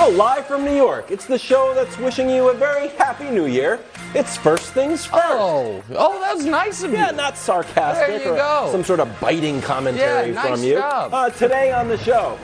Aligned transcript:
Oh, 0.00 0.10
live 0.10 0.46
from 0.46 0.64
New 0.64 0.74
York. 0.74 1.10
It's 1.10 1.26
the 1.26 1.38
show 1.38 1.74
that's 1.74 1.98
wishing 1.98 2.30
you 2.30 2.50
a 2.50 2.54
very 2.54 2.88
happy 2.90 3.30
new 3.30 3.46
year. 3.46 3.80
It's 4.14 4.36
First 4.36 4.72
Things 4.72 5.04
First. 5.04 5.24
Oh, 5.26 5.82
oh, 5.96 6.20
that's 6.20 6.44
nice 6.44 6.82
of 6.82 6.92
Yeah, 6.92 6.98
you. 6.98 7.04
Yeah, 7.06 7.10
not 7.12 7.36
sarcastic 7.36 8.24
or 8.26 8.36
go. 8.36 8.68
some 8.70 8.84
sort 8.84 9.00
of 9.00 9.20
biting 9.20 9.60
commentary 9.60 10.28
Yeah, 10.28 10.34
nice 10.34 10.50
from 10.50 10.62
you. 10.62 10.74
job. 10.76 11.12
Uh, 11.12 11.30
today 11.30 11.72
on 11.72 11.88
the 11.88 11.98
show, 11.98 12.38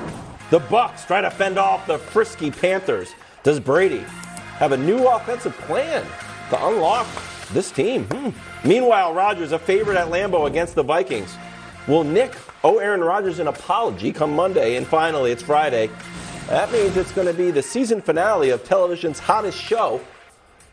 the 0.51 0.59
Bucks 0.59 1.04
try 1.04 1.21
to 1.21 1.30
fend 1.30 1.56
off 1.56 1.87
the 1.87 1.96
frisky 1.98 2.51
Panthers. 2.51 3.12
Does 3.45 3.61
Brady 3.61 4.05
have 4.59 4.73
a 4.73 4.77
new 4.77 5.07
offensive 5.07 5.57
plan 5.59 6.05
to 6.50 6.66
unlock 6.66 7.07
this 7.52 7.71
team? 7.71 8.05
Hmm. 8.07 8.30
Meanwhile, 8.68 9.14
Rodgers 9.14 9.52
a 9.52 9.59
favorite 9.59 9.96
at 9.96 10.09
Lambeau 10.09 10.46
against 10.48 10.75
the 10.75 10.82
Vikings. 10.82 11.34
Will 11.86 12.05
Nick 12.05 12.34
owe 12.64 12.79
Aaron 12.79 13.00
Rodgers 13.02 13.39
an 13.39 13.46
apology 13.46 14.12
come 14.12 14.34
Monday? 14.34 14.77
And 14.77 14.86
finally, 14.86 15.30
it's 15.30 15.43
Friday. 15.43 15.89
That 16.49 16.71
means 16.71 16.97
it's 16.97 17.13
going 17.13 17.27
to 17.27 17.33
be 17.33 17.51
the 17.51 17.63
season 17.63 18.03
finale 18.03 18.51
of 18.51 18.65
television's 18.65 19.19
hottest 19.19 19.59
show. 19.59 20.01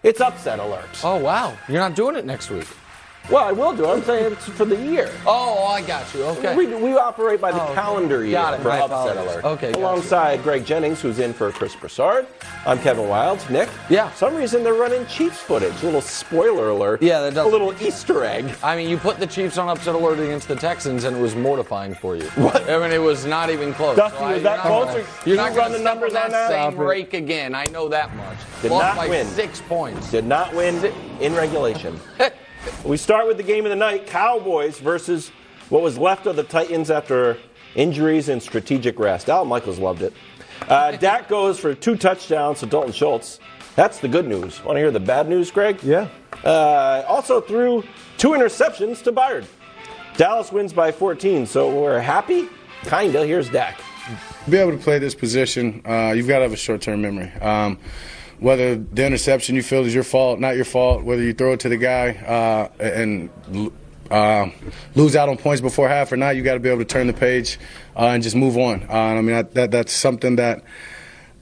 It's 0.04 0.20
upset 0.20 0.60
alert. 0.60 0.90
Oh, 1.04 1.18
wow. 1.18 1.56
You're 1.70 1.80
not 1.80 1.96
doing 1.96 2.16
it 2.16 2.26
next 2.26 2.50
week. 2.50 2.68
Well, 3.30 3.44
I 3.46 3.52
will 3.52 3.74
do. 3.74 3.86
it. 3.86 3.88
I'm 3.88 4.04
saying 4.04 4.34
it's 4.34 4.46
for 4.50 4.66
the 4.66 4.76
year. 4.76 5.10
Oh, 5.26 5.66
I 5.68 5.82
got 5.84 6.12
you. 6.14 6.24
Okay. 6.24 6.54
We, 6.56 6.66
we 6.68 6.98
operate 6.98 7.40
by 7.40 7.52
the 7.52 7.62
Oh, 7.62 7.66
okay. 7.66 7.74
calendar 7.76 8.24
year 8.26 8.34
Got 8.34 8.56
it. 8.56 8.62
for 8.62 8.70
My 8.70 8.80
Upset 8.82 9.16
apologies. 9.16 9.34
Alert. 9.34 9.46
Okay, 9.46 9.72
got 9.72 9.78
you. 9.80 9.86
Alongside 9.86 10.44
Greg 10.44 10.66
Jennings, 10.66 11.02
who's 11.02 11.20
in 11.20 11.32
for 11.32 11.52
Chris 11.52 11.74
Broussard. 11.76 12.28
I'm 12.66 12.78
Kevin 12.80 13.06
Wildes. 13.06 13.50
Nick? 13.50 13.70
Yeah. 13.90 14.10
For 14.10 14.18
some 14.18 14.36
reason 14.36 14.64
they're 14.64 14.74
running 14.74 15.06
Chiefs 15.06 15.40
footage. 15.40 15.72
A 15.82 15.86
little 15.86 16.02
spoiler 16.02 16.70
alert. 16.70 17.02
Yeah, 17.02 17.22
that 17.22 17.36
does- 17.36 17.46
A 17.46 17.50
little 17.50 17.74
Easter 17.82 18.26
egg. 18.26 18.54
I 18.64 18.76
mean, 18.76 18.90
you 18.90 18.98
put 18.98 19.18
the 19.20 19.28
Chiefs 19.28 19.58
on 19.58 19.70
upset 19.70 19.96
alert 19.96 20.20
against 20.20 20.48
the 20.50 20.56
Texans, 20.56 21.06
and 21.06 21.16
it 21.16 21.22
was 21.22 21.36
mortifying 21.36 21.94
for 21.94 22.16
you. 22.18 22.24
What? 22.36 22.70
I 22.70 22.80
mean, 22.80 22.92
it 22.92 23.02
was 23.02 23.26
not 23.26 23.50
even 23.50 23.74
close. 23.74 23.96
Dusty, 23.96 24.18
I- 24.18 24.34
was 24.34 24.44
that 24.44 24.60
close, 24.62 24.88
gonna- 24.88 25.04
You're 25.26 25.38
not 25.38 25.56
going 25.56 25.72
the 25.72 25.78
to 25.78 25.84
numbers 25.84 26.12
numbers 26.14 26.26
on 26.26 26.32
that? 26.32 26.50
same 26.72 26.78
rake 26.78 27.14
again. 27.14 27.56
I 27.56 27.66
know 27.66 27.88
that 27.88 28.14
much. 28.16 28.38
Did 28.62 28.72
Lost 28.72 28.84
not 28.84 28.96
by 28.98 29.08
win. 29.08 29.26
six 29.28 29.62
points. 29.62 30.12
Did 30.12 30.26
not 30.26 30.54
win 30.54 30.84
in 31.22 31.34
regulation. 31.36 31.98
we 32.84 32.98
start 32.98 33.28
with 33.28 33.38
the 33.38 33.44
game 33.44 33.66
of 33.66 33.70
the 33.70 33.76
night 33.76 34.08
Cowboys 34.08 34.80
versus 34.80 35.30
what 35.70 35.82
was 35.82 35.98
left 35.98 36.26
of 36.26 36.36
the 36.36 36.44
Titans 36.44 36.90
after 36.92 37.38
injuries 37.76 38.30
and 38.30 38.42
strategic 38.42 39.00
rest. 39.00 39.30
Al 39.30 39.46
Michaels 39.46 39.80
loved 39.80 40.02
it. 40.02 40.14
Uh, 40.68 40.92
Dak 40.98 41.28
goes 41.30 41.60
for 41.60 41.74
two 41.74 41.96
touchdowns 41.96 42.60
to 42.60 42.66
Dalton 42.66 42.92
Schultz. 42.92 43.40
That's 43.76 44.00
the 44.00 44.08
good 44.08 44.28
news. 44.28 44.64
Want 44.64 44.76
to 44.76 44.80
hear 44.82 44.92
the 44.92 45.00
bad 45.00 45.30
news, 45.30 45.50
Greg? 45.50 45.82
Yeah. 45.82 46.10
Uh, 46.44 47.04
also 47.08 47.40
threw 47.40 47.84
two 48.18 48.32
interceptions 48.32 49.02
to 49.04 49.12
Byard. 49.12 49.46
Dallas 50.18 50.52
wins 50.52 50.74
by 50.74 50.92
14, 50.92 51.46
so 51.46 51.74
we're 51.82 52.00
happy? 52.00 52.50
Kinda. 52.84 53.26
Here's 53.26 53.50
Dak. 53.50 53.80
be 54.50 54.58
able 54.58 54.72
to 54.72 54.78
play 54.78 55.00
this 55.00 55.16
position, 55.16 55.82
uh, 55.86 56.12
you've 56.12 56.28
got 56.28 56.40
to 56.40 56.44
have 56.44 56.54
a 56.54 56.58
short-term 56.58 57.02
memory. 57.02 57.32
Um, 57.42 57.78
whether 58.42 58.76
the 58.76 59.06
interception 59.06 59.56
you 59.56 59.64
feel 59.64 59.86
is 59.86 59.94
your 59.94 60.04
fault, 60.04 60.40
not 60.40 60.56
your 60.56 60.66
fault, 60.66 61.04
whether 61.04 61.22
you 61.22 61.32
throw 61.34 61.54
it 61.54 61.62
to 61.62 61.70
the 61.70 61.78
guy 61.78 62.10
uh, 62.10 62.84
and 62.84 63.30
uh, 64.10 64.50
lose 64.96 65.16
out 65.16 65.30
on 65.30 65.38
points 65.38 65.62
before 65.62 65.88
half 65.88 66.12
or 66.12 66.18
not, 66.18 66.36
you 66.36 66.42
got 66.42 66.56
to 66.56 66.60
be 66.60 66.68
able 66.68 66.80
to 66.80 66.86
turn 66.86 67.08
the 67.08 67.14
page 67.14 67.60
uh, 67.96 68.08
and 68.08 68.24
just 68.24 68.36
move 68.36 68.58
on. 68.58 68.84
Uh, 68.90 68.94
I 68.94 69.22
mean, 69.22 69.36
I, 69.36 69.44
that 69.44 69.72
that's 69.72 69.94
something 69.94 70.36
that. 70.36 70.64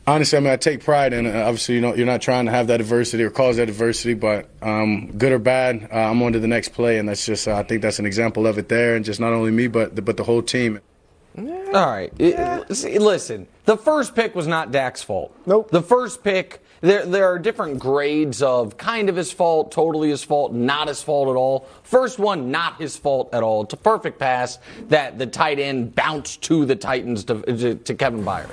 Honestly, 0.05 0.37
I 0.37 0.41
mean, 0.41 0.51
I 0.51 0.57
take 0.57 0.83
pride 0.83 1.13
in 1.13 1.27
it. 1.27 1.35
Obviously, 1.35 1.75
you 1.75 1.81
know, 1.81 1.93
you're 1.93 2.07
not 2.07 2.19
trying 2.21 2.45
to 2.45 2.51
have 2.51 2.67
that 2.67 2.81
adversity 2.81 3.23
or 3.23 3.29
cause 3.29 3.57
that 3.57 3.69
adversity, 3.69 4.15
but 4.15 4.49
um, 4.61 5.11
good 5.11 5.31
or 5.31 5.37
bad, 5.37 5.87
uh, 5.93 5.97
I'm 5.97 6.21
on 6.23 6.33
to 6.33 6.39
the 6.39 6.47
next 6.47 6.69
play, 6.69 6.97
and 6.97 7.07
that's 7.07 7.27
just, 7.27 7.47
uh, 7.47 7.55
I 7.55 7.61
think 7.63 7.83
that's 7.83 7.99
an 7.99 8.07
example 8.07 8.47
of 8.47 8.57
it 8.57 8.69
there, 8.69 8.95
and 8.95 9.05
just 9.05 9.19
not 9.19 9.33
only 9.33 9.51
me, 9.51 9.67
but 9.67 9.95
the, 9.95 10.01
but 10.01 10.17
the 10.17 10.23
whole 10.23 10.41
team. 10.41 10.79
All 11.37 11.45
right. 11.45 12.11
It- 12.17 12.75
see, 12.75 12.97
listen, 12.97 13.47
the 13.65 13.77
first 13.77 14.15
pick 14.15 14.33
was 14.33 14.47
not 14.47 14.71
Dak's 14.71 15.03
fault. 15.03 15.31
Nope. 15.45 15.69
The 15.69 15.83
first 15.83 16.23
pick, 16.23 16.63
there, 16.81 17.05
there 17.05 17.25
are 17.25 17.39
different 17.39 17.79
grades 17.79 18.41
of 18.41 18.77
kind 18.77 19.09
of 19.09 19.15
his 19.15 19.31
fault, 19.31 19.71
totally 19.71 20.09
his 20.09 20.23
fault, 20.23 20.53
not 20.53 20.87
his 20.87 21.01
fault 21.01 21.29
at 21.29 21.35
all. 21.35 21.67
First 21.83 22.19
one, 22.19 22.51
not 22.51 22.79
his 22.79 22.97
fault 22.97 23.29
at 23.33 23.43
all. 23.43 23.63
It's 23.63 23.73
a 23.73 23.77
perfect 23.77 24.19
pass 24.19 24.59
that 24.87 25.17
the 25.17 25.27
tight 25.27 25.59
end 25.59 25.95
bounced 25.95 26.41
to 26.43 26.65
the 26.65 26.75
Titans 26.75 27.23
to, 27.25 27.75
to, 27.75 27.95
Kevin 27.95 28.23
Byard. 28.23 28.49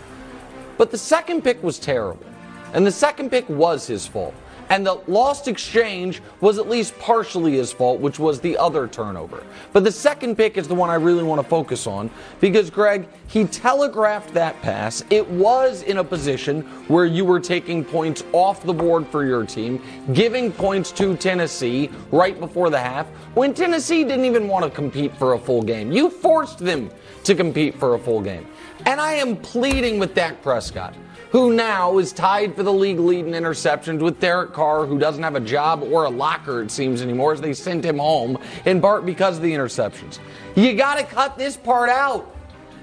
But 0.76 0.90
the 0.90 0.98
second 0.98 1.42
pick 1.42 1.62
was 1.62 1.78
terrible. 1.78 2.26
And 2.72 2.86
the 2.86 2.92
second 2.92 3.30
pick 3.30 3.48
was 3.48 3.86
his 3.86 4.06
fault. 4.06 4.34
And 4.68 4.86
the 4.86 4.94
lost 5.06 5.48
exchange 5.48 6.20
was 6.40 6.58
at 6.58 6.68
least 6.68 6.98
partially 6.98 7.52
his 7.52 7.72
fault, 7.72 8.00
which 8.00 8.18
was 8.18 8.40
the 8.40 8.56
other 8.58 8.88
turnover. 8.88 9.44
But 9.72 9.84
the 9.84 9.92
second 9.92 10.36
pick 10.36 10.56
is 10.56 10.66
the 10.66 10.74
one 10.74 10.90
I 10.90 10.94
really 10.94 11.22
want 11.22 11.40
to 11.40 11.48
focus 11.48 11.86
on 11.86 12.10
because, 12.40 12.70
Greg, 12.70 13.08
he 13.28 13.44
telegraphed 13.44 14.34
that 14.34 14.60
pass. 14.62 15.04
It 15.10 15.28
was 15.28 15.82
in 15.82 15.98
a 15.98 16.04
position 16.04 16.62
where 16.88 17.04
you 17.04 17.24
were 17.24 17.40
taking 17.40 17.84
points 17.84 18.24
off 18.32 18.62
the 18.64 18.74
board 18.74 19.06
for 19.08 19.24
your 19.24 19.44
team, 19.44 19.82
giving 20.12 20.52
points 20.52 20.90
to 20.92 21.16
Tennessee 21.16 21.90
right 22.10 22.38
before 22.38 22.70
the 22.70 22.78
half, 22.78 23.06
when 23.34 23.54
Tennessee 23.54 24.04
didn't 24.04 24.24
even 24.24 24.48
want 24.48 24.64
to 24.64 24.70
compete 24.70 25.16
for 25.16 25.34
a 25.34 25.38
full 25.38 25.62
game. 25.62 25.92
You 25.92 26.10
forced 26.10 26.58
them 26.58 26.90
to 27.24 27.34
compete 27.34 27.78
for 27.78 27.94
a 27.94 27.98
full 27.98 28.20
game. 28.20 28.46
And 28.84 29.00
I 29.00 29.14
am 29.14 29.36
pleading 29.36 29.98
with 29.98 30.14
Dak 30.14 30.42
Prescott, 30.42 30.94
who 31.36 31.52
now 31.52 31.98
is 31.98 32.14
tied 32.14 32.56
for 32.56 32.62
the 32.62 32.72
league 32.72 32.98
lead 32.98 33.26
in 33.26 33.32
interceptions 33.32 33.98
with 33.98 34.18
Derek 34.18 34.54
Carr, 34.54 34.86
who 34.86 34.98
doesn't 34.98 35.22
have 35.22 35.34
a 35.34 35.40
job 35.40 35.82
or 35.82 36.04
a 36.04 36.08
locker, 36.08 36.62
it 36.62 36.70
seems, 36.70 37.02
anymore, 37.02 37.34
as 37.34 37.42
they 37.42 37.52
sent 37.52 37.84
him 37.84 37.98
home, 37.98 38.38
in 38.64 38.80
part 38.80 39.04
because 39.04 39.36
of 39.36 39.42
the 39.42 39.52
interceptions. 39.52 40.18
You 40.54 40.72
got 40.72 40.96
to 40.96 41.04
cut 41.04 41.36
this 41.36 41.54
part 41.54 41.90
out. 41.90 42.34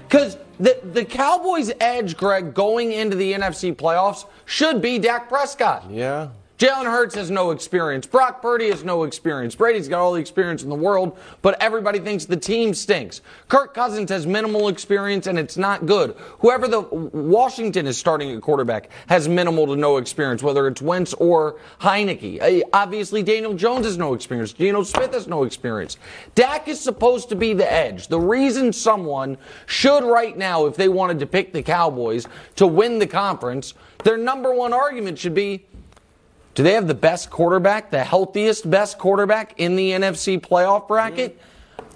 Because 0.06 0.38
the, 0.60 0.78
the 0.84 1.04
Cowboys' 1.04 1.72
edge, 1.80 2.16
Greg, 2.16 2.54
going 2.54 2.92
into 2.92 3.16
the 3.16 3.32
NFC 3.32 3.74
playoffs 3.74 4.24
should 4.44 4.80
be 4.80 5.00
Dak 5.00 5.28
Prescott. 5.28 5.90
Yeah. 5.90 6.28
Jalen 6.56 6.84
Hurts 6.84 7.16
has 7.16 7.32
no 7.32 7.50
experience. 7.50 8.06
Brock 8.06 8.40
Purdy 8.40 8.70
has 8.70 8.84
no 8.84 9.02
experience. 9.02 9.56
Brady's 9.56 9.88
got 9.88 10.00
all 10.00 10.12
the 10.12 10.20
experience 10.20 10.62
in 10.62 10.68
the 10.68 10.76
world, 10.76 11.18
but 11.42 11.60
everybody 11.60 11.98
thinks 11.98 12.26
the 12.26 12.36
team 12.36 12.74
stinks. 12.74 13.22
Kirk 13.48 13.74
Cousins 13.74 14.08
has 14.10 14.24
minimal 14.24 14.68
experience 14.68 15.26
and 15.26 15.36
it's 15.36 15.56
not 15.56 15.84
good. 15.84 16.14
Whoever 16.38 16.68
the 16.68 16.82
Washington 16.82 17.88
is 17.88 17.98
starting 17.98 18.30
at 18.30 18.40
quarterback 18.40 18.88
has 19.08 19.28
minimal 19.28 19.66
to 19.66 19.74
no 19.74 19.96
experience, 19.96 20.44
whether 20.44 20.68
it's 20.68 20.80
Wentz 20.80 21.12
or 21.14 21.58
Heineke. 21.80 22.40
Uh, 22.40 22.64
Obviously, 22.72 23.24
Daniel 23.24 23.54
Jones 23.54 23.84
has 23.84 23.98
no 23.98 24.14
experience. 24.14 24.52
Geno 24.52 24.84
Smith 24.84 25.12
has 25.12 25.26
no 25.26 25.42
experience. 25.42 25.96
Dak 26.36 26.68
is 26.68 26.80
supposed 26.80 27.28
to 27.30 27.34
be 27.34 27.52
the 27.52 27.70
edge. 27.70 28.06
The 28.06 28.20
reason 28.20 28.72
someone 28.72 29.38
should 29.66 30.04
right 30.04 30.36
now, 30.36 30.66
if 30.66 30.76
they 30.76 30.88
wanted 30.88 31.18
to 31.18 31.26
pick 31.26 31.52
the 31.52 31.62
Cowboys 31.64 32.28
to 32.56 32.66
win 32.66 33.00
the 33.00 33.08
conference, 33.08 33.74
their 34.04 34.16
number 34.16 34.54
one 34.54 34.72
argument 34.72 35.18
should 35.18 35.34
be 35.34 35.64
do 36.54 36.62
they 36.62 36.72
have 36.72 36.86
the 36.88 36.94
best 36.94 37.30
quarterback, 37.30 37.90
the 37.90 38.04
healthiest 38.04 38.70
best 38.70 38.98
quarterback 38.98 39.54
in 39.58 39.76
the 39.76 39.90
NFC 39.90 40.40
playoff 40.40 40.86
bracket? 40.88 41.40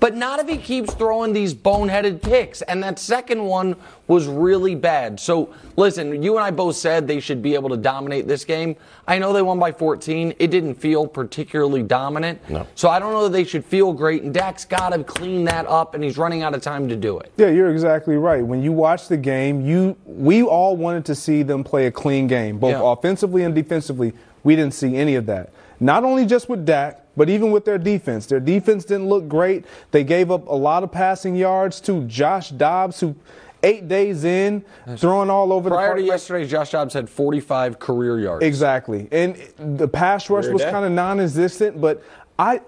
But 0.00 0.14
not 0.14 0.38
if 0.38 0.48
he 0.48 0.58
keeps 0.58 0.94
throwing 0.94 1.32
these 1.32 1.52
boneheaded 1.54 2.22
picks. 2.22 2.62
And 2.62 2.80
that 2.84 3.00
second 3.00 3.42
one 3.44 3.74
was 4.06 4.28
really 4.28 4.76
bad. 4.76 5.19
So, 5.19 5.52
listen, 5.76 6.22
you 6.22 6.36
and 6.36 6.44
I 6.44 6.52
both 6.52 6.76
said 6.76 7.08
they 7.08 7.19
should 7.19 7.42
be 7.42 7.54
able 7.54 7.69
to 7.70 7.76
dominate 7.76 8.28
this 8.28 8.44
game. 8.44 8.76
I 9.08 9.19
know 9.19 9.32
they 9.32 9.42
won 9.42 9.58
by 9.58 9.72
14. 9.72 10.34
It 10.38 10.52
didn't 10.52 10.76
feel 10.76 11.08
particularly 11.08 11.82
dominant. 11.82 12.48
No. 12.48 12.64
So, 12.76 12.88
I 12.88 13.00
don't 13.00 13.12
know 13.12 13.25
that 13.25 13.32
they 13.32 13.42
should 13.42 13.64
feel 13.64 13.92
great. 13.92 14.22
And 14.22 14.32
Dak's 14.32 14.64
got 14.64 14.90
to 14.90 15.02
clean 15.02 15.44
that 15.46 15.66
up, 15.66 15.94
and 15.96 16.04
he's 16.04 16.16
running 16.16 16.42
out 16.44 16.54
of 16.54 16.62
time 16.62 16.88
to 16.88 16.94
do 16.94 17.19
it. 17.19 17.32
Yeah, 17.36 17.48
you're 17.48 17.70
exactly 17.72 18.16
right. 18.16 18.46
When 18.46 18.62
you 18.62 18.70
watch 18.70 19.08
the 19.08 19.16
game, 19.16 19.66
you 19.66 19.96
we 20.04 20.44
all 20.44 20.76
wanted 20.76 21.06
to 21.06 21.16
see 21.16 21.42
them 21.42 21.64
play 21.64 21.86
a 21.86 21.90
clean 21.90 22.28
game, 22.28 22.58
both 22.58 22.70
Yeah. 22.70 22.92
offensively 22.92 23.42
and 23.42 23.52
defensively. 23.52 24.12
We 24.44 24.56
didn't 24.56 24.75
see 24.75 24.97
any 24.97 25.15
of 25.15 25.26
that. 25.26 25.53
Not 25.81 26.04
only 26.04 26.26
just 26.26 26.49
with 26.49 26.65
Dak, 26.65 27.04
but 27.16 27.28
even 27.28 27.50
with 27.50 27.65
their 27.65 27.78
defense. 27.78 28.26
Their 28.26 28.41
defense 28.41 28.84
didn't 28.84 29.09
look 29.09 29.28
great. 29.28 29.65
They 29.91 30.04
gave 30.04 30.31
up 30.31 30.47
a 30.47 30.54
lot 30.54 30.84
of 30.84 30.93
passing 30.93 31.34
yards 31.34 31.81
to 31.82 32.04
Josh 32.04 32.50
Dobbs, 32.50 33.00
who 33.00 33.16
eight 33.62 33.88
days 33.88 34.25
in, 34.25 34.65
throwing 34.97 35.31
all 35.31 35.53
over 35.53 35.69
the 35.69 35.75
Prior 35.75 35.97
to 35.97 36.03
yesterday, 36.03 36.47
Josh 36.47 36.71
Dobbs 36.71 36.94
had 36.94 37.10
45 37.10 37.79
career 37.79 38.20
yards. 38.20 38.44
Exactly. 38.44 39.08
And 39.11 39.37
the 39.56 39.88
pass 39.88 40.31
rush 40.31 40.44
Career 40.44 40.55
was 40.55 40.62
kind 40.62 40.85
of 40.85 40.93
non-existent, 40.93 41.81
but 41.81 42.02
I 42.38 42.61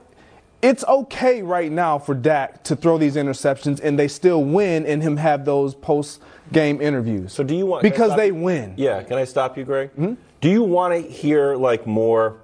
it's 0.63 0.85
okay 0.85 1.41
right 1.41 1.73
now 1.73 1.99
for 1.99 2.15
Dak 2.15 2.63
to 2.65 2.77
throw 2.77 2.99
these 2.99 3.17
interceptions 3.17 3.81
and 3.83 3.99
they 3.99 4.09
still 4.09 4.45
win 4.45 4.85
and 4.85 5.03
him 5.03 5.17
have 5.17 5.47
those 5.47 5.75
post 5.75 6.21
game 6.53 6.83
interviews. 6.83 7.33
So 7.33 7.43
do 7.43 7.55
you 7.55 7.65
want 7.65 7.83
because 7.83 8.15
they 8.17 8.27
you? 8.27 8.35
win. 8.35 8.75
Yeah, 8.77 9.03
can 9.03 9.17
I 9.17 9.25
stop 9.25 9.57
you, 9.57 9.65
Greg? 9.65 9.91
Hmm? 9.91 10.15
Do 10.41 10.49
you 10.49 10.63
want 10.63 10.95
to 10.95 11.11
hear 11.11 11.55
like 11.57 11.87
more? 11.87 12.43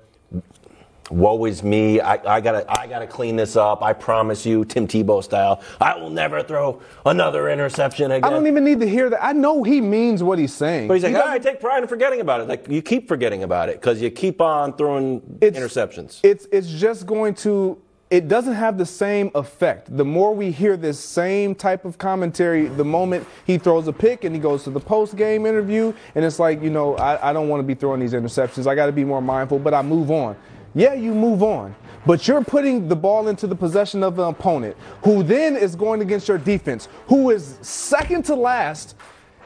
Woe 1.08 1.44
is 1.44 1.62
me! 1.62 2.00
I, 2.00 2.14
I 2.36 2.40
gotta, 2.40 2.66
I 2.68 2.88
gotta 2.88 3.06
clean 3.06 3.36
this 3.36 3.54
up. 3.54 3.80
I 3.80 3.92
promise 3.92 4.44
you, 4.44 4.64
Tim 4.64 4.88
Tebow 4.88 5.22
style. 5.22 5.62
I 5.80 5.96
will 5.96 6.10
never 6.10 6.42
throw 6.42 6.82
another 7.04 7.48
interception 7.48 8.10
again. 8.10 8.24
I 8.24 8.30
don't 8.30 8.48
even 8.48 8.64
need 8.64 8.80
to 8.80 8.88
hear 8.88 9.08
that. 9.10 9.24
I 9.24 9.30
know 9.32 9.62
he 9.62 9.80
means 9.80 10.24
what 10.24 10.36
he's 10.40 10.52
saying. 10.52 10.88
But 10.88 10.94
he's 10.94 11.04
like, 11.04 11.12
He 11.14 11.16
"Ah, 11.20 11.30
I 11.30 11.38
take 11.38 11.60
pride 11.60 11.84
in 11.84 11.88
forgetting 11.88 12.20
about 12.20 12.40
it. 12.40 12.48
Like 12.48 12.66
you 12.68 12.82
keep 12.82 13.06
forgetting 13.06 13.44
about 13.44 13.68
it 13.68 13.76
because 13.80 14.02
you 14.02 14.10
keep 14.10 14.40
on 14.40 14.72
throwing 14.76 15.22
It's- 15.40 15.62
interceptions. 15.62 16.18
It's 16.24 16.48
it's 16.50 16.68
just 16.68 17.06
going 17.06 17.34
to 17.36 17.80
it 18.08 18.28
doesn't 18.28 18.54
have 18.54 18.78
the 18.78 18.86
same 18.86 19.30
effect. 19.34 19.96
The 19.96 20.04
more 20.04 20.34
we 20.34 20.52
hear 20.52 20.76
this 20.76 20.98
same 20.98 21.54
type 21.54 21.84
of 21.84 21.98
commentary, 21.98 22.66
the 22.66 22.84
moment 22.84 23.26
he 23.44 23.58
throws 23.58 23.88
a 23.88 23.92
pick 23.92 24.22
and 24.22 24.34
he 24.34 24.40
goes 24.40 24.62
to 24.64 24.70
the 24.70 24.80
post 24.80 25.16
game 25.16 25.44
interview, 25.44 25.92
and 26.14 26.24
it's 26.24 26.38
like, 26.38 26.62
you 26.62 26.70
know, 26.70 26.96
I, 26.96 27.30
I 27.30 27.32
don't 27.32 27.48
want 27.48 27.60
to 27.60 27.66
be 27.66 27.74
throwing 27.74 27.98
these 27.98 28.12
interceptions. 28.12 28.66
I 28.68 28.76
got 28.76 28.86
to 28.86 28.92
be 28.92 29.04
more 29.04 29.20
mindful, 29.20 29.58
but 29.58 29.74
I 29.74 29.82
move 29.82 30.10
on. 30.10 30.36
Yeah, 30.74 30.94
you 30.94 31.14
move 31.14 31.42
on. 31.42 31.74
But 32.06 32.28
you're 32.28 32.44
putting 32.44 32.86
the 32.86 32.94
ball 32.94 33.26
into 33.26 33.48
the 33.48 33.56
possession 33.56 34.04
of 34.04 34.20
an 34.20 34.26
opponent 34.26 34.76
who 35.02 35.24
then 35.24 35.56
is 35.56 35.74
going 35.74 36.00
against 36.00 36.28
your 36.28 36.38
defense, 36.38 36.88
who 37.08 37.30
is 37.30 37.58
second 37.62 38.24
to 38.26 38.36
last 38.36 38.94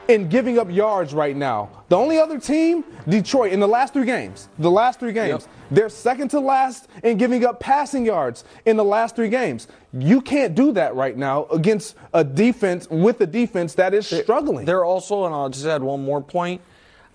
in 0.07 0.27
giving 0.29 0.57
up 0.59 0.69
yards 0.69 1.13
right 1.13 1.35
now. 1.35 1.69
The 1.89 1.95
only 1.97 2.17
other 2.17 2.39
team, 2.39 2.83
Detroit, 3.07 3.51
in 3.53 3.59
the 3.59 3.67
last 3.67 3.93
three 3.93 4.05
games, 4.05 4.49
the 4.59 4.71
last 4.71 4.99
three 4.99 5.13
games, 5.13 5.43
Yep. 5.43 5.49
they're 5.71 5.89
second 5.89 6.29
to 6.29 6.39
last 6.39 6.87
in 7.03 7.17
giving 7.17 7.45
up 7.45 7.59
passing 7.59 8.05
yards 8.05 8.43
in 8.65 8.77
the 8.77 8.83
last 8.83 9.15
three 9.15 9.29
games. 9.29 9.67
You 9.93 10.21
can't 10.21 10.55
do 10.55 10.71
that 10.73 10.95
right 10.95 11.15
now 11.15 11.45
against 11.51 11.95
a 12.13 12.23
defense 12.23 12.87
with 12.89 13.21
a 13.21 13.27
defense 13.27 13.75
that 13.75 13.93
is 13.93 14.07
struggling. 14.07 14.65
They're 14.65 14.85
also, 14.85 15.25
and 15.25 15.33
I'll 15.33 15.49
just 15.49 15.65
add 15.65 15.83
one 15.83 16.03
more 16.03 16.21
point. 16.21 16.61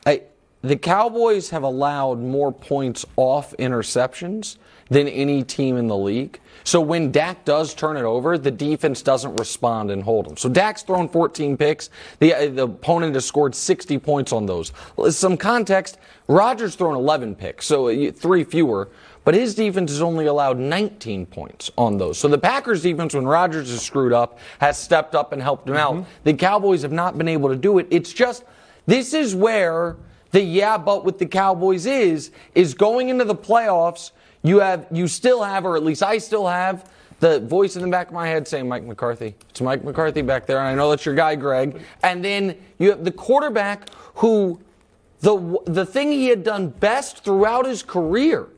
I, 0.06 0.22
the 0.62 0.76
Cowboys 0.76 1.50
have 1.50 1.62
allowed 1.62 2.18
more 2.20 2.52
points 2.52 3.04
off 3.16 3.54
interceptions 3.58 4.56
than 4.88 5.08
any 5.08 5.42
team 5.42 5.76
in 5.76 5.88
the 5.88 5.96
league. 5.96 6.40
So 6.66 6.80
when 6.80 7.12
Dak 7.12 7.44
does 7.44 7.74
turn 7.74 7.96
it 7.96 8.02
over, 8.02 8.36
the 8.36 8.50
defense 8.50 9.00
doesn't 9.00 9.36
respond 9.36 9.92
and 9.92 10.02
hold 10.02 10.26
them. 10.26 10.36
So 10.36 10.48
Dak's 10.48 10.82
thrown 10.82 11.08
14 11.08 11.56
picks. 11.56 11.90
The, 12.18 12.34
uh, 12.34 12.48
the 12.48 12.64
opponent 12.64 13.14
has 13.14 13.24
scored 13.24 13.54
60 13.54 13.98
points 13.98 14.32
on 14.32 14.46
those. 14.46 14.72
Some 15.10 15.36
context, 15.36 15.96
Rodgers 16.26 16.74
thrown 16.74 16.96
11 16.96 17.36
picks, 17.36 17.66
so 17.66 17.86
uh, 17.86 18.10
three 18.10 18.42
fewer. 18.42 18.88
But 19.24 19.36
his 19.36 19.54
defense 19.54 19.92
has 19.92 20.02
only 20.02 20.26
allowed 20.26 20.58
19 20.58 21.26
points 21.26 21.70
on 21.78 21.98
those. 21.98 22.18
So 22.18 22.26
the 22.26 22.36
Packers 22.36 22.82
defense, 22.82 23.14
when 23.14 23.26
Rodgers 23.26 23.70
is 23.70 23.80
screwed 23.80 24.12
up, 24.12 24.40
has 24.60 24.76
stepped 24.76 25.14
up 25.14 25.32
and 25.32 25.40
helped 25.40 25.68
him 25.68 25.76
out. 25.76 26.04
The 26.24 26.34
Cowboys 26.34 26.82
have 26.82 26.92
not 26.92 27.16
been 27.16 27.28
able 27.28 27.48
to 27.48 27.56
do 27.56 27.78
it. 27.78 27.86
It's 27.90 28.12
just, 28.12 28.42
this 28.86 29.14
is 29.14 29.36
where 29.36 29.96
the 30.32 30.40
yeah, 30.40 30.78
but 30.78 31.04
with 31.04 31.18
the 31.18 31.26
Cowboys 31.26 31.86
is, 31.86 32.32
is 32.56 32.74
going 32.74 33.08
into 33.08 33.24
the 33.24 33.36
playoffs, 33.36 34.10
you 34.46 34.60
have, 34.60 34.86
you 34.90 35.08
still 35.08 35.42
have, 35.42 35.64
or 35.64 35.76
at 35.76 35.84
least 35.84 36.02
I 36.02 36.18
still 36.18 36.46
have, 36.46 36.90
the 37.20 37.40
voice 37.40 37.76
in 37.76 37.82
the 37.82 37.88
back 37.88 38.08
of 38.08 38.12
my 38.12 38.28
head 38.28 38.46
saying 38.46 38.68
Mike 38.68 38.84
McCarthy. 38.84 39.34
It's 39.50 39.60
Mike 39.60 39.82
McCarthy 39.84 40.22
back 40.22 40.46
there, 40.46 40.58
and 40.58 40.68
I 40.68 40.74
know 40.74 40.90
that's 40.90 41.06
your 41.06 41.14
guy, 41.14 41.34
Greg. 41.34 41.80
And 42.02 42.24
then 42.24 42.56
you 42.78 42.90
have 42.90 43.04
the 43.04 43.10
quarterback 43.10 43.88
who, 44.16 44.60
the, 45.20 45.58
the 45.64 45.86
thing 45.86 46.12
he 46.12 46.28
had 46.28 46.44
done 46.44 46.68
best 46.68 47.24
throughout 47.24 47.66
his 47.66 47.82
career 47.82 48.48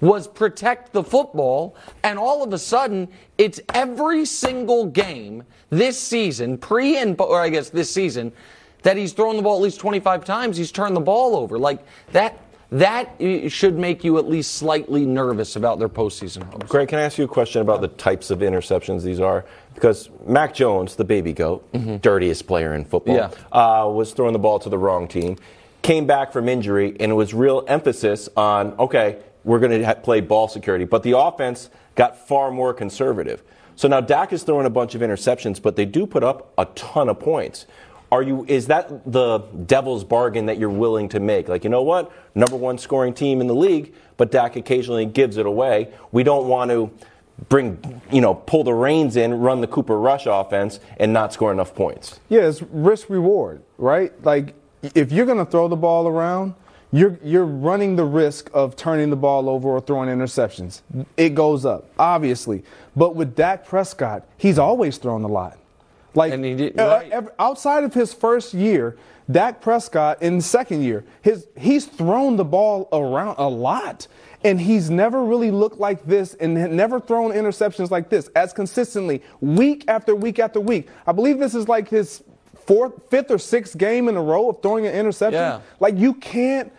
was 0.00 0.28
protect 0.28 0.92
the 0.92 1.02
football, 1.02 1.76
and 2.02 2.18
all 2.18 2.42
of 2.42 2.52
a 2.52 2.58
sudden, 2.58 3.08
it's 3.38 3.60
every 3.74 4.24
single 4.24 4.86
game 4.86 5.42
this 5.70 5.98
season, 5.98 6.58
pre 6.58 6.98
and 6.98 7.18
or 7.20 7.40
I 7.40 7.48
guess 7.48 7.70
this 7.70 7.90
season, 7.90 8.32
that 8.82 8.96
he's 8.96 9.12
thrown 9.12 9.36
the 9.36 9.42
ball 9.42 9.56
at 9.56 9.62
least 9.62 9.80
25 9.80 10.24
times. 10.24 10.56
He's 10.56 10.70
turned 10.70 10.94
the 10.94 11.00
ball 11.00 11.34
over 11.36 11.58
like 11.58 11.84
that. 12.12 12.38
That 12.72 13.20
uh, 13.20 13.48
should 13.48 13.78
make 13.78 14.02
you 14.02 14.18
at 14.18 14.28
least 14.28 14.54
slightly 14.56 15.06
nervous 15.06 15.54
about 15.56 15.78
their 15.78 15.88
postseason 15.88 16.42
hopes. 16.50 16.68
Greg, 16.68 16.88
can 16.88 16.98
I 16.98 17.02
ask 17.02 17.16
you 17.16 17.24
a 17.24 17.28
question 17.28 17.62
about 17.62 17.80
the 17.80 17.88
types 17.88 18.30
of 18.30 18.40
interceptions 18.40 19.02
these 19.02 19.20
are? 19.20 19.44
Because 19.74 20.10
Mac 20.26 20.52
Jones, 20.54 20.96
the 20.96 21.04
baby 21.04 21.32
goat, 21.32 21.64
dirtiest 22.02 22.46
player 22.46 22.74
in 22.74 22.84
football, 22.84 23.14
Yeah. 23.14 23.30
uh, 23.52 23.88
was 23.88 24.12
throwing 24.12 24.32
the 24.32 24.38
ball 24.38 24.58
to 24.58 24.68
the 24.68 24.78
wrong 24.78 25.06
team, 25.06 25.36
came 25.82 26.06
back 26.06 26.32
from 26.32 26.48
injury, 26.48 26.96
and 26.98 27.12
it 27.12 27.14
was 27.14 27.32
real 27.34 27.64
emphasis 27.68 28.28
on, 28.36 28.72
okay, 28.80 29.18
we're 29.44 29.60
going 29.60 29.78
to 29.78 29.84
ha- 29.86 29.94
play 29.94 30.20
ball 30.20 30.48
security. 30.48 30.84
But 30.84 31.04
the 31.04 31.16
offense 31.16 31.70
got 31.94 32.26
far 32.26 32.50
more 32.50 32.74
conservative. 32.74 33.42
So 33.76 33.86
now 33.86 34.00
Dak 34.00 34.32
is 34.32 34.42
throwing 34.42 34.66
a 34.66 34.70
bunch 34.70 34.94
of 34.94 35.02
interceptions, 35.02 35.62
but 35.62 35.76
they 35.76 35.84
do 35.84 36.06
put 36.06 36.24
up 36.24 36.52
a 36.58 36.64
ton 36.74 37.08
of 37.08 37.20
points. 37.20 37.66
Are 38.12 38.22
you? 38.22 38.44
Is 38.48 38.68
that 38.68 39.10
the 39.10 39.38
devil's 39.66 40.04
bargain 40.04 40.46
that 40.46 40.58
you're 40.58 40.68
willing 40.70 41.08
to 41.10 41.20
make? 41.20 41.48
Like, 41.48 41.64
you 41.64 41.70
know 41.70 41.82
what? 41.82 42.12
Number 42.34 42.56
one 42.56 42.78
scoring 42.78 43.12
team 43.12 43.40
in 43.40 43.46
the 43.46 43.54
league, 43.54 43.94
but 44.16 44.30
Dak 44.30 44.56
occasionally 44.56 45.06
gives 45.06 45.36
it 45.36 45.46
away. 45.46 45.92
We 46.12 46.22
don't 46.22 46.46
want 46.46 46.70
to 46.70 46.90
bring, 47.48 48.00
you 48.10 48.20
know, 48.20 48.34
pull 48.34 48.64
the 48.64 48.72
reins 48.72 49.16
in, 49.16 49.34
run 49.34 49.60
the 49.60 49.66
Cooper 49.66 49.98
Rush 49.98 50.26
offense, 50.26 50.80
and 50.98 51.12
not 51.12 51.32
score 51.32 51.52
enough 51.52 51.74
points. 51.74 52.20
Yeah, 52.28 52.42
it's 52.42 52.62
risk 52.62 53.10
reward, 53.10 53.62
right? 53.76 54.12
Like 54.24 54.54
if 54.94 55.12
you're 55.12 55.26
going 55.26 55.44
to 55.44 55.50
throw 55.50 55.68
the 55.68 55.76
ball 55.76 56.06
around, 56.06 56.54
you're 56.92 57.18
you're 57.22 57.44
running 57.44 57.96
the 57.96 58.04
risk 58.04 58.48
of 58.54 58.76
turning 58.76 59.10
the 59.10 59.16
ball 59.16 59.50
over 59.50 59.68
or 59.68 59.80
throwing 59.80 60.08
interceptions. 60.08 60.82
It 61.16 61.34
goes 61.34 61.66
up, 61.66 61.90
obviously. 61.98 62.62
But 62.94 63.16
with 63.16 63.34
Dak 63.34 63.66
Prescott, 63.66 64.24
he's 64.38 64.58
always 64.58 64.96
thrown 64.96 65.24
a 65.24 65.28
lot. 65.28 65.58
Like 66.16 66.32
And 66.32 66.44
he 66.44 66.54
did- 66.54 66.80
uh, 66.80 67.02
right. 67.10 67.24
outside 67.38 67.84
of 67.84 67.94
his 67.94 68.12
first 68.12 68.54
year, 68.54 68.96
Dak 69.30 69.60
Prescott 69.60 70.22
in 70.22 70.36
the 70.38 70.42
second 70.42 70.82
year, 70.82 71.04
his 71.22 71.46
he's 71.56 71.84
thrown 71.86 72.36
the 72.36 72.44
ball 72.44 72.88
around 72.92 73.36
a 73.38 73.48
lot. 73.48 74.06
And 74.44 74.60
he's 74.60 74.90
never 74.90 75.24
really 75.24 75.50
looked 75.50 75.80
like 75.80 76.06
this 76.06 76.34
and 76.34 76.54
never 76.76 77.00
thrown 77.00 77.32
interceptions 77.32 77.90
like 77.90 78.10
this 78.10 78.28
as 78.36 78.52
consistently 78.52 79.22
week 79.40 79.84
after 79.88 80.14
week 80.14 80.38
after 80.38 80.60
week. 80.60 80.88
I 81.06 81.10
believe 81.12 81.40
this 81.40 81.54
is 81.54 81.66
like 81.68 81.88
his 81.88 82.22
fourth, 82.66 82.92
fifth 83.10 83.30
or 83.32 83.38
sixth 83.38 83.76
game 83.76 84.08
in 84.08 84.16
a 84.16 84.22
row 84.22 84.50
of 84.50 84.62
throwing 84.62 84.86
an 84.86 84.94
interception. 84.94 85.40
Yeah. 85.40 85.60
Like 85.80 85.96
you 85.98 86.14
can't 86.14 86.70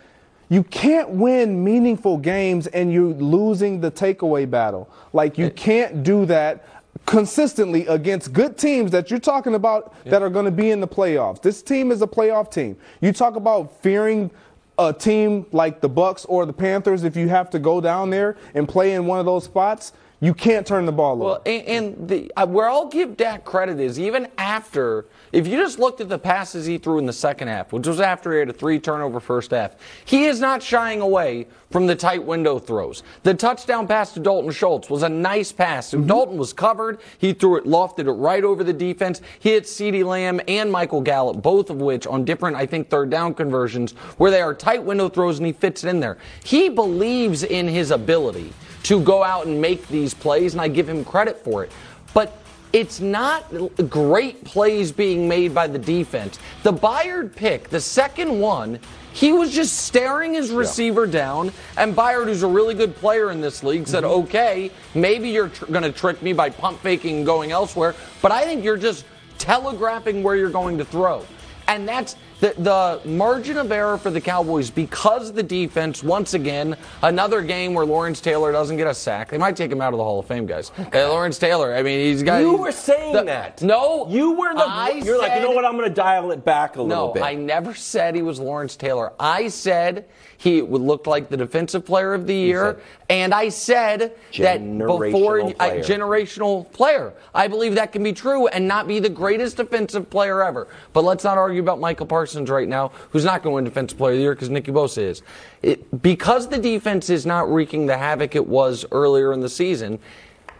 you 0.48 0.62
can't 0.62 1.10
win 1.10 1.62
meaningful 1.62 2.16
games 2.16 2.68
and 2.68 2.90
you're 2.90 3.12
losing 3.12 3.80
the 3.82 3.90
takeaway 3.90 4.48
battle. 4.48 4.88
Like 5.12 5.36
you 5.36 5.50
can't 5.50 6.02
do 6.02 6.24
that 6.26 6.64
consistently 7.06 7.86
against 7.86 8.32
good 8.32 8.58
teams 8.58 8.90
that 8.90 9.10
you're 9.10 9.20
talking 9.20 9.54
about 9.54 9.94
that 10.04 10.22
are 10.22 10.30
going 10.30 10.44
to 10.44 10.50
be 10.50 10.70
in 10.70 10.80
the 10.80 10.88
playoffs. 10.88 11.40
This 11.40 11.62
team 11.62 11.90
is 11.90 12.02
a 12.02 12.06
playoff 12.06 12.50
team. 12.50 12.76
You 13.00 13.12
talk 13.12 13.36
about 13.36 13.80
fearing 13.82 14.30
a 14.78 14.92
team 14.92 15.46
like 15.52 15.80
the 15.80 15.88
Bucks 15.88 16.24
or 16.26 16.46
the 16.46 16.52
Panthers 16.52 17.04
if 17.04 17.16
you 17.16 17.28
have 17.28 17.50
to 17.50 17.58
go 17.58 17.80
down 17.80 18.10
there 18.10 18.36
and 18.54 18.68
play 18.68 18.94
in 18.94 19.06
one 19.06 19.18
of 19.18 19.26
those 19.26 19.44
spots. 19.44 19.92
You 20.20 20.34
can't 20.34 20.66
turn 20.66 20.84
the 20.84 20.90
ball 20.90 21.16
Well, 21.16 21.30
over. 21.34 21.42
and, 21.46 21.66
and 21.96 22.08
the, 22.08 22.32
uh, 22.36 22.44
where 22.44 22.68
I'll 22.68 22.88
give 22.88 23.16
Dak 23.16 23.44
credit 23.44 23.78
is 23.78 24.00
even 24.00 24.26
after, 24.36 25.06
if 25.30 25.46
you 25.46 25.56
just 25.56 25.78
looked 25.78 26.00
at 26.00 26.08
the 26.08 26.18
passes 26.18 26.66
he 26.66 26.76
threw 26.76 26.98
in 26.98 27.06
the 27.06 27.12
second 27.12 27.46
half, 27.46 27.72
which 27.72 27.86
was 27.86 28.00
after 28.00 28.32
he 28.32 28.40
had 28.40 28.48
a 28.48 28.52
three 28.52 28.80
turnover 28.80 29.20
first 29.20 29.52
half, 29.52 29.76
he 30.04 30.24
is 30.24 30.40
not 30.40 30.60
shying 30.60 31.00
away 31.00 31.46
from 31.70 31.86
the 31.86 31.94
tight 31.94 32.24
window 32.24 32.58
throws. 32.58 33.04
The 33.22 33.32
touchdown 33.32 33.86
pass 33.86 34.12
to 34.14 34.20
Dalton 34.20 34.50
Schultz 34.50 34.90
was 34.90 35.04
a 35.04 35.08
nice 35.08 35.52
pass. 35.52 35.92
Dalton 35.92 36.36
was 36.36 36.52
covered. 36.52 36.98
He 37.18 37.32
threw 37.32 37.56
it, 37.56 37.64
lofted 37.64 38.08
it 38.08 38.12
right 38.12 38.42
over 38.42 38.64
the 38.64 38.72
defense. 38.72 39.20
He 39.38 39.50
hit 39.50 39.64
CeeDee 39.64 40.04
Lamb 40.04 40.40
and 40.48 40.72
Michael 40.72 41.00
Gallup, 41.00 41.42
both 41.42 41.70
of 41.70 41.76
which 41.80 42.08
on 42.08 42.24
different, 42.24 42.56
I 42.56 42.66
think, 42.66 42.90
third 42.90 43.08
down 43.10 43.34
conversions 43.34 43.92
where 44.16 44.32
they 44.32 44.40
are 44.40 44.52
tight 44.52 44.82
window 44.82 45.08
throws 45.08 45.38
and 45.38 45.46
he 45.46 45.52
fits 45.52 45.84
it 45.84 45.90
in 45.90 46.00
there. 46.00 46.18
He 46.42 46.68
believes 46.68 47.44
in 47.44 47.68
his 47.68 47.92
ability 47.92 48.52
to 48.84 49.00
go 49.00 49.22
out 49.22 49.46
and 49.46 49.60
make 49.60 49.86
these 49.88 50.14
plays, 50.14 50.54
and 50.54 50.60
I 50.60 50.68
give 50.68 50.88
him 50.88 51.04
credit 51.04 51.38
for 51.44 51.64
it. 51.64 51.72
But 52.14 52.42
it's 52.72 53.00
not 53.00 53.46
great 53.88 54.44
plays 54.44 54.92
being 54.92 55.28
made 55.28 55.54
by 55.54 55.66
the 55.66 55.78
defense. 55.78 56.38
The 56.62 56.72
Byard 56.72 57.34
pick, 57.34 57.70
the 57.70 57.80
second 57.80 58.38
one, 58.38 58.78
he 59.12 59.32
was 59.32 59.52
just 59.52 59.78
staring 59.78 60.34
his 60.34 60.50
receiver 60.50 61.06
down, 61.06 61.50
and 61.76 61.94
Byard, 61.96 62.26
who's 62.26 62.42
a 62.42 62.48
really 62.48 62.74
good 62.74 62.94
player 62.94 63.30
in 63.30 63.40
this 63.40 63.62
league, 63.62 63.88
said, 63.88 64.04
mm-hmm. 64.04 64.26
okay, 64.26 64.70
maybe 64.94 65.30
you're 65.30 65.48
tr- 65.48 65.66
going 65.66 65.82
to 65.82 65.92
trick 65.92 66.22
me 66.22 66.32
by 66.32 66.50
pump 66.50 66.78
faking 66.80 67.16
and 67.18 67.26
going 67.26 67.50
elsewhere, 67.50 67.94
but 68.22 68.32
I 68.32 68.44
think 68.44 68.62
you're 68.62 68.76
just 68.76 69.04
telegraphing 69.38 70.22
where 70.22 70.36
you're 70.36 70.50
going 70.50 70.78
to 70.78 70.84
throw. 70.84 71.24
And 71.68 71.88
that's 71.88 72.16
the, 72.40 72.54
the 72.58 73.08
margin 73.08 73.56
of 73.56 73.72
error 73.72 73.98
for 73.98 74.10
the 74.10 74.20
Cowboys 74.20 74.70
because 74.70 75.32
the 75.32 75.42
defense, 75.42 76.02
once 76.02 76.34
again, 76.34 76.76
another 77.02 77.42
game 77.42 77.74
where 77.74 77.84
Lawrence 77.84 78.20
Taylor 78.20 78.52
doesn't 78.52 78.76
get 78.76 78.86
a 78.86 78.94
sack. 78.94 79.30
They 79.30 79.38
might 79.38 79.56
take 79.56 79.72
him 79.72 79.80
out 79.80 79.92
of 79.92 79.98
the 79.98 80.04
Hall 80.04 80.20
of 80.20 80.26
Fame, 80.26 80.46
guys. 80.46 80.70
Uh, 80.78 81.08
Lawrence 81.08 81.38
Taylor, 81.38 81.74
I 81.74 81.82
mean, 81.82 81.98
he's 82.00 82.22
got. 82.22 82.38
You 82.38 82.56
were 82.56 82.72
saying 82.72 83.12
the- 83.14 83.24
that. 83.24 83.60
No. 83.62 84.06
You 84.08 84.32
were 84.32 84.54
the. 84.54 84.64
I 84.64 85.00
you're 85.04 85.18
like, 85.18 85.34
you 85.34 85.40
know 85.40 85.50
what? 85.50 85.64
I'm 85.64 85.76
going 85.76 85.88
to 85.88 85.94
dial 85.94 86.30
it 86.30 86.44
back 86.44 86.76
a 86.76 86.82
little 86.82 87.08
No, 87.08 87.12
bit. 87.12 87.22
I 87.22 87.34
never 87.34 87.74
said 87.74 88.14
he 88.14 88.22
was 88.22 88.38
Lawrence 88.38 88.76
Taylor. 88.76 89.12
I 89.18 89.48
said 89.48 90.06
he 90.38 90.62
would 90.62 90.80
look 90.80 91.08
like 91.08 91.28
the 91.28 91.36
defensive 91.36 91.84
player 91.84 92.14
of 92.14 92.26
the 92.28 92.34
year, 92.34 92.74
said 92.74 92.82
and 93.10 93.34
I 93.34 93.48
said 93.48 94.16
that 94.38 94.60
before 94.78 95.40
a 95.40 95.52
player. 95.52 95.82
generational 95.82 96.70
player. 96.72 97.12
I 97.34 97.48
believe 97.48 97.74
that 97.74 97.90
can 97.90 98.04
be 98.04 98.12
true 98.12 98.46
and 98.46 98.68
not 98.68 98.86
be 98.86 99.00
the 99.00 99.08
greatest 99.08 99.56
defensive 99.56 100.08
player 100.08 100.44
ever. 100.44 100.68
But 100.92 101.02
let's 101.02 101.24
not 101.24 101.38
argue 101.38 101.60
about 101.60 101.80
Micah 101.80 102.06
Parsons 102.06 102.48
right 102.50 102.68
now, 102.68 102.92
who's 103.10 103.24
not 103.24 103.42
going 103.42 103.52
to 103.52 103.54
win 103.56 103.64
defensive 103.64 103.98
player 103.98 104.12
of 104.12 104.18
the 104.18 104.22
year 104.22 104.34
because 104.34 104.48
Nicky 104.48 104.70
Bosa 104.70 104.98
is. 104.98 105.22
It, 105.62 106.02
because 106.02 106.48
the 106.48 106.58
defense 106.58 107.10
is 107.10 107.26
not 107.26 107.52
wreaking 107.52 107.86
the 107.86 107.98
havoc 107.98 108.36
it 108.36 108.46
was 108.46 108.86
earlier 108.92 109.32
in 109.32 109.40
the 109.40 109.48
season. 109.48 109.98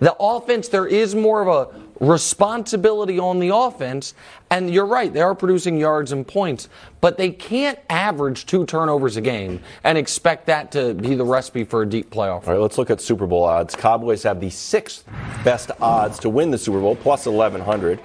The 0.01 0.17
offense, 0.19 0.69
there 0.69 0.87
is 0.87 1.15
more 1.15 1.41
of 1.41 1.49
a 1.49 1.88
responsibility 2.01 3.19
on 3.19 3.39
the 3.39 3.55
offense. 3.55 4.15
And 4.51 4.73
you're 4.73 4.87
right, 4.87 5.13
they 5.13 5.21
are 5.21 5.35
producing 5.35 5.77
yards 5.79 6.13
and 6.13 6.27
points, 6.27 6.69
but 7.01 7.19
they 7.19 7.31
can't 7.31 7.79
average 7.91 8.47
two 8.47 8.65
turnovers 8.67 9.17
a 9.17 9.21
game 9.21 9.61
and 9.85 9.99
expect 9.99 10.47
that 10.47 10.73
to 10.73 10.95
be 10.95 11.15
the 11.15 11.25
recipe 11.25 11.65
for 11.65 11.83
a 11.83 11.87
deep 11.87 12.11
playoff. 12.11 12.47
All 12.47 12.55
right, 12.55 12.61
let's 12.61 12.79
look 12.79 12.91
at 12.91 13.01
Super 13.01 13.27
Bowl 13.27 13.45
odds. 13.45 13.75
Cowboys 13.75 14.23
have 14.23 14.41
the 14.41 14.51
sixth 14.51 15.05
best 15.45 15.71
odds 15.81 16.19
to 16.21 16.31
win 16.31 16.51
the 16.51 16.59
Super 16.59 16.81
Bowl, 16.81 16.97
plus 16.97 17.27
1,100. 17.27 18.01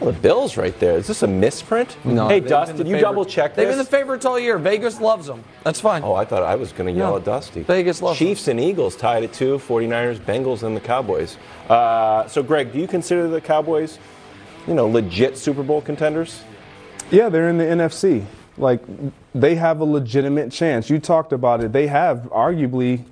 Well, 0.00 0.12
the 0.12 0.18
Bills 0.20 0.56
right 0.56 0.78
there. 0.78 0.96
Is 0.96 1.08
this 1.08 1.22
a 1.24 1.26
misprint? 1.26 1.96
No, 2.04 2.28
Hey, 2.28 2.38
they've 2.38 2.48
Dust, 2.48 2.68
been 2.70 2.76
did 2.78 2.86
the 2.86 2.90
you 2.90 3.00
double 3.00 3.24
check 3.24 3.54
They've 3.56 3.66
been 3.68 3.78
the 3.78 3.84
favorites 3.84 4.24
all 4.24 4.38
year. 4.38 4.56
Vegas 4.56 5.00
loves 5.00 5.26
them. 5.26 5.42
That's 5.64 5.80
fine. 5.80 6.04
Oh, 6.04 6.14
I 6.14 6.24
thought 6.24 6.44
I 6.44 6.54
was 6.54 6.70
going 6.72 6.92
to 6.92 6.96
yell 6.96 7.10
No. 7.10 7.16
at 7.16 7.24
Dusty. 7.24 7.62
Vegas 7.62 8.00
loves 8.00 8.16
Chiefs 8.18 8.46
and 8.46 8.60
Eagles 8.60 8.94
tied 8.94 9.24
at 9.24 9.32
two. 9.32 9.58
49ers, 9.58 10.18
Bengals, 10.18 10.62
and 10.62 10.76
the 10.76 10.80
Cowboys. 10.80 11.36
Uh, 11.68 12.28
so, 12.28 12.42
Greg, 12.44 12.72
do 12.72 12.78
you 12.78 12.86
consider 12.86 13.26
the 13.26 13.40
Cowboys, 13.40 13.98
you 14.68 14.74
know, 14.74 14.86
legit 14.86 15.36
Super 15.36 15.64
Bowl 15.64 15.80
contenders? 15.80 16.42
Yeah, 17.10 17.28
they're 17.28 17.48
in 17.48 17.58
the 17.58 17.64
NFC. 17.64 18.24
Like 18.56 18.80
they 19.34 19.54
have 19.56 19.80
a 19.80 19.84
legitimate 19.84 20.52
chance. 20.52 20.90
You 20.90 20.98
talked 20.98 21.32
about 21.32 21.62
it. 21.62 21.72
They 21.72 21.86
have 21.88 22.28
arguably 22.32 23.04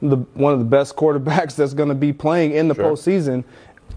the 0.00 0.16
one 0.34 0.52
of 0.52 0.58
the 0.58 0.64
best 0.64 0.96
quarterbacks 0.96 1.56
that's 1.56 1.74
going 1.74 1.88
to 1.90 1.94
be 1.94 2.12
playing 2.12 2.52
in 2.52 2.68
the 2.68 2.74
Sure. 2.74 2.84
postseason 2.92 3.44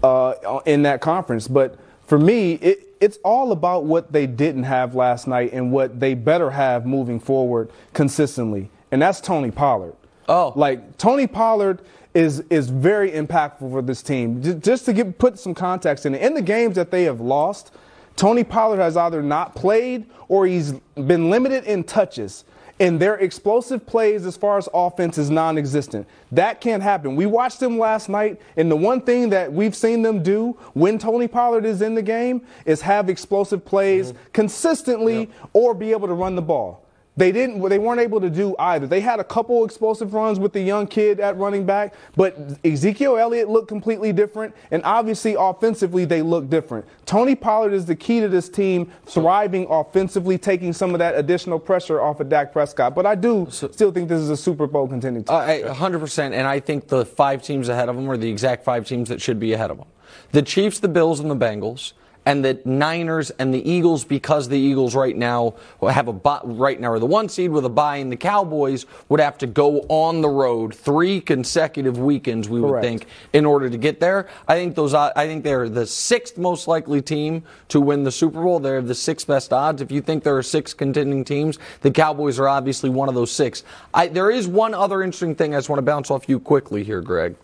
uh, 0.02 0.34
in 0.66 0.82
that 0.82 1.00
conference. 1.00 1.48
But 1.48 1.76
for 2.06 2.18
me, 2.18 2.52
it, 2.54 2.88
it's 3.00 3.18
all 3.24 3.52
about 3.52 3.84
what 3.84 4.12
they 4.12 4.26
didn't 4.26 4.62
have 4.64 4.94
last 4.94 5.26
night 5.26 5.52
and 5.52 5.70
what 5.72 6.00
they 6.00 6.14
better 6.14 6.50
have 6.50 6.86
moving 6.86 7.20
forward 7.20 7.70
consistently, 7.92 8.70
and 8.90 9.02
that's 9.02 9.20
Tony 9.20 9.50
Pollard. 9.50 9.94
Oh. 10.28 10.52
like 10.56 10.98
Tony 10.98 11.26
Pollard 11.28 11.80
is 12.12 12.40
is 12.50 12.68
very 12.68 13.12
impactful 13.12 13.70
for 13.70 13.80
this 13.82 14.02
team. 14.02 14.42
J- 14.42 14.54
Just 14.54 14.84
to 14.86 14.92
get 14.92 15.18
put 15.18 15.38
some 15.38 15.54
context 15.54 16.04
in 16.06 16.14
it, 16.16 16.22
in 16.22 16.34
the 16.34 16.42
games 16.42 16.74
that 16.76 16.90
they 16.90 17.04
have 17.04 17.20
lost, 17.20 17.72
Tony 18.16 18.42
Pollard 18.42 18.78
has 18.78 18.96
either 18.96 19.22
not 19.22 19.54
played 19.54 20.06
or 20.28 20.46
he's 20.46 20.72
been 20.94 21.30
limited 21.30 21.62
in 21.64 21.84
touches. 21.84 22.44
And 22.78 23.00
their 23.00 23.16
explosive 23.16 23.86
plays 23.86 24.26
as 24.26 24.36
far 24.36 24.58
as 24.58 24.68
offense 24.74 25.16
is 25.16 25.30
non 25.30 25.56
existent. 25.56 26.06
That 26.32 26.60
can't 26.60 26.82
happen. 26.82 27.16
We 27.16 27.24
watched 27.24 27.60
them 27.60 27.78
last 27.78 28.08
night, 28.08 28.40
and 28.56 28.70
the 28.70 28.76
one 28.76 29.00
thing 29.00 29.30
that 29.30 29.52
we've 29.52 29.74
seen 29.74 30.02
them 30.02 30.22
do 30.22 30.58
when 30.74 30.98
Tony 30.98 31.26
Pollard 31.26 31.64
is 31.64 31.80
in 31.80 31.94
the 31.94 32.02
game 32.02 32.46
is 32.66 32.82
have 32.82 33.08
explosive 33.08 33.64
plays 33.64 34.12
mm-hmm. 34.12 34.22
consistently 34.32 35.30
or 35.54 35.74
be 35.74 35.92
able 35.92 36.06
to 36.08 36.14
run 36.14 36.36
the 36.36 36.42
ball. 36.42 36.85
They 37.16 37.32
didn't. 37.32 37.66
They 37.66 37.78
weren't 37.78 38.00
able 38.00 38.20
to 38.20 38.28
do 38.28 38.54
either. 38.58 38.86
They 38.86 39.00
had 39.00 39.20
a 39.20 39.24
couple 39.24 39.64
explosive 39.64 40.12
runs 40.12 40.38
with 40.38 40.52
the 40.52 40.60
young 40.60 40.86
kid 40.86 41.18
at 41.18 41.36
running 41.38 41.64
back, 41.64 41.94
but 42.14 42.36
Ezekiel 42.62 43.16
Elliott 43.16 43.48
looked 43.48 43.68
completely 43.68 44.12
different, 44.12 44.54
and 44.70 44.82
obviously 44.84 45.34
offensively 45.38 46.04
they 46.04 46.20
look 46.20 46.50
different. 46.50 46.84
Tony 47.06 47.34
Pollard 47.34 47.72
is 47.72 47.86
the 47.86 47.96
key 47.96 48.20
to 48.20 48.28
this 48.28 48.48
team 48.50 48.92
thriving 49.06 49.66
offensively, 49.70 50.36
taking 50.36 50.72
some 50.74 50.92
of 50.92 50.98
that 50.98 51.14
additional 51.16 51.58
pressure 51.58 52.00
off 52.02 52.20
of 52.20 52.28
Dak 52.28 52.52
Prescott. 52.52 52.94
But 52.94 53.06
I 53.06 53.14
do 53.14 53.46
still 53.50 53.92
think 53.92 54.08
this 54.08 54.20
is 54.20 54.28
a 54.28 54.36
Super 54.36 54.66
Bowl 54.66 54.86
contending 54.86 55.24
team. 55.24 55.34
Uh, 55.34 55.38
I- 55.38 55.62
100%. 55.62 56.32
And 56.34 56.46
I 56.46 56.60
think 56.60 56.88
the 56.88 57.06
five 57.06 57.42
teams 57.42 57.68
ahead 57.68 57.88
of 57.88 57.96
them 57.96 58.10
are 58.10 58.16
the 58.16 58.28
exact 58.28 58.64
five 58.64 58.86
teams 58.86 59.08
that 59.08 59.22
should 59.22 59.40
be 59.40 59.52
ahead 59.52 59.70
of 59.70 59.78
them 59.78 59.86
the 60.32 60.42
Chiefs, 60.42 60.78
the 60.80 60.88
Bills, 60.88 61.20
and 61.20 61.30
the 61.30 61.36
Bengals. 61.36 61.92
And 62.26 62.44
the 62.44 62.60
Niners 62.64 63.30
and 63.30 63.54
the 63.54 63.70
Eagles, 63.70 64.04
because 64.04 64.48
the 64.48 64.58
Eagles 64.58 64.96
right 64.96 65.16
now 65.16 65.54
have 65.80 66.08
a 66.08 66.12
bye, 66.12 66.40
right 66.42 66.78
now 66.78 66.90
are 66.90 66.98
the 66.98 67.06
one 67.06 67.28
seed 67.28 67.52
with 67.52 67.64
a 67.64 67.70
bye, 67.70 67.98
and 67.98 68.10
the 68.10 68.16
Cowboys 68.16 68.84
would 69.08 69.20
have 69.20 69.38
to 69.38 69.46
go 69.46 69.82
on 69.88 70.22
the 70.22 70.28
road 70.28 70.74
three 70.74 71.20
consecutive 71.20 71.98
weekends. 71.98 72.48
We 72.48 72.60
would 72.60 72.70
Correct. 72.70 72.84
think 72.84 73.06
in 73.32 73.46
order 73.46 73.70
to 73.70 73.78
get 73.78 74.00
there. 74.00 74.28
I 74.48 74.56
think 74.56 74.74
those. 74.74 74.92
I 74.92 75.26
think 75.26 75.44
they're 75.44 75.68
the 75.68 75.86
sixth 75.86 76.36
most 76.36 76.66
likely 76.66 77.00
team 77.00 77.44
to 77.68 77.80
win 77.80 78.02
the 78.02 78.10
Super 78.10 78.42
Bowl. 78.42 78.58
They're 78.58 78.82
the 78.82 78.94
sixth 78.94 79.28
best 79.28 79.52
odds. 79.52 79.80
If 79.80 79.92
you 79.92 80.00
think 80.02 80.24
there 80.24 80.36
are 80.36 80.42
six 80.42 80.74
contending 80.74 81.24
teams, 81.24 81.60
the 81.82 81.92
Cowboys 81.92 82.40
are 82.40 82.48
obviously 82.48 82.90
one 82.90 83.08
of 83.08 83.14
those 83.14 83.30
six. 83.30 83.62
I, 83.94 84.08
there 84.08 84.32
is 84.32 84.48
one 84.48 84.74
other 84.74 85.02
interesting 85.02 85.36
thing 85.36 85.54
I 85.54 85.58
just 85.58 85.68
want 85.68 85.78
to 85.78 85.84
bounce 85.84 86.10
off 86.10 86.28
you 86.28 86.40
quickly 86.40 86.82
here, 86.82 87.02
Greg. 87.02 87.36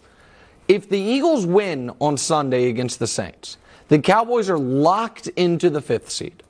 If 0.66 0.88
the 0.88 0.98
Eagles 0.98 1.46
win 1.46 1.92
on 2.00 2.16
Sunday 2.16 2.68
against 2.68 2.98
the 2.98 3.06
Saints, 3.06 3.58
the 3.92 3.98
Cowboys 3.98 4.48
are 4.48 4.58
locked 4.58 5.26
into 5.36 5.68
the 5.68 5.82
fifth 5.82 6.08
seed. 6.08 6.42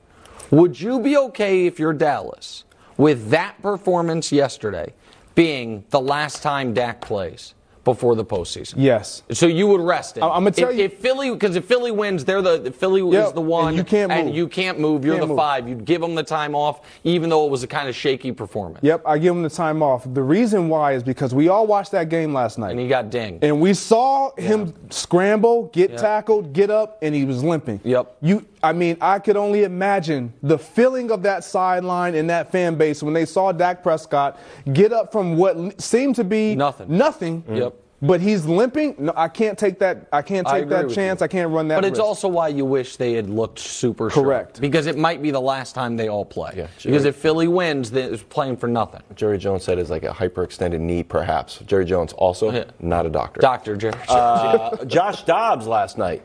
Would 0.53 0.81
you 0.81 1.01
be 1.01 1.17
okay 1.17 1.67
if 1.67 1.77
you're 1.77 1.93
Dallas 1.93 2.63
with 2.97 3.31
that 3.31 3.61
performance 3.61 4.31
yesterday 4.31 4.95
being 5.35 5.83
the 5.91 6.01
last 6.01 6.41
time 6.41 6.73
Dak 6.73 7.01
plays 7.01 7.55
before 7.85 8.15
the 8.15 8.25
postseason? 8.25 8.75
yes. 8.77 9.23
So 9.33 9.47
you 9.47 9.67
would 9.67 9.81
rest 9.81 10.17
it. 10.17 10.21
I- 10.23 10.29
I'ma 10.29 10.51
tell 10.51 10.71
if, 10.71 10.77
you- 10.77 10.85
if 10.85 10.99
Philly, 10.99 11.31
because 11.31 11.57
if 11.57 11.65
Philly 11.65 11.91
wins, 11.91 12.25
they're 12.25 12.43
the 12.43 12.71
Philly 12.71 13.03
Yep, 13.03 13.27
is 13.29 13.33
the 13.33 13.41
one, 13.41 13.69
and 13.69 13.77
you 13.79 13.85
can't 13.85 14.13
and 14.13 14.27
move. 14.29 14.37
you 14.37 14.49
can't 14.49 14.79
move. 14.79 15.05
You're 15.05 15.15
Can't 15.15 15.23
the 15.23 15.29
move. 15.29 15.37
five. 15.37 15.69
You'd 15.69 15.85
give 15.85 16.01
them 16.01 16.15
the 16.15 16.23
time 16.23 16.55
off, 16.55 16.81
even 17.05 17.29
though 17.31 17.45
it 17.47 17.51
was 17.51 17.63
a 17.63 17.67
kind 17.67 17.89
of 17.89 17.95
shaky 17.97 18.31
performance. 18.33 18.79
Yep, 18.83 19.03
I 19.07 19.19
give 19.19 19.35
him 19.35 19.43
the 19.43 19.49
time 19.51 19.83
off. 19.83 20.07
The 20.15 20.23
reason 20.23 20.69
why 20.69 20.93
is 20.93 21.03
because 21.03 21.35
we 21.35 21.49
all 21.49 21.67
watched 21.67 21.91
that 21.93 22.09
game 22.09 22.33
last 22.33 22.59
night. 22.59 22.71
And 22.71 22.81
he 22.81 22.87
got 22.89 23.11
dinged. 23.11 23.43
And 23.43 23.61
we 23.61 23.75
saw 23.75 24.31
him 24.37 24.75
scramble, 24.91 25.65
get 25.73 25.91
Yeah. 25.93 25.97
tackled, 25.97 26.53
get 26.53 26.71
up, 26.71 26.99
and 27.03 27.15
he 27.15 27.25
was 27.25 27.43
limping. 27.43 27.81
Yep. 27.85 28.17
You, 28.23 28.45
I 28.63 28.73
mean, 28.73 28.97
I 29.01 29.19
could 29.19 29.37
only 29.37 29.65
imagine 29.65 30.33
the 30.43 30.59
feeling 30.59 31.11
of 31.11 31.23
that 31.25 31.43
sideline 31.45 32.15
and 32.15 32.31
that 32.31 32.53
fan 32.53 32.77
base 32.77 33.03
when 33.03 33.13
they 33.15 33.25
saw 33.25 33.51
Dak 33.53 33.83
Prescott 33.83 34.39
get 34.73 34.93
up 34.93 35.11
from 35.11 35.37
what 35.37 35.81
seemed 35.81 36.15
to 36.17 36.25
be 36.25 36.55
Nothing. 36.55 36.87
Nothing. 36.97 37.45
Yep. 37.51 37.75
But 38.05 38.21
he's 38.21 38.45
limping. 38.47 38.97
No, 38.99 39.13
I 39.15 39.29
can't 39.29 39.57
take 39.57 39.79
that. 39.79 40.09
I 40.13 40.23
can't 40.23 40.45
take 40.45 40.65
agree 40.65 40.77
that 40.89 40.91
chance. 40.91 41.21
you. 41.21 41.25
I 41.25 41.29
can't 41.29 41.53
run 41.53 41.69
that. 41.69 41.77
But 41.77 41.85
it's 41.85 41.99
risk. 41.99 42.05
also 42.05 42.27
why 42.27 42.49
you 42.49 42.65
wish 42.65 42.97
they 42.97 43.13
had 43.13 43.31
looked 43.31 43.61
super 43.61 44.11
sharp. 44.11 44.25
Correct. 44.27 44.61
Because 44.61 44.87
it 44.89 44.99
might 44.99 45.23
be 45.23 45.31
the 45.31 45.41
last 45.41 45.77
time 45.77 45.97
they 45.97 46.09
all 46.09 46.25
play. 46.25 46.53
Yeah, 46.57 46.67
because 46.83 47.05
if 47.05 47.15
Philly 47.15 47.47
wins, 47.47 47.93
then 47.93 48.13
it's 48.13 48.25
playing 48.25 48.57
for 48.57 48.67
nothing. 48.67 49.03
Jerry 49.15 49.39
Jones 49.39 49.63
said 49.63 49.79
it's 49.79 49.89
like 49.89 50.03
a 50.03 50.09
hyperextended 50.09 50.81
knee, 50.81 51.05
perhaps. 51.05 51.59
Jerry 51.67 51.85
Jones, 51.85 52.13
also 52.15 52.51
Yeah. 52.51 52.65
not 52.81 53.07
a 53.07 53.09
doctor. 53.09 53.41
Doctor 53.41 53.77
Jerry. 53.77 53.95
Uh, 54.09 54.85
Josh 54.85 55.23
Dobbs 55.23 55.69
last 55.69 55.97
night 55.97 56.25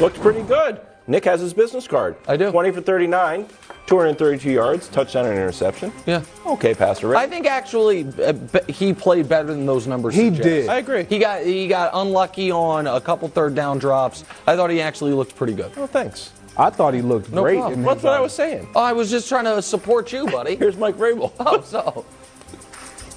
looked 0.00 0.18
pretty 0.20 0.42
good. 0.42 0.80
Nick 1.10 1.24
has 1.24 1.40
his 1.40 1.52
business 1.52 1.88
card. 1.88 2.14
I 2.28 2.36
do. 2.36 2.52
20 2.52 2.70
for 2.70 2.80
39, 2.80 3.46
232 3.86 4.48
yards, 4.52 4.86
touchdown 4.88 5.26
and 5.26 5.34
interception. 5.34 5.92
Yeah. 6.06 6.22
Okay, 6.46 6.72
Pastor 6.72 7.08
Rick. 7.08 7.18
I 7.18 7.26
think 7.26 7.46
actually 7.46 8.06
uh, 8.22 8.32
he 8.68 8.94
played 8.94 9.28
better 9.28 9.48
than 9.48 9.66
those 9.66 9.88
numbers. 9.88 10.14
He 10.14 10.26
suggest. 10.26 10.42
did. 10.44 10.68
I 10.68 10.76
agree. 10.76 11.02
He 11.04 11.18
got 11.18 11.42
he 11.42 11.66
got 11.66 11.90
unlucky 11.94 12.52
on 12.52 12.86
a 12.86 13.00
couple 13.00 13.26
third 13.26 13.56
down 13.56 13.78
drops. 13.78 14.24
I 14.46 14.54
thought 14.54 14.70
he 14.70 14.80
actually 14.80 15.12
looked 15.12 15.34
pretty 15.34 15.52
good. 15.52 15.72
Oh, 15.76 15.88
thanks. 15.88 16.30
I 16.56 16.70
thought 16.70 16.94
he 16.94 17.02
looked 17.02 17.32
No 17.32 17.42
great. 17.42 17.56
problem. 17.58 17.80
in 17.80 17.84
That's 17.86 17.96
his 17.96 18.04
what 18.04 18.12
I 18.12 18.20
was 18.20 18.32
saying. 18.32 18.68
Oh, 18.76 18.80
I 18.80 18.92
was 18.92 19.10
just 19.10 19.28
trying 19.28 19.46
to 19.46 19.60
support 19.62 20.12
you, 20.12 20.26
buddy. 20.26 20.54
Here's 20.62 20.76
Mike 20.76 20.94
Vrabel. 20.96 21.32
oh, 21.40 21.60
so 21.62 22.04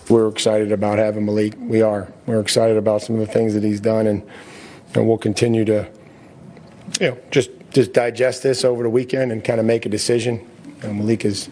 we're 0.10 0.30
excited 0.30 0.72
about 0.72 0.98
having 0.98 1.26
Malik. 1.26 1.54
We 1.60 1.84
are. 1.84 2.12
We're 2.26 2.40
excited 2.42 2.78
about 2.78 3.04
some 3.04 3.20
of 3.20 3.22
the 3.28 3.32
things 3.32 3.54
that 3.54 3.62
he's 3.64 3.80
done, 3.80 4.08
and, 4.08 4.24
and 4.96 5.08
we'll 5.08 5.18
continue 5.20 5.64
to, 5.66 5.88
you 7.00 7.10
know, 7.12 7.18
just 7.30 7.52
just 7.74 7.92
digest 7.94 8.44
this 8.44 8.63
over 8.63 8.84
the 8.84 8.89
weekend 8.89 9.32
and 9.32 9.44
kind 9.44 9.60
of 9.60 9.65
make 9.65 9.86
a 9.86 9.89
decision. 9.89 10.48
And 10.82 11.00
Malik 11.00 11.24
has 11.24 11.50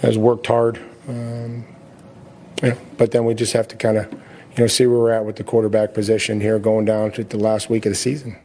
has 0.00 0.18
worked 0.18 0.46
hard, 0.48 0.80
um, 1.08 1.64
yeah, 2.62 2.74
but 2.98 3.12
then 3.12 3.24
we 3.24 3.34
just 3.34 3.52
have 3.52 3.68
to 3.68 3.76
kind 3.76 3.98
of, 3.98 4.12
you 4.12 4.18
know, 4.58 4.66
see 4.66 4.86
where 4.86 4.98
we're 4.98 5.12
at 5.12 5.24
with 5.24 5.36
the 5.36 5.44
quarterback 5.44 5.94
position 5.94 6.40
here, 6.40 6.58
going 6.58 6.84
down 6.84 7.12
to 7.12 7.22
the 7.24 7.36
last 7.36 7.70
week 7.70 7.86
of 7.86 7.92
the 7.92 7.96
season. 7.96 8.36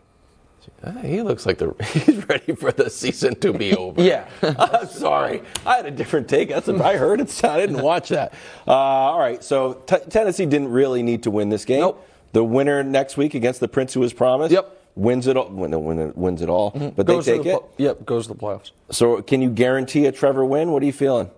Uh, 0.84 0.92
he 1.00 1.22
looks 1.24 1.46
like 1.46 1.58
the 1.58 1.74
he's 1.84 2.28
ready 2.28 2.54
for 2.54 2.72
the 2.72 2.90
season 2.90 3.36
to 3.40 3.52
be 3.54 3.76
over. 3.78 4.02
Yeah. 4.02 4.28
I'm 4.42 4.88
sorry. 4.88 5.42
I 5.66 5.78
had 5.78 5.86
a 5.86 5.92
different 5.92 6.28
take. 6.28 6.50
That's 6.50 6.68
what 6.68 6.82
I 6.82 6.98
heard. 6.98 7.20
It's, 7.20 7.44
I 7.44 7.58
didn't 7.60 7.82
watch 7.82 8.10
that. 8.10 8.34
Uh, 8.68 8.72
all 8.74 9.20
right. 9.20 9.44
So 9.44 9.74
t- 9.74 9.98
Tennessee 10.10 10.46
didn't 10.46 10.70
really 10.70 11.02
need 11.02 11.24
to 11.24 11.32
win 11.32 11.50
this 11.50 11.66
game. 11.66 11.80
Nope. 11.80 12.08
The 12.34 12.44
winner 12.44 12.84
next 12.84 13.18
week 13.18 13.34
against 13.34 13.60
the 13.60 13.68
Prince 13.68 13.94
who 13.94 14.02
was 14.02 14.14
promised. 14.14 14.52
Yep. 14.52 14.74
Wins 14.98 15.28
it 15.28 15.38
all. 15.38 15.50
Win, 15.50 15.84
win, 15.84 16.12
wins 16.16 16.42
it 16.42 16.50
all. 16.50 16.72
Mm-hmm. 16.72 16.90
But 16.96 17.06
goes 17.06 17.26
they 17.28 17.34
take 17.34 17.44
the 17.44 17.58
it. 17.58 17.64
Yep, 17.78 18.06
goes 18.06 18.26
to 18.28 18.34
the 18.34 18.40
playoffs. 18.40 18.72
So 18.90 19.22
can 19.22 19.44
you 19.44 19.52
guarantee 19.52 20.08
a 20.08 20.12
Trevor 20.12 20.44
win? 20.44 20.72
What 20.72 20.82
are 20.82 20.88
you 20.88 20.94
feeling? 20.94 21.30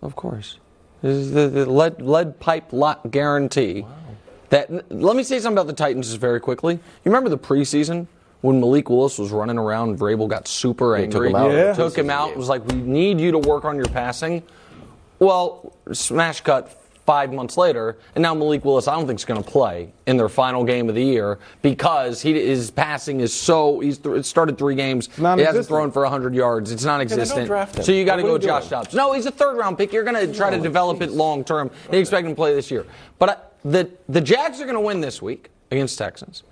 Of 0.00 0.16
course. 0.16 0.58
This 1.02 1.16
is 1.16 1.32
the, 1.32 1.48
the 1.48 1.66
lead, 1.70 2.00
lead 2.00 2.40
pipe 2.40 2.72
lot 2.72 3.10
guarantee. 3.10 3.84
That 4.48 4.90
let 4.90 5.16
me 5.16 5.22
say 5.22 5.38
something 5.38 5.58
about 5.58 5.66
the 5.66 5.74
Titans 5.74 6.08
just 6.08 6.18
very 6.18 6.40
quickly. 6.40 6.74
You 6.74 6.80
remember 7.04 7.28
the 7.28 7.38
preseason 7.38 8.06
when 8.40 8.60
Malik 8.60 8.88
Willis 8.88 9.18
was 9.18 9.30
running 9.30 9.58
around, 9.58 9.98
Vrabel 9.98 10.28
got 10.28 10.48
super 10.48 10.96
They 10.96 11.06
took 11.06 11.24
angry. 11.24 11.28
him 11.28 11.36
out 11.36 11.52
Yeah. 11.52 11.72
Took 11.74 11.98
him 11.98 12.08
out. 12.08 12.36
Was 12.36 12.48
like, 12.48 12.66
we 12.68 12.76
need 12.76 13.20
you 13.20 13.32
to 13.32 13.38
work 13.38 13.66
on 13.66 13.76
your 13.76 13.86
passing. 13.86 14.42
Well, 15.18 15.74
smash 15.92 16.40
cut 16.40 16.70
five 17.06 17.32
months 17.32 17.56
later, 17.56 17.98
and 18.14 18.22
now 18.22 18.34
Malik 18.34 18.64
Willis, 18.64 18.88
I 18.88 18.94
don't 18.94 19.06
think 19.06 19.18
is 19.18 19.24
going 19.24 19.42
to 19.42 19.48
play 19.48 19.92
in 20.06 20.16
their 20.16 20.28
final 20.28 20.64
game 20.64 20.88
of 20.88 20.94
the 20.94 21.04
year 21.04 21.38
because 21.62 22.22
he 22.22 22.32
his 22.32 22.70
passing 22.70 23.20
is 23.20 23.32
so 23.32 23.80
he's 23.80 23.98
th- 23.98 24.24
started 24.24 24.56
three 24.58 24.74
games. 24.74 25.08
He 25.16 25.22
hasn't 25.22 25.66
thrown 25.66 25.90
for 25.92 26.02
100 26.02 26.34
yards. 26.34 26.72
It's 26.72 26.84
non-existent. 26.84 27.46
draft. 27.46 27.84
So 27.84 27.92
you 27.92 28.04
got 28.04 28.16
to 28.16 28.22
go 28.22 28.38
Josh? 28.38 28.68
Dobbs. 28.68 28.94
No, 28.94 29.12
he's 29.12 29.26
a 29.26 29.30
third 29.30 29.56
round 29.56 29.76
pick. 29.78 29.92
You're 29.92 30.04
going 30.04 30.26
to 30.26 30.32
try 30.34 30.50
to 30.50 30.58
develop 30.58 31.02
it 31.02 31.10
long 31.10 31.44
term. 31.44 31.70
They 31.90 31.98
expect 32.00 32.24
him 32.26 32.32
to 32.32 32.36
play 32.36 32.54
this 32.54 32.70
year. 32.70 32.86
But 33.18 33.28
I, 33.30 33.36
the 33.64 33.90
the 34.08 34.20
Jags 34.20 34.60
are 34.60 34.64
going 34.64 34.74
to 34.74 34.80
win 34.80 35.00
this 35.00 35.20
week 35.20 35.50
against 35.70 35.98
Texans. 35.98 36.42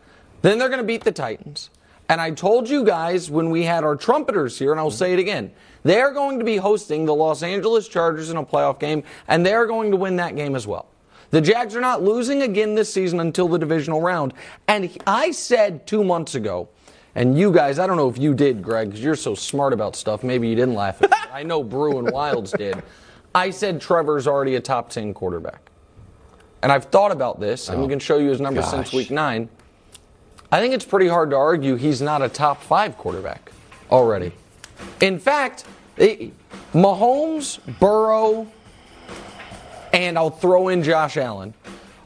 Then 0.42 0.58
they're 0.58 0.68
going 0.68 0.80
to 0.80 0.86
beat 0.86 1.04
the 1.04 1.12
Titans. 1.12 1.70
And 2.08 2.20
I 2.20 2.32
told 2.32 2.68
you 2.68 2.84
guys 2.84 3.30
when 3.30 3.48
we 3.50 3.62
had 3.62 3.84
our 3.84 3.96
trumpeters 3.96 4.58
here, 4.58 4.72
and 4.72 4.80
I'll 4.80 4.90
say 4.90 5.12
it 5.14 5.18
again, 5.18 5.52
they're 5.82 6.12
going 6.12 6.38
to 6.38 6.44
be 6.44 6.56
hosting 6.56 7.04
the 7.04 7.14
Los 7.14 7.42
Angeles 7.42 7.88
Chargers 7.88 8.30
in 8.30 8.36
a 8.36 8.44
playoff 8.44 8.78
game, 8.78 9.02
and 9.28 9.44
they're 9.44 9.66
going 9.66 9.90
to 9.90 9.96
win 9.96 10.16
that 10.16 10.36
game 10.36 10.54
as 10.54 10.66
well. 10.66 10.88
The 11.30 11.40
Jags 11.40 11.74
are 11.74 11.80
not 11.80 12.02
losing 12.02 12.42
again 12.42 12.74
this 12.74 12.92
season 12.92 13.18
until 13.20 13.48
the 13.48 13.58
divisional 13.58 14.00
round. 14.02 14.34
And 14.68 14.96
I 15.06 15.30
said 15.30 15.86
two 15.86 16.04
months 16.04 16.34
ago, 16.34 16.68
and 17.14 17.38
you 17.38 17.50
guys, 17.52 17.78
I 17.78 17.86
don't 17.86 17.96
know 17.96 18.08
if 18.08 18.18
you 18.18 18.34
did, 18.34 18.62
Greg, 18.62 18.88
because 18.88 19.02
you're 19.02 19.16
so 19.16 19.34
smart 19.34 19.72
about 19.72 19.96
stuff. 19.96 20.22
Maybe 20.22 20.48
you 20.48 20.54
didn't 20.54 20.74
laugh 20.74 21.02
at 21.02 21.10
me. 21.10 21.16
I 21.32 21.42
know 21.42 21.62
Brou 21.62 21.98
and 21.98 22.08
Wildes 22.08 22.56
did. 22.56 22.82
I 23.34 23.50
said 23.50 23.80
Trevor's 23.80 24.26
already 24.26 24.56
a 24.56 24.60
top 24.60 24.90
10 24.90 25.14
quarterback. 25.14 25.70
And 26.62 26.70
I've 26.70 26.84
thought 26.84 27.10
about 27.10 27.40
this, 27.40 27.68
and 27.68 27.80
we 27.80 27.86
oh, 27.86 27.88
can 27.88 27.98
show 27.98 28.18
you 28.18 28.28
his 28.28 28.40
numbers 28.40 28.68
since 28.68 28.92
week 28.92 29.10
nine. 29.10 29.48
I 30.52 30.60
think 30.60 30.74
it's 30.74 30.84
pretty 30.84 31.08
hard 31.08 31.30
to 31.30 31.36
argue 31.36 31.76
he's 31.76 32.02
not 32.02 32.20
a 32.20 32.28
top 32.28 32.62
five 32.62 32.98
quarterback 32.98 33.50
already. 33.90 34.32
In 35.00 35.18
fact, 35.18 35.64
it- 35.96 36.32
Mahomes, 36.72 37.58
Burrow, 37.78 38.46
and 39.92 40.16
I'll 40.16 40.30
throw 40.30 40.68
in 40.68 40.82
Josh 40.82 41.16
Allen 41.16 41.54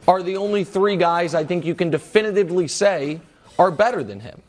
are 0.08 0.22
the 0.22 0.36
only 0.36 0.64
three 0.64 0.96
guys 0.96 1.34
I 1.34 1.44
think 1.44 1.64
you 1.64 1.74
can 1.74 1.90
definitively 1.90 2.68
say 2.68 3.20
are 3.58 3.70
better 3.70 4.02
than 4.04 4.20
him. 4.20 4.40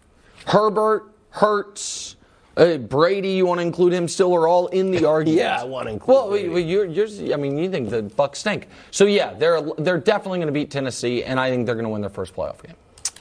Herbert, 0.45 1.05
Hurts, 1.31 2.15
uh, 2.55 2.77
Brady, 2.77 3.29
you 3.29 3.45
want 3.45 3.59
to 3.59 3.65
include 3.65 3.93
him 3.93 4.07
still, 4.07 4.33
are 4.33 4.47
all 4.47 4.67
in 4.67 4.91
the 4.91 5.05
argument. 5.07 5.39
Yeah, 5.39 5.59
I 5.61 5.65
wanna 5.65 5.91
include 5.91 6.15
Well, 6.15 6.29
Brady. 6.29 6.63
You're, 6.63 6.85
you're, 6.85 7.33
I 7.33 7.37
mean, 7.37 7.57
you 7.57 7.69
think 7.69 7.89
the 7.89 8.03
Bucks 8.03 8.39
stink. 8.39 8.67
So 8.91 9.05
yeah, 9.05 9.33
they're 9.33 9.61
they're 9.77 9.99
definitely 9.99 10.39
going 10.39 10.47
to 10.47 10.53
beat 10.53 10.71
Tennessee, 10.71 11.23
and 11.23 11.39
I 11.39 11.49
think 11.49 11.65
they're 11.65 11.75
going 11.75 11.85
to 11.85 11.89
win 11.89 12.01
their 12.01 12.09
first 12.09 12.35
playoff 12.35 12.61
game. 12.63 12.75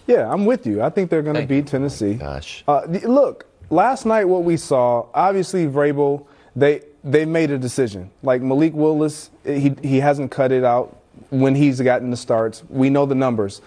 Yeah, 0.06 0.30
I'm 0.32 0.44
with 0.46 0.66
you. 0.66 0.82
I 0.82 0.88
think 0.90 1.10
they're 1.10 1.22
going 1.22 1.34
to 1.34 1.40
Thank 1.40 1.48
beat 1.48 1.66
Tennessee. 1.66 2.14
Gosh. 2.14 2.62
Uh, 2.68 2.82
look, 3.04 3.45
last 3.70 4.06
night 4.06 4.24
what 4.24 4.44
we 4.44 4.56
saw, 4.56 5.06
obviously 5.14 5.66
Vrabel, 5.66 6.26
they 6.54 6.82
they 7.04 7.24
made 7.24 7.50
a 7.50 7.58
decision. 7.58 8.10
Like 8.22 8.42
Malik 8.42 8.74
Willis, 8.74 9.30
he 9.44 9.74
he 9.82 10.00
hasn't 10.00 10.30
cut 10.30 10.52
it 10.52 10.64
out 10.64 11.00
when 11.30 11.54
he's 11.54 11.80
gotten 11.80 12.10
the 12.10 12.16
starts. 12.16 12.62
We 12.68 12.90
know 12.90 13.06
the 13.06 13.14
numbers. 13.14 13.62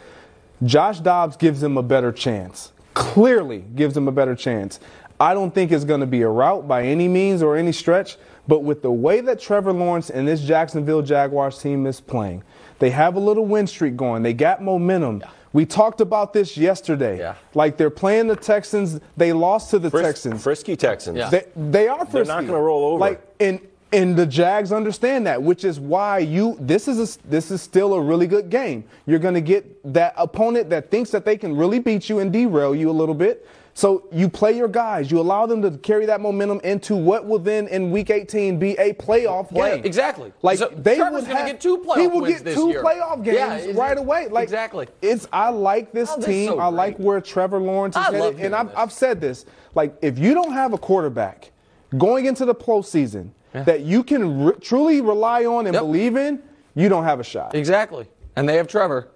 Josh 0.64 1.00
Dobbs 1.00 1.38
gives 1.38 1.64
him 1.64 1.78
a 1.78 1.84
better 1.84 2.12
chance. 2.12 2.74
Clearly 2.94 3.64
gives 3.76 3.96
him 3.96 4.08
a 4.08 4.12
better 4.12 4.36
chance. 4.36 4.80
I 5.20 5.34
don't 5.34 5.54
think 5.54 5.72
it's 5.72 5.86
going 5.86 6.00
to 6.00 6.06
be 6.06 6.22
a 6.22 6.30
route 6.30 6.68
by 6.68 6.84
any 6.84 7.08
means 7.08 7.44
or 7.44 7.58
any 7.58 7.72
stretch, 7.74 8.18
but 8.48 8.64
with 8.64 8.82
the 8.82 8.92
way 8.92 9.20
that 9.22 9.40
Trevor 9.40 9.74
Lawrence 9.74 10.10
and 10.10 10.28
this 10.28 10.42
Jacksonville 10.42 11.02
Jaguars 11.02 11.62
team 11.62 11.86
is 11.86 12.00
playing, 12.00 12.44
they 12.80 12.90
have 12.90 13.16
a 13.16 13.20
little 13.20 13.46
win 13.46 13.68
streak 13.68 13.98
going. 13.98 14.24
They 14.24 14.34
got 14.34 14.64
momentum. 14.64 15.24
We 15.52 15.66
talked 15.66 16.00
about 16.02 16.34
this 16.34 16.58
yesterday. 16.58 17.18
Yeah. 17.20 17.36
Like 17.54 17.78
they're 17.78 17.90
playing 17.90 18.28
the 18.28 18.36
Texans. 18.36 19.00
They 19.18 19.34
lost 19.34 19.72
to 19.72 19.80
the 19.80 19.90
Fris- 19.90 20.04
Texans. 20.04 20.44
Frisky 20.44 20.76
Texans. 20.76 21.18
Yeah. 21.18 21.30
They, 21.30 21.46
they 21.56 21.88
are 21.88 22.00
frisky. 22.00 22.14
They're 22.14 22.26
not 22.26 22.46
gonna 22.46 22.62
roll 22.62 22.86
over. 22.94 23.00
Like 23.00 23.22
and 23.40 23.60
and 23.92 24.16
the 24.16 24.26
Jags 24.26 24.72
understand 24.72 25.26
that, 25.26 25.42
which 25.42 25.64
is 25.64 25.80
why 25.80 26.20
you 26.20 26.58
this 26.60 26.88
is 26.88 27.18
a, 27.18 27.28
this 27.28 27.50
is 27.50 27.62
still 27.62 27.94
a 27.94 28.02
really 28.02 28.28
good 28.28 28.50
game. 28.50 28.84
You're 29.08 29.20
going 29.20 29.34
to 29.34 29.42
get 29.42 29.94
that 29.94 30.14
opponent 30.18 30.70
that 30.70 30.92
thinks 30.92 31.10
that 31.12 31.26
they 31.26 31.38
can 31.38 31.56
really 31.56 31.80
beat 31.80 32.10
you 32.10 32.20
and 32.20 32.32
derail 32.32 32.76
you 32.76 32.90
a 32.90 32.94
little 32.94 33.16
bit. 33.16 33.48
So 33.80 34.04
you 34.12 34.28
play 34.28 34.58
your 34.58 34.68
guys. 34.68 35.10
You 35.10 35.22
allow 35.22 35.46
them 35.46 35.62
to 35.62 35.72
carry 35.78 36.06
that 36.08 36.20
momentum 36.20 36.60
into 36.66 36.98
what 36.98 37.26
will 37.26 37.40
then 37.40 37.70
in 37.70 37.92
Week 37.92 38.10
18 38.10 38.60
be 38.60 38.72
a 38.74 38.92
playoff 38.94 39.48
Yeah, 39.54 39.76
game. 39.78 39.86
exactly. 39.86 40.34
Like 40.42 40.58
So 40.58 40.68
they 40.68 40.98
Trevor's 40.98 41.22
would 41.22 41.28
gonna 41.30 41.40
have, 41.40 41.48
get 41.48 41.62
two 41.62 41.78
playoff 41.78 42.02
He 42.02 42.08
will 42.08 42.26
get 42.26 42.44
two 42.44 42.68
year. 42.68 42.84
playoff 42.84 43.24
games 43.24 43.68
Yeah, 43.68 43.72
right 43.82 43.98
away. 43.98 44.28
Like 44.28 44.44
exactly. 44.44 44.90
It's 45.02 45.30
I 45.32 45.48
like 45.52 45.94
this 45.94 46.12
Oh, 46.14 46.20
team. 46.20 46.50
so 46.50 46.60
I 46.60 46.68
like 46.68 46.98
where 46.98 47.22
Trevor 47.22 47.60
Lawrence 47.62 47.96
is 47.96 48.02
I 48.06 48.12
headed, 48.12 48.42
and 48.42 48.54
I've. 48.54 48.70
I've 48.76 48.92
said 48.92 49.22
this. 49.22 49.46
Like, 49.76 49.96
if 50.02 50.20
you 50.20 50.34
don't 50.34 50.52
have 50.52 50.74
a 50.74 50.78
quarterback 50.78 51.52
going 51.98 52.26
into 52.26 52.44
the 52.44 52.56
postseason 52.56 53.30
that 53.54 53.80
you 53.84 54.04
can 54.04 54.44
re- 54.44 54.54
truly 54.60 55.00
rely 55.00 55.46
on 55.46 55.68
and 55.68 55.74
Yep. 55.74 55.84
believe 55.84 56.18
in, 56.18 56.40
you 56.76 56.90
don't 56.90 57.06
have 57.06 57.22
a 57.22 57.24
shot. 57.24 57.56
Exactly. 57.56 58.08
And 58.36 58.48
they 58.50 58.58
have 58.58 58.68
Trevor, 58.68 59.08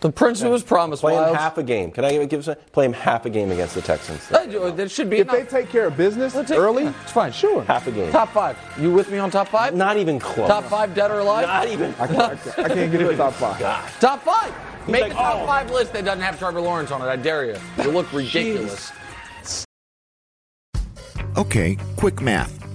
the 0.00 0.10
prince 0.10 0.40
who 0.40 0.50
was 0.50 0.62
promised. 0.62 1.02
Play 1.02 1.14
him 1.14 1.34
half 1.34 1.58
a 1.58 1.62
game. 1.62 1.90
Can 1.90 2.04
I 2.04 2.24
give, 2.26 2.44
give? 2.44 2.72
Play 2.72 2.86
him 2.86 2.92
half 2.92 3.24
a 3.26 3.30
game 3.30 3.50
against 3.50 3.74
the 3.74 3.82
Texans. 3.82 4.30
Uh, 4.30 4.70
That 4.72 4.90
should 4.90 5.08
be 5.10 5.18
If 5.18 5.28
they 5.28 5.44
take 5.44 5.68
care 5.70 5.86
of 5.86 5.96
business 5.96 6.32
take- 6.32 6.50
early, 6.50 6.84
yeah, 6.84 6.94
it's 7.02 7.12
fine. 7.12 7.32
Sure. 7.32 7.62
half 7.64 7.86
a 7.86 7.92
game. 7.92 8.12
Top 8.12 8.30
five. 8.32 8.58
You 8.78 8.92
with 8.92 9.10
me 9.10 9.18
on 9.18 9.30
top 9.30 9.48
five? 9.48 9.74
Not 9.74 9.96
even 9.96 10.18
close. 10.18 10.48
Top 10.48 10.64
five, 10.64 10.94
dead 10.94 11.10
or 11.10 11.20
alive? 11.20 11.46
Not 11.46 11.68
even. 11.68 11.94
I, 12.00 12.06
can't, 12.06 12.18
I 12.20 12.34
can't- 12.36 12.58
I 12.58 12.74
can't 12.74 12.92
get 12.92 13.00
it 13.00 13.16
top 13.16 13.32
five. 13.34 13.58
Top 14.00 14.22
five. 14.22 14.52
Make 14.88 15.02
like, 15.02 15.12
a 15.12 15.14
top 15.16 15.36
oh. 15.42 15.46
five 15.46 15.70
list 15.70 15.92
that 15.94 16.04
doesn't 16.04 16.20
have 16.22 16.38
Trevor 16.38 16.60
Lawrence 16.60 16.92
on 16.92 17.02
it. 17.02 17.06
I 17.06 17.16
dare 17.16 17.44
you. 17.46 17.56
You 17.82 17.90
look 17.90 18.12
ridiculous. 18.12 18.92
Okay, 21.36 21.76
quick 21.96 22.20
math. 22.20 22.65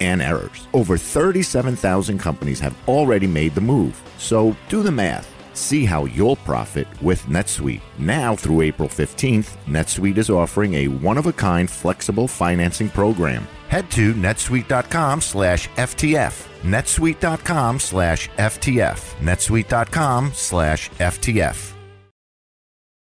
and 0.00 0.22
errors. 0.22 0.66
Over 0.74 0.96
37,000 0.96 2.18
companies 2.18 2.60
have 2.60 2.76
already 2.88 3.26
made 3.26 3.54
the 3.54 3.60
move. 3.60 4.00
So 4.18 4.56
do 4.68 4.82
the 4.82 4.90
math. 4.90 5.28
See 5.52 5.84
how 5.84 6.06
you'll 6.06 6.36
profit 6.36 6.86
with 7.02 7.22
NetSuite. 7.26 7.82
Now 7.98 8.34
through 8.34 8.62
April 8.62 8.88
15th, 8.88 9.56
NetSuite 9.66 10.18
is 10.18 10.30
offering 10.30 10.74
a 10.74 10.88
one-of-a-kind 10.88 11.70
flexible 11.70 12.28
financing 12.28 12.88
program. 12.88 13.46
Head 13.68 13.90
to 13.92 14.14
netsuite.com 14.14 15.20
slash 15.20 15.68
FTF. 15.70 16.46
netsuite.com 16.62 17.78
slash 17.78 18.28
FTF. 18.30 19.16
netsuite.com 19.20 20.32
slash 20.34 20.90
FTF. 20.90 21.72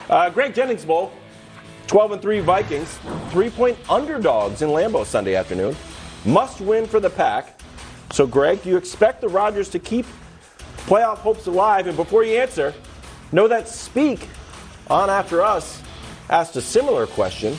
Uh, 0.08 0.30
Greg 0.30 0.54
Jennings 0.54 0.84
Bowl, 0.84 1.12
12 1.88 2.12
and 2.12 2.22
3 2.22 2.40
Vikings, 2.40 2.98
three 3.30 3.50
point 3.50 3.76
underdogs 3.90 4.62
in 4.62 4.68
Lambeau 4.68 5.04
Sunday 5.04 5.34
afternoon. 5.34 5.74
Must 6.26 6.60
win 6.60 6.86
for 6.86 6.98
the 6.98 7.08
pack. 7.08 7.60
So, 8.10 8.26
Greg, 8.26 8.62
do 8.62 8.68
you 8.68 8.76
expect 8.76 9.20
the 9.20 9.28
Rodgers 9.28 9.68
to 9.70 9.78
keep 9.78 10.06
playoff 10.86 11.18
hopes 11.18 11.46
alive? 11.46 11.86
And 11.86 11.96
before 11.96 12.24
you 12.24 12.36
answer, 12.36 12.74
know 13.30 13.46
that 13.46 13.68
Speak 13.68 14.28
on 14.88 15.08
After 15.08 15.40
Us 15.42 15.82
asked 16.28 16.56
a 16.56 16.60
similar 16.60 17.06
question 17.06 17.56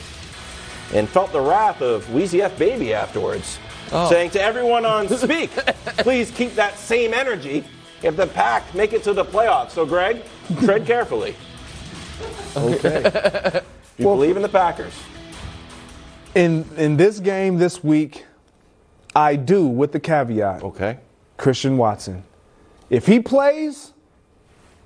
and 0.92 1.08
felt 1.08 1.32
the 1.32 1.40
wrath 1.40 1.80
of 1.80 2.12
Wheezy 2.12 2.42
F 2.42 2.58
Baby 2.58 2.92
afterwards, 2.92 3.58
oh. 3.92 4.08
saying 4.10 4.30
to 4.30 4.42
everyone 4.42 4.84
on 4.84 5.08
Speak, 5.16 5.50
please 5.98 6.30
keep 6.30 6.54
that 6.54 6.76
same 6.76 7.14
energy 7.14 7.64
if 8.02 8.16
the 8.16 8.26
pack 8.26 8.74
make 8.74 8.92
it 8.92 9.02
to 9.04 9.14
the 9.14 9.24
playoffs. 9.24 9.70
So, 9.70 9.86
Greg, 9.86 10.22
tread 10.60 10.86
carefully. 10.86 11.34
Okay. 12.56 13.62
You 13.98 14.04
believe 14.04 14.36
in 14.36 14.42
the 14.42 14.48
Packers. 14.48 14.92
In 16.36 16.64
in 16.76 16.96
this 16.96 17.18
game 17.18 17.58
this 17.58 17.82
week, 17.82 18.27
I 19.18 19.36
do 19.36 19.66
with 19.66 19.90
the 19.92 20.00
caveat. 20.00 20.62
Okay. 20.62 20.98
Christian 21.36 21.76
Watson. 21.76 22.22
If 22.88 23.06
he 23.06 23.20
plays, 23.20 23.92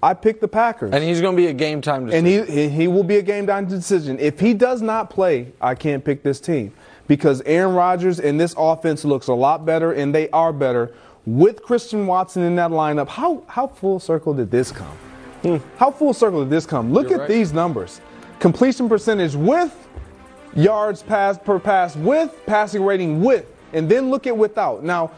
I 0.02 0.14
pick 0.14 0.40
the 0.40 0.48
Packers. 0.48 0.92
And 0.92 1.04
he's 1.04 1.20
going 1.20 1.36
to 1.36 1.42
be 1.42 1.48
a 1.48 1.52
game 1.52 1.80
time 1.80 2.08
And 2.10 2.26
decision. 2.26 2.46
he, 2.54 2.62
he 2.62 2.68
he 2.68 2.88
will 2.88 3.04
be 3.04 3.16
a 3.18 3.22
game 3.22 3.46
time 3.46 3.66
decision. 3.66 4.18
If 4.18 4.40
he 4.40 4.54
does 4.54 4.80
not 4.82 5.10
play, 5.10 5.52
I 5.60 5.74
can't 5.74 6.04
pick 6.04 6.22
this 6.22 6.40
team 6.40 6.72
because 7.06 7.42
Aaron 7.42 7.74
Rodgers 7.74 8.18
and 8.20 8.40
this 8.40 8.54
offense 8.56 9.04
looks 9.04 9.28
a 9.28 9.34
lot 9.34 9.64
better, 9.66 9.92
and 9.92 10.14
they 10.14 10.28
are 10.30 10.52
better 10.52 10.92
with 11.26 11.62
Christian 11.62 12.06
Watson 12.06 12.42
in 12.42 12.56
that 12.56 12.70
lineup. 12.70 13.08
How 13.08 13.42
how 13.46 13.66
full 13.66 14.00
circle 14.00 14.34
did 14.34 14.50
this 14.50 14.72
come? 14.72 14.96
Hmm. 15.42 15.56
How 15.76 15.90
full 15.90 16.14
circle 16.14 16.40
did 16.40 16.50
this 16.50 16.66
come? 16.66 16.92
Look 16.92 17.10
You're 17.10 17.20
at 17.20 17.28
right. 17.28 17.28
these 17.28 17.52
numbers: 17.52 18.00
completion 18.40 18.88
percentage 18.88 19.34
with 19.36 19.72
yards 20.56 21.02
pass 21.02 21.38
per 21.38 21.58
pass 21.60 21.94
with 21.96 22.30
passing 22.46 22.82
rating 22.84 23.20
with, 23.22 23.46
and 23.72 23.88
then 23.88 24.10
look 24.10 24.26
at 24.26 24.36
without. 24.36 24.82
Now, 24.84 25.10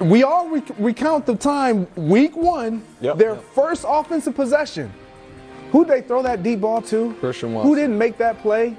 we 0.00 0.22
all 0.22 0.48
rec- 0.48 0.78
recount 0.78 1.26
the 1.26 1.36
time 1.36 1.86
week 1.96 2.36
one, 2.36 2.82
Yep. 3.00 3.18
their 3.18 3.30
Yep. 3.34 3.44
first 3.54 3.84
offensive 3.88 4.34
possession. 4.34 4.92
Who 5.70 5.84
they 5.84 6.02
throw 6.02 6.22
that 6.22 6.42
deep 6.42 6.60
ball 6.60 6.82
to? 6.82 7.14
Christian 7.20 7.54
Who 7.54 7.74
didn't 7.74 7.96
make 7.96 8.18
that 8.18 8.40
play? 8.42 8.76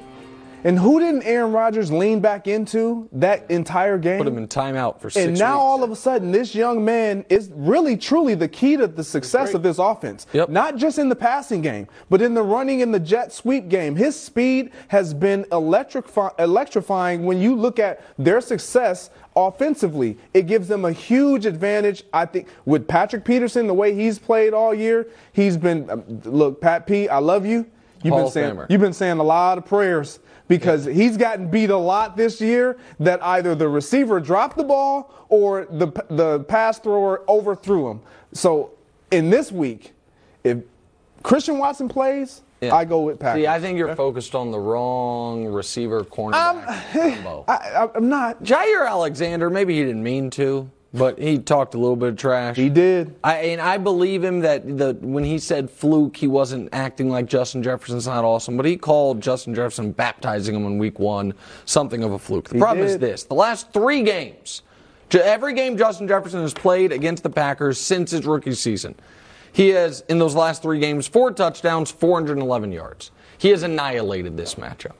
And 0.66 0.80
who 0.80 0.98
didn't 1.02 1.24
Aaron 1.24 1.52
Rodgers 1.52 1.92
lean 1.92 2.22
back 2.22 2.48
into 2.48 3.10
that 3.12 3.44
entire 3.52 3.98
game? 3.98 4.20
Put 4.20 4.28
him 4.28 4.38
in 4.38 4.48
timeout 4.48 5.02
for 5.02 5.10
six 5.10 5.26
and 5.26 5.38
now 5.38 5.56
weeks. 5.56 5.62
all 5.62 5.84
of 5.84 5.92
a 5.92 5.96
sudden, 5.96 6.32
this 6.32 6.56
young 6.56 6.86
man 6.86 7.26
is 7.28 7.52
really 7.54 7.98
truly 7.98 8.34
the 8.34 8.48
key 8.48 8.78
to 8.78 8.88
the 8.88 9.04
success 9.04 9.54
of 9.54 9.62
this 9.62 9.78
offense. 9.78 10.26
Yep. 10.32 10.48
Not 10.48 10.78
just 10.78 11.00
in 11.00 11.10
the 11.10 11.18
passing 11.18 11.62
game, 11.62 11.88
but 12.10 12.22
in 12.22 12.34
the 12.34 12.44
running 12.44 12.82
and 12.82 12.94
the 12.94 13.00
jet 13.02 13.34
sweep 13.34 13.68
game. 13.68 13.98
His 13.98 14.18
speed 14.18 14.70
has 14.88 15.14
been 15.14 15.46
electrify- 15.52 16.32
electrifying 16.40 17.26
when 17.26 17.42
you 17.42 17.56
look 17.56 17.78
at 17.78 18.00
their 18.18 18.40
success 18.40 19.10
offensively. 19.36 20.18
It 20.34 20.48
gives 20.48 20.68
them 20.68 20.86
a 20.86 20.92
huge 20.92 21.46
advantage. 21.46 22.04
I 22.14 22.26
think 22.26 22.48
with 22.66 22.88
Patrick 22.88 23.26
Peterson, 23.26 23.68
the 23.68 23.74
way 23.74 23.94
he's 23.94 24.20
played 24.20 24.54
all 24.54 24.74
year, 24.74 25.08
he's 25.34 25.58
been 25.58 25.90
um, 25.90 26.04
look, 26.26 26.62
Pat 26.62 26.88
P, 26.88 27.10
I 27.10 27.20
love 27.20 27.46
you. 27.46 27.66
You've 28.04 28.14
Hall 28.14 28.24
been 28.24 28.32
saying 28.32 28.60
you've 28.70 28.82
been 28.82 28.94
saying 28.94 29.20
a 29.20 29.24
lot 29.24 29.58
of 29.58 29.66
prayers 29.66 30.20
because 30.48 30.86
he's 30.86 31.16
gotten 31.18 31.50
beat 31.50 31.70
a 31.70 31.78
lot 31.78 32.18
this 32.18 32.42
year 32.42 32.78
that 33.00 33.24
either 33.24 33.56
the 33.56 33.68
receiver 33.68 34.20
dropped 34.20 34.58
the 34.58 34.64
ball 34.64 35.26
or 35.30 35.66
the 35.66 35.88
the 36.10 36.42
pass 36.42 36.80
thrower 36.80 37.24
overthrew 37.30 37.90
him. 37.90 38.02
So 38.34 38.72
in 39.12 39.30
this 39.30 39.52
week, 39.52 39.94
if 40.44 40.60
Christian 41.24 41.58
Watson 41.58 41.88
plays, 41.88 42.42
Yeah. 42.64 42.76
I 42.76 42.86
go 42.86 43.02
with 43.02 43.20
Packers. 43.20 43.42
See, 43.44 43.48
I 43.48 43.60
think 43.60 43.78
you're 43.78 43.96
focused 43.96 44.36
on 44.36 44.52
the 44.52 44.60
wrong 44.60 45.46
receiver 45.46 46.04
cornerback 46.04 46.68
um, 46.94 47.14
combo. 47.14 47.46
I, 47.48 47.90
I'm 47.96 48.10
not. 48.10 48.44
Jaire 48.44 48.88
Alexander, 48.88 49.50
maybe 49.50 49.76
he 49.78 49.84
didn't 49.84 50.04
mean 50.04 50.30
to, 50.32 50.70
but 50.94 51.18
he 51.18 51.40
talked 51.40 51.74
a 51.74 51.78
little 51.78 51.96
bit 51.96 52.10
of 52.10 52.18
trash. 52.18 52.56
He 52.56 52.70
did. 52.70 53.16
I, 53.24 53.36
and 53.38 53.62
I 53.62 53.78
believe 53.78 54.24
him 54.24 54.42
that 54.42 54.78
the 54.78 54.96
when 55.02 55.24
he 55.24 55.40
said 55.40 55.70
fluke, 55.70 56.16
he 56.16 56.28
wasn't 56.28 56.70
acting 56.72 57.10
like 57.10 57.26
Justin 57.26 57.64
Jefferson's 57.64 58.06
not 58.08 58.24
awesome, 58.24 58.58
but 58.58 58.66
he 58.66 58.78
called 58.78 59.20
Justin 59.22 59.56
Jefferson 59.56 59.92
baptizing 59.92 60.56
him 60.56 60.66
in 60.66 60.78
week 60.78 61.00
one 61.00 61.34
something 61.66 62.04
of 62.04 62.12
a 62.12 62.20
fluke. 62.20 62.50
The 62.50 62.56
He 62.56 62.62
problem 62.62 62.86
is 62.86 62.98
this: 63.00 63.24
the 63.24 63.34
last 63.36 63.74
three 63.74 64.04
games, 64.04 64.62
every 65.12 65.54
game 65.54 65.78
Justin 65.78 66.08
Jefferson 66.08 66.42
has 66.42 66.54
played 66.54 66.92
against 66.92 67.24
the 67.24 67.30
Packers 67.30 67.80
since 67.80 68.12
his 68.12 68.26
rookie 68.26 68.54
season, 68.54 68.96
he 69.54 69.70
has 69.70 70.04
in 70.10 70.20
those 70.20 70.36
last 70.36 70.62
three 70.62 70.80
games 70.80 71.08
four 71.08 71.32
touchdowns, 71.32 71.92
411 71.92 72.72
yards. 72.72 73.12
He 73.38 73.50
has 73.50 73.64
annihilated 73.64 74.36
this 74.36 74.56
matchup. 74.56 74.94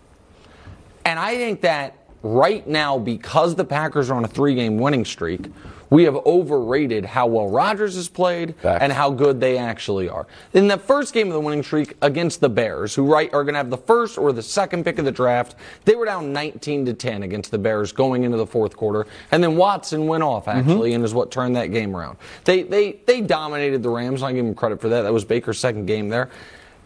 And 1.04 1.20
I 1.20 1.36
think 1.36 1.62
that 1.62 1.98
right 2.22 2.66
now, 2.66 2.98
because 2.98 3.56
the 3.56 3.66
Packers 3.66 4.10
are 4.10 4.16
on 4.16 4.24
a 4.24 4.28
three 4.28 4.56
game 4.56 4.78
winning 4.78 5.04
streak, 5.04 5.52
we 5.90 6.04
have 6.04 6.16
overrated 6.16 7.06
how 7.06 7.28
well 7.28 7.50
Rodgers 7.50 7.96
has 7.96 8.10
played 8.10 8.56
Facts. 8.56 8.82
and 8.82 8.92
how 8.92 9.10
good 9.10 9.40
they 9.40 9.58
actually 9.58 10.10
are. 10.10 10.28
In 10.54 10.68
the 10.68 10.78
first 10.78 11.14
game 11.14 11.28
of 11.28 11.34
the 11.34 11.40
winning 11.40 11.64
streak 11.64 11.96
against 12.02 12.42
the 12.42 12.50
Bears, 12.50 12.96
who 12.96 13.06
right 13.06 13.34
are 13.34 13.44
going 13.44 13.54
to 13.54 13.60
have 13.60 13.70
the 13.70 13.78
first 13.78 14.18
or 14.18 14.32
the 14.32 14.44
second 14.44 14.84
pick 14.84 15.00
of 15.00 15.06
the 15.06 15.12
draft, 15.12 15.56
they 15.86 15.96
were 15.96 16.06
down 16.06 16.34
19 16.34 16.86
to 16.86 16.94
10 16.94 17.24
against 17.24 17.52
the 17.52 17.58
Bears 17.58 17.92
going 17.92 18.24
into 18.24 18.38
the 18.38 18.48
fourth 18.48 18.76
quarter, 18.76 19.08
and 19.32 19.44
then 19.44 19.56
Watson 19.56 20.08
went 20.08 20.24
off 20.24 20.46
mm-hmm. 20.46 20.60
actually 20.60 20.94
and 20.94 21.04
is 21.04 21.14
what 21.14 21.32
turned 21.32 21.56
that 21.56 21.68
game 21.68 21.96
around. 21.96 22.18
They 22.46 22.64
they 22.64 22.94
they 23.06 23.22
dominated 23.22 23.84
the 23.84 23.90
Rams. 23.90 24.24
I 24.24 24.34
give 24.34 24.46
them 24.46 24.56
credit 24.56 24.82
for 24.82 24.90
that. 24.90 25.02
That 25.02 25.14
was 25.14 25.26
Baker's 25.26 25.60
second 25.60 25.86
game 25.86 26.10
there. 26.10 26.30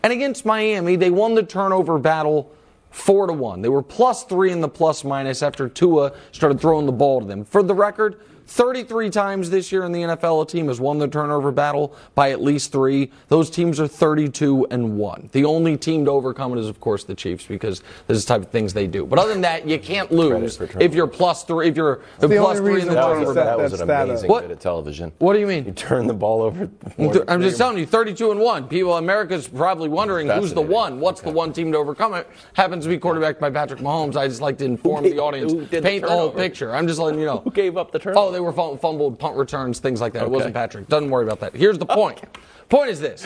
And 0.03 0.13
against 0.13 0.45
Miami, 0.45 0.95
they 0.95 1.09
won 1.09 1.35
the 1.35 1.43
turnover 1.43 1.97
battle 1.97 2.51
four 2.91 3.27
to 3.27 3.33
one. 3.33 3.61
They 3.61 3.69
were 3.69 3.83
plus 3.83 4.23
three 4.23 4.51
in 4.51 4.61
the 4.61 4.69
plus 4.69 5.03
minus 5.03 5.43
after 5.43 5.67
Tua 5.67 6.13
started 6.31 6.59
throwing 6.59 6.85
the 6.85 6.91
ball 6.91 7.21
to 7.21 7.25
them. 7.25 7.45
For 7.45 7.61
the 7.63 7.75
record, 7.75 8.21
33 8.47 9.09
times 9.09 9.49
this 9.49 9.71
year 9.71 9.83
in 9.83 9.91
the 9.91 10.01
NFL, 10.01 10.41
a 10.43 10.47
team 10.47 10.67
has 10.69 10.79
won 10.79 10.97
the 10.97 11.07
turnover 11.07 11.51
battle 11.51 11.93
by 12.15 12.31
at 12.31 12.41
least 12.41 12.71
three. 12.71 13.11
Those 13.27 13.49
teams 13.49 13.79
are 13.79 13.87
32 13.87 14.67
and 14.71 14.97
one. 14.97 15.29
The 15.33 15.43
only 15.45 15.75
team 15.77 16.05
to 16.05 16.11
overcome 16.11 16.53
it 16.57 16.59
is, 16.59 16.67
of 16.67 16.79
course, 16.79 17.03
the 17.03 17.13
Chiefs 17.13 17.45
because 17.45 17.81
this 18.07 18.17
is 18.17 18.25
the 18.25 18.33
type 18.33 18.41
of 18.43 18.49
things 18.49 18.73
they 18.73 18.87
do. 18.87 19.05
But 19.05 19.19
other 19.19 19.33
than 19.33 19.41
that, 19.41 19.67
you 19.67 19.77
can't 19.77 20.11
lose 20.11 20.59
if 20.79 20.93
you're 20.95 21.07
plus 21.07 21.43
three. 21.43 21.67
If 21.67 21.75
you're 21.75 22.01
the 22.19 22.27
plus 22.29 22.57
only 22.57 22.71
three 22.71 22.81
in 22.81 22.87
the 22.87 22.93
reason 22.93 22.95
That 22.95 23.07
was, 23.09 23.17
turnover 23.17 23.33
battle. 23.33 23.57
that 23.57 23.63
was 23.63 23.73
an 23.81 23.87
that 23.87 23.93
stat 23.93 24.01
up. 24.01 24.09
amazing 24.09 24.29
What- 24.29 24.41
bit 24.43 24.51
of 24.51 24.59
television. 24.59 25.11
What 25.19 25.33
do 25.33 25.39
you 25.39 25.47
mean? 25.47 25.65
You 25.65 25.71
turn 25.73 26.07
the 26.07 26.13
ball 26.13 26.41
over. 26.41 26.69
more 26.97 27.25
I'm 27.27 27.41
just 27.41 27.57
three- 27.57 27.63
telling 27.65 27.77
you, 27.79 27.85
32 27.85 28.31
and 28.31 28.39
one. 28.39 28.67
People, 28.67 28.97
in 28.97 29.03
America's 29.03 29.47
probably 29.47 29.89
wondering 29.89 30.29
who's 30.29 30.53
the 30.53 30.61
one. 30.61 30.99
What's 31.01 31.19
the 31.21 31.31
one 31.31 31.51
team 31.51 31.71
to 31.73 31.77
overcome 31.77 32.13
it? 32.13 32.27
Happens 32.53 32.85
to 32.85 32.89
be 32.89 32.97
quarterbacked 32.97 33.41
by 33.41 33.49
Patrick 33.49 33.81
Mahomes. 33.81 34.15
I 34.15 34.27
just 34.27 34.41
like 34.41 34.57
to 34.59 34.65
inform 34.65 35.03
gave- 35.03 35.13
the 35.15 35.19
audience, 35.21 35.51
who 35.51 35.59
did 35.65 35.69
the 35.69 35.81
paint 35.81 36.03
the 36.05 36.09
whole 36.11 36.29
picture. 36.31 36.73
I'm 36.73 36.87
just 36.87 36.99
letting 36.99 37.19
you 37.19 37.25
know. 37.25 37.41
Who 37.43 37.51
gave 37.51 37.75
up 37.77 37.91
the 37.91 37.97
oh, 37.99 38.01
turnover? 38.01 38.27
Oh, 38.27 38.31
they 38.37 38.41
were 38.41 38.53
fumbled 38.53 39.17
punt 39.17 39.35
returns, 39.35 39.79
things 39.79 39.99
like 39.99 40.13
that. 40.13 40.21
It 40.21 40.29
wasn't 40.29 40.53
Patrick. 40.53 40.87
Doesn't 40.87 41.09
worry 41.09 41.25
about 41.25 41.39
that. 41.39 41.55
Here's 41.55 41.79
the 41.79 41.87
point. 41.87 42.21
Point 42.69 42.91
is 42.91 42.99
this: 42.99 43.25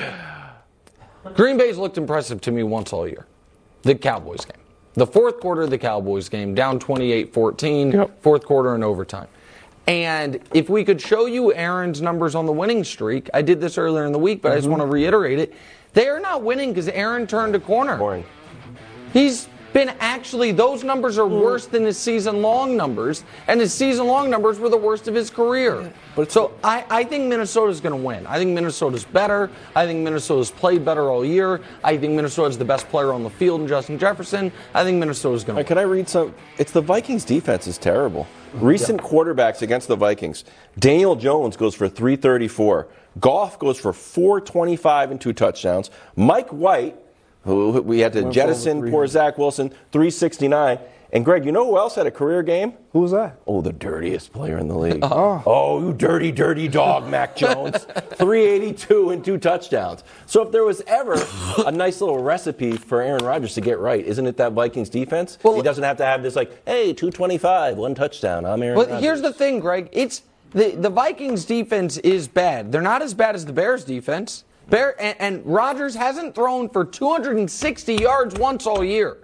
Green 1.33 1.57
Bay's 1.57 1.77
looked 1.77 1.97
impressive 1.97 2.39
to 2.41 2.51
me 2.51 2.63
once 2.63 2.93
all 2.93 3.05
year. 3.05 3.27
The 3.81 3.93
Cowboys 3.93 4.45
game. 4.45 4.61
The 4.93 5.05
fourth 5.05 5.41
quarter 5.41 5.63
of 5.63 5.69
the 5.69 5.77
Cowboys 5.77 6.29
game, 6.29 6.55
down 6.55 6.79
28 6.79 7.33
14, 7.33 8.05
fourth 8.21 8.45
quarter 8.45 8.73
in 8.73 8.83
overtime. 8.83 9.27
And 9.85 10.39
if 10.53 10.69
we 10.69 10.85
could 10.85 11.01
show 11.01 11.25
you 11.25 11.53
Aaron's 11.53 12.01
numbers 12.01 12.33
on 12.33 12.45
the 12.45 12.53
winning 12.53 12.85
streak, 12.85 13.29
I 13.33 13.41
did 13.41 13.59
this 13.59 13.77
earlier 13.77 14.05
in 14.05 14.13
the 14.13 14.19
week, 14.19 14.41
but 14.41 14.53
I 14.53 14.55
just 14.55 14.69
mm-hmm. 14.69 14.77
want 14.77 14.81
to 14.83 14.93
reiterate 14.93 15.39
it. 15.39 15.53
They 15.91 16.07
are 16.07 16.21
not 16.21 16.41
winning 16.41 16.69
because 16.69 16.87
Aaron 16.87 17.27
turned 17.27 17.53
a 17.53 17.59
corner. 17.59 17.97
Boring. 17.97 18.23
He's 19.11 19.49
been 19.73 19.89
actually, 19.99 20.51
those 20.51 20.83
numbers 20.83 21.17
are 21.17 21.27
mm. 21.27 21.41
worse 21.41 21.67
than 21.67 21.83
his 21.83 21.97
season 21.97 22.41
long 22.41 22.75
numbers, 22.75 23.23
and 23.47 23.59
his 23.59 23.73
season 23.73 24.07
long 24.07 24.29
numbers 24.29 24.59
were 24.59 24.69
the 24.69 24.77
worst 24.77 25.07
of 25.07 25.15
his 25.15 25.29
career. 25.29 25.91
But 26.15 26.31
so 26.31 26.53
I, 26.63 26.85
I 26.89 27.03
think 27.03 27.25
Minnesota's 27.25 27.81
going 27.81 27.99
to 27.99 28.05
win. 28.05 28.25
I 28.27 28.37
think 28.37 28.51
Minnesota's 28.51 29.05
better. 29.05 29.49
I 29.75 29.85
think 29.85 29.99
Minnesota's 29.99 30.51
played 30.51 30.83
better 30.83 31.09
all 31.09 31.25
year. 31.25 31.61
I 31.83 31.97
think 31.97 32.13
Minnesota's 32.13 32.57
the 32.57 32.65
best 32.65 32.89
player 32.89 33.13
on 33.13 33.23
the 33.23 33.29
field 33.29 33.61
in 33.61 33.67
Justin 33.67 33.97
Jefferson. 33.97 34.51
I 34.73 34.83
think 34.83 34.97
Minnesota's 34.97 35.43
going 35.43 35.55
to 35.55 35.63
Hey, 35.63 35.67
Can 35.67 35.77
I 35.77 35.83
read 35.83 36.09
some? 36.09 36.33
It's 36.57 36.71
the 36.71 36.81
Vikings 36.81 37.25
defense 37.25 37.67
is 37.67 37.77
terrible. 37.77 38.27
Recent 38.53 39.01
quarterbacks 39.01 39.61
against 39.61 39.87
the 39.87 39.95
Vikings. 39.95 40.43
Daniel 40.77 41.15
Jones 41.15 41.55
goes 41.55 41.73
for 41.73 41.87
334. 41.87 42.87
Goff 43.19 43.59
goes 43.59 43.79
for 43.79 43.93
425 43.93 45.11
and 45.11 45.21
two 45.21 45.33
touchdowns. 45.33 45.89
Mike 46.15 46.49
White, 46.49 46.97
who 47.43 47.81
we 47.81 47.99
had 47.99 48.13
to 48.13 48.21
Went 48.23 48.33
jettison 48.33 48.89
poor 48.91 49.07
Zach 49.07 49.37
Wilson, 49.37 49.69
369. 49.91 50.79
And 51.13 51.25
Greg, 51.25 51.43
you 51.45 51.51
know 51.51 51.65
who 51.65 51.77
else 51.77 51.95
had 51.95 52.07
a 52.07 52.11
career 52.11 52.41
game? 52.41 52.71
Who 52.93 52.99
was 52.99 53.11
that? 53.11 53.35
Oh, 53.45 53.59
the 53.59 53.73
dirtiest 53.73 54.31
player 54.31 54.57
in 54.57 54.69
the 54.69 54.77
league. 54.77 55.03
Uh-huh. 55.03 55.41
Oh, 55.45 55.81
you 55.85 55.91
dirty, 55.91 56.31
dirty 56.31 56.69
dog, 56.69 57.09
Mac 57.09 57.35
Jones. 57.35 57.85
382 58.15 59.09
and 59.09 59.25
two 59.25 59.37
touchdowns. 59.37 60.05
So 60.25 60.41
if 60.43 60.53
there 60.53 60.63
was 60.63 60.81
ever 60.87 61.15
a 61.65 61.71
nice 61.71 61.99
little 61.99 62.23
recipe 62.23 62.77
for 62.77 63.01
Aaron 63.01 63.25
Rodgers 63.25 63.55
to 63.55 63.61
get 63.61 63.79
right, 63.79 64.05
isn't 64.05 64.25
it 64.25 64.37
that 64.37 64.53
Vikings 64.53 64.89
defense? 64.89 65.37
Well- 65.43 65.55
he 65.55 65.61
doesn't 65.61 65.83
have 65.83 65.97
to 65.97 66.05
have 66.05 66.23
this 66.23 66.37
like, 66.37 66.49
hey, 66.65 66.93
225, 66.93 67.75
one 67.75 67.93
touchdown. 67.93 68.45
I'm 68.45 68.63
Aaron 68.63 68.77
But 68.77 68.87
Rodgers. 68.87 69.03
here's 69.03 69.21
the 69.21 69.33
thing, 69.33 69.59
Greg. 69.59 69.89
It's 69.91 70.21
the, 70.51 70.71
the 70.75 70.89
Vikings 70.89 71.43
defense 71.43 71.97
is 71.97 72.29
bad. 72.29 72.71
They're 72.71 72.81
not 72.81 73.01
as 73.01 73.13
bad 73.13 73.35
as 73.35 73.45
the 73.45 73.53
Bears 73.53 73.83
defense. 73.83 74.45
Bear 74.71 74.99
and, 74.99 75.15
and 75.19 75.45
Rodgers 75.45 75.93
hasn't 75.93 76.33
thrown 76.33 76.69
for 76.69 76.85
260 76.85 77.95
yards 77.95 78.35
once 78.35 78.65
all 78.65 78.83
year. 78.83 79.17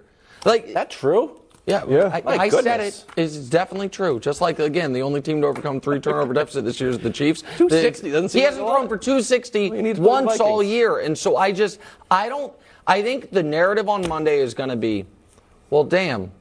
Like 0.44 0.72
that 0.74 0.90
true? 0.90 1.40
Yeah, 1.66 1.84
Yeah. 1.88 2.20
I, 2.24 2.38
I 2.38 2.48
said 2.48 2.80
it. 2.80 3.04
It's 3.16 3.36
definitely 3.36 3.88
true. 3.88 4.20
Just 4.20 4.40
like 4.40 4.58
again, 4.58 4.92
the 4.92 5.02
only 5.02 5.20
team 5.20 5.40
to 5.40 5.48
overcome 5.48 5.80
three 5.80 6.00
turnover 6.00 6.32
deficit 6.40 6.64
this 6.64 6.80
year 6.80 6.90
is 6.90 6.98
the 6.98 7.10
Chiefs. 7.10 7.42
260 7.56 8.10
doesn't 8.10 8.28
seem 8.28 8.40
He 8.40 8.44
hasn't 8.44 8.66
thrown 8.66 8.88
for 8.88 8.96
260 8.96 9.64
You 9.64 9.70
need 9.82 9.96
to 9.96 10.02
play 10.02 10.10
once 10.10 10.40
all 10.40 10.62
year, 10.62 11.00
and 11.00 11.16
so 11.16 11.36
I 11.36 11.50
just 11.50 11.80
I 12.10 12.28
don't. 12.28 12.52
I 12.86 13.02
think 13.02 13.30
the 13.30 13.42
narrative 13.42 13.88
on 13.88 14.06
Monday 14.08 14.40
is 14.40 14.54
going 14.54 14.70
to 14.70 14.76
be, 14.76 15.04
well, 15.68 15.84
damn. 15.84 16.32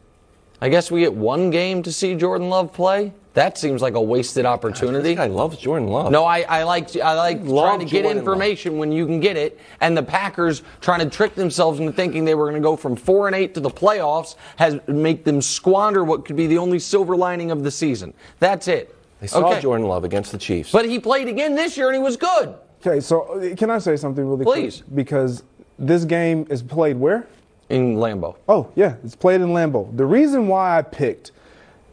I 0.60 0.70
guess 0.70 0.90
we 0.90 1.02
get 1.02 1.14
one 1.14 1.50
game 1.52 1.84
to 1.84 1.92
see 1.92 2.16
Jordan 2.16 2.50
Love 2.50 2.74
play. 2.74 3.14
That 3.36 3.60
seems 3.60 3.84
like 3.84 3.94
a 3.94 4.02
wasted 4.02 4.48
opportunity. 4.48 5.10
This 5.10 5.18
guy 5.18 5.28
loves 5.28 5.58
Jordan 5.58 5.90
Love. 5.90 6.12
No, 6.12 6.26
I, 6.26 6.42
I 6.42 6.64
like 6.64 6.96
I 6.98 7.14
like 7.14 7.44
Love 7.44 7.68
trying 7.68 7.80
to 7.80 7.86
get 7.86 8.02
Jordan 8.02 8.18
Love. 8.18 8.18
information 8.18 8.80
when 8.80 8.92
you 8.92 9.06
can 9.06 9.20
get 9.20 9.38
it, 9.38 9.60
and 9.80 9.96
the 9.96 10.02
Packers 10.02 10.64
trying 10.82 11.02
to 11.02 11.10
trick 11.10 11.36
themselves 11.36 11.80
into 11.80 11.92
thinking 11.92 12.26
they 12.26 12.34
were 12.34 12.46
going 12.50 12.60
to 12.60 12.66
go 12.66 12.76
from 12.76 12.96
four 12.96 13.28
and 13.28 13.36
eight 13.36 13.54
to 13.54 13.60
the 13.60 13.70
playoffs 13.70 14.36
has 14.56 14.80
make 14.88 15.24
them 15.24 15.40
squander 15.44 16.04
what 16.04 16.26
could 16.26 16.36
be 16.36 16.48
the 16.48 16.58
only 16.58 16.80
silver 16.80 17.16
lining 17.16 17.52
of 17.52 17.64
the 17.64 17.70
season. 17.70 18.12
That's 18.40 18.68
it. 18.68 18.96
They 19.22 19.28
saw 19.28 19.48
Okay. 19.52 19.62
Jordan 19.62 19.86
Love 19.88 20.04
against 20.04 20.32
the 20.32 20.38
Chiefs. 20.40 20.72
but 20.72 20.86
he 20.86 20.98
played 21.00 21.28
again 21.28 21.54
this 21.54 21.78
year 21.78 21.88
and 21.88 21.96
he 21.96 22.02
was 22.02 22.18
good. 22.18 22.56
Okay, 22.86 23.00
so 23.00 23.22
uh, 23.24 23.56
can 23.56 23.70
I 23.70 23.78
say 23.78 23.96
something 23.98 24.28
really 24.28 24.46
Please. 24.46 24.78
quick? 24.82 24.96
Because 24.96 25.44
this 25.78 26.06
game 26.06 26.48
is 26.50 26.64
played 26.64 26.98
where? 26.98 27.28
In 27.70 27.96
Lambeau. 27.98 28.36
Oh, 28.48 28.72
yeah, 28.76 28.96
it's 29.04 29.16
played 29.16 29.42
in 29.42 29.50
Lambeau. 29.50 29.96
The 29.96 30.06
reason 30.06 30.48
why 30.48 30.78
I 30.78 30.82
picked 30.82 31.32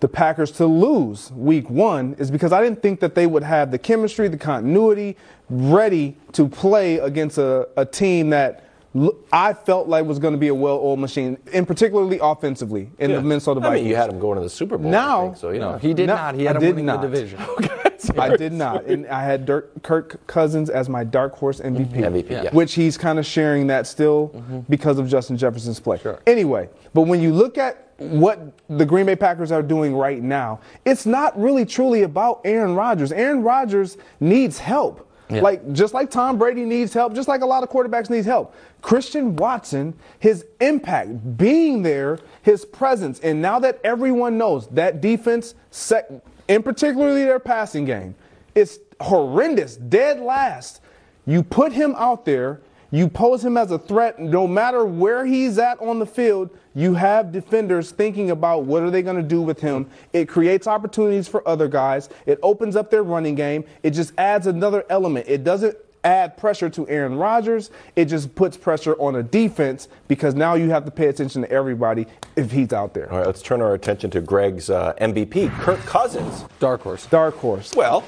the 0.01 0.09
Packers 0.09 0.51
to 0.53 0.67
lose 0.67 1.33
week 1.33 1.69
one 1.71 2.15
is 2.19 2.31
because 2.31 2.53
I 2.53 2.63
didn't 2.63 2.81
think 2.83 3.01
that 3.01 3.15
they 3.15 3.27
would 3.27 3.43
have 3.43 3.71
the 3.71 3.79
chemistry, 3.79 4.29
the 4.29 4.37
continuity 4.37 5.17
ready 5.51 6.17
to 6.33 6.47
play 6.49 6.99
against 6.99 7.39
a, 7.39 7.69
a 7.77 7.85
team 7.87 8.31
that 8.31 8.65
l- 8.95 9.15
I 9.33 9.53
felt 9.53 9.89
like 9.89 10.05
was 10.05 10.19
going 10.19 10.33
to 10.35 10.39
be 10.39 10.49
a 10.49 10.55
well 10.55 10.77
oiled 10.77 11.01
machine, 11.01 11.39
and 11.53 11.67
particularly 11.67 12.19
offensively 12.23 12.91
in 12.99 13.11
Yeah. 13.11 13.17
the 13.17 13.23
Minnesota 13.23 13.61
Vikings. 13.61 13.81
I 13.81 13.83
mean, 13.83 13.91
you 13.91 13.97
had 13.97 14.11
him 14.11 14.19
going 14.21 14.37
to 14.37 14.43
the 14.45 14.51
Super 14.51 14.79
Bowl. 14.79 14.91
Now- 14.91 15.35
so 15.35 15.51
you 15.51 15.59
know. 15.59 15.79
He 15.79 15.93
did 15.95 16.07
No, 16.07 16.15
not. 16.17 16.35
He 16.37 16.45
had 16.45 16.57
I 16.57 16.61
him 16.61 16.67
winning 16.71 16.87
not. 16.87 17.01
the 17.03 17.09
division. 17.09 17.39
answer. 17.61 17.84
I 18.19 18.37
did 18.37 18.53
not. 18.53 18.85
And 18.85 19.07
I 19.07 19.25
had 19.25 19.47
Dirk, 19.47 19.83
Kirk 19.83 20.27
Cousins 20.27 20.71
as 20.71 20.89
my 20.89 21.05
dark 21.05 21.35
horse 21.35 21.61
MVP. 21.61 21.93
MVP, 21.93 22.25
mm-hmm. 22.25 22.33
yeah. 22.33 22.51
Which 22.53 22.75
he's 22.75 22.97
kind 22.97 23.19
of 23.19 23.27
sharing 23.27 23.67
that 23.69 23.87
still 23.87 24.31
mm-hmm. 24.35 24.61
because 24.69 24.99
of 24.99 25.09
Justin 25.09 25.37
Jefferson's 25.37 25.81
play. 25.81 25.99
Sure. 25.99 26.21
Anyway, 26.27 26.69
but 26.93 27.03
when 27.03 27.21
you 27.21 27.33
look 27.33 27.59
at 27.59 27.93
what 27.99 28.41
the 28.69 28.85
Green 28.85 29.07
Bay 29.07 29.17
Packers 29.17 29.53
are 29.53 29.63
doing 29.63 29.95
right 29.95 30.23
now, 30.23 30.61
it's 30.85 31.07
not 31.07 31.39
really 31.41 31.65
truly 31.65 32.03
about 32.03 32.41
Aaron 32.45 32.75
Rodgers. 32.75 33.13
Aaron 33.13 33.43
Rodgers 33.43 33.97
needs 34.21 34.59
help. 34.59 35.11
Yeah. 35.31 35.41
Like 35.41 35.73
just 35.73 35.95
like 35.95 36.11
Tom 36.11 36.39
Brady 36.39 36.65
needs 36.65 36.93
help, 36.93 37.15
just 37.15 37.29
like 37.29 37.41
a 37.41 37.47
lot 37.47 37.63
of 37.63 37.71
quarterbacks 37.71 38.11
need 38.11 38.25
help. 38.25 38.55
Christian 38.83 39.35
Watson, 39.37 39.95
his 40.19 40.45
impact, 40.61 41.39
being 41.39 41.83
there, 41.83 42.19
his 42.43 42.65
presence, 42.67 43.21
and 43.21 43.41
now 43.41 43.59
that 43.61 43.81
everyone 43.83 44.37
knows 44.37 44.69
that 44.69 45.01
defense, 45.01 45.55
sec- 45.71 46.11
in 46.49 46.63
particularly 46.63 47.25
their 47.25 47.39
passing 47.39 47.85
game, 47.85 48.15
is 48.55 48.81
horrendous, 49.01 49.77
dead 49.77 50.21
last. 50.21 50.81
You 51.27 51.43
put 51.43 51.73
him 51.73 51.95
out 51.97 52.25
there, 52.25 52.61
you 52.91 53.09
pose 53.09 53.45
him 53.45 53.57
as 53.57 53.71
a 53.71 53.79
threat, 53.79 54.21
no 54.21 54.47
matter 54.47 54.85
where 54.85 55.27
he's 55.27 55.59
at 55.59 55.81
on 55.81 55.99
the 55.99 56.07
field, 56.07 56.51
you 56.75 56.95
have 56.95 57.33
defenders 57.33 57.91
thinking 57.91 58.31
about 58.31 58.65
what 58.65 58.83
are 58.83 58.91
they 58.91 59.03
going 59.03 59.17
to 59.17 59.23
do 59.23 59.43
with 59.43 59.61
him. 59.61 59.89
It 60.13 60.29
creates 60.29 60.67
opportunities 60.67 61.27
for 61.27 61.47
other 61.49 61.69
guys. 61.69 62.09
It 62.27 62.39
opens 62.43 62.77
up 62.77 62.91
their 62.91 63.03
running 63.03 63.35
game. 63.35 63.65
It 63.83 63.91
just 63.91 64.13
adds 64.19 64.47
another 64.47 64.85
element. 64.91 65.27
It 65.29 65.45
doesn't 65.45 65.77
add 66.05 66.37
pressure 66.37 66.69
to 66.71 66.89
Aaron 66.89 67.17
Rodgers. 67.17 67.71
It 67.97 68.07
just 68.07 68.35
puts 68.35 68.57
pressure 68.57 68.95
on 69.01 69.17
a 69.17 69.23
defense 69.23 69.89
because 70.07 70.35
now 70.35 70.55
you 70.55 70.71
have 70.71 70.85
to 70.85 70.91
pay 70.91 71.09
attention 71.09 71.43
to 71.43 71.51
everybody 71.51 72.07
if 72.37 72.53
he's 72.53 72.73
out 72.73 72.95
there. 72.95 73.11
All 73.11 73.19
right, 73.19 73.27
let's 73.27 73.43
turn 73.43 73.61
our 73.61 73.75
attention 73.75 74.11
to 74.11 74.21
Greg's 74.21 74.71
uh, 74.71 74.95
MVP, 75.01 75.51
Kirk 75.61 75.81
Cousins. 75.81 76.45
Dark 76.61 76.83
horse. 76.83 77.07
Dark 77.07 77.37
horse. 77.37 77.73
Well, 77.75 78.05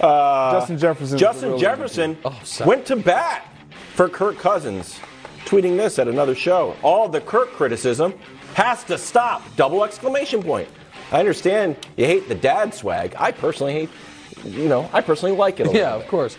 uh, 0.00 0.52
Justin 0.52 0.78
Jefferson. 0.78 1.18
Justin 1.18 1.58
Jefferson 1.58 2.18
sorry. 2.44 2.68
went 2.68 2.86
to 2.86 2.96
bat 2.96 3.46
for 3.94 4.08
Kirk 4.08 4.38
Cousins, 4.38 4.98
tweeting 5.44 5.76
this 5.76 5.98
at 5.98 6.08
another 6.08 6.34
show. 6.34 6.76
All 6.82 7.08
the 7.08 7.20
Kirk 7.20 7.50
criticism 7.52 8.14
has 8.54 8.82
to 8.84 8.98
stop! 8.98 9.42
Double 9.56 9.84
exclamation 9.84 10.42
point. 10.42 10.68
I 11.12 11.18
understand 11.18 11.76
you 11.96 12.06
hate 12.06 12.28
the 12.28 12.34
dad 12.34 12.72
swag. 12.74 13.14
I 13.18 13.30
personally 13.32 13.72
hate, 13.72 13.90
you 14.44 14.68
know, 14.68 14.88
I 14.92 15.00
personally 15.00 15.36
like 15.36 15.60
it 15.60 15.66
a 15.66 15.70
Yeah, 15.72 15.86
little 15.86 16.00
of 16.02 16.08
course. 16.08 16.36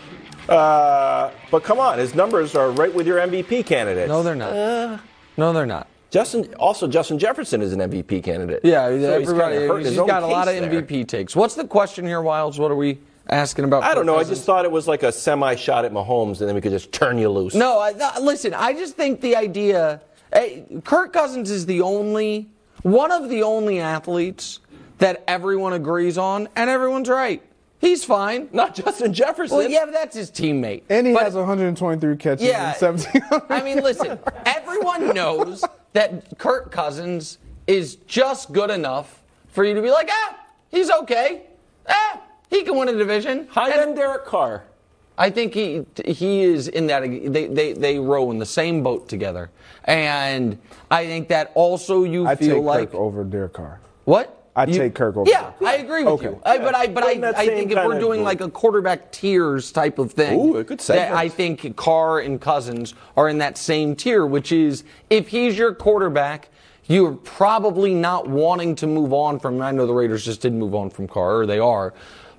Uh, 0.48 1.30
but 1.50 1.62
come 1.62 1.78
on, 1.78 1.98
his 1.98 2.14
numbers 2.14 2.54
are 2.54 2.70
right 2.72 2.92
with 2.92 3.06
your 3.06 3.18
MVP 3.18 3.64
candidates. 3.66 4.08
No, 4.08 4.22
they're 4.22 4.34
not. 4.34 5.00
no, 5.36 5.52
they're 5.52 5.66
not. 5.66 5.88
Justin, 6.10 6.52
also 6.58 6.86
Justin 6.86 7.18
Jefferson 7.18 7.62
is 7.62 7.72
an 7.72 7.80
MVP 7.80 8.22
candidate. 8.22 8.60
Yeah, 8.64 8.88
So 8.88 8.96
he's 8.96 9.04
everybody. 9.30 9.84
he's 9.88 9.98
own 9.98 10.06
got 10.06 10.22
a 10.22 10.26
lot 10.26 10.46
of 10.48 10.54
there. 10.54 10.82
MVP 10.82 11.08
takes. 11.08 11.34
What's 11.34 11.54
the 11.54 11.64
question 11.66 12.04
here, 12.06 12.20
Wildes? 12.20 12.58
What 12.58 12.70
are 12.70 12.76
we 12.76 12.98
asking 13.30 13.64
about? 13.64 13.82
I 13.82 13.94
don't 13.94 14.04
know. 14.04 14.18
I 14.18 14.24
just 14.24 14.44
thought 14.44 14.66
it 14.66 14.70
was 14.70 14.86
like 14.86 15.04
a 15.04 15.10
semi 15.12 15.54
shot 15.54 15.86
at 15.86 15.92
Mahomes, 15.92 16.40
and 16.40 16.48
then 16.48 16.54
we 16.54 16.60
could 16.60 16.72
just 16.72 16.92
turn 16.92 17.16
you 17.16 17.30
loose. 17.30 17.54
No, 17.54 17.80
I, 17.80 17.92
th- 17.94 18.18
listen. 18.20 18.52
I 18.52 18.74
just 18.74 18.94
think 18.94 19.20
the 19.22 19.36
idea. 19.36 20.02
Hey, 20.34 20.64
Kirk 20.84 21.12
Cousins 21.14 21.50
is 21.50 21.64
the 21.66 21.80
only 21.80 22.48
one 22.82 23.10
of 23.10 23.30
the 23.30 23.42
only 23.42 23.80
athletes 23.80 24.60
that 24.98 25.24
everyone 25.26 25.72
agrees 25.72 26.18
on, 26.18 26.46
and 26.56 26.68
everyone's 26.68 27.08
right. 27.08 27.42
He's 27.82 28.04
fine. 28.04 28.48
not 28.52 28.74
Justin 28.76 29.12
Jefferson. 29.12 29.58
Well, 29.58 29.68
yeah, 29.68 29.84
but 29.84 29.90
that's 29.92 30.16
his 30.16 30.30
teammate. 30.30 30.84
And 30.88 31.06
he 31.06 31.12
But- 31.12 31.24
has 31.24 31.34
123 31.34 32.16
catches 32.16 32.46
Yeah. 32.46 32.68
and 32.70 32.76
17. 32.78 33.22
I 33.50 33.60
mean, 33.62 33.82
listen, 33.82 34.18
everyone 34.46 35.08
knows 35.14 35.62
that 35.92 36.38
Kirk 36.38 36.70
Cousins 36.70 37.38
is 37.66 37.96
just 38.06 38.52
good 38.52 38.70
enough 38.70 39.22
for 39.48 39.64
you 39.64 39.74
to 39.74 39.82
be 39.82 39.90
like, 39.90 40.08
ah, 40.10 40.38
he's 40.70 40.90
okay. 40.90 41.42
Ah, 41.88 42.20
he 42.48 42.62
can 42.62 42.76
win 42.78 42.88
a 42.88 42.92
division. 42.92 43.48
High 43.50 43.70
And 43.70 43.80
end 43.80 43.96
Derek 43.96 44.24
Carr. 44.26 44.62
I 45.18 45.28
think 45.30 45.52
he 45.52 45.84
he 46.06 46.42
is 46.42 46.68
in 46.68 46.86
that 46.86 47.02
they, 47.02 47.46
they, 47.46 47.72
they 47.74 47.98
row 47.98 48.30
in 48.30 48.38
the 48.38 48.46
same 48.46 48.82
boat 48.82 49.08
together. 49.08 49.50
And 49.84 50.56
I 50.90 51.04
think 51.06 51.28
that 51.28 51.50
also 51.54 52.04
you 52.04 52.26
I 52.26 52.34
feel 52.36 52.56
take 52.56 52.64
like 52.64 52.90
Kirk 52.92 53.00
over 53.00 53.24
Derek 53.24 53.52
Carr. 53.52 53.80
what? 54.04 54.41
I'd 54.54 54.68
You- 54.68 54.78
take 54.78 54.94
Kirk 54.94 55.16
over 55.16 55.28
Yeah. 55.30 55.52
I 55.64 55.76
agree 55.76 56.04
with 56.04 56.12
Okay. 56.14 56.24
you. 56.26 56.40
I, 56.44 56.58
but 56.58 56.74
I 56.74 56.86
but 56.88 57.04
I, 57.04 57.12
I 57.34 57.46
think 57.46 57.72
if 57.72 57.84
we're 57.86 57.98
doing 57.98 58.18
group. 58.20 58.24
like 58.26 58.40
a 58.42 58.50
quarterback 58.50 59.10
tiers 59.10 59.72
type 59.72 59.98
of 59.98 60.12
thing, 60.12 60.38
Ooh, 60.38 60.56
a 60.58 60.64
good 60.64 60.80
segment. 60.80 61.14
I 61.16 61.28
think 61.28 61.74
Carr 61.76 62.18
and 62.20 62.40
Cousins 62.40 62.94
are 63.16 63.28
in 63.28 63.38
that 63.38 63.56
same 63.56 63.96
tier, 63.96 64.26
which 64.26 64.52
is 64.52 64.84
if 65.08 65.28
he's 65.28 65.56
your 65.56 65.74
quarterback, 65.74 66.50
you're 66.86 67.12
probably 67.12 67.94
not 67.94 68.28
wanting 68.28 68.74
to 68.76 68.86
move 68.86 69.12
on 69.14 69.38
from. 69.40 69.62
I 69.62 69.70
know 69.70 69.86
the 69.86 69.94
Raiders 69.94 70.24
just 70.24 70.42
didn't 70.42 70.58
move 70.58 70.74
on 70.74 70.90
from 70.90 71.08
Carr, 71.08 71.38
or 71.38 71.46
they 71.46 71.58
are, 71.58 71.94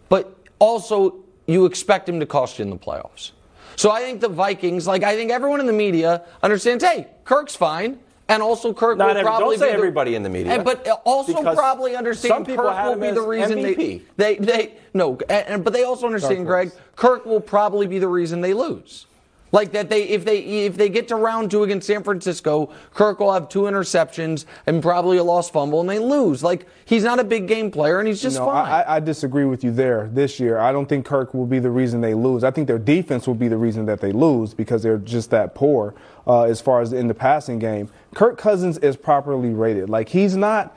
but 0.10 0.36
also 0.60 1.16
you 1.48 1.66
expect 1.66 2.08
him 2.08 2.20
to 2.20 2.26
cost 2.28 2.60
you 2.60 2.64
in 2.64 2.70
the 2.70 2.78
playoffs. 2.78 3.32
So 3.76 3.90
I 3.90 4.02
think 4.02 4.22
the 4.22 4.30
Vikings, 4.30 4.86
like 4.86 5.02
I 5.02 5.16
think 5.16 5.32
everyone 5.32 5.60
in 5.60 5.66
the 5.66 5.74
media 5.74 6.22
understands, 6.44 6.84
hey, 6.84 7.08
Kirk's 7.24 7.56
fine. 7.56 7.98
And 8.30 8.42
also, 8.42 8.74
Kirk 8.74 8.98
Not 8.98 9.06
will 9.06 9.12
every- 9.12 9.24
probably 9.24 9.58
don't 9.58 9.60
say 9.60 9.66
be 9.66 9.72
the- 9.72 9.78
everybody 9.78 10.16
in 10.16 10.24
the 10.24 10.30
media. 10.30 10.54
And- 10.54 10.64
but 10.64 10.88
also 11.04 11.42
probably 11.42 11.96
understand 11.96 12.30
some 12.34 12.46
people 12.46 12.64
Kirk 12.64 12.86
will 12.86 12.96
be 12.96 13.12
the 13.12 13.22
reason 13.22 13.60
MVP. 13.60 14.02
they 14.16 14.36
they 14.36 14.46
they 14.46 14.74
no, 14.94 15.18
and, 15.30 15.64
but 15.64 15.74
they 15.74 15.84
also 15.84 16.06
understand, 16.06 16.46
Greg. 16.46 16.72
Kirk 16.96 17.26
will 17.26 17.42
probably 17.42 17.88
be 17.88 18.00
the 18.00 18.08
reason 18.08 18.42
they 18.42 18.54
lose. 18.54 19.08
Like 19.54 19.72
that, 19.74 19.88
they 19.88 20.10
if 20.10 20.26
they 20.26 20.40
if 20.40 20.76
they 20.78 20.90
get 20.90 21.08
to 21.10 21.16
round 21.16 21.52
two 21.52 21.62
against 21.62 21.86
San 21.86 22.04
Francisco, 22.04 22.72
Kirk 22.96 23.20
will 23.20 23.32
have 23.32 23.50
two 23.50 23.62
interceptions 23.62 24.46
and 24.66 24.82
probably 24.82 25.18
a 25.18 25.24
lost 25.24 25.54
fumble, 25.54 25.80
and 25.80 25.88
they 25.88 26.00
lose. 26.00 26.42
Like 26.44 26.66
he's 26.86 27.04
not 27.04 27.20
a 27.20 27.24
big 27.24 27.48
game 27.48 27.70
player, 27.70 28.00
and 28.00 28.08
he's 28.08 28.20
just 28.20 28.40
no, 28.40 28.48
fine. 28.48 28.72
I, 28.72 28.96
I 28.96 29.00
disagree 29.00 29.46
with 29.46 29.64
you 29.64 29.72
there 29.72 30.10
this 30.12 30.40
year. 30.40 30.58
I 30.58 30.72
don't 30.72 30.90
think 30.90 31.06
Kirk 31.06 31.36
will 31.36 31.46
be 31.46 31.60
the 31.60 31.70
reason 31.70 32.02
they 32.02 32.16
lose. 32.16 32.44
I 32.44 32.50
think 32.50 32.68
their 32.68 32.80
defense 32.80 33.28
will 33.28 33.36
be 33.36 33.48
the 33.48 33.58
reason 33.58 33.86
that 33.86 34.02
they 34.02 34.12
lose 34.12 34.56
because 34.56 34.82
they're 34.82 34.98
just 34.98 35.30
that 35.30 35.54
poor 35.54 35.94
uh, 36.26 36.44
as 36.44 36.60
far 36.60 36.82
as 36.82 36.92
in 36.92 37.08
the 37.08 37.14
passing 37.14 37.60
game. 37.60 37.90
Kirk 38.16 38.40
Cousins 38.40 38.80
is 38.80 38.98
properly 38.98 39.52
rated. 39.52 39.88
Like 39.88 40.10
he's 40.10 40.36
not, 40.36 40.76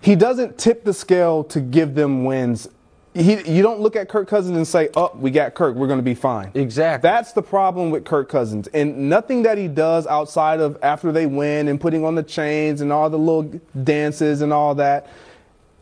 he 0.00 0.16
doesn't 0.16 0.56
tip 0.56 0.84
the 0.84 0.94
scale 0.94 1.44
to 1.44 1.60
give 1.60 1.94
them 1.94 2.24
wins. 2.24 2.66
He, 3.16 3.50
you 3.50 3.62
don't 3.62 3.80
look 3.80 3.96
at 3.96 4.08
Kirk 4.08 4.28
Cousins 4.28 4.56
and 4.56 4.66
say, 4.66 4.90
"Oh, 4.94 5.10
we 5.14 5.30
got 5.30 5.54
Kirk. 5.54 5.74
We're 5.74 5.86
going 5.86 5.98
to 5.98 6.04
be 6.04 6.14
fine." 6.14 6.50
Exactly. 6.54 7.08
That's 7.08 7.32
the 7.32 7.42
problem 7.42 7.90
with 7.90 8.04
Kirk 8.04 8.28
Cousins, 8.28 8.68
and 8.68 9.08
nothing 9.08 9.42
that 9.44 9.58
he 9.58 9.68
does 9.68 10.06
outside 10.06 10.60
of 10.60 10.78
after 10.82 11.12
they 11.12 11.26
win 11.26 11.68
and 11.68 11.80
putting 11.80 12.04
on 12.04 12.14
the 12.14 12.22
chains 12.22 12.80
and 12.80 12.92
all 12.92 13.08
the 13.08 13.18
little 13.18 13.60
dances 13.82 14.42
and 14.42 14.52
all 14.52 14.74
that 14.74 15.08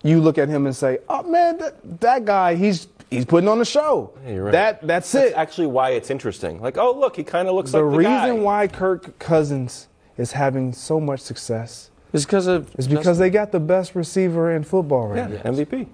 you 0.03 0.20
look 0.20 0.38
at 0.38 0.49
him 0.49 0.66
and 0.66 0.77
say, 0.77 0.99
"Oh 1.09 1.23
man, 1.23 1.59
that, 1.59 2.01
that 2.01 2.25
guy, 2.25 2.55
he's 2.55 2.88
he's 3.11 3.25
putting 3.25 3.49
on 3.49 3.61
a 3.61 3.64
show." 3.64 4.12
you're 4.27 4.44
right. 4.44 4.53
That 4.53 4.87
that's, 4.87 5.11
That's 5.11 5.33
it. 5.33 5.35
actually 5.35 5.66
why 5.66 5.90
it's 5.90 6.11
interesting. 6.11 6.61
Like, 6.61 6.79
oh 6.79 6.92
look, 6.92 7.16
he 7.16 7.25
kind 7.25 7.49
of 7.49 7.55
looks 7.55 7.73
the 7.73 7.83
like 7.83 7.90
the 7.92 7.99
reason 7.99 8.37
guy. 8.37 8.42
why 8.42 8.68
Kirk 8.68 9.18
Cousins 9.18 9.88
is 10.16 10.33
having 10.33 10.73
so 10.73 11.01
much 11.01 11.20
success 11.20 11.90
it's 12.14 12.25
because 12.25 12.47
of 12.47 12.73
is 12.79 12.87
because 12.87 13.18
they 13.18 13.29
got 13.29 13.51
the 13.51 13.59
best 13.59 13.97
receiver 13.97 14.53
in 14.53 14.62
football 14.62 15.09
right 15.09 15.29
yeah, 15.29 15.42
MVP 15.42 15.73
now. 15.73 15.87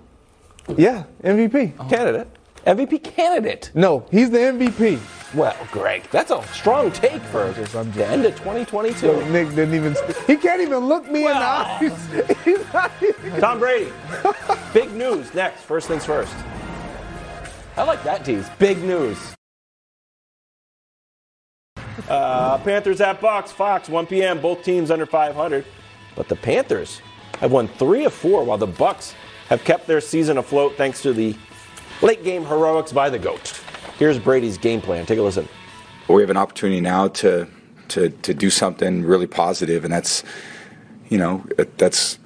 Yeah, 0.76 1.04
MVP. 1.24 1.72
Oh. 1.78 1.84
candidate, 1.88 2.28
MVP 2.66 3.02
candidate. 3.02 3.70
No, 3.74 4.06
he's 4.10 4.30
the 4.30 4.38
MVP. 4.38 5.00
Well, 5.34 5.56
Greg, 5.70 6.02
that's 6.10 6.30
a 6.32 6.42
strong 6.52 6.90
take 6.90 7.22
for 7.22 7.50
the 7.52 8.06
end 8.06 8.24
of 8.26 8.32
2022. 8.36 9.06
Yo, 9.06 9.28
Nick 9.30 9.48
didn't 9.50 9.74
even. 9.74 9.94
He 10.26 10.36
can't 10.36 10.60
even 10.60 10.78
look 10.86 11.08
me 11.10 11.22
Well. 11.24 11.78
in 11.80 11.88
the 11.88 11.94
eyes. 11.94 12.36
He's 12.44 12.72
not 12.72 12.90
even- 13.00 13.40
Tom 13.40 13.58
Brady. 13.60 13.92
Big 14.74 14.92
news 14.92 15.32
next. 15.32 15.62
First 15.62 15.86
things 15.88 16.04
first. 16.04 16.34
I 17.76 17.84
like 17.84 18.02
that 18.02 18.24
tease. 18.24 18.48
Big 18.58 18.78
news. 18.82 19.16
Uh, 22.08 22.58
Panthers 22.58 23.00
at 23.00 23.20
Bucks, 23.20 23.52
Fox, 23.52 23.88
1 23.88 24.06
p.m. 24.06 24.40
Both 24.40 24.64
teams 24.64 24.90
under 24.90 25.06
500, 25.06 25.64
but 26.16 26.28
the 26.28 26.36
Panthers 26.36 27.00
have 27.38 27.52
won 27.52 27.68
three 27.68 28.04
of 28.04 28.12
four, 28.12 28.42
while 28.44 28.58
the 28.58 28.66
Bucks 28.66 29.14
have 29.50 29.64
kept 29.64 29.86
their 29.86 30.00
season 30.00 30.38
afloat 30.38 30.76
thanks 30.76 31.02
to 31.02 31.12
the 31.12 31.36
late 32.00 32.24
game 32.24 32.44
heroics 32.46 32.92
by 32.92 33.10
the 33.10 33.18
goat. 33.18 33.60
Here's 33.98 34.18
Brady's 34.18 34.56
game 34.56 34.80
plan. 34.80 35.04
Take 35.04 35.18
a 35.18 35.22
listen. 35.22 35.46
We 36.08 36.22
have 36.22 36.30
an 36.30 36.36
opportunity 36.36 36.80
now 36.80 37.08
to 37.08 37.46
to 37.88 38.08
to 38.08 38.32
do 38.32 38.48
something 38.48 39.02
really 39.02 39.26
positive, 39.26 39.84
and 39.84 39.92
that's 39.92 40.24
you 41.08 41.18
know 41.18 41.44
that's 41.76 42.18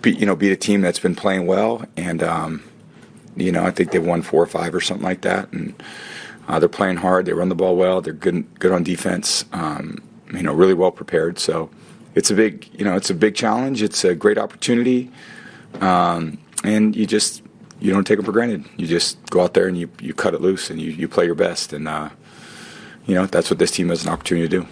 be, 0.00 0.12
you 0.12 0.24
know 0.24 0.34
beat 0.34 0.52
a 0.52 0.56
team 0.56 0.80
that's 0.80 0.98
been 1.00 1.14
playing 1.14 1.46
well, 1.46 1.84
and 1.96 2.22
um, 2.22 2.62
you 3.36 3.52
know 3.52 3.64
I 3.64 3.70
think 3.72 3.90
they've 3.90 4.04
won 4.04 4.22
four 4.22 4.42
or 4.42 4.46
five 4.46 4.74
or 4.74 4.80
something 4.80 5.04
like 5.04 5.22
that, 5.22 5.52
and 5.52 5.80
uh, 6.48 6.58
they're 6.58 6.68
playing 6.68 6.96
hard. 6.96 7.26
They 7.26 7.32
run 7.32 7.48
the 7.48 7.54
ball 7.54 7.76
well. 7.76 8.00
They're 8.00 8.12
good 8.12 8.46
good 8.58 8.72
on 8.72 8.84
defense. 8.84 9.44
Um, 9.52 9.98
you 10.32 10.42
know, 10.42 10.54
really 10.54 10.74
well 10.74 10.92
prepared. 10.92 11.38
So 11.38 11.70
it's 12.14 12.30
a 12.30 12.34
big 12.34 12.68
you 12.72 12.84
know 12.84 12.96
it's 12.96 13.10
a 13.10 13.14
big 13.14 13.34
challenge. 13.34 13.82
It's 13.82 14.04
a 14.04 14.14
great 14.14 14.38
opportunity, 14.38 15.10
um, 15.80 16.38
and 16.64 16.94
you 16.94 17.06
just 17.06 17.42
you 17.80 17.92
don't 17.92 18.06
take 18.06 18.18
it 18.18 18.24
for 18.24 18.32
granted. 18.32 18.64
You 18.76 18.86
just 18.86 19.18
go 19.30 19.42
out 19.42 19.54
there 19.54 19.66
and 19.66 19.76
you, 19.76 19.90
you 20.00 20.14
cut 20.14 20.34
it 20.34 20.40
loose 20.40 20.70
and 20.70 20.80
you, 20.80 20.90
you 20.90 21.08
play 21.08 21.26
your 21.26 21.34
best 21.34 21.72
and. 21.72 21.88
Uh, 21.88 22.10
you 23.06 23.14
know, 23.14 23.26
that's 23.26 23.50
what 23.50 23.58
this 23.58 23.70
team 23.70 23.88
has 23.88 24.04
an 24.04 24.12
opportunity 24.12 24.48
to 24.48 24.60
do. 24.60 24.66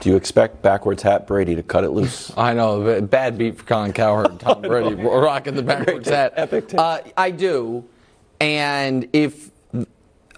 Do 0.00 0.10
you 0.10 0.16
expect 0.16 0.60
backwards 0.60 1.02
hat 1.02 1.26
Brady 1.26 1.54
to 1.54 1.62
cut 1.62 1.84
it 1.84 1.90
loose? 1.90 2.32
I 2.36 2.52
know, 2.52 3.00
bad 3.02 3.38
beat 3.38 3.58
for 3.58 3.64
Colin 3.64 3.92
Cowherd, 3.92 4.40
Tom 4.40 4.62
Brady 4.62 4.94
rocking 4.94 5.54
the 5.54 5.62
backwards 5.62 6.08
hat. 6.08 6.34
Epic. 6.36 6.74
Uh, 6.74 7.00
I 7.16 7.30
do, 7.30 7.84
And 8.40 9.08
if 9.12 9.50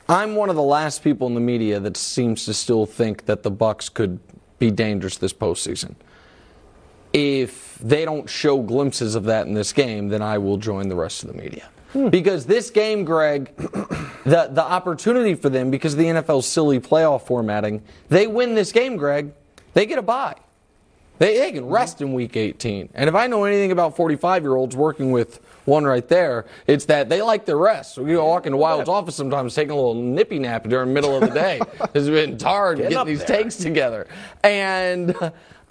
I'm 0.09 0.37
one 0.37 0.51
of 0.51 0.57
the 0.57 0.63
last 0.63 1.03
people 1.03 1.27
in 1.27 1.35
the 1.35 1.41
media 1.41 1.81
that 1.81 1.97
seems 1.97 2.45
to 2.45 2.55
still 2.55 2.87
think 2.87 3.27
that 3.27 3.43
the 3.43 3.51
Bucks 3.51 3.89
could 3.89 4.21
be 4.59 4.71
dangerous 4.71 5.19
this 5.19 5.33
postseason. 5.33 5.97
If 7.17 7.79
they 7.79 8.05
don't 8.05 8.29
show 8.29 8.61
glimpses 8.61 9.15
of 9.15 9.25
that 9.25 9.47
in 9.47 9.55
this 9.55 9.73
game, 9.73 10.09
then 10.09 10.21
I 10.21 10.37
will 10.37 10.59
join 10.59 10.91
the 10.91 10.97
rest 10.97 11.25
of 11.25 11.33
the 11.33 11.43
media. 11.43 11.67
Because 12.11 12.45
this 12.45 12.69
game, 12.69 13.07
Greg, 13.07 13.57
the 13.57 14.51
the 14.53 14.63
opportunity 14.63 15.35
for 15.35 15.49
them 15.49 15.71
because 15.71 15.95
of 15.95 15.99
the 15.99 16.05
NFL's 16.05 16.47
silly 16.47 16.79
playoff 16.79 17.23
formatting, 17.23 17.83
they 18.11 18.27
win 18.27 18.55
this 18.55 18.71
game, 18.71 18.99
Greg, 18.99 19.33
they 19.73 19.87
get 19.87 19.99
a 19.99 20.03
bye. 20.03 20.37
They, 21.19 21.39
they 21.39 21.53
can 21.53 21.67
rest 21.67 22.03
in 22.03 22.13
week 22.13 22.37
18. 22.37 22.91
And 22.93 23.09
if 23.09 23.15
I 23.15 23.27
know 23.27 23.45
anything 23.45 23.73
about 23.73 23.97
45 23.97 24.43
year 24.43 24.55
olds 24.55 24.77
working 24.77 25.11
with 25.11 25.41
one 25.65 25.85
right 25.85 26.07
there, 26.07 26.45
it's 26.67 26.85
that 26.87 27.09
they 27.09 27.23
like 27.23 27.47
their 27.47 27.57
rest. 27.57 27.95
So 27.95 28.05
you 28.05 28.19
walk 28.19 28.45
into 28.45 28.59
Wildes' 28.59 28.89
office 28.89 29.15
sometimes 29.15 29.55
taking 29.55 29.71
a 29.71 29.77
little 29.77 29.95
nippy 29.95 30.39
nap 30.39 30.65
during 30.69 30.89
the 30.89 30.95
middle 30.95 31.15
of 31.15 31.23
the 31.23 31.35
day. 31.35 31.61
it's 31.95 32.09
been 32.09 32.39
hard 32.39 32.79
getting 32.79 32.99
up 32.99 33.07
these 33.07 33.25
there. 33.25 33.39
takes 33.39 33.57
together. 33.57 34.07
And 34.45 35.17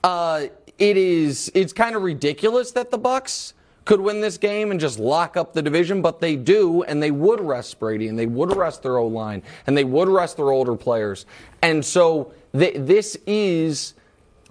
uh, 0.03 0.47
it 0.77 0.97
is 0.97 1.51
it's 1.53 1.73
kind 1.73 1.95
of 1.95 2.03
ridiculous 2.03 2.71
that 2.71 2.91
the 2.91 2.97
Bucks 2.97 3.53
could 3.85 4.01
win 4.01 4.19
this 4.19 4.37
game 4.37 4.71
and 4.71 4.79
just 4.79 4.97
lock 4.97 5.37
up 5.37 5.53
the 5.53 5.61
division, 5.61 6.01
but 6.01 6.19
they 6.19 6.35
do, 6.35 6.81
and 6.83 7.01
they 7.01 7.11
would 7.11 7.39
rest 7.39 7.79
Brady, 7.79 8.07
and 8.07 8.17
they 8.17 8.25
would 8.25 8.55
rest 8.55 8.81
their 8.81 8.97
O 8.97 9.05
line, 9.05 9.43
and 9.67 9.77
they 9.77 9.83
would 9.83 10.09
rest 10.09 10.37
their 10.37 10.49
older 10.49 10.75
players. 10.75 11.25
And 11.61 11.85
so 11.85 12.33
th- 12.57 12.75
this 12.79 13.15
is 13.27 13.93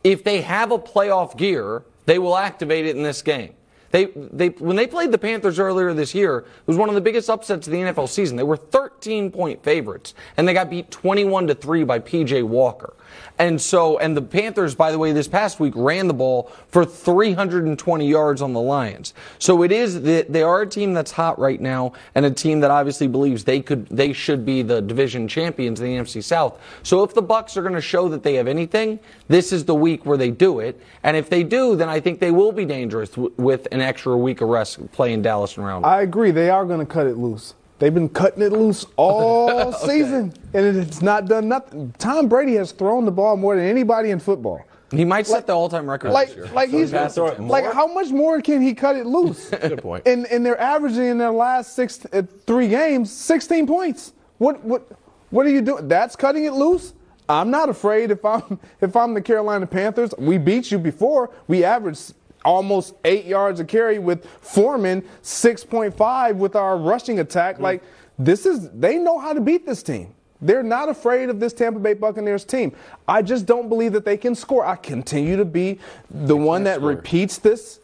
if 0.04 0.22
they 0.22 0.42
have 0.42 0.70
a 0.70 0.78
playoff 0.78 1.36
gear, 1.36 1.82
they 2.06 2.18
will 2.18 2.36
activate 2.36 2.86
it 2.86 2.96
in 2.96 3.02
this 3.02 3.22
game. 3.22 3.54
They, 3.94 4.06
they, 4.06 4.48
when 4.48 4.74
they 4.74 4.88
played 4.88 5.12
the 5.12 5.18
Panthers 5.18 5.60
earlier 5.60 5.94
this 5.94 6.16
year, 6.16 6.38
it 6.38 6.66
was 6.66 6.76
one 6.76 6.88
of 6.88 6.96
the 6.96 7.00
biggest 7.00 7.30
upsets 7.30 7.68
of 7.68 7.72
the 7.72 7.78
NFL 7.78 8.08
season. 8.08 8.36
They 8.36 8.42
were 8.42 8.56
13 8.56 9.30
point 9.30 9.62
favorites, 9.62 10.14
and 10.36 10.48
they 10.48 10.52
got 10.52 10.68
beat 10.68 10.90
21 10.90 11.46
to 11.46 11.54
3 11.54 11.84
by 11.84 12.00
PJ 12.00 12.42
Walker. 12.42 12.94
And 13.38 13.60
so, 13.60 13.98
and 13.98 14.16
the 14.16 14.22
Panthers, 14.22 14.74
by 14.74 14.92
the 14.92 14.98
way, 14.98 15.12
this 15.12 15.28
past 15.28 15.58
week 15.58 15.74
ran 15.76 16.06
the 16.06 16.14
ball 16.14 16.50
for 16.68 16.84
320 16.84 18.08
yards 18.08 18.42
on 18.42 18.52
the 18.52 18.60
Lions. 18.60 19.14
So 19.38 19.62
it 19.62 19.72
is, 19.72 20.02
that 20.02 20.32
they 20.32 20.42
are 20.42 20.62
a 20.62 20.66
team 20.66 20.92
that's 20.94 21.10
hot 21.10 21.38
right 21.38 21.60
now, 21.60 21.92
and 22.14 22.24
a 22.24 22.30
team 22.30 22.60
that 22.60 22.70
obviously 22.70 23.06
believes 23.06 23.44
they 23.44 23.60
could, 23.60 23.86
they 23.88 24.12
should 24.12 24.44
be 24.44 24.62
the 24.62 24.80
division 24.80 25.26
champions 25.26 25.80
in 25.80 25.86
the 25.86 25.96
NFC 25.96 26.22
South. 26.22 26.60
So 26.82 27.02
if 27.02 27.14
the 27.14 27.22
Bucks 27.22 27.56
are 27.56 27.62
going 27.62 27.74
to 27.74 27.80
show 27.80 28.08
that 28.08 28.22
they 28.22 28.34
have 28.34 28.46
anything, 28.46 29.00
this 29.28 29.52
is 29.52 29.64
the 29.64 29.74
week 29.74 30.06
where 30.06 30.16
they 30.16 30.30
do 30.30 30.60
it. 30.60 30.80
And 31.02 31.16
if 31.16 31.28
they 31.28 31.42
do, 31.42 31.76
then 31.76 31.88
I 31.88 32.00
think 32.00 32.20
they 32.20 32.30
will 32.30 32.52
be 32.52 32.64
dangerous 32.64 33.16
with 33.16 33.66
an 33.72 33.80
extra 33.84 34.16
week 34.16 34.40
of 34.40 34.48
rest 34.48 34.90
playing 34.92 35.22
Dallas 35.22 35.56
and 35.56 35.64
round. 35.66 35.86
I 35.86 36.02
agree. 36.02 36.30
They 36.30 36.50
are 36.50 36.64
going 36.64 36.80
to 36.80 36.86
cut 36.86 37.06
it 37.06 37.16
loose. 37.16 37.54
They've 37.78 37.92
been 37.94 38.08
cutting 38.08 38.42
it 38.42 38.52
loose 38.52 38.86
all 38.96 39.72
season, 39.86 40.32
and 40.54 40.76
it's 40.76 41.02
not 41.02 41.26
done 41.26 41.48
nothing. 41.48 41.92
Tom 41.98 42.28
Brady 42.28 42.54
has 42.54 42.72
thrown 42.72 43.04
the 43.04 43.10
ball 43.12 43.36
more 43.36 43.56
than 43.56 43.64
anybody 43.64 44.10
in 44.10 44.20
football. 44.20 44.64
he 44.92 45.04
might 45.04 45.26
set 45.26 45.46
the 45.46 45.52
all-time 45.52 45.90
record 45.90 46.12
Like, 46.12 46.28
this 46.28 46.36
year. 46.36 46.46
like 46.54 46.70
he's 46.70 46.92
gonna 46.92 47.10
throw 47.10 47.26
it 47.28 47.40
like 47.40 47.64
how 47.72 47.86
much 47.92 48.10
more 48.10 48.40
can 48.40 48.62
he 48.62 48.74
cut 48.74 48.94
it 48.96 49.06
loose? 49.06 49.50
Good 49.50 49.82
point. 49.82 50.06
And 50.06 50.24
and 50.26 50.46
they're 50.46 50.60
averaging 50.60 51.04
in 51.06 51.18
their 51.18 51.32
last 51.32 51.74
six 51.74 52.06
uh, 52.12 52.22
three 52.46 52.68
games 52.68 53.10
16 53.12 53.66
points. 53.66 54.12
What 54.38 54.62
what 54.64 54.86
what 55.30 55.44
are 55.44 55.50
you 55.50 55.60
doing? 55.60 55.88
That's 55.88 56.14
cutting 56.14 56.44
it 56.44 56.52
loose. 56.52 56.92
I'm 57.28 57.50
not 57.50 57.68
afraid 57.68 58.12
if 58.12 58.24
I'm 58.24 58.60
if 58.80 58.94
I'm 58.94 59.14
the 59.14 59.20
Carolina 59.22 59.66
Panthers. 59.66 60.14
We 60.16 60.38
beat 60.38 60.70
you 60.70 60.78
before. 60.78 61.30
We 61.48 61.64
averaged 61.64 62.14
almost 62.44 62.94
eight 63.04 63.24
yards 63.24 63.60
a 63.60 63.64
carry 63.64 63.98
with 63.98 64.26
Foreman 64.40 65.02
6.5 65.22 66.36
with 66.36 66.56
our 66.56 66.76
rushing 66.76 67.20
attack. 67.20 67.58
Like 67.58 67.82
this 68.18 68.46
is 68.46 68.70
they 68.70 68.98
know 68.98 69.18
how 69.18 69.32
to 69.32 69.40
beat 69.40 69.66
this 69.66 69.82
team. 69.82 70.14
They're 70.40 70.62
not 70.62 70.88
afraid 70.88 71.30
of 71.30 71.40
this 71.40 71.52
Tampa 71.54 71.78
Bay 71.80 71.94
Buccaneers 71.94 72.44
team. 72.44 72.72
I 73.08 73.22
just 73.22 73.46
don't 73.46 73.68
believe 73.68 73.92
that 73.92 74.04
they 74.04 74.16
can 74.16 74.34
score. 74.34 74.64
I 74.64 74.76
continue 74.76 75.36
to 75.36 75.44
be 75.44 75.78
the 76.10 76.36
one 76.36 76.64
that 76.64 76.82
repeats 76.82 77.38
this. 77.38 77.80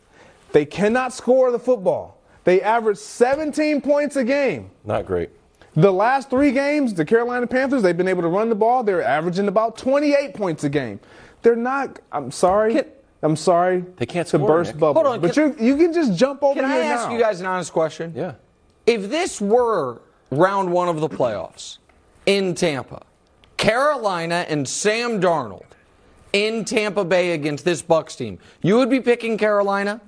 They 0.53 0.67
cannot 0.67 1.13
score 1.13 1.51
the 1.53 1.59
football. 1.59 2.19
They 2.45 2.61
average 2.61 2.99
17 2.99 3.81
points 3.81 4.17
a 4.17 4.25
game. 4.25 4.71
Not 4.85 5.07
great. 5.07 5.31
The 5.75 5.93
last 5.93 6.29
three 6.29 6.51
games, 6.51 6.95
the 6.95 7.05
Carolina 7.05 7.47
Panthers, 7.47 7.83
they've 7.83 7.97
been 7.97 8.09
able 8.09 8.23
to 8.23 8.29
run 8.29 8.49
the 8.49 8.57
ball. 8.57 8.83
They're 8.83 9.03
averaging 9.03 9.47
about 9.47 9.79
28 9.79 10.35
points 10.35 10.65
a 10.65 10.69
game. 10.69 10.99
They're 11.43 11.57
not. 11.57 12.01
I'm 12.13 12.31
sorry. 12.31 12.75
Can- 12.75 12.91
I'm 13.23 13.37
sorry. 13.37 13.85
They 13.97 14.07
can't 14.07 14.27
to 14.29 14.37
score, 14.39 14.49
burst 14.49 14.73
Nick. 14.73 14.81
bubble. 14.81 15.03
Hold 15.03 15.15
on, 15.15 15.21
but 15.21 15.35
can- 15.35 15.57
you 15.59 15.67
you 15.69 15.77
can 15.77 15.93
just 15.93 16.15
jump 16.15 16.43
over 16.43 16.55
Can 16.61 16.65
I 16.65 16.75
here 16.75 16.83
ask 16.93 17.09
now. 17.09 17.15
you 17.15 17.21
guys 17.21 17.41
an 17.41 17.47
honest 17.47 17.73
question? 17.73 18.13
Yeah. 18.17 18.35
If 18.87 19.11
this 19.11 19.41
were 19.41 20.01
round 20.31 20.73
one 20.73 20.89
of 20.89 21.01
the 21.01 21.09
playoffs 21.09 21.79
in 22.27 22.55
Tampa, 22.55 23.03
Carolina 23.59 24.47
and 24.49 24.67
Sam 24.67 25.21
Darnold 25.21 25.65
in 26.33 26.65
Tampa 26.65 27.05
Bay 27.05 27.33
against 27.33 27.65
this 27.65 27.83
Bucks 27.83 28.17
team, 28.17 28.39
you 28.63 28.77
would 28.79 28.89
be 28.89 29.01
picking 29.01 29.37
Carolina 29.37 30.01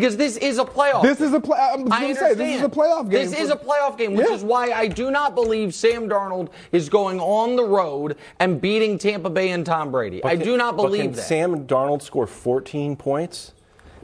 because 0.00 0.16
this 0.16 0.36
is 0.36 0.58
a 0.58 0.64
playoff. 0.64 1.02
This 1.02 1.20
is 1.20 1.32
a 1.32 1.40
play. 1.40 1.58
I'm 1.58 1.90
I 1.92 2.00
going 2.00 2.14
to 2.14 2.20
say 2.20 2.30
understand. 2.30 2.38
this 2.38 2.56
is 2.56 2.62
a 2.62 2.68
playoff 2.68 3.10
game. 3.10 3.30
This 3.30 3.38
is 3.38 3.50
a 3.50 3.56
playoff 3.56 3.96
game, 3.96 4.14
which 4.14 4.28
Yeah. 4.28 4.34
is 4.34 4.44
why 4.44 4.70
I 4.72 4.86
do 4.88 5.10
not 5.10 5.34
believe 5.34 5.74
Sam 5.74 6.08
Darnold 6.08 6.48
is 6.72 6.88
going 6.88 7.18
on 7.20 7.56
the 7.56 7.64
road 7.64 8.16
and 8.40 8.60
beating 8.60 8.98
Tampa 8.98 9.30
Bay 9.30 9.50
and 9.50 9.64
Tom 9.64 9.90
Brady. 9.90 10.22
I 10.24 10.36
do 10.36 10.56
not 10.56 10.76
but 10.76 10.84
believe 10.84 11.02
can 11.02 11.12
that. 11.12 11.22
Sam 11.22 11.66
Darnold 11.66 12.02
score 12.02 12.26
14 12.26 12.96
points? 12.96 13.52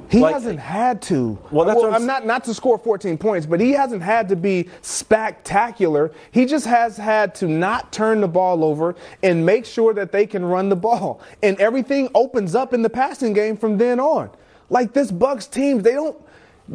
He 0.08 0.18
Like- 0.20 0.32
hasn't 0.34 0.58
had 0.58 1.00
to. 1.02 1.38
Well, 1.52 1.64
that's 1.66 1.78
what 1.78 1.90
I'm 1.90 1.94
I'm 1.96 2.06
not 2.06 2.26
not 2.26 2.42
to 2.44 2.54
score 2.54 2.76
14 2.78 3.16
points, 3.18 3.46
but 3.46 3.60
he 3.60 3.72
hasn't 3.72 4.02
had 4.02 4.28
to 4.30 4.36
be 4.36 4.68
spectacular. 4.80 6.10
He 6.30 6.44
just 6.46 6.66
has 6.66 6.96
had 6.96 7.34
to 7.36 7.46
not 7.46 7.92
turn 7.92 8.20
the 8.20 8.26
ball 8.28 8.64
over 8.64 8.94
and 9.22 9.44
make 9.46 9.64
sure 9.64 9.94
that 9.94 10.10
they 10.10 10.26
can 10.26 10.44
run 10.44 10.68
the 10.70 10.76
ball, 10.76 11.20
and 11.42 11.56
everything 11.60 12.08
opens 12.14 12.54
up 12.54 12.74
in 12.74 12.82
the 12.82 12.90
passing 12.90 13.32
game 13.32 13.56
from 13.56 13.78
then 13.78 14.00
on. 14.00 14.30
Like 14.72 14.94
this 14.94 15.10
Bucks 15.10 15.46
team, 15.46 15.82
they 15.82 15.92
don't. 15.92 16.16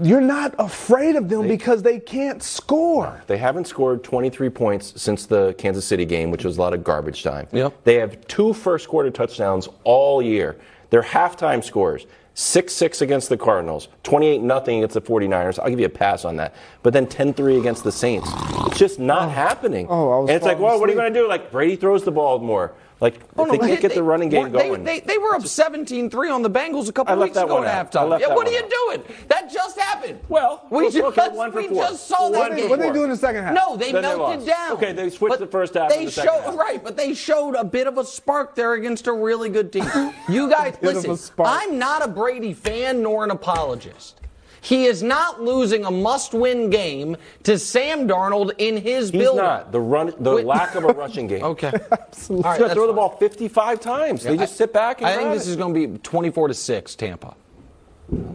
You're 0.03 0.21
not 0.21 0.53
afraid 0.59 1.15
of 1.15 1.29
them 1.29 1.47
because 1.47 1.81
they 1.81 1.99
can't 1.99 2.43
score. 2.43 3.23
They 3.25 3.37
haven't 3.37 3.65
scored 3.65 4.03
23 4.03 4.49
points 4.49 5.01
since 5.01 5.25
the 5.25 5.55
Kansas 5.57 5.83
City 5.83 6.05
game, 6.05 6.29
which 6.29 6.45
was 6.45 6.57
a 6.57 6.61
lot 6.61 6.75
of 6.75 6.83
garbage 6.83 7.23
time. 7.23 7.47
Yep. 7.51 7.83
They 7.85 7.95
have 7.95 8.27
two 8.27 8.53
first 8.53 8.87
quarter 8.87 9.09
touchdowns 9.09 9.67
all 9.83 10.21
year. 10.21 10.57
Their 10.91 11.01
halftime 11.01 11.63
scores 11.63 12.05
6 12.35 12.71
6 12.71 13.01
against 13.01 13.29
the 13.29 13.37
Cardinals, 13.37 13.87
28 14.03 14.41
0 14.41 14.57
against 14.59 14.93
the 14.93 15.01
49ers. 15.01 15.57
I'll 15.57 15.69
give 15.71 15.79
you 15.79 15.87
a 15.87 15.89
pass 15.89 16.23
on 16.23 16.35
that. 16.35 16.53
But 16.83 16.93
then 16.93 17.07
10 17.07 17.33
3 17.33 17.57
against 17.57 17.83
the 17.83 17.91
Saints. 17.91 18.29
It's 18.67 18.77
just 18.77 18.99
not 18.99 19.29
oh. 19.29 19.29
happening. 19.29 19.87
Oh, 19.89 20.11
I 20.11 20.19
was 20.19 20.29
and 20.29 20.35
it's 20.35 20.45
like, 20.45 20.57
falling 20.57 20.73
well, 20.73 20.79
what 20.79 20.89
are 20.89 20.91
you 20.91 20.99
going 20.99 21.11
to 21.11 21.19
do? 21.19 21.27
Like, 21.27 21.49
Brady 21.51 21.77
throws 21.77 22.03
the 22.03 22.11
ball 22.11 22.37
more. 22.37 22.75
Like, 22.99 23.21
Oh, 23.37 23.43
if 23.43 23.47
no, 23.47 23.51
they 23.51 23.57
but 23.59 23.67
can't 23.67 23.81
get 23.81 23.93
the 23.93 24.01
running 24.01 24.29
game 24.29 24.51
they, 24.51 24.69
going. 24.69 24.83
They, 24.83 25.01
they 25.01 25.19
were 25.19 25.35
up 25.35 25.43
17-3 25.43 26.33
on 26.33 26.41
the 26.41 26.49
Bengals 26.49 26.89
a 26.89 26.91
couple 26.91 27.13
I 27.13 27.23
weeks 27.25 27.35
that 27.35 27.45
ago 27.45 27.55
one 27.57 27.65
at 27.67 27.75
out. 27.75 27.91
Halftime. 27.91 28.19
Yeah, 28.19 28.33
what 28.33 28.47
are 28.47 28.51
you 28.51 28.63
out. 28.63 28.69
doing? 29.03 29.03
That 29.27 29.51
just 29.51 29.79
happened. 29.79 30.19
Well, 30.27 30.65
we 30.71 30.83
let's 30.83 30.95
just, 30.95 31.05
look 31.05 31.17
at 31.19 31.31
one 31.33 31.51
for 31.51 31.61
we 31.61 31.67
four. 31.67 31.83
just 31.83 32.07
saw 32.07 32.23
One 32.23 32.31
that 32.33 32.49
for 32.51 32.55
game. 32.55 32.69
What 32.71 32.79
they 32.79 32.91
do 32.91 33.03
in 33.03 33.11
the 33.11 33.15
second 33.17 33.43
half? 33.43 33.53
No, 33.53 33.77
they 33.77 33.91
Then 33.91 34.01
melted 34.01 34.19
lost. 34.19 34.47
down. 34.47 34.71
Okay, 34.73 34.93
they 34.93 35.09
switched 35.11 35.29
But 35.33 35.39
the 35.39 35.45
first 35.47 35.75
half 35.75 35.89
They 35.89 36.05
the 36.05 36.11
showed 36.11 36.41
half. 36.41 36.55
right, 36.55 36.83
but 36.83 36.97
they 36.97 37.13
showed 37.13 37.53
a 37.53 37.63
bit 37.63 37.85
of 37.85 37.99
a 37.99 38.03
spark 38.03 38.55
there 38.55 38.73
against 38.73 39.05
a 39.05 39.13
really 39.13 39.49
good 39.49 39.71
team. 39.71 39.85
You 40.29 40.49
guys, 40.49 40.75
bit 40.77 40.95
of 40.97 41.05
a 41.05 41.09
listen. 41.11 41.35
I'm 41.39 41.77
not 41.77 42.03
a 42.03 42.07
Brady 42.07 42.53
fan 42.53 43.01
nor 43.03 43.23
an 43.23 43.31
apologist. 43.31 44.19
He 44.67 44.83
is 44.83 45.01
not 45.01 45.41
losing 45.41 45.85
a 45.85 45.91
must-win 45.91 46.69
game 46.69 47.15
to 47.43 47.57
Sam 47.57 48.05
Darnold 48.05 48.51
in 48.57 48.75
his 48.75 49.11
He's 49.11 49.21
building. 49.21 49.45
not. 49.45 49.71
The 49.71 49.79
run, 49.79 50.13
the 50.19 50.35
Wait. 50.35 50.45
lack 50.45 50.75
of 50.75 50.83
a 50.83 50.87
rushing 50.87 51.25
game. 51.33 51.41
Okay. 51.41 51.71
He's 52.13 52.29
All 52.29 52.41
right, 52.41 52.43
going 52.43 52.57
to 52.57 52.63
that's 52.65 52.73
throw 52.73 52.85
the 52.87 52.91
ball 52.91 53.15
55 53.15 53.79
times. 53.79 54.23
They 54.23 54.35
just 54.35 54.57
sit 54.57 54.73
back 54.73 54.99
and 54.99 55.07
I 55.07 55.15
think 55.15 55.31
this 55.33 55.47
it. 55.47 55.51
is 55.51 55.55
going 55.55 55.73
to 55.73 55.87
be 55.87 55.97
24 55.99 56.49
to 56.49 56.53
6 56.53 56.95
Tampa. 56.95 57.33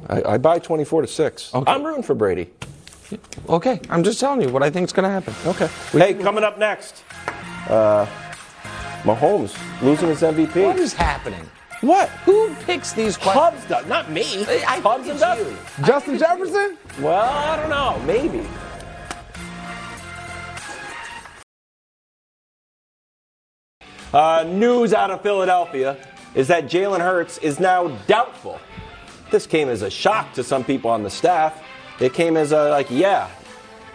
I, 0.08 0.22
I 0.34 0.38
buy 0.38 0.58
24 0.58 1.02
to 1.02 1.06
6. 1.06 1.54
Okay. 1.54 1.70
I'm 1.70 1.84
rooting 1.84 2.02
for 2.02 2.14
Brady. 2.14 2.50
Okay, 3.50 3.78
I'm 3.90 4.02
just 4.02 4.18
telling 4.18 4.40
you 4.40 4.48
what 4.48 4.62
I 4.62 4.70
think 4.70 4.86
is 4.86 4.92
going 4.94 5.04
to 5.04 5.10
happen. 5.10 5.34
Okay. 5.44 5.68
Hey, 5.92 6.14
coming 6.14 6.44
up 6.44 6.56
next, 6.58 7.04
uh, 7.68 8.06
Mahomes 9.02 9.54
losing 9.82 10.08
his 10.08 10.22
MVP. 10.22 10.64
What 10.64 10.78
is 10.78 10.94
happening? 10.94 11.46
What? 11.82 12.08
Who 12.24 12.54
picks 12.64 12.92
these 12.92 13.16
questions? 13.16 13.64
Cubs 13.64 13.68
does, 13.68 13.86
not 13.86 14.08
me. 14.08 14.22
I 14.22 14.44
think 14.44 14.82
Cubs 14.84 15.08
and 15.08 15.10
it's 15.10 15.20
Dusty. 15.20 15.56
Justin 15.84 16.18
Jefferson? 16.18 16.78
Well, 17.00 17.28
I 17.28 17.56
don't 17.56 17.70
know. 17.70 18.00
Maybe. 18.06 18.46
Uh, 24.14 24.44
news 24.46 24.94
out 24.94 25.10
of 25.10 25.22
Philadelphia 25.22 25.96
is 26.36 26.46
that 26.46 26.66
Jalen 26.66 27.00
Hurts 27.00 27.38
is 27.38 27.58
now 27.58 27.88
doubtful. 28.06 28.60
This 29.32 29.44
came 29.46 29.68
as 29.68 29.82
a 29.82 29.90
shock 29.90 30.34
to 30.34 30.44
some 30.44 30.62
people 30.62 30.88
on 30.88 31.02
the 31.02 31.10
staff. 31.10 31.64
It 31.98 32.14
came 32.14 32.36
as 32.36 32.52
a, 32.52 32.70
like, 32.70 32.90
yeah, 32.90 33.28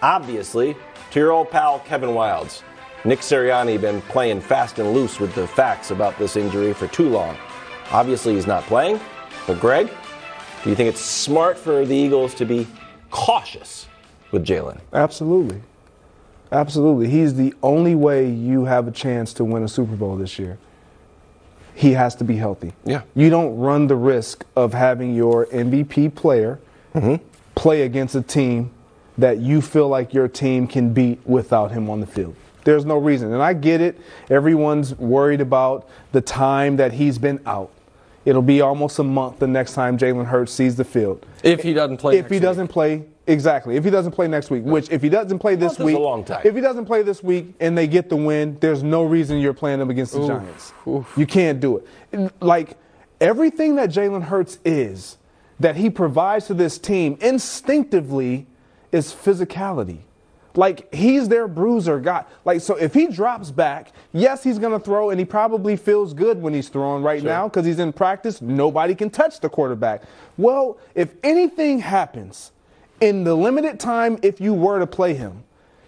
obviously, 0.01 0.75
to 1.11 1.19
your 1.19 1.31
old 1.31 1.51
pal 1.51 1.79
Kevin 1.79 2.09
Wildes. 2.09 2.63
Nick 3.05 3.19
Sirianni 3.19 3.79
been 3.79 4.01
playing 4.01 4.41
fast 4.41 4.79
and 4.79 4.91
loose 4.91 5.21
with 5.21 5.33
the 5.35 5.47
facts 5.47 5.91
about 5.91 6.17
this 6.17 6.35
injury 6.35 6.73
for 6.73 6.87
too 6.87 7.07
long. 7.07 7.37
Obviously, 7.91 8.35
he's 8.35 8.47
not 8.47 8.63
playing. 8.63 8.99
But 9.45 9.59
Greg, 9.59 9.89
do 10.63 10.69
you 10.69 10.75
think 10.75 10.89
it's 10.89 11.01
smart 11.01 11.57
for 11.57 11.85
the 11.85 11.95
Eagles 11.95 12.33
to 12.35 12.45
be 12.45 12.67
cautious 13.09 13.87
with 14.31 14.45
Jalen? 14.45 14.79
Absolutely. 14.93 15.61
Absolutely. 16.51 17.09
He's 17.09 17.35
the 17.35 17.53
only 17.63 17.95
way 17.95 18.29
you 18.29 18.65
have 18.65 18.87
a 18.87 18.91
chance 18.91 19.33
to 19.33 19.45
win 19.45 19.63
a 19.63 19.67
Super 19.67 19.95
Bowl 19.95 20.15
this 20.15 20.37
year. 20.39 20.57
He 21.75 21.91
has 21.91 22.15
to 22.15 22.23
be 22.23 22.37
healthy. 22.37 22.73
Yeah. 22.85 23.01
You 23.15 23.29
don't 23.29 23.57
run 23.57 23.87
the 23.87 23.95
risk 23.95 24.45
of 24.55 24.73
having 24.73 25.13
your 25.13 25.45
MVP 25.47 26.15
player 26.15 26.59
mm-hmm. 26.95 27.23
play 27.55 27.83
against 27.83 28.15
a 28.15 28.21
team 28.21 28.71
that 29.17 29.37
you 29.39 29.61
feel 29.61 29.87
like 29.87 30.13
your 30.13 30.27
team 30.27 30.67
can 30.67 30.93
beat 30.93 31.19
without 31.25 31.71
him 31.71 31.89
on 31.89 31.99
the 31.99 32.07
field. 32.07 32.35
There's 32.63 32.85
no 32.85 32.97
reason. 32.97 33.33
And 33.33 33.41
I 33.41 33.53
get 33.53 33.79
it. 33.79 33.99
Everyone's 34.29 34.93
worried 34.95 35.39
about 35.39 35.87
the 36.11 36.21
time 36.21 36.77
that 36.77 36.93
he's 36.93 37.17
been 37.17 37.39
out. 37.45 37.71
It'll 38.27 38.41
be 38.41 38.59
almost 38.59 38.99
a 38.99 39.03
month 39.03 39.39
the 39.39 39.47
next 39.47 39.73
time 39.73 39.97
Jalen 39.97 40.25
Hurts 40.25 40.51
sees 40.51 40.75
the 40.75 40.83
field. 40.83 41.25
If 41.43 41.63
he 41.63 41.71
doesn't 41.73 41.95
play 41.95 42.17
If 42.17 42.27
he 42.27 42.35
week. 42.35 42.41
doesn't 42.41 42.67
play, 42.67 43.05
exactly. 43.25 43.77
If 43.77 43.85
he 43.85 43.89
doesn't 43.89 44.11
play 44.11 44.27
next 44.27 44.49
week, 44.49 44.65
which 44.65 44.89
if 44.89 45.01
he 45.01 45.07
doesn't 45.07 45.39
play 45.39 45.55
this 45.55 45.71
is 45.71 45.79
a 45.79 45.85
week, 45.85 45.97
long 45.97 46.25
time. 46.25 46.41
if 46.43 46.53
he 46.53 46.59
doesn't 46.59 46.87
play 46.87 47.03
this 47.03 47.23
week 47.23 47.53
and 47.61 47.77
they 47.77 47.87
get 47.87 48.09
the 48.09 48.17
win, 48.17 48.57
there's 48.59 48.83
no 48.83 49.05
reason 49.05 49.37
you're 49.39 49.53
playing 49.53 49.79
them 49.79 49.89
against 49.89 50.11
the 50.11 50.27
Giants. 50.27 50.73
You 51.15 51.25
can't 51.25 51.61
do 51.61 51.77
it. 52.11 52.33
Like 52.41 52.75
everything 53.21 53.75
that 53.75 53.91
Jalen 53.91 54.23
Hurts 54.23 54.59
is, 54.65 55.15
that 55.61 55.77
he 55.77 55.89
provides 55.89 56.47
to 56.47 56.53
this 56.53 56.77
team 56.77 57.17
instinctively, 57.21 58.45
is 58.91 59.13
physicality. 59.13 59.99
Like 60.57 60.91
he's 60.93 61.29
their 61.29 61.47
bruiser 61.47 61.99
guy. 61.99 62.25
Like 62.43 62.61
so, 62.61 62.75
if 62.75 62.93
he 62.93 63.07
drops 63.07 63.51
back, 63.51 63.91
yes, 64.11 64.43
he's 64.43 64.57
gonna 64.57 64.79
throw, 64.79 65.11
and 65.11 65.19
he 65.19 65.25
probably 65.25 65.75
feels 65.75 66.15
good 66.15 66.41
when 66.41 66.51
he's 66.53 66.67
throwing 66.67 67.03
right 67.03 67.21
now 67.21 67.47
because 67.47 67.65
he's 67.65 67.77
in 67.77 67.93
practice. 67.93 68.41
Nobody 68.41 68.95
can 68.95 69.11
touch 69.11 69.39
the 69.39 69.49
quarterback. 69.49 70.01
Well, 70.35 70.79
if 70.95 71.13
anything 71.23 71.79
happens 71.79 72.51
in 72.99 73.23
the 73.23 73.35
limited 73.35 73.79
time, 73.79 74.17
if 74.23 74.41
you 74.41 74.51
were 74.51 74.79
to 74.79 74.87
play 74.87 75.13
him, 75.13 75.43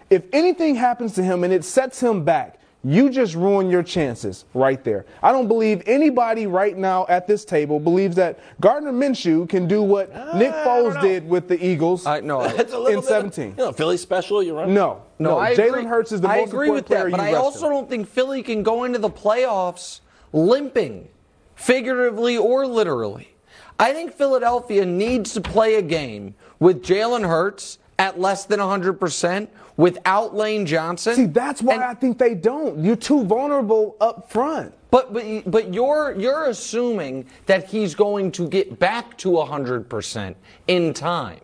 if 0.08 0.22
anything 0.32 0.76
happens 0.76 1.14
to 1.14 1.22
him 1.24 1.42
and 1.42 1.52
it 1.52 1.64
sets 1.64 2.00
him 2.00 2.24
back, 2.24 2.59
you 2.82 3.10
just 3.10 3.34
ruin 3.34 3.68
your 3.68 3.82
chances 3.82 4.46
right 4.54 4.82
there. 4.84 5.04
I 5.22 5.32
don't 5.32 5.48
believe 5.48 5.82
anybody 5.86 6.46
right 6.46 6.76
now 6.76 7.04
at 7.08 7.26
this 7.26 7.44
table 7.44 7.78
believes 7.78 8.16
that 8.16 8.38
Gardner 8.60 8.92
Minshew 8.92 9.48
can 9.48 9.68
do 9.68 9.82
what 9.82 10.10
ah, 10.14 10.38
Nick 10.38 10.52
Foles 10.52 10.98
did 11.02 11.28
with 11.28 11.46
the 11.48 11.62
Eagles 11.64 12.06
I 12.06 12.20
know. 12.20 12.40
It's 12.44 12.72
in 12.72 12.84
bit- 12.84 13.04
17. 13.04 13.48
You 13.50 13.54
know, 13.56 13.72
Philly 13.72 13.98
special. 13.98 14.42
You 14.42 14.56
run. 14.56 14.72
No, 14.72 15.02
no. 15.18 15.38
I 15.38 15.50
agree. 15.50 15.68
Jalen 15.68 15.88
Hurts 15.88 16.12
is 16.12 16.20
the 16.22 16.28
I 16.28 16.38
most 16.38 16.48
agree 16.48 16.68
important 16.68 16.74
with 16.74 16.86
player 16.86 17.10
that, 17.10 17.16
but 17.18 17.30
you 17.30 17.36
I 17.36 17.38
also 17.38 17.66
him. 17.66 17.72
don't 17.72 17.90
think 17.90 18.08
Philly 18.08 18.42
can 18.42 18.62
go 18.62 18.84
into 18.84 18.98
the 18.98 19.10
playoffs 19.10 20.00
limping, 20.32 21.08
figuratively 21.56 22.38
or 22.38 22.66
literally. 22.66 23.34
I 23.78 23.92
think 23.92 24.12
Philadelphia 24.14 24.84
needs 24.86 25.34
to 25.34 25.40
play 25.40 25.74
a 25.76 25.82
game 25.82 26.34
with 26.58 26.82
Jalen 26.82 27.26
Hurts 27.26 27.78
at 27.98 28.18
less 28.18 28.44
than 28.44 28.60
100% 28.60 29.48
without 29.76 30.34
Lane 30.34 30.66
Johnson. 30.66 31.14
See, 31.14 31.26
that's 31.26 31.62
why 31.62 31.74
And- 31.74 31.84
I 31.84 31.94
think 31.94 32.18
they 32.18 32.34
don't. 32.34 32.84
You're 32.84 32.96
too 32.96 33.24
vulnerable 33.24 33.96
up 34.00 34.30
front. 34.30 34.74
But 34.90 35.12
but 35.12 35.24
but 35.50 35.72
you're 35.72 36.14
you're 36.18 36.46
assuming 36.46 37.26
that 37.46 37.68
he's 37.68 37.94
going 37.94 38.32
to 38.32 38.48
get 38.48 38.78
back 38.80 39.16
to 39.18 39.30
100% 39.38 40.34
in 40.66 40.92
time. 40.92 41.40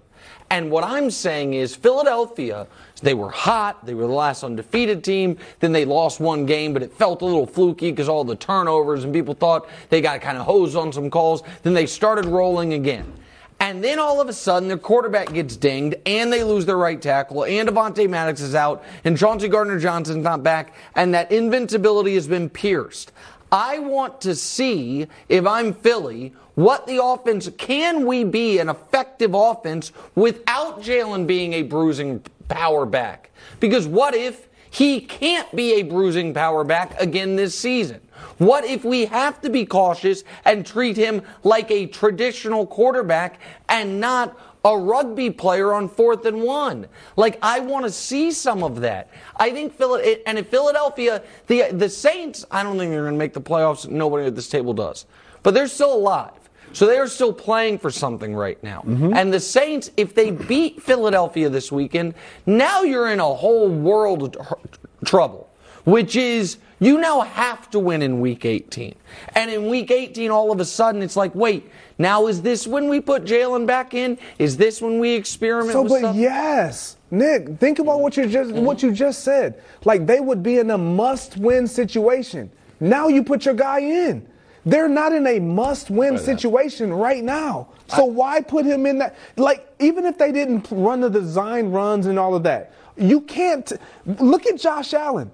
And 0.50 0.70
what 0.70 0.84
I'm 0.84 1.10
saying 1.10 1.54
is 1.54 1.74
Philadelphia, 1.74 2.68
they 3.02 3.14
were 3.14 3.30
hot, 3.30 3.84
they 3.84 3.94
were 3.94 4.06
the 4.06 4.12
last 4.12 4.44
undefeated 4.44 5.02
team, 5.02 5.38
then 5.58 5.72
they 5.72 5.84
lost 5.84 6.20
one 6.20 6.46
game, 6.46 6.72
but 6.72 6.82
it 6.84 6.92
felt 6.92 7.20
a 7.22 7.24
little 7.24 7.46
fluky 7.46 7.90
because 7.90 8.08
all 8.08 8.22
the 8.22 8.36
turnovers 8.36 9.02
and 9.02 9.12
people 9.12 9.34
thought 9.34 9.68
they 9.88 10.00
got 10.00 10.20
kind 10.20 10.38
of 10.38 10.44
hosed 10.46 10.76
on 10.76 10.92
some 10.92 11.10
calls. 11.10 11.42
Then 11.64 11.74
they 11.74 11.86
started 11.86 12.26
rolling 12.26 12.74
again. 12.74 13.12
And 13.58 13.82
then 13.82 13.98
all 13.98 14.20
of 14.20 14.28
a 14.28 14.32
sudden, 14.32 14.68
their 14.68 14.76
quarterback 14.76 15.32
gets 15.32 15.56
dinged, 15.56 15.96
and 16.04 16.32
they 16.32 16.44
lose 16.44 16.66
their 16.66 16.76
right 16.76 17.00
tackle, 17.00 17.44
and 17.44 17.68
Devontae 17.68 18.08
Maddox 18.08 18.40
is 18.40 18.54
out, 18.54 18.84
and 19.04 19.16
Chauncey 19.16 19.48
Gardner 19.48 19.78
Johnson's 19.78 20.22
not 20.22 20.42
back, 20.42 20.74
and 20.94 21.14
that 21.14 21.32
invincibility 21.32 22.14
has 22.14 22.28
been 22.28 22.50
pierced. 22.50 23.12
I 23.50 23.78
want 23.78 24.20
to 24.22 24.34
see, 24.34 25.06
if 25.28 25.46
I'm 25.46 25.72
Philly, 25.72 26.34
what 26.54 26.86
the 26.86 27.02
offense 27.02 27.48
can 27.56 28.06
we 28.06 28.24
be 28.24 28.58
an 28.58 28.68
effective 28.68 29.34
offense 29.34 29.92
without 30.14 30.82
Jalen 30.82 31.26
being 31.26 31.54
a 31.54 31.62
bruising 31.62 32.22
power 32.48 32.84
back? 32.84 33.30
Because 33.60 33.86
what 33.86 34.14
if 34.14 34.48
he 34.70 35.00
can't 35.00 35.54
be 35.54 35.74
a 35.74 35.82
bruising 35.82 36.34
power 36.34 36.64
back 36.64 37.00
again 37.00 37.36
this 37.36 37.58
season? 37.58 38.00
What 38.38 38.64
if 38.64 38.84
we 38.84 39.06
have 39.06 39.40
to 39.42 39.50
be 39.50 39.64
cautious 39.64 40.24
and 40.44 40.64
treat 40.64 40.96
him 40.96 41.22
like 41.42 41.70
a 41.70 41.86
traditional 41.86 42.66
quarterback 42.66 43.40
and 43.68 44.00
not 44.00 44.38
a 44.64 44.76
rugby 44.76 45.30
player 45.30 45.72
on 45.72 45.88
fourth 45.88 46.26
and 46.26 46.42
one? 46.42 46.86
Like, 47.16 47.38
I 47.40 47.60
want 47.60 47.86
to 47.86 47.90
see 47.90 48.32
some 48.32 48.62
of 48.62 48.80
that. 48.80 49.10
I 49.36 49.50
think 49.50 49.74
Phil, 49.74 49.96
and 50.26 50.38
in 50.38 50.44
Philadelphia, 50.44 51.22
the, 51.46 51.70
the 51.72 51.88
Saints, 51.88 52.44
I 52.50 52.62
don't 52.62 52.78
think 52.78 52.90
they're 52.90 53.02
going 53.02 53.14
to 53.14 53.18
make 53.18 53.32
the 53.32 53.40
playoffs. 53.40 53.88
Nobody 53.88 54.26
at 54.26 54.34
this 54.34 54.48
table 54.48 54.74
does. 54.74 55.06
But 55.42 55.54
they're 55.54 55.68
still 55.68 55.94
alive. 55.94 56.45
So 56.76 56.84
they 56.84 56.98
are 56.98 57.08
still 57.08 57.32
playing 57.32 57.78
for 57.78 57.90
something 57.90 58.34
right 58.34 58.62
now. 58.62 58.82
Mm-hmm. 58.82 59.14
And 59.14 59.32
the 59.32 59.40
Saints, 59.40 59.90
if 59.96 60.14
they 60.14 60.30
beat 60.30 60.82
Philadelphia 60.82 61.48
this 61.48 61.72
weekend, 61.72 62.12
now 62.44 62.82
you're 62.82 63.08
in 63.08 63.18
a 63.18 63.34
whole 63.34 63.70
world 63.70 64.36
of 64.36 64.46
tr- 64.46 65.06
trouble, 65.06 65.48
which 65.84 66.16
is 66.16 66.58
you 66.78 66.98
now 67.00 67.22
have 67.22 67.70
to 67.70 67.78
win 67.78 68.02
in 68.02 68.20
week 68.20 68.44
18. 68.44 68.94
And 69.34 69.50
in 69.50 69.70
week 69.70 69.90
18, 69.90 70.30
all 70.30 70.52
of 70.52 70.60
a 70.60 70.66
sudden, 70.66 71.00
it's 71.00 71.16
like, 71.16 71.34
wait, 71.34 71.70
now 71.96 72.26
is 72.26 72.42
this 72.42 72.66
when 72.66 72.90
we 72.90 73.00
put 73.00 73.24
Jalen 73.24 73.66
back 73.66 73.94
in? 73.94 74.18
Is 74.38 74.58
this 74.58 74.82
when 74.82 74.98
we 74.98 75.14
experiment 75.14 75.72
So, 75.72 75.80
with 75.80 75.92
but 75.92 75.98
stuff? 76.00 76.16
yes, 76.16 76.98
Nick, 77.10 77.58
think 77.58 77.78
about 77.78 78.00
what 78.00 78.18
you 78.18 78.26
just 78.26 78.50
mm-hmm. 78.50 78.66
what 78.66 78.82
you 78.82 78.92
just 78.92 79.24
said. 79.24 79.62
Like 79.86 80.04
they 80.06 80.20
would 80.20 80.42
be 80.42 80.58
in 80.58 80.70
a 80.70 80.76
must-win 80.76 81.68
situation. 81.68 82.50
Now 82.80 83.08
you 83.08 83.24
put 83.24 83.46
your 83.46 83.54
guy 83.54 83.78
in. 83.78 84.28
They're 84.66 84.88
not 84.88 85.12
in 85.12 85.26
a 85.28 85.38
must-win 85.38 86.18
situation 86.18 86.92
right 86.92 87.22
now. 87.22 87.68
So 87.86 88.04
why 88.04 88.40
put 88.40 88.66
him 88.66 88.84
in 88.84 88.98
that? 88.98 89.16
Like 89.36 89.64
even 89.78 90.04
if 90.04 90.18
they 90.18 90.32
didn't 90.32 90.66
run 90.72 91.00
the 91.00 91.08
design 91.08 91.70
runs 91.70 92.06
and 92.06 92.18
all 92.18 92.34
of 92.34 92.42
that, 92.42 92.74
you 92.96 93.20
can't 93.20 93.72
look 94.04 94.44
at 94.44 94.58
Josh 94.58 94.92
Allen. 94.92 95.30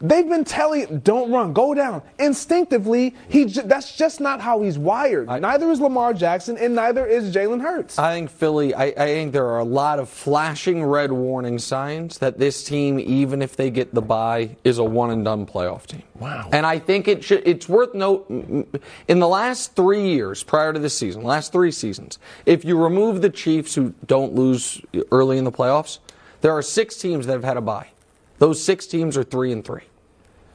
They've 0.00 0.28
been 0.28 0.44
telling 0.44 0.98
don't 1.00 1.30
run, 1.30 1.52
go 1.52 1.74
down. 1.74 2.02
Instinctively, 2.18 3.14
he 3.28 3.46
ju- 3.46 3.62
that's 3.62 3.96
just 3.96 4.20
not 4.20 4.40
how 4.40 4.62
he's 4.62 4.78
wired. 4.78 5.28
neither 5.28 5.70
is 5.70 5.80
Lamar 5.80 6.14
Jackson, 6.14 6.58
and 6.58 6.74
neither 6.74 7.06
is 7.06 7.34
Jalen 7.34 7.60
Hurts. 7.60 7.98
I 7.98 8.14
think 8.14 8.30
Philly, 8.30 8.74
I, 8.74 8.84
I 8.84 9.06
think 9.06 9.32
there 9.32 9.46
are 9.46 9.58
a 9.58 9.64
lot 9.64 9.98
of 9.98 10.08
flashing 10.08 10.84
red 10.84 11.12
warning 11.12 11.58
signs 11.58 12.18
that 12.18 12.38
this 12.38 12.64
team, 12.64 12.98
even 12.98 13.42
if 13.42 13.56
they 13.56 13.70
get 13.70 13.94
the 13.94 14.02
bye, 14.02 14.56
is 14.64 14.78
a 14.78 14.84
one 14.84 15.10
and 15.10 15.24
done 15.24 15.46
playoff 15.46 15.86
team. 15.86 16.02
Wow. 16.18 16.48
And 16.52 16.66
I 16.66 16.78
think 16.78 17.08
it 17.08 17.24
should, 17.24 17.46
it's 17.46 17.68
worth 17.68 17.94
note 17.94 18.28
in 18.28 19.18
the 19.18 19.28
last 19.28 19.74
three 19.74 20.08
years 20.10 20.42
prior 20.42 20.72
to 20.72 20.78
this 20.78 20.96
season, 20.96 21.22
last 21.22 21.52
three 21.52 21.70
seasons, 21.70 22.18
if 22.46 22.64
you 22.64 22.80
remove 22.80 23.22
the 23.22 23.30
Chiefs 23.30 23.74
who 23.74 23.94
don't 24.06 24.34
lose 24.34 24.80
early 25.10 25.38
in 25.38 25.44
the 25.44 25.52
playoffs, 25.52 25.98
there 26.40 26.52
are 26.52 26.62
six 26.62 26.96
teams 26.96 27.26
that 27.26 27.32
have 27.32 27.44
had 27.44 27.56
a 27.56 27.60
bye. 27.60 27.88
Those 28.44 28.62
six 28.62 28.86
teams 28.86 29.16
are 29.16 29.22
three 29.22 29.52
and 29.52 29.64
three. 29.64 29.84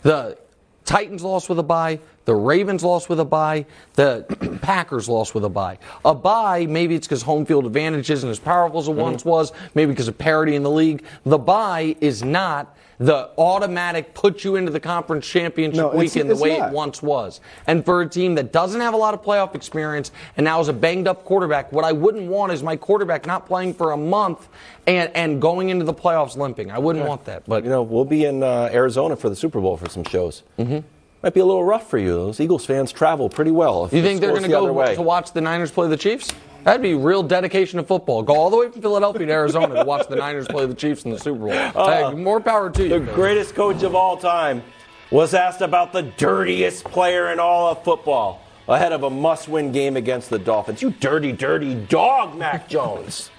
The 0.03 0.37
Titans 0.85 1.23
lost 1.23 1.49
with 1.49 1.57
a 1.57 1.63
bye. 1.63 1.99
The 2.25 2.35
Ravens 2.35 2.83
lost 2.83 3.09
with 3.09 3.19
a 3.19 3.25
bye. 3.25 3.65
The 3.95 4.59
Packers 4.61 5.09
lost 5.09 5.33
with 5.33 5.43
a 5.43 5.49
bye. 5.49 5.79
A 6.05 6.13
bye, 6.13 6.67
maybe 6.67 6.93
it's 6.93 7.07
because 7.07 7.23
home 7.23 7.47
field 7.47 7.65
advantage 7.65 8.11
isn't 8.11 8.29
as 8.29 8.37
powerful 8.37 8.79
as 8.79 8.87
it 8.87 8.91
mm-hmm. 8.91 9.01
once 9.01 9.25
was, 9.25 9.53
maybe 9.73 9.91
because 9.91 10.07
of 10.07 10.19
parity 10.19 10.53
in 10.53 10.61
the 10.61 10.69
league. 10.69 11.03
The 11.25 11.39
bye 11.39 11.95
is 11.99 12.21
not 12.21 12.77
the 12.99 13.29
automatic 13.37 14.13
put 14.13 14.43
you 14.43 14.57
into 14.57 14.71
the 14.71 14.79
conference 14.79 15.25
championship 15.25 15.77
No, 15.77 15.87
it's- 15.87 15.99
weekend 16.13 16.29
the 16.29 16.33
it's 16.33 16.41
way 16.41 16.57
not. 16.59 16.69
it 16.69 16.73
once 16.75 17.01
was. 17.01 17.39
And 17.65 17.85
for 17.85 18.01
a 18.01 18.07
team 18.09 18.35
that 18.35 18.51
doesn't 18.51 18.81
have 18.81 18.93
a 18.93 18.97
lot 18.97 19.13
of 19.13 19.21
playoff 19.23 19.55
experience 19.55 20.11
and 20.35 20.43
now 20.43 20.59
is 20.59 20.67
a 20.67 20.73
banged 20.73 21.07
up 21.07 21.23
quarterback, 21.23 21.71
what 21.71 21.85
I 21.85 21.93
wouldn't 21.93 22.27
want 22.27 22.51
is 22.51 22.61
my 22.61 22.75
quarterback 22.75 23.25
not 23.25 23.45
playing 23.47 23.73
for 23.75 23.91
a 23.91 23.97
month 23.97 24.49
and, 24.85 25.09
and 25.15 25.41
going 25.41 25.69
into 25.69 25.85
the 25.85 25.93
playoffs 25.93 26.35
limping. 26.35 26.71
I 26.71 26.77
wouldn't 26.79 27.05
want 27.05 27.23
that. 27.25 27.43
But 27.47 27.63
You 27.63 27.69
know, 27.69 27.83
we'll 27.83 28.03
be 28.05 28.25
in 28.25 28.43
uh, 28.43 28.69
Arizona 28.73 29.15
for 29.15 29.29
the 29.29 29.35
Super 29.35 29.61
Bowl 29.61 29.77
for 29.77 29.87
some 29.89 30.03
shows. 30.03 30.43
Mm-hmm. 30.57 30.79
Might 31.23 31.33
be 31.33 31.39
a 31.39 31.45
little 31.45 31.63
rough 31.63 31.89
for 31.89 31.97
you. 31.97 32.09
Those 32.13 32.39
Eagles 32.41 32.65
fans 32.65 32.91
travel 32.91 33.29
pretty 33.29 33.51
well. 33.51 33.85
If 33.85 33.93
You 33.93 34.01
think 34.01 34.19
they're 34.19 34.29
going 34.31 34.41
to 34.43 34.47
the 34.49 34.53
go 34.53 34.71
way. 34.71 34.95
to 34.95 35.01
watch 35.01 35.31
the 35.33 35.41
Niners 35.41 35.71
play 35.71 35.87
the 35.87 35.97
Chiefs? 35.97 36.33
That'd 36.63 36.81
be 36.81 36.93
real 36.93 37.23
dedication 37.23 37.77
to 37.77 37.83
football. 37.83 38.21
Go 38.21 38.35
all 38.35 38.49
the 38.49 38.57
way 38.57 38.69
from 38.69 38.81
Philadelphia 38.81 39.25
to 39.27 39.31
Arizona 39.31 39.75
to 39.75 39.83
watch 39.85 40.07
the 40.07 40.15
Niners 40.15 40.47
play 40.47 40.65
the 40.65 40.73
Chiefs 40.73 41.03
in 41.05 41.11
the 41.11 41.19
Super 41.19 41.39
Bowl. 41.39 41.51
Uh, 41.53 42.11
hey, 42.11 42.15
more 42.15 42.39
power 42.39 42.69
to 42.69 42.83
you. 42.83 42.89
The 42.89 43.13
greatest 43.13 43.55
coach 43.55 43.83
of 43.83 43.95
all 43.95 44.17
time 44.17 44.61
was 45.11 45.33
asked 45.33 45.61
about 45.61 45.93
the 45.93 46.03
dirtiest 46.03 46.83
player 46.85 47.31
in 47.31 47.39
all 47.39 47.71
of 47.71 47.83
football 47.83 48.41
ahead 48.67 48.91
of 48.91 49.03
a 49.03 49.09
must-win 49.09 49.71
game 49.71 49.97
against 49.97 50.29
the 50.29 50.37
Dolphins. 50.37 50.81
You 50.81 50.91
dirty, 50.91 51.31
dirty 51.31 51.73
dog, 51.73 52.37
Mac 52.37 52.67
Jones. 52.69 53.31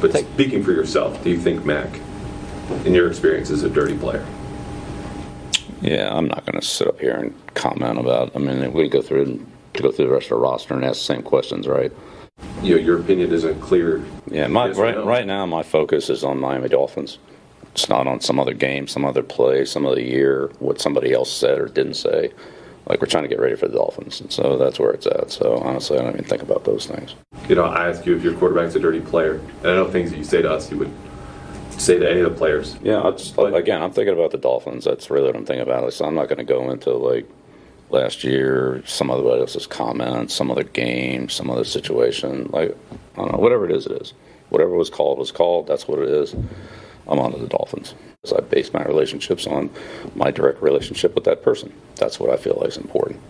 But 0.00 0.12
speaking 0.16 0.62
for 0.62 0.72
yourself, 0.72 1.22
do 1.24 1.30
you 1.30 1.38
think 1.38 1.64
Mac, 1.64 1.88
in 2.84 2.94
your 2.94 3.08
experience, 3.08 3.50
is 3.50 3.62
a 3.62 3.70
dirty 3.70 3.96
player? 3.96 4.24
Yeah, 5.80 6.14
I'm 6.14 6.26
not 6.26 6.44
going 6.44 6.60
to 6.60 6.66
sit 6.66 6.88
up 6.88 6.98
here 7.00 7.14
and 7.14 7.54
comment 7.54 7.98
about. 7.98 8.34
I 8.34 8.38
mean, 8.40 8.72
we 8.72 8.88
go 8.88 9.00
through 9.00 9.44
to 9.74 9.82
go 9.82 9.92
through 9.92 10.06
the 10.06 10.12
rest 10.12 10.26
of 10.26 10.30
the 10.30 10.36
roster 10.36 10.74
and 10.74 10.84
ask 10.84 10.98
the 10.98 11.04
same 11.04 11.22
questions, 11.22 11.68
right? 11.68 11.92
You 12.62 12.74
know, 12.74 12.80
your 12.80 13.00
opinion 13.00 13.32
isn't 13.32 13.60
clear. 13.60 14.04
Yeah, 14.30 14.48
my 14.48 14.70
right 14.70 14.96
no. 14.96 15.06
right 15.06 15.26
now 15.26 15.46
my 15.46 15.62
focus 15.62 16.10
is 16.10 16.24
on 16.24 16.40
Miami 16.40 16.68
Dolphins. 16.68 17.18
It's 17.72 17.88
not 17.88 18.06
on 18.06 18.20
some 18.20 18.40
other 18.40 18.54
game, 18.54 18.88
some 18.88 19.04
other 19.04 19.22
play, 19.22 19.64
some 19.64 19.86
other 19.86 20.00
year, 20.00 20.50
what 20.58 20.80
somebody 20.80 21.12
else 21.12 21.32
said 21.32 21.60
or 21.60 21.66
didn't 21.66 21.94
say. 21.94 22.32
Like 22.86 23.00
we're 23.00 23.06
trying 23.06 23.24
to 23.24 23.28
get 23.28 23.38
ready 23.38 23.54
for 23.54 23.68
the 23.68 23.76
Dolphins, 23.76 24.20
and 24.20 24.32
so 24.32 24.56
that's 24.56 24.78
where 24.78 24.90
it's 24.90 25.06
at. 25.06 25.30
So 25.30 25.58
honestly, 25.58 25.98
I 25.98 26.02
don't 26.02 26.14
even 26.14 26.24
think 26.24 26.42
about 26.42 26.64
those 26.64 26.86
things. 26.86 27.14
You 27.48 27.54
know, 27.54 27.64
I 27.64 27.88
ask 27.88 28.04
you 28.06 28.16
if 28.16 28.24
your 28.24 28.34
quarterback's 28.34 28.74
a 28.74 28.80
dirty 28.80 29.00
player, 29.00 29.34
and 29.62 29.66
I 29.66 29.74
know 29.74 29.90
things 29.90 30.10
that 30.10 30.16
you 30.16 30.24
say 30.24 30.42
to 30.42 30.50
us, 30.50 30.70
you 30.70 30.78
would 30.78 30.92
say 31.70 31.98
to 31.98 32.10
any 32.10 32.20
of 32.20 32.30
the 32.30 32.36
players. 32.36 32.76
Yeah, 32.82 33.06
it's, 33.08 33.36
again, 33.36 33.82
I'm 33.82 33.92
thinking 33.92 34.14
about 34.14 34.32
the 34.32 34.38
Dolphins. 34.38 34.84
That's 34.84 35.10
really 35.10 35.26
what 35.26 35.36
I'm 35.36 35.44
thinking 35.44 35.62
about. 35.62 35.92
So 35.92 36.06
I'm 36.06 36.14
not 36.14 36.28
going 36.28 36.38
to 36.38 36.44
go 36.44 36.70
into 36.70 36.92
like 36.92 37.28
last 37.90 38.24
year, 38.24 38.82
some 38.86 39.10
other 39.10 39.28
else's 39.30 39.66
comments, 39.66 40.34
some 40.34 40.50
other 40.50 40.64
game, 40.64 41.28
some 41.28 41.50
other 41.50 41.64
situation. 41.64 42.48
Like 42.52 42.76
I 43.14 43.16
don't 43.22 43.32
know, 43.32 43.38
whatever 43.38 43.64
it 43.68 43.72
is, 43.74 43.86
it 43.86 44.00
is. 44.00 44.14
Whatever 44.50 44.70
was 44.76 44.90
called 44.90 45.18
was 45.18 45.30
called. 45.32 45.66
That's 45.66 45.86
what 45.88 45.98
it 45.98 46.08
is. 46.08 46.34
I'm 47.06 47.18
on 47.18 47.32
to 47.32 47.38
the 47.38 47.46
Dolphins. 47.48 47.94
So 48.24 48.36
I 48.36 48.40
base 48.40 48.72
my 48.72 48.82
relationships 48.84 49.46
on 49.46 49.70
my 50.14 50.30
direct 50.30 50.60
relationship 50.62 51.14
with 51.14 51.24
that 51.24 51.42
person. 51.42 51.72
That's 51.96 52.18
what 52.20 52.30
I 52.30 52.36
feel 52.36 52.56
like 52.60 52.68
is 52.68 52.76
important. 52.76 53.20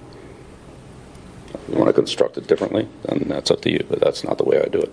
If 1.54 1.60
you 1.68 1.74
want 1.76 1.88
to 1.88 1.92
construct 1.92 2.36
it 2.38 2.46
differently, 2.46 2.88
then 3.02 3.24
that's 3.28 3.50
up 3.50 3.60
to 3.62 3.70
you. 3.70 3.84
But 3.88 4.00
that's 4.00 4.24
not 4.24 4.38
the 4.38 4.44
way 4.44 4.60
I 4.60 4.66
do 4.68 4.80
it. 4.80 4.92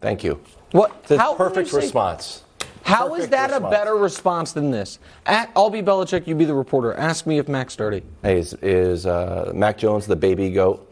Thank 0.00 0.22
you. 0.24 0.40
What? 0.72 0.94
It's 1.02 1.12
a 1.12 1.18
how- 1.18 1.34
perfect 1.34 1.72
when 1.72 1.80
say- 1.82 1.86
response. 1.86 2.42
How 2.86 3.06
is 3.14 3.26
Perfect 3.26 3.30
that 3.32 3.50
response. 3.50 3.64
a 3.64 3.70
better 3.70 3.94
response 3.96 4.52
than 4.52 4.70
this? 4.70 5.00
At, 5.26 5.50
I'll 5.56 5.70
be 5.70 5.82
Belichick, 5.82 6.26
you 6.26 6.36
be 6.36 6.44
the 6.44 6.54
reporter. 6.54 6.94
Ask 6.94 7.26
me 7.26 7.38
if 7.38 7.48
Mac's 7.48 7.74
dirty. 7.74 8.04
Hey, 8.22 8.38
is, 8.38 8.54
is 8.62 9.06
uh, 9.06 9.50
Mac 9.54 9.76
Jones 9.76 10.06
the 10.06 10.14
baby 10.14 10.50
goat? 10.50 10.88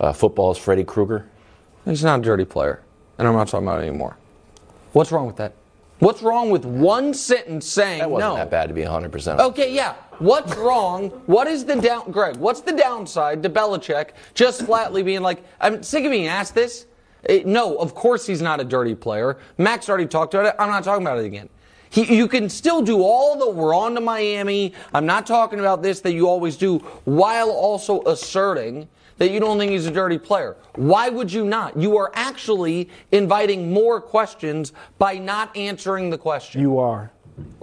Uh, 0.00 0.12
football's 0.12 0.58
Freddy 0.58 0.82
Krueger? 0.84 1.24
He's 1.84 2.02
not 2.02 2.18
a 2.18 2.22
dirty 2.22 2.44
player, 2.44 2.82
and 3.18 3.28
I'm 3.28 3.34
not 3.34 3.46
talking 3.46 3.66
about 3.66 3.80
it 3.80 3.86
anymore. 3.86 4.16
What's 4.92 5.12
wrong 5.12 5.26
with 5.26 5.36
that? 5.36 5.54
What's 6.00 6.20
wrong 6.20 6.50
with 6.50 6.64
one 6.64 7.14
sentence 7.14 7.64
saying 7.66 8.00
That 8.00 8.10
wasn't 8.10 8.32
no? 8.32 8.36
that 8.36 8.50
bad 8.50 8.66
to 8.68 8.74
be 8.74 8.82
100%. 8.82 9.38
Okay, 9.38 9.72
yeah. 9.72 9.94
What's 10.18 10.54
wrong? 10.56 11.10
What 11.26 11.46
is 11.46 11.64
the 11.64 11.76
down, 11.76 12.10
Greg? 12.10 12.36
What's 12.36 12.60
the 12.60 12.72
downside 12.72 13.42
to 13.44 13.48
Belichick 13.50 14.10
just 14.34 14.62
flatly 14.66 15.02
being 15.02 15.22
like, 15.22 15.44
I'm 15.60 15.82
sick 15.82 16.04
of 16.04 16.10
being 16.10 16.26
asked 16.26 16.54
this. 16.54 16.86
Eh, 17.28 17.42
no, 17.44 17.76
of 17.76 17.94
course 17.94 18.26
he's 18.26 18.42
not 18.42 18.60
a 18.60 18.64
dirty 18.64 18.94
player. 18.94 19.38
Max 19.58 19.88
already 19.88 20.06
talked 20.06 20.34
about 20.34 20.46
it. 20.46 20.54
I'm 20.58 20.68
not 20.68 20.84
talking 20.84 21.06
about 21.06 21.18
it 21.18 21.24
again. 21.24 21.48
He, 21.90 22.14
you 22.14 22.28
can 22.28 22.48
still 22.48 22.82
do 22.82 23.02
all 23.02 23.38
the 23.38 23.48
we're 23.50 23.74
on 23.74 23.94
to 23.94 24.00
Miami. 24.00 24.74
I'm 24.92 25.06
not 25.06 25.26
talking 25.26 25.60
about 25.60 25.82
this 25.82 26.00
that 26.00 26.12
you 26.12 26.28
always 26.28 26.56
do, 26.56 26.78
while 27.04 27.50
also 27.50 28.02
asserting 28.02 28.88
that 29.18 29.30
you 29.30 29.40
don't 29.40 29.58
think 29.58 29.72
he's 29.72 29.86
a 29.86 29.90
dirty 29.90 30.18
player. 30.18 30.56
Why 30.74 31.08
would 31.08 31.32
you 31.32 31.44
not? 31.44 31.76
You 31.76 31.96
are 31.96 32.10
actually 32.14 32.90
inviting 33.12 33.72
more 33.72 34.00
questions 34.00 34.72
by 34.98 35.18
not 35.18 35.56
answering 35.56 36.10
the 36.10 36.18
question. 36.18 36.60
You 36.60 36.78
are. 36.78 37.10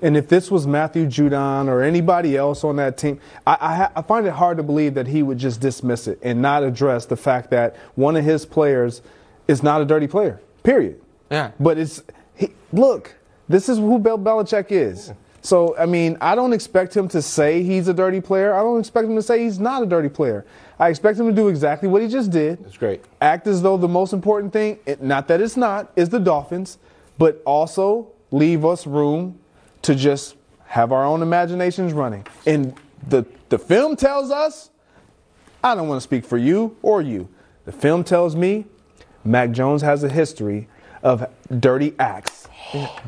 And 0.02 0.16
if 0.16 0.28
this 0.28 0.52
was 0.52 0.68
Matthew 0.68 1.06
Judon 1.06 1.68
or 1.68 1.82
anybody 1.82 2.38
else 2.38 2.64
on 2.64 2.76
that 2.76 2.98
team, 2.98 3.20
I, 3.48 3.90
I, 3.96 4.00
I 4.00 4.02
find 4.04 4.26
it 4.28 4.34
hard 4.34 4.58
to 4.58 4.64
believe 4.64 4.94
that 4.96 5.08
he 5.08 5.24
would 5.24 5.38
just 5.38 5.60
dismiss 5.62 6.08
it 6.08 6.20
and 6.22 6.42
not 6.42 6.64
address 6.64 7.06
the 7.06 7.16
fact 7.16 7.50
that 7.52 7.76
one 7.96 8.16
of 8.16 8.24
his 8.24 8.46
players 8.46 9.02
is 9.48 9.64
not 9.64 9.82
a 9.82 9.86
dirty 9.86 10.08
player. 10.08 10.42
Period. 10.64 11.02
Yeah. 11.30 11.52
But 11.60 11.78
it's 11.78 12.04
he, 12.36 12.50
look, 12.72 13.16
this 13.50 13.70
is 13.70 13.78
who 13.78 14.00
Bill 14.00 14.18
Belichick 14.18 14.72
is. 14.72 15.14
So 15.42 15.76
I 15.78 15.86
mean, 15.86 16.18
I 16.22 16.36
don't 16.36 16.54
expect 16.54 16.96
him 16.96 17.08
to 17.10 17.22
say 17.22 17.64
he's 17.64 17.88
a 17.88 17.94
dirty 17.94 18.22
player. 18.22 18.54
I 18.54 18.62
don't 18.62 18.80
expect 18.80 19.08
him 19.08 19.16
to 19.16 19.22
say 19.22 19.44
he's 19.44 19.60
not 19.60 19.84
a 19.84 19.86
dirty 19.86 20.10
player. 20.10 20.46
I 20.80 20.90
expect 20.90 21.20
him 21.20 21.28
to 21.28 21.34
do 21.34 21.50
exactly 21.50 21.88
what 21.88 22.02
he 22.02 22.08
just 22.08 22.32
did. 22.32 22.64
That's 22.64 22.78
great. 22.78 23.04
Act 23.22 23.48
as 23.48 23.62
though 23.62 23.78
the 23.78 23.88
most 23.88 24.14
important 24.14 24.54
thing, 24.54 24.80
not 25.00 25.28
that 25.28 25.42
it's 25.42 25.56
not, 25.58 25.92
is 25.96 26.10
the 26.10 26.20
Dolphins, 26.20 26.78
but 27.18 27.42
also 27.46 28.12
leave 28.32 28.66
us 28.66 28.88
room 28.88 29.40
to 29.84 29.96
just 29.96 30.36
have 30.66 30.92
our 30.92 31.06
own 31.06 31.22
imaginations 31.22 31.94
running. 31.94 32.26
And 32.46 32.74
the 33.08 33.26
the 33.50 33.60
film 33.60 33.96
tells 33.96 34.32
us, 34.32 34.72
I 35.64 35.76
don't 35.76 35.88
want 35.88 35.98
to 35.98 36.04
speak 36.04 36.26
for 36.26 36.38
you 36.38 36.76
or 36.82 37.02
you. 37.02 37.30
The 37.66 37.72
film 37.72 38.04
tells 38.04 38.36
me 38.36 38.66
Mac 39.26 39.52
Jones 39.52 39.82
has 39.82 40.04
a 40.04 40.10
history 40.10 40.68
of 41.02 41.30
dirty 41.60 41.94
acts. 42.00 42.48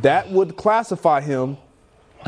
That 0.02 0.30
would 0.32 0.56
classify 0.58 1.22
him 1.22 1.58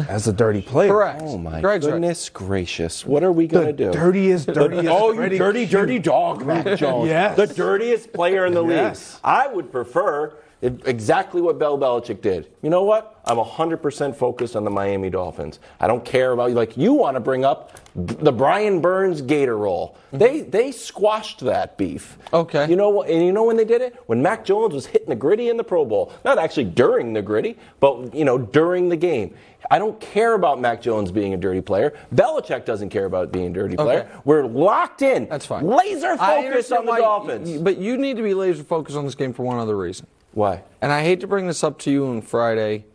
as 0.08 0.28
a 0.28 0.34
dirty 0.34 0.62
player. 0.62 0.90
Correct. 0.92 1.22
Oh 1.24 1.38
my 1.38 1.60
Greg's 1.62 1.86
right. 1.86 1.94
goodness 1.94 2.30
gracious! 2.30 3.06
What 3.06 3.24
are 3.24 3.32
we 3.32 3.48
gonna 3.48 3.74
do? 3.74 3.92
dirtiest, 3.92 4.48
dirtiest. 4.54 4.88
oh, 4.90 5.12
you 5.12 5.18
Freddie 5.18 5.38
dirty, 5.38 5.66
Q. 5.68 5.78
dirty 5.80 6.00
dog, 6.00 6.46
Mac 6.46 6.78
Jones. 6.78 7.08
Yes. 7.10 7.36
The 7.36 7.48
dirtiest 7.48 8.14
player 8.14 8.46
in 8.46 8.54
the 8.54 8.66
Yes. 8.66 9.14
league. 9.16 9.20
I 9.24 9.48
would 9.48 9.72
prefer 9.72 10.26
it- 10.28 10.34
exactly 10.62 11.42
what 11.42 11.60
Bill 11.60 11.78
Belichick 11.78 12.22
did. 12.22 12.50
You 12.62 12.70
know 12.70 12.84
what? 12.84 13.20
I'm 13.26 13.38
100% 13.38 14.16
focused 14.16 14.56
on 14.56 14.64
the 14.64 14.70
Miami 14.72 15.10
Dolphins. 15.10 15.60
I 15.80 15.88
don't 15.88 16.04
care 16.04 16.32
about 16.32 16.50
you. 16.50 16.56
like 16.56 16.78
you 16.78 16.94
want 16.94 17.16
to 17.16 17.20
bring 17.20 17.46
up 17.46 17.80
the 17.96 18.32
Brian 18.32 18.80
Burns 18.80 19.22
Gator 19.22 19.58
roll. 19.58 19.98
Mm-hmm. 20.08 20.18
They 20.18 20.42
they 20.42 20.72
squashed 20.72 21.42
that 21.42 21.78
beef. 21.78 22.18
Okay. 22.32 22.70
You 22.70 22.76
know 22.76 22.90
what? 22.90 23.10
And 23.10 23.26
you 23.26 23.32
know 23.32 23.44
when 23.44 23.58
they 23.58 23.66
did 23.66 23.82
it? 23.82 23.96
When 24.06 24.22
Mac 24.22 24.46
Jones 24.46 24.74
was 24.74 24.86
hitting 24.86 25.10
the 25.10 25.16
gritty 25.16 25.50
in 25.50 25.58
the 25.58 25.64
Pro 25.64 25.84
Bowl. 25.84 26.14
Not 26.24 26.38
actually 26.38 26.66
during 26.66 27.14
the 27.14 27.22
gritty, 27.22 27.58
but 27.80 28.14
you 28.16 28.24
know 28.24 28.38
during 28.38 28.90
the 28.90 28.98
game. 28.98 29.36
I 29.70 29.80
don't 29.80 30.00
care 30.00 30.34
about 30.34 30.62
Mac 30.62 30.82
Jones 30.82 31.12
being 31.12 31.34
a 31.34 31.38
dirty 31.38 31.62
player. 31.62 31.94
Belichick 32.16 32.64
doesn't 32.64 32.90
care 32.90 33.06
about 33.06 33.32
being 33.32 33.48
a 33.48 33.54
dirty 33.54 33.76
player. 33.76 34.02
Okay. 34.02 34.12
We're 34.24 34.46
locked 34.46 35.02
in. 35.02 35.28
That's 35.28 35.46
fine. 35.46 35.66
Laser 35.66 36.16
focused 36.16 36.72
on 36.72 36.86
the 36.86 36.96
Dolphins. 36.96 37.58
But 37.62 37.78
you 37.78 37.98
need 37.98 38.16
to 38.18 38.24
be 38.24 38.34
laser 38.34 38.64
focused 38.64 38.98
on 38.98 39.06
this 39.06 39.16
game 39.16 39.34
for 39.34 39.44
one 39.44 39.58
other 39.58 39.76
reason. 39.76 40.08
Why? 40.38 40.62
And 40.84 40.92
I 40.92 41.02
hate 41.02 41.20
to 41.22 41.28
bring 41.28 41.48
this 41.48 41.64
up 41.64 41.80
to 41.80 41.90
you 41.90 42.06
on 42.06 42.22
Friday, 42.22 42.86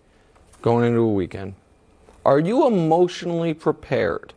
going 0.62 0.84
into 0.84 1.01
a 1.01 1.12
weekend. 1.12 1.55
Are 2.24 2.38
you 2.38 2.68
emotionally 2.68 3.53
prepared 3.53 4.32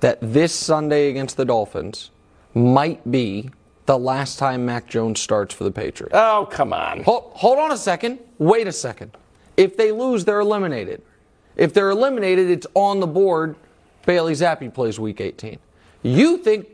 that 0.00 0.18
this 0.20 0.54
Sunday 0.54 1.08
against 1.08 1.38
the 1.38 1.46
Dolphins 1.46 2.10
might 2.52 3.10
be 3.10 3.48
the 3.86 3.96
last 3.96 4.38
time 4.38 4.66
Mac 4.66 4.86
Jones 4.86 5.18
starts 5.18 5.54
for 5.54 5.64
the 5.64 5.70
Patriots? 5.70 6.14
Oh, 6.14 6.46
come 6.50 6.74
on. 6.74 7.04
Hold, 7.04 7.32
hold 7.36 7.58
on 7.58 7.72
a 7.72 7.78
second. 7.78 8.18
Wait 8.36 8.66
a 8.66 8.72
second. 8.72 9.16
If 9.56 9.78
they 9.78 9.90
lose, 9.90 10.26
they're 10.26 10.40
eliminated. 10.40 11.00
If 11.56 11.72
they're 11.72 11.88
eliminated, 11.88 12.50
it's 12.50 12.66
on 12.74 13.00
the 13.00 13.06
board. 13.06 13.56
Bailey 14.04 14.34
Zappe 14.34 14.74
plays 14.74 15.00
week 15.00 15.22
18. 15.22 15.58
You 16.02 16.36
think 16.36 16.66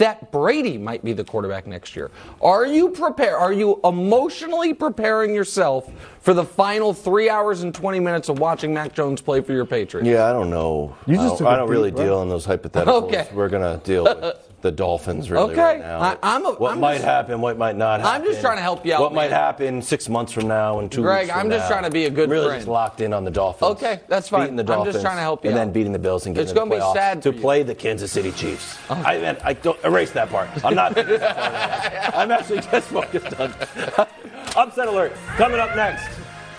that 0.00 0.32
Brady 0.32 0.78
might 0.78 1.04
be 1.04 1.12
the 1.12 1.22
quarterback 1.24 1.66
next 1.66 1.94
year. 1.94 2.10
Are 2.42 2.66
you 2.66 2.88
prepared? 2.88 3.34
Are 3.34 3.52
you 3.52 3.80
emotionally 3.84 4.72
preparing 4.72 5.34
yourself 5.34 5.90
for 6.20 6.32
the 6.32 6.44
final 6.44 6.94
three 6.94 7.28
hours 7.28 7.62
and 7.62 7.74
20 7.74 8.00
minutes 8.00 8.30
of 8.30 8.38
watching 8.38 8.72
Mac 8.72 8.94
Jones 8.94 9.20
play 9.20 9.42
for 9.42 9.52
your 9.52 9.66
Patriots? 9.66 10.08
Yeah, 10.08 10.28
I 10.28 10.32
don't 10.32 10.48
know. 10.48 10.96
You 11.06 11.20
I 11.20 11.26
don't, 11.26 11.38
took 11.38 11.46
I 11.46 11.54
a 11.54 11.56
don't 11.58 11.68
really 11.68 11.90
deep 11.90 11.96
breath. 11.96 12.06
deal 12.08 12.22
in 12.22 12.28
those 12.30 12.46
hypotheticals. 12.46 13.02
Okay. 13.04 13.28
We're 13.34 13.50
gonna 13.50 13.78
deal 13.84 14.04
with 14.04 14.36
the 14.62 14.70
Dolphins 14.70 15.30
really 15.30 15.52
Okay. 15.52 15.60
right 15.62 15.80
now. 15.80 16.00
I- 16.00 16.16
I'm 16.22 16.44
a- 16.44 16.52
what 16.52 16.72
I'm 16.72 16.80
might 16.80 16.94
just- 16.94 17.04
happen, 17.06 17.40
what 17.40 17.56
might 17.56 17.76
not 17.76 18.00
happen. 18.00 18.14
I'm 18.22 18.28
just 18.28 18.40
trying 18.40 18.56
to 18.56 18.62
help 18.62 18.84
you 18.84 18.94
out, 18.94 19.00
What 19.00 19.14
might 19.14 19.30
happen 19.30 19.80
six 19.82 20.08
months 20.08 20.32
from 20.32 20.48
now 20.48 20.78
and 20.80 20.90
two 20.92 21.02
Greg, 21.02 21.22
weeks 21.24 21.30
from 21.32 21.40
I'm 21.40 21.50
just 21.50 21.64
now. 21.64 21.68
trying 21.76 21.84
to 21.84 21.90
be 21.90 22.04
a 22.06 22.10
good 22.10 22.28
really 22.30 22.46
friend. 22.46 22.60
just 22.60 22.68
locked 22.68 23.00
in 23.00 23.12
on 23.14 23.24
the 23.24 23.30
Dolphins. 23.30 23.70
Okay, 23.72 24.00
that's 24.08 24.28
fine. 24.28 24.42
Beating 24.42 24.56
the 24.66 24.72
I'm 24.72 24.84
just 24.84 25.00
trying 25.00 25.16
to 25.16 25.22
help 25.22 25.44
you 25.44 25.50
and 25.50 25.58
out. 25.58 25.62
then 25.62 25.72
beating 25.72 25.92
the 25.92 25.98
Bills 25.98 26.26
and 26.26 26.34
getting 26.34 26.44
It's 26.44 26.52
to 26.52 26.54
the 26.54 26.60
gonna 26.66 26.74
be 26.92 26.98
sad 26.98 27.22
to 27.22 27.32
play 27.32 27.62
the 27.62 27.74
Kansas 27.74 28.12
City 28.12 28.32
Chiefs. 28.32 28.76
I 28.90 29.18
meant 29.18 29.38
I 29.44 29.54
don't 29.54 29.78
erase 29.84 30.10
that 30.12 30.30
part. 30.30 30.48
I'm 30.64 30.74
not. 30.74 30.96
I'm 32.14 32.30
actually 32.30 32.60
just 32.60 32.88
focused 32.88 33.40
on 33.40 33.54
upset 34.56 34.88
alert 34.88 35.12
coming 35.36 35.60
up 35.60 35.74
next. 35.76 36.06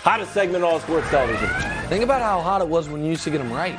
Hottest 0.02 0.32
segment 0.32 0.64
on 0.64 0.72
all 0.72 0.80
sports 0.80 1.08
television. 1.10 1.48
Think 1.88 2.02
about 2.02 2.22
how 2.22 2.40
hot 2.40 2.60
it 2.60 2.66
was 2.66 2.88
when 2.88 3.04
you 3.04 3.10
used 3.10 3.22
to 3.24 3.30
get 3.30 3.38
them 3.38 3.52
right. 3.52 3.78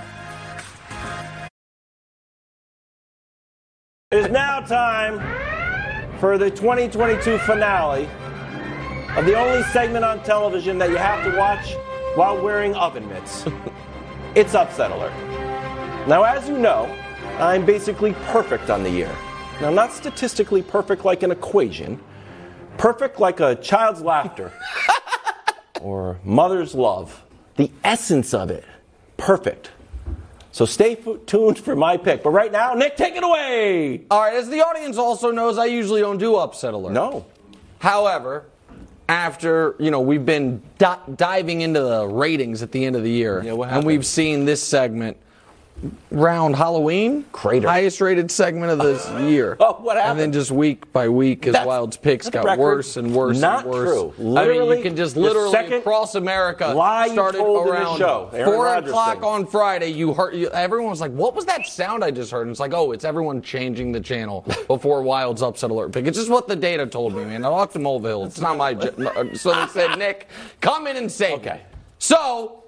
It 4.13 4.17
is 4.19 4.29
now 4.29 4.59
time 4.59 5.17
for 6.19 6.37
the 6.37 6.51
2022 6.51 7.39
finale 7.39 8.05
of 9.17 9.25
the 9.25 9.33
only 9.33 9.63
segment 9.71 10.05
on 10.05 10.21
television 10.23 10.77
that 10.77 10.91
you 10.91 10.97
have 10.97 11.23
to 11.23 11.35
watch 11.35 11.73
while 12.13 12.39
wearing 12.39 12.75
oven 12.75 13.09
mitts. 13.09 13.43
it's 14.35 14.53
Upset 14.53 14.91
Alert. 14.91 15.13
Now, 16.07 16.21
as 16.21 16.47
you 16.47 16.59
know, 16.59 16.95
I'm 17.39 17.65
basically 17.65 18.13
perfect 18.27 18.69
on 18.69 18.83
the 18.83 18.91
year. 18.91 19.11
Now, 19.59 19.71
not 19.71 19.91
statistically 19.91 20.61
perfect 20.61 21.05
like 21.05 21.23
an 21.23 21.31
equation, 21.31 21.99
perfect 22.77 23.19
like 23.19 23.39
a 23.39 23.55
child's 23.55 24.01
laughter 24.01 24.51
or 25.81 26.19
mother's 26.23 26.75
love. 26.75 27.23
The 27.55 27.71
essence 27.83 28.35
of 28.35 28.51
it, 28.51 28.63
perfect. 29.17 29.71
So 30.53 30.65
stay 30.65 30.95
f- 30.95 31.25
tuned 31.25 31.57
for 31.57 31.75
my 31.75 31.97
pick. 31.97 32.21
But 32.23 32.29
right 32.29 32.51
now, 32.51 32.73
Nick, 32.75 32.95
take 32.95 33.15
it 33.15 33.23
away. 33.23 34.03
All 34.11 34.21
right, 34.21 34.35
as 34.35 34.47
the 34.49 34.61
audience 34.61 34.97
also 34.97 35.31
knows, 35.31 35.57
I 35.57 35.65
usually 35.65 35.99
don't 35.99 36.19
do 36.19 36.35
upset 36.35 36.75
alert. 36.75 36.93
No. 36.93 37.25
However, 37.79 38.45
after 39.09 39.75
you 39.79 39.89
know 39.91 39.99
we've 39.99 40.25
been 40.25 40.61
di- 40.77 40.99
diving 41.15 41.61
into 41.61 41.81
the 41.81 42.07
ratings 42.07 42.61
at 42.61 42.71
the 42.71 42.85
end 42.85 42.95
of 42.95 43.03
the 43.03 43.09
year, 43.11 43.41
Yeah, 43.43 43.53
and 43.63 43.83
we've 43.85 44.05
seen 44.05 44.45
this 44.45 44.61
segment 44.63 45.17
round 46.11 46.55
Halloween. 46.55 47.25
Crater. 47.33 47.67
Highest 47.67 47.99
rated 47.99 48.31
segment 48.31 48.71
of 48.71 48.79
this 48.79 49.09
year. 49.29 49.57
Oh, 49.59 49.73
what 49.81 49.97
happened? 49.97 50.11
And 50.11 50.19
then 50.19 50.31
just 50.31 50.49
week 50.51 50.91
by 50.93 51.09
week, 51.09 51.45
as 51.47 51.53
That's- 51.53 51.67
Wildes' 51.67 52.01
picks 52.01 52.29
got 52.29 52.45
record. 52.45 52.59
worse 52.61 52.95
and 52.97 53.13
worse 53.13 53.39
Not 53.39 53.65
and 53.65 53.73
worse. 53.73 53.89
true. 54.15 54.37
I 54.37 54.47
mean, 54.47 54.77
you 54.77 54.81
can 54.81 54.95
just 54.95 55.17
literally 55.17 55.51
second 55.51 55.73
across 55.73 56.15
America 56.15 56.67
lie 56.67 57.09
started 57.09 57.39
told 57.39 57.67
in 57.67 57.73
this 57.73 57.81
around 57.81 57.97
show, 57.97 58.29
four 58.45 58.65
Rodgers 58.65 58.89
o'clock 58.91 59.15
thing. 59.15 59.23
on 59.25 59.45
Friday. 59.47 59.87
You 59.89 60.13
heard 60.13 60.35
you, 60.35 60.49
everyone 60.51 60.89
was 60.89 61.01
like, 61.01 61.11
"What 61.11 61.35
was 61.35 61.45
that 61.47 61.65
sound 61.65 62.03
I 62.03 62.11
just 62.11 62.31
heard?" 62.31 62.43
And 62.43 62.51
it's 62.51 62.59
like, 62.61 62.73
"Oh, 62.73 62.91
it's 62.93 63.03
everyone 63.03 63.41
changing 63.41 63.91
the 63.91 64.01
channel 64.01 64.45
before 64.67 65.01
Wildes' 65.03 65.41
upset 65.41 65.69
alert 65.71 65.91
pick." 65.91 66.07
It's 66.07 66.17
just 66.17 66.29
what 66.29 66.47
the 66.47 66.55
data 66.55 66.85
told 66.87 67.13
me, 67.15 67.25
man. 67.25 67.43
I 67.43 67.49
talked 67.49 67.73
to 67.73 67.79
Mulvihill. 67.79 68.25
It's 68.27 68.39
not 68.39 68.57
my. 68.57 68.73
So 69.33 69.53
they 69.53 69.67
said, 69.67 69.97
"Nick, 69.99 70.27
come 70.61 70.87
in 70.87 70.95
and 70.97 71.11
save." 71.11 71.41
me." 71.43 71.49
Okay. 71.49 71.61
So 71.99 72.62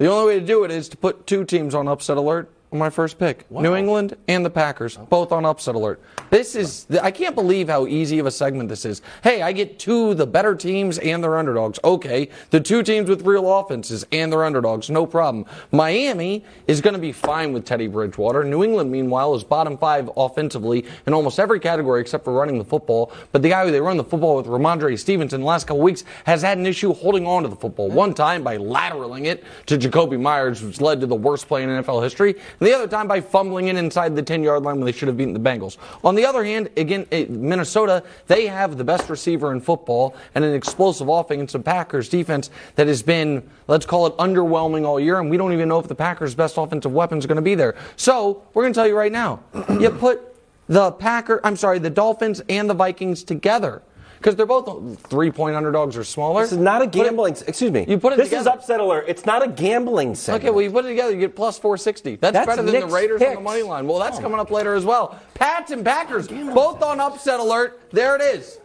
the 0.00 0.10
only 0.10 0.32
way 0.32 0.40
to 0.40 0.46
do 0.46 0.64
it 0.64 0.70
is 0.70 0.88
to 0.88 0.96
put 0.96 1.26
two 1.26 1.44
teams 1.44 1.74
on 1.74 1.86
upset 1.86 2.16
alert 2.16 2.50
my 2.72 2.88
first 2.88 3.18
pick 3.18 3.50
New 3.50 3.74
England 3.74 4.16
and 4.28 4.44
the 4.44 4.50
Packers, 4.50 4.96
both 4.96 5.32
on 5.32 5.44
upset 5.44 5.74
alert. 5.74 6.00
This 6.30 6.54
is, 6.54 6.86
I 7.02 7.10
can't 7.10 7.34
believe 7.34 7.68
how 7.68 7.86
easy 7.86 8.18
of 8.20 8.26
a 8.26 8.30
segment 8.30 8.68
this 8.68 8.84
is. 8.84 9.02
Hey, 9.22 9.42
I 9.42 9.52
get 9.52 9.78
two, 9.78 10.14
the 10.14 10.26
better 10.26 10.54
teams 10.54 10.98
and 10.98 11.22
their 11.22 11.36
underdogs. 11.36 11.80
Okay. 11.82 12.28
The 12.50 12.60
two 12.60 12.82
teams 12.82 13.08
with 13.08 13.26
real 13.26 13.58
offenses 13.58 14.06
and 14.12 14.32
their 14.32 14.44
underdogs, 14.44 14.88
no 14.88 15.06
problem. 15.06 15.46
Miami 15.72 16.44
is 16.68 16.80
going 16.80 16.94
to 16.94 17.00
be 17.00 17.10
fine 17.12 17.52
with 17.52 17.64
Teddy 17.64 17.88
Bridgewater. 17.88 18.44
New 18.44 18.62
England, 18.62 18.92
meanwhile, 18.92 19.34
is 19.34 19.42
bottom 19.42 19.76
five 19.76 20.08
offensively 20.16 20.86
in 21.06 21.12
almost 21.12 21.40
every 21.40 21.58
category 21.58 22.00
except 22.00 22.24
for 22.24 22.32
running 22.32 22.58
the 22.58 22.64
football. 22.64 23.12
But 23.32 23.42
the 23.42 23.48
guy 23.48 23.64
who 23.64 23.72
they 23.72 23.80
run 23.80 23.96
the 23.96 24.04
football 24.04 24.36
with, 24.36 24.46
Rhamondre 24.46 24.96
Stevenson, 24.98 25.40
the 25.40 25.46
last 25.46 25.66
couple 25.66 25.82
weeks 25.82 26.04
has 26.24 26.42
had 26.42 26.58
an 26.58 26.66
issue 26.66 26.92
holding 26.92 27.26
on 27.26 27.42
to 27.42 27.48
the 27.48 27.56
football. 27.56 27.88
One 27.90 28.14
time 28.14 28.44
by 28.44 28.58
lateraling 28.58 29.26
it 29.26 29.42
to 29.66 29.76
Jakobi 29.76 30.20
Meyers, 30.20 30.62
which 30.62 30.80
led 30.80 31.00
to 31.00 31.06
the 31.06 31.16
worst 31.16 31.48
play 31.48 31.64
in 31.64 31.68
NFL 31.68 32.02
history. 32.02 32.36
And 32.60 32.68
the 32.68 32.74
other 32.74 32.86
time 32.86 33.08
by 33.08 33.22
fumbling 33.22 33.68
it 33.68 33.76
inside 33.76 34.14
the 34.14 34.22
10 34.22 34.42
yard 34.42 34.62
line 34.62 34.76
when 34.76 34.84
they 34.84 34.92
should 34.92 35.08
have 35.08 35.16
beaten 35.16 35.32
the 35.32 35.40
Bengals. 35.40 35.78
On 36.04 36.14
the 36.14 36.26
other 36.26 36.44
hand, 36.44 36.68
again, 36.76 37.06
eh, 37.10 37.24
Minnesota, 37.28 38.02
they 38.26 38.46
have 38.46 38.76
the 38.76 38.84
best 38.84 39.08
receiver 39.08 39.50
in 39.50 39.62
football 39.62 40.14
and 40.34 40.44
an 40.44 40.54
explosive 40.54 41.08
offense, 41.08 41.54
a 41.54 41.58
Packers 41.58 42.10
defense 42.10 42.50
that 42.74 42.86
has 42.86 43.02
been, 43.02 43.48
let's 43.66 43.86
call 43.86 44.06
it 44.06 44.16
underwhelming 44.18 44.84
all 44.84 45.00
year. 45.00 45.18
And 45.18 45.30
we 45.30 45.38
don't 45.38 45.54
even 45.54 45.70
know 45.70 45.78
if 45.78 45.88
the 45.88 45.94
Packers' 45.94 46.34
best 46.34 46.58
offensive 46.58 46.92
weapons 46.92 47.24
are 47.24 47.28
going 47.28 47.36
to 47.36 47.42
be 47.42 47.54
there. 47.54 47.76
So 47.96 48.42
we're 48.52 48.64
going 48.64 48.74
to 48.74 48.78
tell 48.78 48.86
you 48.86 48.96
right 48.96 49.12
now, 49.12 49.40
you 49.80 49.88
put 49.90 50.20
the 50.68 50.92
Packer, 50.92 51.40
I'm 51.42 51.56
sorry, 51.56 51.78
the 51.78 51.90
Dolphins 51.90 52.42
and 52.48 52.68
the 52.68 52.74
Vikings 52.74 53.24
together. 53.24 53.82
Because 54.20 54.36
they're 54.36 54.44
both 54.44 55.00
three 55.08 55.30
point 55.30 55.56
underdogs 55.56 55.96
or 55.96 56.04
smaller. 56.04 56.42
This 56.42 56.52
is 56.52 56.58
not 56.58 56.82
a 56.82 56.84
Put 56.84 56.94
it- 56.94 57.04
gambling. 57.04 57.36
excuse 57.46 57.70
me. 57.70 57.86
You 57.88 57.96
put 57.96 58.12
it 58.12 58.16
This 58.18 58.32
is 58.34 58.46
upset 58.46 58.78
alert. 58.78 59.06
It's 59.08 59.24
not 59.24 59.42
a 59.42 59.48
gambling 59.48 60.14
segment. 60.14 60.44
Okay, 60.44 60.50
well, 60.50 60.62
you 60.62 60.70
put 60.70 60.84
it 60.84 60.88
together, 60.88 61.12
you 61.14 61.20
get 61.20 61.34
plus 61.34 61.58
460. 61.58 62.16
That's, 62.16 62.34
That's 62.34 62.46
better 62.46 62.62
than 62.62 62.72
Nick's 62.74 62.86
the 62.86 62.92
Raiders 62.92 63.22
on 63.22 63.34
the 63.36 63.40
money 63.40 63.62
line. 63.62 63.86
Well, 63.86 63.98
that's 63.98 64.18
oh 64.18 64.20
coming 64.20 64.38
up 64.38 64.50
later 64.50 64.74
as 64.74 64.84
well. 64.84 65.18
Pats 65.32 65.70
and 65.70 65.82
Packers, 65.82 66.28
both 66.28 66.82
on 66.82 67.00
upset 67.00 67.40
alert. 67.40 67.80
There 67.92 68.14
it 68.14 68.20
is. 68.20 68.58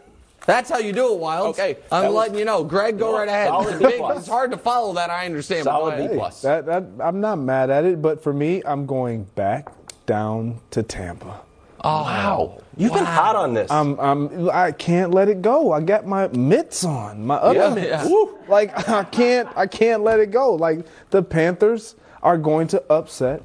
That's 0.44 0.68
how 0.70 0.76
you 0.78 0.92
do 0.92 1.14
it, 1.14 1.18
Wildes. 1.20 1.48
Okay, 1.50 1.78
I'm 1.90 2.02
that 2.02 2.08
was- 2.08 2.14
letting 2.16 2.38
you 2.38 2.44
know. 2.44 2.62
Greg, 2.62 2.98
go 2.98 3.16
right 3.16 3.26
ahead. 3.26 3.48
Solid 3.48 3.82
It's 3.82 3.92
B 3.92 3.98
plus. 3.98 4.18
It's 4.18 4.28
hard 4.28 4.50
to 4.50 4.58
follow 4.58 4.92
that. 4.92 5.08
I 5.08 5.24
understand. 5.24 5.64
Solid 5.64 5.96
B 5.96 6.02
ahead. 6.04 6.16
plus. 6.18 6.42
That, 6.42 6.66
that 6.66 6.84
I'm 7.00 7.22
not 7.22 7.36
mad 7.38 7.70
at 7.70 7.86
it, 7.86 8.02
but 8.02 8.22
for 8.22 8.34
me, 8.34 8.62
I'm 8.66 8.84
going 8.84 9.24
back 9.34 9.70
down 10.04 10.60
to 10.72 10.82
Tampa. 10.82 11.40
Oh, 11.82 12.02
wow. 12.02 12.62
You've 12.76 12.92
been 12.92 13.04
hot 13.04 13.36
on 13.36 13.54
this. 13.54 13.70
I'm, 13.70 13.98
I'm, 13.98 14.50
I 14.50 14.70
can't 14.72 15.12
let 15.12 15.28
it 15.28 15.40
go. 15.40 15.72
I 15.72 15.80
got 15.80 16.06
my 16.06 16.28
mitts 16.28 16.84
on, 16.84 17.26
my 17.26 17.36
other 17.36 17.58
Yeah. 17.58 17.74
mitts. 17.74 18.04
Woo. 18.04 18.38
Like 18.48 18.88
I 18.88 19.04
can't, 19.04 19.48
I 19.56 19.66
can't 19.66 20.02
let 20.02 20.20
it 20.20 20.30
go. 20.30 20.54
Like 20.54 20.86
the 21.10 21.22
Panthers 21.22 21.94
are 22.22 22.36
going 22.36 22.68
to 22.68 22.82
upset 22.90 23.42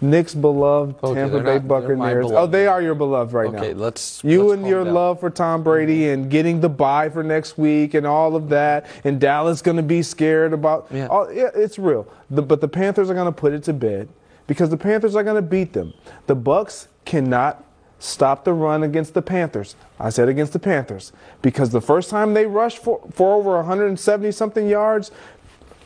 Nick's 0.00 0.34
beloved 0.34 0.96
Okay, 1.02 1.14
Tampa 1.14 1.40
Bay 1.40 1.54
not- 1.54 1.68
Buccaneers. 1.68 2.26
Oh, 2.30 2.46
they 2.46 2.66
are 2.66 2.82
your 2.82 2.94
beloved 2.94 3.32
right 3.32 3.50
now. 3.50 3.58
Okay, 3.58 3.72
let's- 3.72 4.22
You 4.22 4.44
let's 4.48 4.58
and 4.60 4.68
your 4.68 4.84
down. 4.84 4.92
love 4.94 5.20
for 5.20 5.30
Tom 5.30 5.62
Brady 5.62 6.00
mm-hmm. 6.00 6.12
and 6.22 6.30
getting 6.30 6.60
the 6.60 6.68
bye 6.68 7.08
for 7.08 7.22
next 7.22 7.56
week 7.56 7.94
and 7.94 8.06
all 8.06 8.36
of 8.36 8.50
that, 8.50 8.86
and 9.04 9.18
Dallas 9.20 9.62
going 9.62 9.78
to 9.78 9.82
be 9.82 10.02
scared 10.02 10.52
about. 10.52 10.88
Yeah. 10.90 11.06
all- 11.06 11.32
yeah, 11.32 11.48
it's 11.54 11.78
real. 11.78 12.06
The, 12.28 12.42
but 12.42 12.60
the 12.60 12.68
Panthers 12.68 13.08
are 13.08 13.14
going 13.14 13.32
to 13.32 13.32
put 13.32 13.54
it 13.54 13.62
to 13.64 13.72
bed 13.72 14.08
because 14.46 14.68
the 14.68 14.76
Panthers 14.76 15.16
are 15.16 15.22
going 15.22 15.36
to 15.36 15.42
beat 15.42 15.72
them. 15.72 15.94
The 16.26 16.34
Bucks 16.34 16.88
cannot 17.06 17.64
stop 18.04 18.44
the 18.44 18.52
run 18.52 18.82
against 18.82 19.14
the 19.14 19.22
Panthers. 19.22 19.76
I 19.98 20.10
said 20.10 20.28
against 20.28 20.52
the 20.52 20.58
Panthers 20.58 21.12
because 21.42 21.70
the 21.70 21.80
first 21.80 22.10
time 22.10 22.34
they 22.34 22.46
rushed 22.46 22.78
for, 22.78 23.00
for 23.12 23.34
over 23.34 23.56
170 23.56 24.30
something 24.32 24.68
yards, 24.68 25.10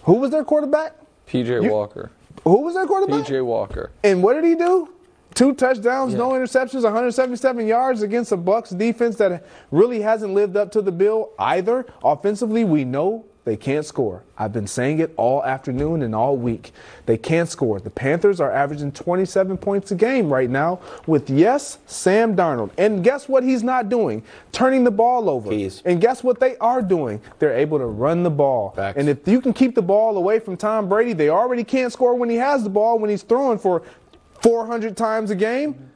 who 0.05 0.15
was 0.15 0.31
their 0.31 0.45
quarterback? 0.45 0.95
PJ 1.29 1.63
You- 1.63 1.71
Walker. 1.71 2.11
Who 2.45 2.63
was 2.63 2.75
their 2.75 2.87
quarterback? 2.87 3.27
PJ 3.27 3.45
Walker. 3.45 3.91
And 4.03 4.23
what 4.23 4.35
did 4.35 4.45
he 4.45 4.55
do? 4.55 4.91
Two 5.35 5.55
touchdowns, 5.55 6.15
no 6.15 6.31
interceptions, 6.31 6.83
177 6.83 7.67
yards 7.67 8.03
against 8.03 8.33
a 8.33 8.37
Bucks 8.37 8.71
defense 8.71 9.17
that 9.17 9.45
really 9.71 10.01
hasn't 10.01 10.35
lived 10.35 10.57
up 10.57 10.73
to 10.73 10.83
the 10.83 10.91
bill 10.91 11.31
either. 11.39 11.85
Offensively, 12.03 12.65
we 12.65 12.85
know 12.85 13.25
they 13.49 13.57
can't 13.57 13.87
score. 13.87 14.25
I've 14.37 14.53
been 14.53 14.67
saying 14.67 14.99
it 14.99 15.15
all 15.17 15.43
afternoon 15.43 16.03
and 16.03 16.15
all 16.15 16.37
week. 16.37 16.73
They 17.07 17.17
can't 17.17 17.49
score. 17.49 17.81
The 17.81 17.89
Panthers 17.89 18.43
are 18.43 18.53
averaging 18.53 18.93
27 18.93 19.57
points 19.57 19.91
a 19.91 19.95
game 19.95 20.31
right 20.31 20.51
now 20.51 20.81
with 21.07 21.31
yes, 21.31 21.79
Sam 21.87 22.37
Darnold. 22.37 22.71
And 22.77 23.03
guess 23.03 23.27
what 23.27 23.43
he's 23.43 23.63
not 23.63 23.89
doing? 23.89 24.23
Turning 24.53 24.85
the 24.85 24.91
ball 24.91 25.31
over. 25.31 25.49
Keys. 25.49 25.83
And 25.87 25.99
guess 25.99 26.23
what 26.23 26.41
they 26.41 26.59
are 26.59 26.83
doing? 26.83 27.23
They're 27.39 27.57
able 27.57 27.79
to 27.79 27.87
run 27.87 28.23
the 28.23 28.29
ball. 28.29 28.73
Facts. 28.77 28.99
And 28.99 29.09
if 29.09 29.27
you 29.27 29.41
can 29.41 29.55
keep 29.55 29.75
the 29.75 29.81
ball 29.81 30.19
away 30.19 30.41
from 30.41 30.59
Tom 30.59 30.87
Brady, 30.87 31.15
they 31.15 31.31
already 31.31 31.65
can't 31.65 31.91
score 31.91 32.15
when 32.17 32.29
he 32.29 32.37
has 32.37 32.63
the 32.65 32.71
ball 32.71 32.99
when 32.99 33.09
he's 33.09 33.23
throwing 33.23 33.59
for 33.59 33.83
400 34.43 34.95
times 34.95 35.31
a 35.31 35.35
game. 35.35 35.91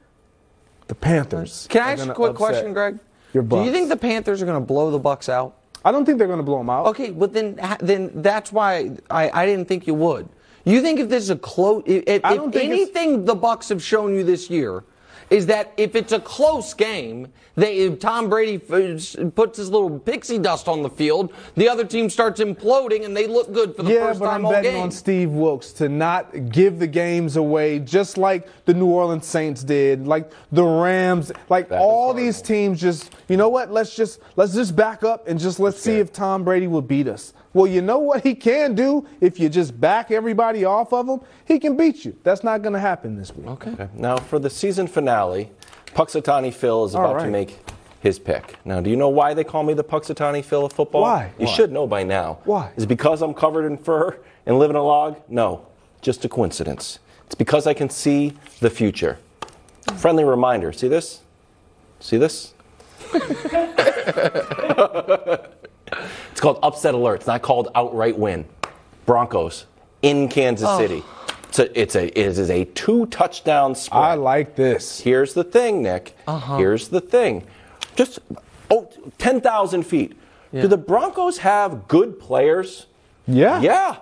The 0.86 0.94
Panthers. 0.94 1.66
Can 1.68 1.82
I 1.82 1.84
are 1.84 1.92
ask 1.92 2.06
you 2.06 2.12
a 2.12 2.14
quick 2.14 2.30
upset 2.30 2.48
question, 2.48 2.72
Greg? 2.72 2.98
Your 3.34 3.42
Bucks. 3.42 3.60
Do 3.60 3.66
you 3.66 3.72
think 3.72 3.90
the 3.90 3.96
Panthers 3.98 4.40
are 4.40 4.46
going 4.46 4.58
to 4.58 4.66
blow 4.66 4.90
the 4.90 4.98
Bucks 4.98 5.28
out? 5.28 5.58
I 5.84 5.92
don't 5.92 6.04
think 6.04 6.18
they're 6.18 6.26
going 6.26 6.38
to 6.38 6.44
blow 6.44 6.58
them 6.58 6.70
out. 6.70 6.86
Okay, 6.86 7.10
but 7.10 7.32
then 7.32 7.58
then 7.80 8.10
that's 8.22 8.52
why 8.52 8.96
I, 9.10 9.30
I 9.42 9.46
didn't 9.46 9.68
think 9.68 9.86
you 9.86 9.94
would. 9.94 10.28
You 10.64 10.80
think 10.80 11.00
if 11.00 11.08
this 11.08 11.24
is 11.24 11.30
a 11.30 11.36
close, 11.36 11.82
if, 11.86 12.04
if 12.06 12.24
I 12.24 12.36
don't 12.36 12.52
think 12.52 12.70
anything 12.70 13.24
the 13.24 13.34
Bucks 13.34 13.68
have 13.68 13.82
shown 13.82 14.14
you 14.14 14.22
this 14.22 14.48
year 14.48 14.84
is 15.32 15.46
that 15.46 15.72
if 15.78 15.96
it's 15.96 16.12
a 16.12 16.20
close 16.20 16.74
game, 16.74 17.26
they 17.54 17.78
if 17.78 17.98
Tom 17.98 18.28
Brady 18.28 18.56
f- 18.56 19.34
puts 19.34 19.56
his 19.56 19.70
little 19.70 19.98
pixie 19.98 20.38
dust 20.38 20.68
on 20.68 20.82
the 20.82 20.90
field, 20.90 21.32
the 21.56 21.68
other 21.70 21.84
team 21.84 22.10
starts 22.10 22.38
imploding 22.40 23.06
and 23.06 23.16
they 23.16 23.26
look 23.26 23.50
good 23.52 23.74
for 23.74 23.82
the 23.82 23.94
yeah, 23.94 24.08
first 24.08 24.20
but 24.20 24.26
time 24.26 24.40
I'm 24.40 24.46
all 24.46 24.52
betting 24.52 24.72
game. 24.72 24.82
on 24.82 24.90
Steve 24.90 25.30
Wilks 25.30 25.72
to 25.74 25.88
not 25.88 26.50
give 26.50 26.78
the 26.78 26.86
games 26.86 27.36
away, 27.36 27.78
just 27.78 28.18
like 28.18 28.46
the 28.66 28.74
New 28.74 28.86
Orleans 28.86 29.26
Saints 29.26 29.64
did, 29.64 30.06
like 30.06 30.30
the 30.52 30.64
Rams, 30.64 31.32
like 31.48 31.70
all 31.72 32.12
these 32.12 32.42
teams. 32.42 32.78
Just 32.78 33.10
you 33.28 33.38
know 33.38 33.48
what? 33.48 33.72
Let's 33.72 33.96
just 33.96 34.20
let's 34.36 34.52
just 34.52 34.76
back 34.76 35.02
up 35.02 35.28
and 35.28 35.40
just 35.40 35.58
let's 35.58 35.80
see 35.80 35.94
if 35.94 36.12
Tom 36.12 36.44
Brady 36.44 36.66
will 36.66 36.82
beat 36.82 37.08
us. 37.08 37.32
Well, 37.54 37.66
you 37.66 37.82
know 37.82 37.98
what 37.98 38.22
he 38.22 38.34
can 38.34 38.74
do 38.74 39.06
if 39.20 39.38
you 39.38 39.48
just 39.48 39.78
back 39.78 40.10
everybody 40.10 40.64
off 40.64 40.92
of 40.92 41.08
him. 41.08 41.20
He 41.44 41.58
can 41.58 41.76
beat 41.76 42.04
you. 42.04 42.16
That's 42.22 42.42
not 42.42 42.62
going 42.62 42.72
to 42.72 42.80
happen 42.80 43.16
this 43.16 43.34
week. 43.34 43.46
okay. 43.46 43.70
Okay. 43.72 43.88
Now, 43.94 44.16
for 44.16 44.38
the 44.38 44.48
season 44.48 44.86
finale, 44.86 45.50
Punxsutawney 45.88 46.52
Phil 46.54 46.84
is 46.86 46.94
All 46.94 47.10
about 47.10 47.24
to 47.24 47.30
make 47.30 47.58
his 48.00 48.18
pick. 48.18 48.56
Now, 48.64 48.80
do 48.80 48.90
you 48.90 48.96
know 48.96 49.10
why 49.10 49.34
they 49.34 49.44
call 49.44 49.62
me 49.62 49.74
the 49.74 49.84
Punxsutawney 49.84 50.44
Phil 50.44 50.64
of 50.64 50.72
football? 50.72 51.02
Why? 51.02 51.32
You 51.38 51.46
Why? 51.46 51.52
should 51.52 51.72
know 51.72 51.86
by 51.86 52.02
now. 52.02 52.38
Why? 52.44 52.72
Is 52.76 52.84
it 52.84 52.88
because 52.88 53.22
I'm 53.22 53.34
covered 53.34 53.66
in 53.66 53.76
fur 53.76 54.18
and 54.46 54.58
live 54.58 54.70
in 54.70 54.76
a 54.76 54.82
log? 54.82 55.20
No, 55.28 55.66
just 56.00 56.24
a 56.24 56.28
coincidence. 56.28 56.98
It's 57.26 57.34
because 57.34 57.66
I 57.66 57.74
can 57.74 57.90
see 57.90 58.32
the 58.60 58.70
future. 58.70 59.18
Friendly 59.96 60.24
reminder. 60.24 60.72
See 60.72 60.88
this? 60.88 61.20
See 62.00 62.16
this? 62.16 62.54
it's 66.30 66.40
called 66.40 66.58
upset 66.62 66.94
alert. 66.94 67.16
It's 67.16 67.26
not 67.26 67.42
called 67.42 67.68
outright 67.74 68.18
win. 68.18 68.44
Broncos 69.06 69.66
in 70.02 70.28
Kansas 70.28 70.76
City. 70.76 71.02
It's 71.48 71.58
a, 71.58 71.80
it's 71.80 71.96
a, 71.96 72.06
it 72.18 72.38
is 72.38 72.50
a 72.50 72.64
two 72.66 73.06
touchdown 73.06 73.74
spread. 73.74 74.02
I 74.02 74.14
like 74.14 74.56
this. 74.56 75.00
Here's 75.00 75.34
the 75.34 75.44
thing, 75.44 75.82
Nick. 75.82 76.16
Uh-huh. 76.26 76.56
Here's 76.56 76.88
the 76.88 77.00
thing. 77.00 77.44
Just 77.94 78.20
oh, 78.70 78.90
10,000 79.18 79.82
feet. 79.82 80.16
Do 80.52 80.68
the 80.68 80.76
Broncos 80.76 81.38
have 81.38 81.88
good 81.88 82.20
players? 82.20 82.86
Yeah. 83.26 83.60
Yeah. 83.60 83.96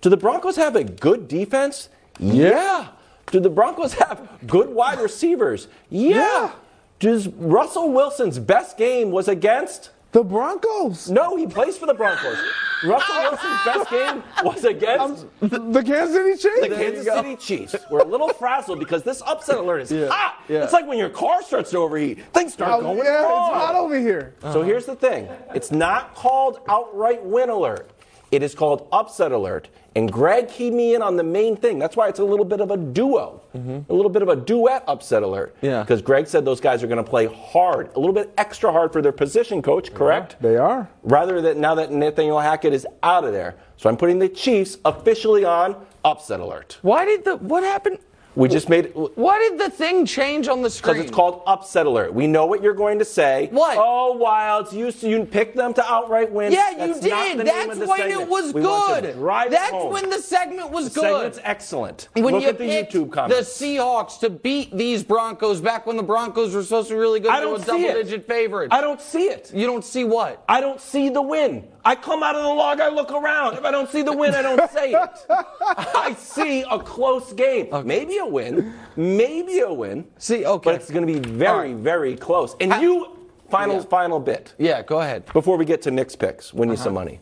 Do 0.00 0.08
the 0.08 0.16
Broncos 0.16 0.56
have 0.56 0.76
a 0.76 0.84
good 0.84 1.26
defense? 1.26 1.88
Yeah. 2.18 2.88
Do 3.26 3.40
the 3.40 3.50
Broncos 3.50 3.94
have 3.94 4.28
good 4.46 4.68
wide 4.68 5.00
receivers? 5.00 5.68
Yeah. 5.88 6.16
Yeah. 6.16 6.52
Does 7.00 7.28
Russell 7.28 7.92
Wilson's 7.92 8.38
best 8.38 8.76
game 8.76 9.10
was 9.10 9.26
against? 9.26 9.90
The 10.12 10.24
Broncos. 10.24 11.08
No, 11.08 11.36
he 11.36 11.46
plays 11.46 11.78
for 11.78 11.86
the 11.86 11.94
Broncos. 11.94 12.36
Russell 12.82 13.14
Wilson's 13.14 13.64
best 13.64 13.90
game 13.90 14.22
was 14.42 14.64
against 14.64 15.26
The 15.40 15.82
Kansas 15.86 16.14
City 16.16 16.32
Chiefs. 16.36 16.60
the 16.68 16.74
Kansas 16.74 17.04
City 17.04 17.36
Chiefs. 17.36 17.76
We're 17.90 18.00
a 18.00 18.04
little 18.06 18.30
frazzled 18.32 18.80
because 18.80 19.02
this 19.04 19.22
upset 19.22 19.58
alert 19.58 19.82
is 19.82 20.08
hot. 20.10 20.42
yeah. 20.48 20.64
It's 20.64 20.72
like 20.72 20.86
when 20.86 20.98
your 20.98 21.10
car 21.10 21.42
starts 21.42 21.70
to 21.72 21.78
overheat. 21.78 22.24
Things 22.32 22.54
start 22.54 22.72
Oh, 22.72 22.80
going 22.80 22.98
yeah, 22.98 23.22
wrong. 23.22 23.50
it's 23.54 23.64
hot 23.66 23.74
over 23.76 23.98
here. 23.98 24.34
So 24.40 24.62
here's 24.62 24.86
the 24.86 24.96
thing. 24.96 25.28
It's 25.54 25.70
not 25.70 26.14
called 26.16 26.58
outright 26.68 27.24
win 27.24 27.50
alert. 27.50 27.90
It 28.32 28.42
is 28.42 28.54
called 28.54 28.88
upset 28.92 29.30
alert. 29.32 29.68
And 29.96 30.10
Greg 30.10 30.48
keyed 30.48 30.72
me 30.72 30.94
in 30.94 31.02
on 31.02 31.16
the 31.16 31.24
main 31.24 31.56
thing. 31.56 31.78
That's 31.78 31.96
why 31.96 32.08
it's 32.08 32.20
a 32.20 32.24
little 32.24 32.44
bit 32.44 32.60
of 32.60 32.70
a 32.70 32.76
duo, 32.76 33.42
a 33.54 33.92
little 33.92 34.10
bit 34.10 34.22
of 34.22 34.28
a 34.28 34.36
duet 34.36 34.84
upset 34.86 35.22
alert. 35.22 35.56
Mm-hmm. 35.56 35.66
Yeah. 35.66 35.82
Because 35.82 36.00
Greg 36.00 36.28
said 36.28 36.44
those 36.44 36.60
guys 36.60 36.82
are 36.82 36.86
going 36.86 37.02
to 37.02 37.10
play 37.10 37.26
hard, 37.26 37.90
a 37.96 37.98
little 37.98 38.14
bit 38.14 38.32
extra 38.38 38.70
hard 38.70 38.92
for 38.92 39.02
their 39.02 39.12
position 39.12 39.62
coach, 39.62 39.92
correct? 39.92 40.36
They 40.40 40.56
are. 40.56 40.88
Rather 41.02 41.40
than 41.40 41.60
now 41.60 41.74
that 41.74 41.90
Nathaniel 41.90 42.38
Hackett 42.38 42.72
is 42.72 42.86
out 43.02 43.24
of 43.24 43.32
there. 43.32 43.56
So 43.76 43.88
I'm 43.88 43.96
putting 43.96 44.18
the 44.20 44.28
Chiefs 44.28 44.78
officially 44.84 45.44
on 45.44 45.74
upset 46.04 46.40
alert. 46.40 46.78
Why 46.82 47.04
did 47.04 47.24
the 47.24 47.36
what 47.36 47.62
happened? 47.64 47.98
We 48.36 48.48
just 48.48 48.68
made 48.68 48.92
Why 48.94 49.38
did 49.40 49.58
the 49.58 49.70
thing 49.70 50.06
change 50.06 50.46
on 50.46 50.62
the 50.62 50.70
screen? 50.70 50.94
because 50.94 51.06
it's 51.08 51.14
called 51.14 51.42
upset 51.46 51.86
alert. 51.86 52.14
We 52.14 52.28
know 52.28 52.46
what 52.46 52.62
you're 52.62 52.74
going 52.74 53.00
to 53.00 53.04
say. 53.04 53.48
What? 53.50 53.76
Oh, 53.76 54.16
Wildes, 54.22 54.72
you 54.72 54.90
you 55.08 55.24
picked 55.24 55.56
them 55.56 55.74
to 55.74 55.84
outright 55.84 56.30
win. 56.30 56.52
Yeah, 56.52 56.70
you 56.70 56.76
That's 56.94 57.02
not 57.02 57.36
did. 57.38 57.46
That's 57.46 57.78
when 57.78 57.88
segment. 57.88 58.20
it 58.22 58.28
was 58.28 58.54
We 58.54 58.62
good. 58.62 59.04
That's 59.50 59.70
home. 59.72 59.92
when 59.92 60.10
the 60.10 60.18
segment 60.20 60.70
was 60.70 60.92
The 60.94 61.00
good. 61.00 61.10
segment's 61.10 61.40
excellent. 61.42 62.08
When 62.12 62.32
Look 62.34 62.42
you 62.42 62.48
at 62.50 62.58
the 62.58 62.64
YouTube 62.68 63.10
comments. 63.10 63.58
the 63.58 63.64
Seahawks 63.66 64.20
to 64.20 64.30
beat 64.30 64.76
these 64.76 65.02
Broncos 65.02 65.60
back 65.60 65.86
when 65.86 65.96
the 65.96 66.02
Broncos 66.04 66.54
were 66.54 66.62
supposed 66.62 66.88
to 66.88 66.94
be 66.94 67.00
really 67.00 67.18
good, 67.20 67.30
I 67.32 67.40
don't 67.40 67.58
see 67.64 67.84
it. 67.84 67.88
double-digit 67.88 68.28
favorites. 68.28 68.68
I 68.72 68.80
don't 68.80 69.00
see 69.00 69.24
it. 69.24 69.50
You 69.52 69.66
don't 69.66 69.84
see 69.84 70.04
what? 70.04 70.44
I 70.48 70.60
don't 70.60 70.80
see 70.80 71.08
the 71.08 71.22
win. 71.22 71.66
I 71.84 71.94
come 71.94 72.22
out 72.22 72.36
of 72.36 72.42
the 72.42 72.48
log, 72.48 72.80
I 72.80 72.88
look 72.88 73.10
around. 73.10 73.54
If 73.56 73.64
I 73.64 73.70
don't 73.70 73.88
see 73.88 74.02
the 74.02 74.12
win, 74.12 74.34
I 74.34 74.42
don't 74.42 74.70
say 74.70 74.92
it. 74.92 75.10
I 75.30 76.14
see 76.18 76.62
a 76.70 76.78
close 76.78 77.32
game. 77.32 77.68
Maybe 77.86 78.18
a 78.18 78.26
win. 78.26 78.74
Maybe 78.96 79.60
a 79.60 79.72
win. 79.72 80.06
See, 80.18 80.44
okay. 80.44 80.64
But 80.72 80.74
it's 80.74 80.90
going 80.90 81.06
to 81.06 81.12
be 81.12 81.18
very, 81.30 81.48
All 81.50 81.58
right. 81.60 81.76
very 81.76 82.16
close. 82.16 82.54
And 82.60 82.74
I- 82.74 82.80
you, 82.82 83.16
final, 83.48 83.76
Yeah. 83.76 83.82
final 83.84 84.20
bit. 84.20 84.54
Yeah, 84.58 84.82
go 84.82 85.00
ahead. 85.00 85.24
Before 85.32 85.56
we 85.56 85.64
get 85.64 85.80
to 85.82 85.90
Nick's 85.90 86.16
picks, 86.16 86.52
win 86.52 86.68
you 86.68 86.74
Uh-huh. 86.74 86.84
some 86.84 86.94
money. 86.94 87.20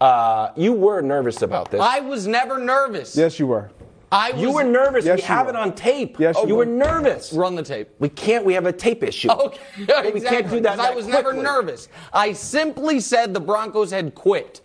Uh, 0.00 0.50
you 0.56 0.72
were 0.72 1.02
nervous 1.02 1.42
about 1.42 1.70
this. 1.70 1.80
I 1.82 2.00
was 2.00 2.26
never 2.26 2.56
nervous. 2.58 3.14
Yes, 3.16 3.38
you 3.38 3.46
were. 3.46 3.70
I 4.12 4.32
was, 4.32 4.42
you 4.42 4.52
were 4.52 4.64
nervous. 4.64 5.04
Yes, 5.04 5.18
we 5.18 5.22
you 5.22 5.28
have 5.28 5.46
were. 5.46 5.52
it 5.52 5.56
on 5.56 5.74
tape. 5.74 6.18
Yes, 6.18 6.34
oh, 6.36 6.42
you 6.42 6.48
you 6.48 6.54
were. 6.56 6.66
were 6.66 6.72
nervous. 6.72 7.32
Run 7.32 7.54
the 7.54 7.62
tape. 7.62 7.88
We 8.00 8.08
can't. 8.08 8.44
We 8.44 8.54
have 8.54 8.66
a 8.66 8.72
tape 8.72 9.02
issue. 9.02 9.28
Okay, 9.40 9.60
yeah, 9.88 10.10
We 10.14 10.20
can't 10.20 10.50
do 10.50 10.60
that. 10.60 10.72
I 10.72 10.88
that 10.88 10.96
was 10.96 11.06
never 11.06 11.32
nervous. 11.32 11.88
I 12.12 12.32
simply 12.32 13.00
said 13.00 13.32
the 13.32 13.40
Broncos 13.40 13.90
had 13.90 14.14
quit 14.14 14.60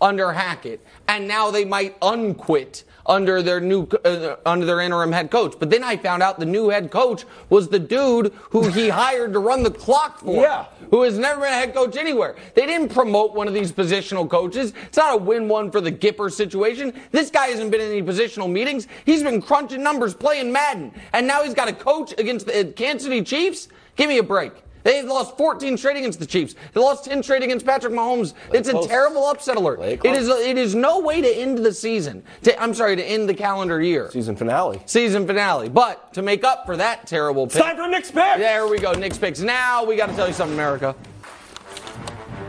under 0.00 0.32
Hackett, 0.32 0.80
and 1.08 1.26
now 1.26 1.50
they 1.50 1.64
might 1.64 1.96
unquit 2.02 2.84
under 3.06 3.42
their 3.42 3.60
new 3.60 3.86
uh, 4.04 4.36
under 4.46 4.66
their 4.66 4.80
interim 4.80 5.12
head 5.12 5.30
coach. 5.30 5.54
But 5.58 5.70
then 5.70 5.84
I 5.84 5.96
found 5.96 6.22
out 6.22 6.38
the 6.38 6.46
new 6.46 6.68
head 6.68 6.90
coach 6.90 7.24
was 7.50 7.68
the 7.68 7.78
dude 7.78 8.32
who 8.50 8.68
he 8.68 8.88
hired 9.04 9.32
to 9.32 9.38
run 9.38 9.62
the 9.62 9.70
clock 9.70 10.20
for. 10.20 10.42
Yeah. 10.42 10.66
Who 10.90 11.02
has 11.02 11.18
never 11.18 11.40
been 11.40 11.52
a 11.52 11.56
head 11.56 11.74
coach 11.74 11.96
anywhere. 11.96 12.36
They 12.54 12.66
didn't 12.66 12.90
promote 12.90 13.34
one 13.34 13.48
of 13.48 13.54
these 13.54 13.72
positional 13.72 14.28
coaches. 14.28 14.72
It's 14.86 14.96
not 14.96 15.14
a 15.14 15.16
win 15.16 15.48
one 15.48 15.70
for 15.70 15.80
the 15.80 15.92
Gipper 15.92 16.30
situation. 16.30 16.92
This 17.10 17.30
guy 17.30 17.48
hasn't 17.48 17.70
been 17.70 17.80
in 17.80 17.90
any 17.90 18.02
positional 18.02 18.50
meetings. 18.50 18.86
He's 19.04 19.22
been 19.22 19.42
crunching 19.42 19.82
numbers 19.82 20.14
playing 20.14 20.52
Madden. 20.52 20.92
And 21.12 21.26
now 21.26 21.42
he's 21.42 21.54
got 21.54 21.68
a 21.68 21.72
coach 21.72 22.14
against 22.18 22.46
the 22.46 22.72
Kansas 22.76 23.04
City 23.04 23.22
Chiefs? 23.22 23.68
Give 23.96 24.08
me 24.08 24.18
a 24.18 24.22
break. 24.22 24.52
They've 24.84 25.04
lost 25.04 25.36
14 25.36 25.76
straight 25.78 25.96
against 25.96 26.20
the 26.20 26.26
Chiefs. 26.26 26.54
They 26.72 26.80
lost 26.80 27.06
10 27.06 27.22
straight 27.22 27.42
against 27.42 27.64
Patrick 27.66 27.92
Mahomes. 27.92 28.34
it's 28.52 28.70
close. 28.70 28.84
a 28.84 28.88
terrible 28.88 29.24
upset 29.26 29.56
alert. 29.56 29.78
Play 29.78 29.88
it 29.88 29.92
It 29.94 30.00
close. 30.00 30.16
is, 30.18 30.28
it 30.28 30.58
is 30.58 30.74
no 30.74 31.00
way 31.00 31.20
to 31.22 31.28
end 31.36 31.58
the 31.58 31.72
season. 31.72 32.22
To, 32.42 32.62
I'm 32.62 32.74
sorry, 32.74 32.94
to 32.94 33.02
end 33.04 33.28
the 33.28 33.34
calendar 33.34 33.80
year. 33.82 34.10
Season 34.12 34.36
finale. 34.36 34.80
Season 34.86 35.26
finale. 35.26 35.68
But 35.70 36.12
to 36.14 36.22
make 36.22 36.44
up 36.44 36.66
for 36.66 36.76
that 36.76 37.06
terrible 37.06 37.44
It's 37.44 37.54
pick, 37.54 37.64
time 37.64 37.76
for 37.76 37.88
Nick's 37.88 38.10
picks. 38.10 38.36
there 38.38 38.68
we 38.68 38.78
go, 38.78 38.92
Nick's 38.92 39.18
picks. 39.18 39.40
Now 39.40 39.84
we 39.84 39.96
got 39.96 40.10
to 40.10 40.14
tell 40.14 40.26
you 40.28 40.34
something, 40.34 40.54
America. 40.54 40.94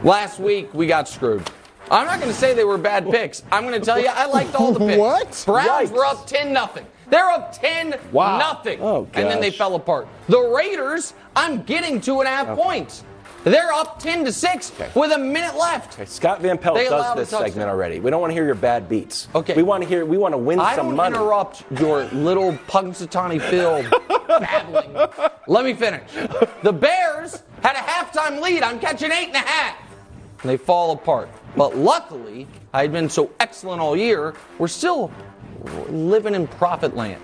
Last 0.04 0.40
week 0.40 0.74
we 0.74 0.88
got 0.88 1.08
screwed. 1.08 1.50
I'm 1.90 2.06
not 2.06 2.20
going 2.20 2.32
to 2.32 2.38
say 2.38 2.54
they 2.54 2.64
were 2.64 2.78
bad 2.78 3.10
picks. 3.10 3.44
I'm 3.52 3.64
going 3.66 3.80
to 3.80 3.86
tell 3.86 4.00
you 4.00 4.08
I 4.08 4.26
liked 4.26 4.56
all 4.56 4.72
the 4.72 4.80
picks. 4.86 4.98
What? 5.00 5.44
Browns 5.46 5.90
Yikes. 5.90 5.94
were 5.94 6.06
up 6.06 6.28
10 6.28 6.52
nothing. 6.52 6.86
They're 7.10 7.30
up 7.30 7.54
10 7.60 7.96
Wow. 8.12 8.38
nothing. 8.38 8.80
Oh, 8.82 9.08
and 9.14 9.28
then 9.30 9.42
they 9.42 9.52
fell 9.52 9.76
apart. 9.76 10.08
The 10.28 10.40
Raiders, 10.40 11.14
I'm 11.36 11.64
getting 11.64 12.02
two 12.02 12.20
and 12.20 12.28
a 12.28 12.32
half 12.32 12.58
points. 12.58 13.04
They're 13.44 13.72
up 13.72 14.00
10 14.00 14.26
to 14.26 14.32
6 14.34 14.72
with 14.96 15.12
a 15.12 15.20
minute 15.20 15.56
left. 15.56 15.94
Okay, 15.94 16.06
Scott 16.06 16.42
Van 16.42 16.58
Pelt 16.58 16.78
They 16.78 16.86
does 16.90 17.16
this 17.16 17.30
segment 17.30 17.70
already. 17.70 18.00
We 18.00 18.10
don't 18.10 18.20
want 18.20 18.32
to 18.32 18.34
hear 18.34 18.46
your 18.46 18.56
bad 18.56 18.90
beats. 18.90 19.28
Okay. 19.36 19.54
We 19.54 19.62
want 19.62 19.84
to 19.84 19.88
hear. 19.90 20.04
We 20.04 20.18
want 20.18 20.34
to 20.34 20.38
win 20.40 20.60
I 20.60 20.76
some 20.76 20.88
don't 20.88 20.96
money. 20.96 21.16
interrupt 21.16 21.64
your 21.80 22.06
little 22.06 22.54
Punxsutawney 22.68 23.40
Phil 23.40 23.84
babbling. 24.28 24.96
Let 25.46 25.64
me 25.64 25.76
finish. 25.76 26.10
The 26.64 26.74
Bears 26.74 27.44
had 27.62 27.76
a 27.76 27.80
halftime 27.80 28.42
lead. 28.42 28.64
I'm 28.64 28.80
catching 28.80 29.12
eight 29.12 29.28
and 29.28 29.36
a 29.36 29.40
half. 29.48 29.78
And 30.42 30.50
they 30.50 30.58
fall 30.58 30.92
apart. 30.94 31.30
But 31.56 31.78
luckily, 31.78 32.48
I 32.74 32.82
had 32.82 32.92
been 32.92 33.10
so 33.10 33.32
excellent 33.40 33.80
all 33.80 33.96
year, 33.96 34.34
we're 34.58 34.68
still 34.68 35.12
living 35.90 36.36
in 36.36 36.48
profit 36.48 36.96
land. 36.96 37.22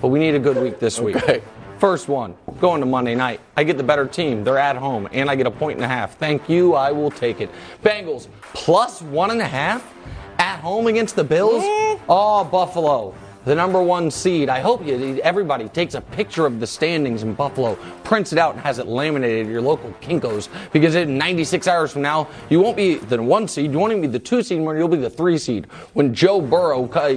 But 0.00 0.08
we 0.08 0.18
need 0.18 0.34
a 0.34 0.38
good 0.38 0.56
week 0.56 0.78
this 0.78 1.00
week. 1.00 1.16
Okay. 1.16 1.42
First 1.78 2.08
one, 2.08 2.34
going 2.58 2.80
to 2.80 2.86
Monday 2.86 3.14
night. 3.14 3.40
I 3.54 3.62
get 3.62 3.76
the 3.76 3.82
better 3.82 4.06
team. 4.06 4.44
They're 4.44 4.58
at 4.58 4.76
home, 4.76 5.08
and 5.12 5.28
I 5.28 5.36
get 5.36 5.46
a 5.46 5.50
point 5.50 5.76
and 5.76 5.84
a 5.84 5.88
half. 5.88 6.16
Thank 6.16 6.48
you. 6.48 6.74
I 6.74 6.90
will 6.90 7.10
take 7.10 7.40
it. 7.42 7.50
Bengals 7.82 8.28
plus 8.54 9.02
one 9.02 9.30
and 9.30 9.42
a 9.42 9.46
half 9.46 9.94
at 10.38 10.60
home 10.60 10.86
against 10.86 11.16
the 11.16 11.24
Bills. 11.24 11.62
Oh, 12.08 12.48
Buffalo, 12.50 13.14
the 13.46 13.54
number 13.54 13.80
one 13.80 14.10
seed. 14.10 14.48
I 14.48 14.60
hope 14.60 14.84
you, 14.84 15.20
everybody 15.22 15.68
takes 15.68 15.94
a 15.94 16.00
picture 16.00 16.46
of 16.46 16.58
the 16.58 16.66
standings 16.66 17.22
in 17.22 17.32
Buffalo, 17.32 17.76
prints 18.02 18.32
it 18.32 18.38
out, 18.38 18.54
and 18.54 18.62
has 18.62 18.80
it 18.80 18.88
laminated 18.88 19.46
at 19.46 19.52
your 19.52 19.62
local 19.62 19.90
Kinkos 20.02 20.48
because 20.72 20.96
in 20.96 21.16
96 21.16 21.68
hours 21.68 21.92
from 21.92 22.02
now, 22.02 22.28
you 22.50 22.60
won't 22.60 22.76
be 22.76 22.96
the 22.96 23.22
one 23.22 23.46
seed. 23.46 23.70
You 23.70 23.78
won't 23.78 23.92
even 23.92 24.02
be 24.02 24.08
the 24.08 24.18
two 24.18 24.42
seed. 24.42 24.58
You'll 24.58 24.88
be 24.88 24.96
the 24.96 25.08
three 25.08 25.38
seed. 25.38 25.66
When 25.94 26.12
Joe 26.12 26.40
Burrow 26.40 26.90
uh, 26.90 27.08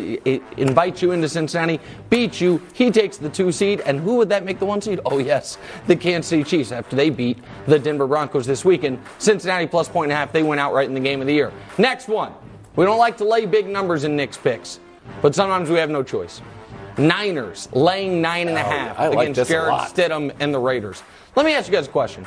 invites 0.57 1.01
you 1.01 1.11
into 1.11 1.27
Cincinnati, 1.27 1.80
beats 2.11 2.39
you, 2.39 2.61
he 2.73 2.91
takes 2.91 3.17
the 3.17 3.30
two 3.30 3.51
seed, 3.51 3.82
and 3.82 3.99
who 3.99 4.15
would 4.17 4.30
that 4.30 4.45
make 4.45 4.59
the 4.59 4.65
one 4.67 4.82
seed? 4.82 4.99
Oh 5.05 5.17
yes, 5.17 5.57
the 5.88 5.95
Kansas 5.95 6.30
City 6.30 6.43
Chiefs. 6.43 6.71
After 6.71 6.95
they 6.95 7.09
beat 7.09 7.39
the 7.65 7.80
Denver 7.80 8.05
Broncos 8.05 8.45
this 8.45 8.63
weekend, 8.63 8.99
Cincinnati 9.17 9.65
plus 9.65 9.89
point 9.89 10.11
and 10.11 10.13
a 10.13 10.15
half. 10.15 10.32
They 10.32 10.43
went 10.43 10.61
outright 10.61 10.88
in 10.88 10.93
the 10.93 10.99
game 10.99 11.21
of 11.21 11.27
the 11.27 11.34
year. 11.34 11.51
Next 11.80 12.07
one. 12.07 12.34
We 12.75 12.86
don't 12.86 12.99
like 12.99 13.17
to 13.17 13.25
lay 13.25 13.45
big 13.45 13.67
numbers 13.67 14.03
in 14.03 14.15
Nick's 14.15 14.38
picks, 14.38 14.80
but 15.22 15.36
sometimes 15.36 15.70
we 15.70 15.78
have 15.78 15.89
no 15.89 16.03
choice. 16.03 16.41
Niners 16.97 17.70
laying 17.72 18.22
nine 18.22 18.47
and 18.47 18.57
a 18.57 18.64
half 18.64 18.99
Oh, 18.99 19.10
like 19.12 19.30
against 19.30 19.38
this 19.39 19.47
Jarrett. 19.49 19.74
Stidham 19.93 20.34
and 20.39 20.53
the 20.53 20.60
Raiders. 20.60 21.01
Let 21.36 21.45
me 21.45 21.53
ask 21.53 21.68
you 21.68 21.74
guys 21.74 21.88
a 21.88 21.91
question. 21.91 22.26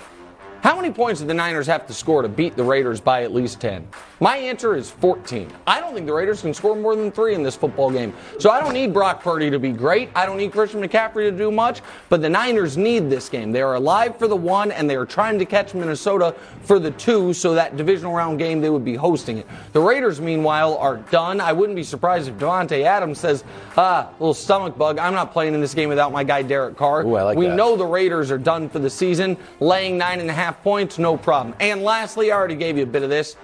How 0.62 0.76
many 0.76 0.92
points 0.92 1.20
do 1.20 1.26
the 1.26 1.34
Niners 1.34 1.66
have 1.66 1.88
to 1.88 1.92
score 1.92 2.22
to 2.22 2.28
beat 2.28 2.54
the 2.54 2.62
Raiders 2.62 3.00
by 3.00 3.24
at 3.24 3.34
least 3.34 3.60
10? 3.60 3.84
My 4.20 4.36
answer 4.36 4.76
is 4.76 4.88
14. 4.88 5.52
I 5.66 5.80
don't 5.80 5.92
think 5.92 6.06
the 6.06 6.12
Raiders 6.12 6.42
can 6.42 6.54
score 6.54 6.76
more 6.76 6.94
than 6.94 7.10
three 7.10 7.34
in 7.34 7.42
this 7.42 7.56
football 7.56 7.90
game. 7.90 8.14
So 8.38 8.48
I 8.48 8.60
don't 8.60 8.72
need 8.72 8.92
Brock 8.92 9.24
Purdy 9.24 9.50
to 9.50 9.58
be 9.58 9.72
great. 9.72 10.10
I 10.14 10.24
don't 10.24 10.36
need 10.36 10.52
Christian 10.52 10.80
McCaffrey 10.80 11.28
to 11.28 11.32
do 11.32 11.50
much. 11.50 11.80
But 12.08 12.22
the 12.22 12.28
Niners 12.28 12.76
need 12.76 13.10
this 13.10 13.28
game. 13.28 13.50
They 13.50 13.60
are 13.60 13.74
alive 13.74 14.16
for 14.16 14.28
the 14.28 14.36
one, 14.36 14.70
and 14.70 14.88
they 14.88 14.94
are 14.94 15.04
trying 15.04 15.36
to 15.40 15.44
catch 15.44 15.74
Minnesota 15.74 16.32
for 16.62 16.78
the 16.78 16.92
two, 16.92 17.32
so 17.34 17.54
that 17.54 17.76
divisional 17.76 18.12
round 18.12 18.38
game 18.38 18.60
they 18.60 18.70
would 18.70 18.84
be 18.84 18.94
hosting 18.94 19.38
it. 19.38 19.48
The 19.72 19.80
Raiders, 19.80 20.20
meanwhile, 20.20 20.76
are 20.76 20.98
done. 20.98 21.40
I 21.40 21.52
wouldn't 21.52 21.74
be 21.74 21.82
surprised 21.82 22.28
if 22.28 22.36
Davante 22.36 22.84
Adams 22.84 23.18
says, 23.18 23.42
ah, 23.76 24.10
little 24.20 24.32
stomach 24.32 24.78
bug, 24.78 25.00
I'm 25.00 25.14
not 25.14 25.32
playing 25.32 25.54
in 25.54 25.60
this 25.60 25.74
game 25.74 25.88
without 25.88 26.12
my 26.12 26.22
guy 26.22 26.42
Derek 26.42 26.76
Carr. 26.76 27.04
Ooh, 27.04 27.20
like 27.20 27.36
we 27.36 27.48
that. 27.48 27.56
know 27.56 27.74
the 27.74 27.84
Raiders 27.84 28.30
are 28.30 28.38
done 28.38 28.68
for 28.68 28.78
the 28.78 28.90
season, 28.90 29.36
laying 29.58 29.98
nine 29.98 30.20
and 30.20 30.30
a 30.30 30.32
half 30.32 30.51
points, 30.62 30.98
no 30.98 31.16
problem. 31.16 31.54
And 31.60 31.82
lastly, 31.82 32.30
I 32.32 32.36
already 32.36 32.54
gave 32.56 32.76
you 32.76 32.82
a 32.82 32.86
bit 32.86 33.02
of 33.02 33.10
this, 33.10 33.36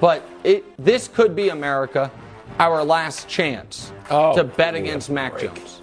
but 0.00 0.22
it 0.44 0.64
this 0.82 1.08
could 1.08 1.34
be 1.36 1.48
America, 1.48 2.10
our 2.58 2.84
last 2.84 3.28
chance 3.28 3.92
Oh, 4.10 4.34
to 4.36 4.44
bet 4.44 4.74
give 4.74 4.82
me 4.82 4.88
a 4.88 4.92
against 4.92 5.10
Mac 5.10 5.32
break. 5.32 5.54
Jones. 5.54 5.80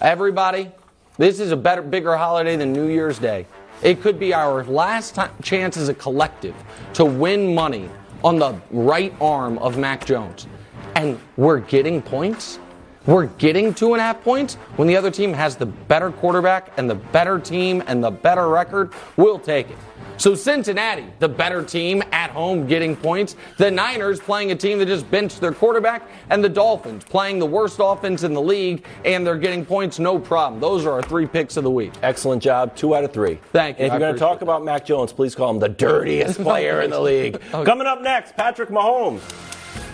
Everybody, 0.00 0.70
this 1.18 1.38
is 1.40 1.52
a 1.52 1.56
better, 1.56 1.82
bigger 1.82 2.16
holiday 2.16 2.56
than 2.56 2.72
New 2.72 2.88
Year's 2.88 3.18
Day. 3.18 3.46
It 3.82 4.00
could 4.00 4.18
be 4.18 4.32
our 4.34 4.64
last 4.64 5.14
ti- 5.14 5.22
chance 5.42 5.76
as 5.76 5.88
a 5.88 5.94
collective 5.94 6.54
to 6.94 7.04
win 7.04 7.54
money 7.54 7.88
on 8.24 8.38
the 8.38 8.54
right 8.70 9.12
arm 9.20 9.58
of 9.58 9.76
Mac 9.78 10.04
Jones. 10.06 10.46
And 10.94 11.18
we're 11.36 11.58
getting 11.60 12.00
points. 12.02 12.58
We're 13.06 13.26
getting 13.26 13.74
two 13.74 13.94
and 13.94 14.00
a 14.00 14.04
half 14.04 14.22
points 14.22 14.54
when 14.76 14.86
the 14.86 14.96
other 14.96 15.10
team 15.10 15.32
has 15.32 15.56
the 15.56 15.66
better 15.66 16.12
quarterback 16.12 16.70
and 16.76 16.88
the 16.88 16.94
better 16.94 17.40
team 17.40 17.82
and 17.88 18.02
the 18.04 18.12
better 18.12 18.48
record. 18.48 18.92
We'll 19.16 19.40
take 19.40 19.70
it. 19.70 19.76
So 20.22 20.36
Cincinnati, 20.36 21.06
the 21.18 21.28
better 21.28 21.64
team 21.64 22.00
at 22.12 22.30
home 22.30 22.68
getting 22.68 22.94
points. 22.94 23.34
The 23.56 23.68
Niners 23.68 24.20
playing 24.20 24.52
a 24.52 24.54
team 24.54 24.78
that 24.78 24.86
just 24.86 25.10
benched 25.10 25.40
their 25.40 25.50
quarterback. 25.50 26.08
And 26.30 26.44
the 26.44 26.48
Dolphins 26.48 27.02
playing 27.02 27.40
the 27.40 27.46
worst 27.46 27.80
offense 27.82 28.22
in 28.22 28.32
the 28.32 28.40
league 28.40 28.86
and 29.04 29.26
they're 29.26 29.36
getting 29.36 29.66
points 29.66 29.98
no 29.98 30.20
problem. 30.20 30.60
Those 30.60 30.86
are 30.86 30.92
our 30.92 31.02
three 31.02 31.26
picks 31.26 31.56
of 31.56 31.64
the 31.64 31.72
week. 31.72 31.92
Excellent 32.04 32.40
job. 32.40 32.76
Two 32.76 32.94
out 32.94 33.02
of 33.02 33.12
three. 33.12 33.40
Thank 33.50 33.80
you. 33.80 33.86
And 33.86 33.86
if 33.86 33.92
I 33.94 33.94
you're 33.96 33.98
going 33.98 34.14
to 34.14 34.18
talk 34.20 34.36
appreciate 34.36 34.42
about 34.44 34.64
Mac 34.64 34.86
Jones, 34.86 35.12
please 35.12 35.34
call 35.34 35.50
him 35.50 35.58
the 35.58 35.68
dirtiest 35.68 36.40
player 36.44 36.82
in 36.82 36.90
the 36.90 37.00
league. 37.00 37.40
Coming 37.50 37.88
up 37.88 38.00
next, 38.00 38.36
Patrick 38.36 38.68
Mahomes 38.68 39.22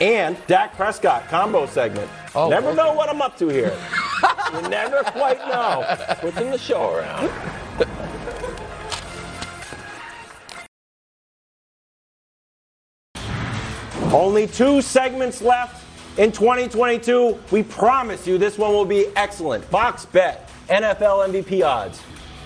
and 0.02 0.36
Dak 0.46 0.74
Prescott 0.74 1.26
combo 1.28 1.64
segment. 1.64 2.10
Oh, 2.34 2.50
never 2.50 2.68
okay. 2.68 2.76
know 2.76 2.92
what 2.92 3.08
I'm 3.08 3.22
up 3.22 3.38
to 3.38 3.48
here. 3.48 3.74
you 4.52 4.68
never 4.68 5.04
quite 5.04 5.38
know. 5.48 5.86
Switching 6.20 6.50
the 6.50 6.58
show 6.58 6.92
around. 6.92 7.30
Only 14.12 14.46
two 14.46 14.80
segments 14.82 15.42
left 15.42 15.84
In 16.16 16.32
2022, 16.32 17.38
we 17.52 17.62
promise 17.62 18.26
you 18.26 18.38
this 18.38 18.58
one 18.58 18.72
will 18.72 18.84
be 18.84 19.06
excellent. 19.14 19.64
Fox 19.66 20.04
Bet, 20.06 20.50
NFL 20.68 21.28
MVP 21.28 21.64
odds. 21.64 22.00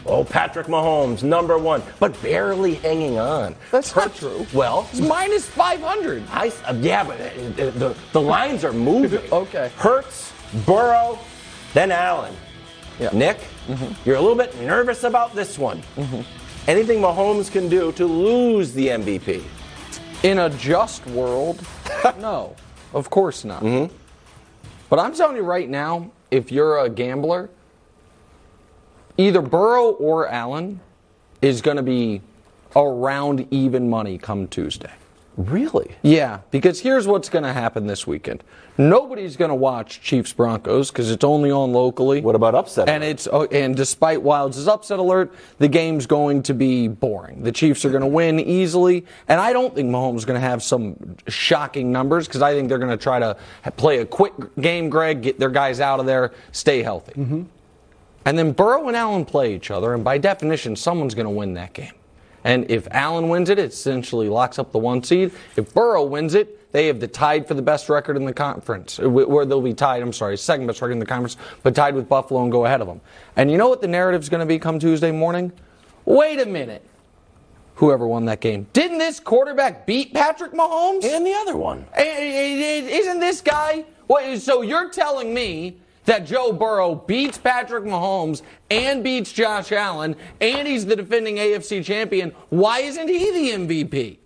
Oh, 0.05 0.25
Patrick 0.25 0.67
Mahomes, 0.67 1.23
number 1.23 1.57
one, 1.57 1.83
but 2.01 2.21
barely 2.21 2.75
hanging 2.75 3.19
on. 3.19 3.55
That's 3.71 3.95
not 3.97 4.15
true. 4.15 4.45
Well, 4.53 4.87
It's 4.91 5.01
minus 5.01 5.47
500. 5.49 6.25
I, 6.31 6.53
uh, 6.67 6.75
yeah, 6.81 7.05
but 7.05 7.19
uh, 7.21 7.71
the, 7.71 7.97
the 8.13 8.21
lines 8.21 8.65
are 8.65 8.73
moving. 8.75 9.23
Okay. 9.33 9.71
Hurts, 9.77 10.33
Burrow, 10.67 11.19
then 11.73 11.91
Allen. 11.93 12.35
Yeah. 13.01 13.11
Nick, 13.13 13.39
Mm-hmm. 13.69 13.93
you're 14.05 14.17
a 14.17 14.21
little 14.21 14.37
bit 14.37 14.61
nervous 14.61 15.05
about 15.05 15.37
this 15.37 15.57
one. 15.57 15.81
Anything 16.67 16.99
Mahomes 17.01 17.49
can 17.51 17.69
do 17.69 17.93
to 17.93 18.05
lose 18.05 18.73
the 18.75 18.89
MVP? 18.89 19.45
In 20.23 20.39
a 20.39 20.51
just 20.51 21.05
world, 21.07 21.61
no, 22.19 22.55
of 22.95 23.11
course 23.11 23.45
not. 23.45 23.63
Mm-hmm. 23.63 23.95
But 24.89 24.99
I'm 25.01 25.15
telling 25.15 25.37
you 25.37 25.43
right 25.43 25.69
now, 25.69 26.13
if 26.31 26.53
you're 26.53 26.79
a 26.79 26.89
gambler, 26.89 27.51
either 29.17 29.43
Burrow 29.43 29.91
or 29.91 30.29
Allen 30.29 30.81
is 31.41 31.61
going 31.61 31.77
to 31.77 31.83
be 31.83 32.21
around 32.77 33.47
even 33.51 33.91
money 33.91 34.17
come 34.17 34.47
Tuesday. 34.47 34.93
Really? 35.37 35.97
Yeah, 36.03 36.41
because 36.51 36.81
here's 36.81 37.07
what's 37.07 37.31
going 37.31 37.45
to 37.45 37.53
happen 37.53 37.87
this 37.87 38.07
weekend. 38.07 38.45
Nobody's 38.77 39.37
going 39.37 39.49
to 39.49 39.55
watch 39.55 40.01
Chiefs 40.03 40.33
Broncos 40.33 40.91
because 40.91 41.11
it's 41.11 41.25
only 41.25 41.51
on 41.51 41.73
locally. 41.73 42.21
What 42.21 42.35
about 42.35 42.55
upset? 42.55 42.89
And 42.89 43.03
it's 43.03 43.27
oh, 43.31 43.45
and 43.45 43.75
despite 43.75 44.19
Wildes' 44.21 44.69
upset 44.69 44.99
alert, 44.99 45.33
the 45.59 45.69
game's 45.69 46.07
going 46.07 46.43
to 46.45 46.55
be 46.55 46.89
boring. 46.89 47.43
The 47.43 47.53
Chiefs 47.53 47.85
are 47.85 47.91
going 47.91 48.03
to 48.03 48.09
win 48.09 48.41
easily, 48.41 49.07
and 49.29 49.41
I 49.41 49.53
don't 49.53 49.75
think 49.75 49.91
Mahomes 49.91 50.19
is 50.19 50.25
going 50.27 50.41
to 50.41 50.47
have 50.47 50.63
some 50.63 51.17
shocking 51.29 51.93
numbers 51.93 52.27
because 52.27 52.43
I 52.43 52.53
think 52.53 52.69
they're 52.69 52.79
going 52.79 52.91
to 52.91 53.03
try 53.03 53.19
to 53.19 53.37
play 53.77 53.99
a 53.99 54.07
quick 54.07 54.35
game. 54.61 54.91
Greg, 54.91 55.23
get 55.23 55.39
their 55.39 55.51
guys 55.51 55.81
out 55.81 55.99
of 55.99 56.07
there, 56.07 56.33
stay 56.53 56.83
healthy, 56.83 57.13
mm-hmm. 57.13 57.43
and 58.27 58.39
then 58.39 58.53
Burrow 58.53 58.89
and 58.89 58.97
Allen 58.97 59.25
play 59.25 59.55
each 59.55 59.71
other, 59.71 59.95
and 59.95 60.05
by 60.05 60.19
definition, 60.19 60.77
someone's 60.77 61.15
going 61.15 61.27
to 61.27 61.31
win 61.31 61.55
that 61.55 61.73
game. 61.73 61.93
And 62.45 62.71
if 62.71 62.89
Allen 62.91 63.29
wins 63.29 63.51
it, 63.51 63.59
it 63.59 63.73
essentially 63.73 64.29
locks 64.29 64.59
up 64.59 64.73
the 64.73 64.79
one 64.79 65.03
seed. 65.03 65.33
If 65.57 65.73
Burrow 65.75 66.05
wins 66.05 66.35
it, 66.35 66.73
they 66.73 66.87
have 66.87 67.01
the 67.01 67.07
tied 67.07 67.47
for 67.47 67.55
the 67.55 67.63
best 67.63 67.89
record 67.89 68.17
in 68.17 68.25
the 68.25 68.33
conference, 68.33 68.99
uh, 68.99 69.09
where 69.09 69.45
they'll 69.45 69.61
be 69.61 69.75
tied. 69.75 70.03
I'm 70.03 70.13
sorry, 70.13 70.37
second 70.39 70.67
best 70.67 70.81
record 70.81 70.93
in 70.93 70.99
the 70.99 71.07
conference, 71.07 71.37
but 71.63 71.75
tied 71.75 71.95
with 71.95 72.09
Buffalo 72.09 72.43
and 72.43 72.51
go 72.51 72.65
ahead 72.65 72.81
of 72.81 72.87
them. 72.87 73.01
And 73.37 73.51
you 73.51 73.59
know 73.59 73.69
what 73.69 73.81
the 73.81 73.89
narrative's 73.89 74.29
going 74.29 74.41
to 74.41 74.47
be 74.47 74.59
come 74.59 74.79
Tuesday 74.79 75.13
morning? 75.13 75.53
Wait 76.05 76.41
a 76.41 76.47
minute. 76.47 76.85
Whoever 77.77 78.07
won 78.07 78.27
that 78.27 78.41
game, 78.41 78.67
didn't 78.75 78.99
this 78.99 79.19
quarterback 79.19 79.87
beat 79.87 80.13
Patrick 80.13 80.53
Mahomes? 80.53 81.05
and 81.05 81.27
the 81.27 81.33
other 81.33 81.57
one. 81.57 81.87
Eh, 81.95 82.03
eh, 82.03 82.85
eh, 82.87 82.99
Isn't 82.99 83.19
this 83.19 83.41
guy? 83.41 83.85
So 84.39 84.61
you're 84.63 84.91
telling 84.91 85.33
me 85.33 85.79
that 86.05 86.27
Joe 86.27 86.53
Burrow 86.53 86.95
beats 86.95 87.39
Patrick 87.39 87.85
Mahomes 87.85 88.43
and 88.71 89.05
beats 89.05 89.33
Josh 89.33 89.73
Allen, 89.73 90.17
and 90.41 90.67
he's 90.67 90.87
the 90.87 90.97
defending 90.97 91.37
AFC 91.37 91.85
champion? 91.85 92.31
Why 92.51 92.81
isn't 92.81 93.09
he 93.09 93.31
the 93.31 93.67
MVP? 93.67 94.19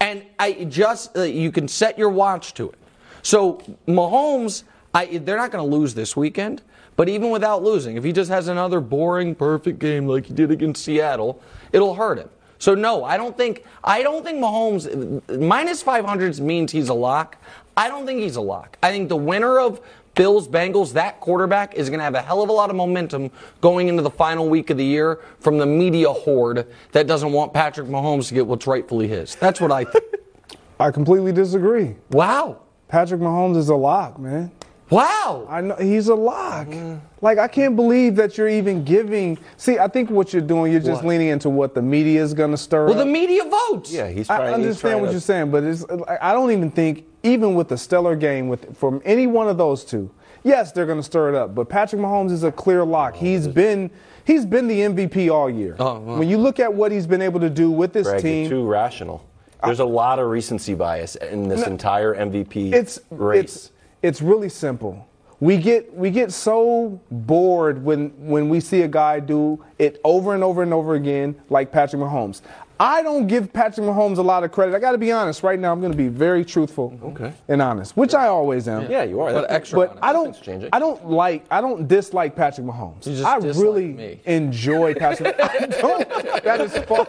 And 0.00 0.24
I 0.38 0.64
just 0.64 1.16
uh, 1.16 1.22
you 1.22 1.50
can 1.50 1.68
set 1.68 1.98
your 1.98 2.08
watch 2.08 2.54
to 2.54 2.70
it. 2.70 2.78
So 3.22 3.62
Mahomes, 3.86 4.62
I, 4.94 5.18
they're 5.18 5.36
not 5.36 5.50
going 5.50 5.68
to 5.68 5.76
lose 5.76 5.94
this 5.94 6.16
weekend. 6.16 6.62
But 6.98 7.08
even 7.08 7.30
without 7.30 7.62
losing, 7.62 7.96
if 7.96 8.02
he 8.02 8.10
just 8.10 8.28
has 8.28 8.48
another 8.48 8.80
boring, 8.80 9.36
perfect 9.36 9.78
game 9.78 10.08
like 10.08 10.26
he 10.26 10.34
did 10.34 10.50
against 10.50 10.84
Seattle, 10.84 11.40
it'll 11.72 11.94
hurt 11.94 12.18
him. 12.18 12.28
So 12.58 12.74
no, 12.74 13.04
I 13.04 13.16
don't 13.16 13.36
think 13.36 13.64
I 13.84 14.02
don't 14.02 14.24
think 14.24 14.40
Mahomes 14.40 15.40
minus 15.40 15.80
500 15.80 16.40
means 16.40 16.72
he's 16.72 16.88
a 16.88 16.94
lock. 16.94 17.36
I 17.76 17.86
don't 17.86 18.04
think 18.04 18.20
he's 18.20 18.34
a 18.34 18.40
lock. 18.40 18.76
I 18.82 18.90
think 18.90 19.08
the 19.08 19.16
winner 19.16 19.60
of 19.60 19.80
Bills 20.18 20.48
Bengals, 20.48 20.94
that 20.94 21.20
quarterback 21.20 21.74
is 21.74 21.88
going 21.88 22.00
to 22.00 22.04
have 22.04 22.16
a 22.16 22.20
hell 22.20 22.42
of 22.42 22.48
a 22.48 22.52
lot 22.52 22.70
of 22.70 22.76
momentum 22.76 23.30
going 23.60 23.86
into 23.86 24.02
the 24.02 24.10
final 24.10 24.48
week 24.48 24.68
of 24.68 24.76
the 24.76 24.84
year 24.84 25.20
from 25.38 25.58
the 25.58 25.64
media 25.64 26.12
horde 26.12 26.66
that 26.90 27.06
doesn't 27.06 27.30
want 27.30 27.54
Patrick 27.54 27.86
Mahomes 27.86 28.26
to 28.26 28.34
get 28.34 28.44
what's 28.44 28.66
rightfully 28.66 29.06
his. 29.06 29.36
That's 29.36 29.60
what 29.60 29.70
I 29.70 29.84
think. 29.84 30.04
I 30.80 30.90
completely 30.90 31.30
disagree. 31.30 31.94
wow. 32.10 32.62
Patrick 32.88 33.20
Mahomes 33.20 33.56
is 33.58 33.68
a 33.68 33.76
lock, 33.76 34.18
man. 34.18 34.50
Wow. 34.90 35.46
I 35.50 35.60
know 35.60 35.74
he's 35.76 36.08
a 36.08 36.14
lock. 36.14 36.68
Mm-hmm. 36.68 36.96
Like 37.20 37.38
I 37.38 37.48
can't 37.48 37.76
believe 37.76 38.16
that 38.16 38.38
you're 38.38 38.48
even 38.48 38.84
giving. 38.84 39.38
See, 39.56 39.78
I 39.78 39.88
think 39.88 40.10
what 40.10 40.32
you're 40.32 40.40
doing, 40.42 40.72
you're 40.72 40.80
just 40.80 41.02
What? 41.02 41.10
leaning 41.10 41.28
into 41.28 41.50
what 41.50 41.74
the 41.74 41.82
media 41.82 42.22
is 42.22 42.32
going 42.34 42.52
to 42.52 42.56
stir 42.56 42.84
Well, 42.86 42.92
up. 42.92 42.98
the 42.98 43.06
media 43.06 43.42
votes. 43.44 43.92
Yeah, 43.92 44.08
he's 44.08 44.26
trying. 44.28 44.40
I 44.42 44.52
understand 44.54 44.80
trying 44.80 45.00
what 45.00 45.06
to- 45.08 45.12
you're 45.12 45.20
saying, 45.20 45.50
but 45.50 45.64
it's, 45.64 45.84
I 46.20 46.32
don't 46.32 46.50
even 46.52 46.70
think, 46.70 47.04
even 47.22 47.54
with 47.54 47.68
the 47.68 47.76
stellar 47.76 48.16
game 48.16 48.48
with 48.48 48.76
from 48.76 49.02
any 49.04 49.26
one 49.26 49.48
of 49.48 49.58
those 49.58 49.84
two, 49.84 50.10
yes, 50.44 50.72
they're 50.72 50.86
going 50.86 50.98
to 51.00 51.02
stir 51.04 51.30
it 51.30 51.34
up. 51.34 51.54
But 51.54 51.68
Patrick 51.68 52.00
Mahomes 52.00 52.30
is 52.30 52.44
a 52.44 52.52
clear 52.52 52.84
lock. 52.84 53.14
Oh, 53.16 53.18
he's 53.20 53.46
been 53.48 53.90
he's 54.24 54.46
been 54.46 54.68
the 54.68 54.80
MVP 54.80 55.30
all 55.30 55.50
year. 55.50 55.76
Oh, 55.78 55.98
well. 55.98 56.18
When 56.18 56.28
you 56.28 56.38
look 56.38 56.60
at 56.60 56.72
what 56.72 56.92
he's 56.92 57.06
been 57.06 57.22
able 57.22 57.40
to 57.40 57.50
do 57.50 57.70
with 57.70 57.92
this 57.92 58.06
Greg, 58.06 58.22
you're 58.22 58.32
team, 58.32 58.48
too 58.48 58.66
rational. 58.66 59.24
There's 59.64 59.80
a 59.80 59.84
lot 59.84 60.20
of 60.20 60.28
recency 60.28 60.74
bias 60.74 61.16
in 61.16 61.48
this 61.48 61.66
entire 61.66 62.14
MVP 62.14 62.72
it's 62.72 63.00
race. 63.10 63.42
it's 63.44 63.70
it's 64.02 64.22
really 64.22 64.48
simple. 64.48 65.06
We 65.40 65.56
get 65.56 65.94
we 65.94 66.10
get 66.10 66.32
so 66.32 67.00
bored 67.10 67.82
when 67.84 68.08
when 68.18 68.48
we 68.48 68.58
see 68.60 68.82
a 68.82 68.88
guy 68.88 69.20
do 69.20 69.64
it 69.78 70.00
over 70.02 70.34
and 70.34 70.42
over 70.42 70.62
and 70.62 70.74
over 70.74 70.94
again, 70.94 71.40
like 71.48 71.70
Patrick 71.70 72.02
Mahomes. 72.02 72.42
I 72.80 73.02
don't 73.02 73.26
give 73.26 73.52
Patrick 73.52 73.86
Mahomes 73.86 74.18
a 74.18 74.22
lot 74.22 74.44
of 74.44 74.52
credit. 74.52 74.74
I 74.74 74.78
got 74.78 74.92
to 74.92 74.98
be 74.98 75.10
honest. 75.10 75.42
Right 75.42 75.58
now, 75.58 75.72
I'm 75.72 75.80
going 75.80 75.90
to 75.92 75.98
be 75.98 76.08
very 76.08 76.44
truthful 76.44 76.96
Okay. 77.02 77.32
and 77.48 77.60
honest, 77.60 77.96
which 77.96 78.14
I 78.14 78.28
always 78.28 78.68
am. 78.68 78.88
yeah, 78.90 79.02
you 79.02 79.20
are. 79.20 79.32
But 79.32 79.50
extra 79.50 79.78
But. 79.88 79.98
I 80.00 80.12
don't. 80.12 80.36
I 80.72 80.78
don't 80.78 81.10
like. 81.10 81.44
I 81.50 81.60
don't 81.60 81.88
dislike 81.88 82.36
Patrick 82.36 82.66
Mahomes. 82.66 83.04
You 83.06 83.14
just 83.14 83.24
I 83.24 83.36
really 83.38 83.86
me. 83.92 84.20
enjoy 84.26 84.94
Patrick. 84.94 85.34
I 85.42 85.66
don't. 85.66 86.08
That 86.44 86.60
is 86.60 86.78
false. 86.84 87.08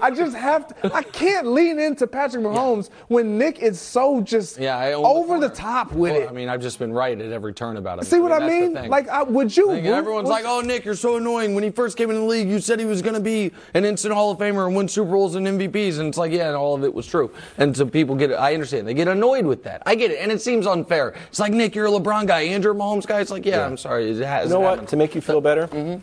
I 0.00 0.10
just 0.10 0.36
have 0.36 0.66
to. 0.80 0.94
I 0.94 1.02
can't 1.02 1.46
lean 1.46 1.78
into 1.78 2.06
Patrick 2.06 2.42
Mahomes 2.42 2.90
when 3.08 3.38
Nick 3.38 3.60
is 3.60 3.80
so 3.80 4.20
just 4.20 4.58
Yeah, 4.58 4.92
over 4.96 5.38
the 5.38 5.48
corner. 5.48 5.54
top 5.54 5.92
with 5.92 6.12
Well, 6.12 6.22
it. 6.22 6.28
I 6.28 6.32
mean, 6.32 6.48
I've 6.48 6.60
just 6.60 6.78
been 6.80 6.92
right 6.92 7.18
at 7.20 7.30
every 7.32 7.52
turn 7.54 7.76
about 7.76 8.00
it. 8.00 8.06
See 8.06 8.18
what 8.18 8.32
I 8.32 8.40
that's 8.40 8.52
the 8.52 8.60
mean? 8.60 8.74
thing. 8.74 8.90
Like, 8.90 9.08
I, 9.08 9.22
would 9.22 9.56
you? 9.56 9.68
Like, 9.68 9.84
everyone's 9.84 10.28
like, 10.28 10.44
"Oh, 10.46 10.60
Nick, 10.60 10.84
you're 10.84 10.94
so 10.96 11.16
annoying." 11.16 11.54
When 11.54 11.62
he 11.62 11.70
first 11.70 11.96
came 11.96 12.10
in 12.10 12.16
the 12.16 12.22
league, 12.22 12.48
you 12.48 12.58
said 12.58 12.80
he 12.80 12.86
was 12.86 13.02
going 13.02 13.14
to 13.14 13.20
be 13.20 13.52
an 13.74 13.84
instant 13.84 14.12
Hall 14.14 14.31
of 14.32 14.38
Famer 14.38 14.66
and 14.66 14.76
win 14.76 14.88
Super 14.88 15.10
Bowls 15.10 15.34
and 15.34 15.46
MVPs, 15.46 15.98
and 15.98 16.08
it's 16.08 16.18
like, 16.18 16.32
yeah, 16.32 16.48
and 16.48 16.56
all 16.56 16.74
of 16.74 16.84
it 16.84 16.92
was 16.92 17.06
true. 17.06 17.30
And 17.58 17.76
so 17.76 17.86
people 17.86 18.14
get, 18.16 18.32
I 18.32 18.54
understand, 18.54 18.86
they 18.86 18.94
get 18.94 19.08
annoyed 19.08 19.46
with 19.46 19.64
that. 19.64 19.82
I 19.86 19.94
get 19.94 20.10
it, 20.10 20.18
and 20.20 20.30
it 20.32 20.40
seems 20.40 20.66
unfair. 20.66 21.14
It's 21.28 21.38
like, 21.38 21.52
Nick, 21.52 21.74
you're 21.74 21.86
a 21.86 21.90
LeBron 21.90 22.26
guy, 22.26 22.42
Andrew 22.42 22.74
Mahomes 22.74 23.06
guy. 23.06 23.20
It's 23.20 23.30
like, 23.30 23.46
yeah, 23.46 23.64
I'm 23.64 23.76
sorry, 23.76 24.10
it 24.10 24.24
has. 24.24 24.48
You 24.48 24.54
know 24.54 24.60
what? 24.60 24.70
happened. 24.70 24.88
To 24.88 24.96
make 24.96 25.14
you 25.14 25.20
feel 25.20 25.40
better, 25.40 25.68
mm-hmm. 25.68 26.02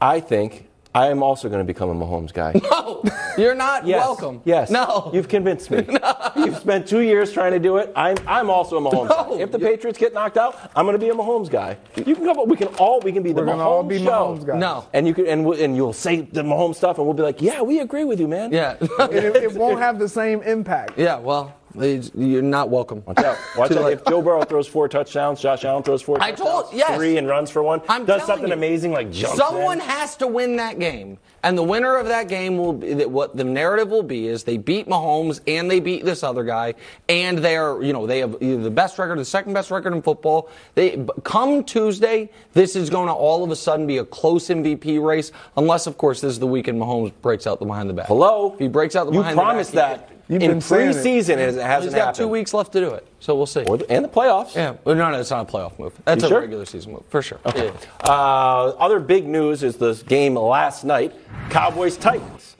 I 0.00 0.20
think 0.20 0.67
I 0.94 1.08
am 1.08 1.22
also 1.22 1.48
going 1.48 1.60
to 1.60 1.64
become 1.64 1.90
a 1.90 1.94
Mahomes 1.94 2.32
guy. 2.32 2.54
No, 2.78 3.02
you're 3.36 3.54
not 3.54 3.86
Yes. 3.86 4.00
welcome. 4.04 4.40
Yes. 4.44 4.70
No. 4.70 5.10
You've 5.14 5.28
convinced 5.28 5.70
me. 5.70 5.86
You've 6.36 6.56
spent 6.56 6.88
two 6.88 7.00
years 7.00 7.32
trying 7.32 7.52
to 7.52 7.58
do 7.60 7.76
it. 7.76 7.92
I'm 7.94 8.16
I'm 8.26 8.50
also 8.50 8.76
a 8.76 8.80
Mahomes 8.80 9.08
No. 9.10 9.36
guy. 9.36 9.42
If 9.42 9.52
the 9.52 9.58
Patriots 9.58 9.98
get 9.98 10.12
knocked 10.12 10.36
out, 10.36 10.58
I'm 10.74 10.84
going 10.86 10.98
to 10.98 11.04
be 11.04 11.10
a 11.10 11.14
Mahomes 11.14 11.48
guy. 11.48 11.76
You 11.94 12.14
can 12.16 12.24
come 12.24 12.38
up. 12.40 12.48
We 12.48 12.56
can 12.56 12.68
all 12.78 12.98
we 13.00 13.12
can 13.12 13.22
be 13.22 13.32
the 13.32 13.40
We're 13.40 13.46
gonna 13.46 13.62
Mahomes 13.62 13.66
all 13.66 13.82
be 13.84 13.98
show. 13.98 14.04
Mahomes 14.10 14.44
guys. 14.46 14.58
No. 14.58 14.88
And 14.92 15.06
you 15.06 15.14
can 15.14 15.26
and 15.28 15.44
we, 15.46 15.62
and 15.62 15.76
you'll 15.76 15.92
say 15.92 16.22
the 16.22 16.42
Mahomes 16.42 16.76
stuff, 16.76 16.98
and 16.98 17.06
we'll 17.06 17.14
be 17.14 17.22
like, 17.22 17.40
yeah, 17.40 17.62
we 17.62 17.78
agree 17.80 18.04
with 18.04 18.18
you, 18.18 18.26
man. 18.26 18.52
Yeah. 18.52 18.76
It, 18.80 19.36
it 19.36 19.52
won't 19.52 19.78
have 19.78 19.98
the 20.00 20.08
same 20.08 20.42
impact. 20.42 20.98
yeah, 20.98 21.18
well, 21.18 21.44
it's- 21.44 21.57
you're 21.74 22.42
not 22.42 22.70
welcome. 22.70 23.02
Watch 23.06 23.18
out. 23.18 23.36
Watch 23.56 23.72
out. 23.72 23.92
If 23.92 24.04
Joe 24.04 24.22
Burrow 24.22 24.42
throws 24.44 24.66
four 24.66 24.88
touchdowns, 24.88 25.40
Josh 25.40 25.64
Allen 25.64 25.82
throws 25.82 26.02
four 26.02 26.16
I 26.22 26.30
touchdowns, 26.30 26.50
told- 26.50 26.74
yes. 26.74 26.96
three 26.96 27.16
and 27.16 27.26
runs 27.28 27.50
for 27.50 27.62
one, 27.62 27.80
I'm 27.88 28.04
does 28.04 28.24
something 28.24 28.48
you. 28.48 28.54
amazing 28.54 28.92
like 28.92 29.10
jumps 29.10 29.36
Someone 29.36 29.80
in. 29.80 29.86
has 29.86 30.16
to 30.16 30.26
win 30.26 30.56
that 30.56 30.78
game. 30.78 31.18
And 31.44 31.56
the 31.56 31.62
winner 31.62 31.96
of 31.96 32.08
that 32.08 32.26
game 32.26 32.58
will 32.58 32.72
be 32.72 32.94
that 32.94 33.10
what 33.10 33.36
the 33.36 33.44
narrative 33.44 33.90
will 33.90 34.02
be 34.02 34.26
is 34.26 34.42
they 34.42 34.56
beat 34.56 34.88
Mahomes 34.88 35.40
and 35.46 35.70
they 35.70 35.78
beat 35.78 36.04
this 36.04 36.24
other 36.24 36.42
guy 36.42 36.74
and 37.08 37.38
they 37.38 37.56
are, 37.56 37.80
you 37.80 37.92
know, 37.92 38.06
they 38.08 38.18
have 38.18 38.36
either 38.40 38.60
the 38.60 38.70
best 38.72 38.98
record, 38.98 39.12
or 39.14 39.16
the 39.20 39.24
second 39.24 39.52
best 39.52 39.70
record 39.70 39.92
in 39.92 40.02
football. 40.02 40.50
They 40.74 41.06
come 41.22 41.62
Tuesday, 41.62 42.28
this 42.54 42.74
is 42.74 42.90
going 42.90 43.06
to 43.06 43.12
all 43.14 43.44
of 43.44 43.52
a 43.52 43.56
sudden 43.56 43.86
be 43.86 43.98
a 43.98 44.04
close 44.04 44.48
MVP 44.48 45.00
race 45.00 45.30
unless 45.56 45.86
of 45.86 45.96
course 45.96 46.20
this 46.20 46.32
is 46.32 46.38
the 46.40 46.46
weekend 46.46 46.80
Mahomes 46.80 47.12
breaks 47.22 47.46
out 47.46 47.60
the 47.60 47.66
behind 47.66 47.88
the 47.88 47.94
back. 47.94 48.06
Hello. 48.08 48.54
If 48.54 48.58
he 48.58 48.66
breaks 48.68 48.96
out 48.96 49.04
the 49.06 49.12
You 49.12 49.18
behind 49.20 49.38
the 49.38 49.40
back. 49.40 49.44
You 49.46 49.50
promised 49.52 49.72
that. 49.72 50.10
You've 50.28 50.42
in 50.42 50.50
been 50.50 50.60
saying 50.60 50.90
it. 50.90 50.96
preseason, 50.96 51.38
it, 51.38 51.54
he- 51.54 51.60
hasn't 51.60 51.84
He's 51.84 51.92
got 51.94 51.98
happened. 51.98 52.16
two 52.16 52.28
weeks 52.28 52.52
left 52.52 52.72
to 52.72 52.80
do 52.80 52.90
it. 52.90 53.06
So 53.20 53.34
we'll 53.34 53.46
see. 53.46 53.62
Or 53.64 53.78
the, 53.78 53.90
and 53.90 54.04
the 54.04 54.08
playoffs. 54.08 54.54
yeah. 54.54 54.74
Well, 54.84 54.94
no, 54.94 55.10
no, 55.10 55.18
it's 55.18 55.30
not 55.30 55.48
a 55.48 55.52
playoff 55.52 55.78
move. 55.78 55.94
That's 56.04 56.22
You 56.22 56.26
a 56.26 56.30
sure? 56.30 56.40
regular 56.40 56.64
season 56.66 56.92
move, 56.92 57.04
for 57.08 57.22
sure. 57.22 57.38
Yeah. 57.56 57.72
Uh, 58.04 58.68
other 58.78 59.00
big 59.00 59.26
news 59.26 59.62
is 59.62 59.76
this 59.76 60.02
game 60.02 60.34
last 60.36 60.84
night, 60.84 61.14
Cowboys 61.50 61.96
Titans. 61.96 62.56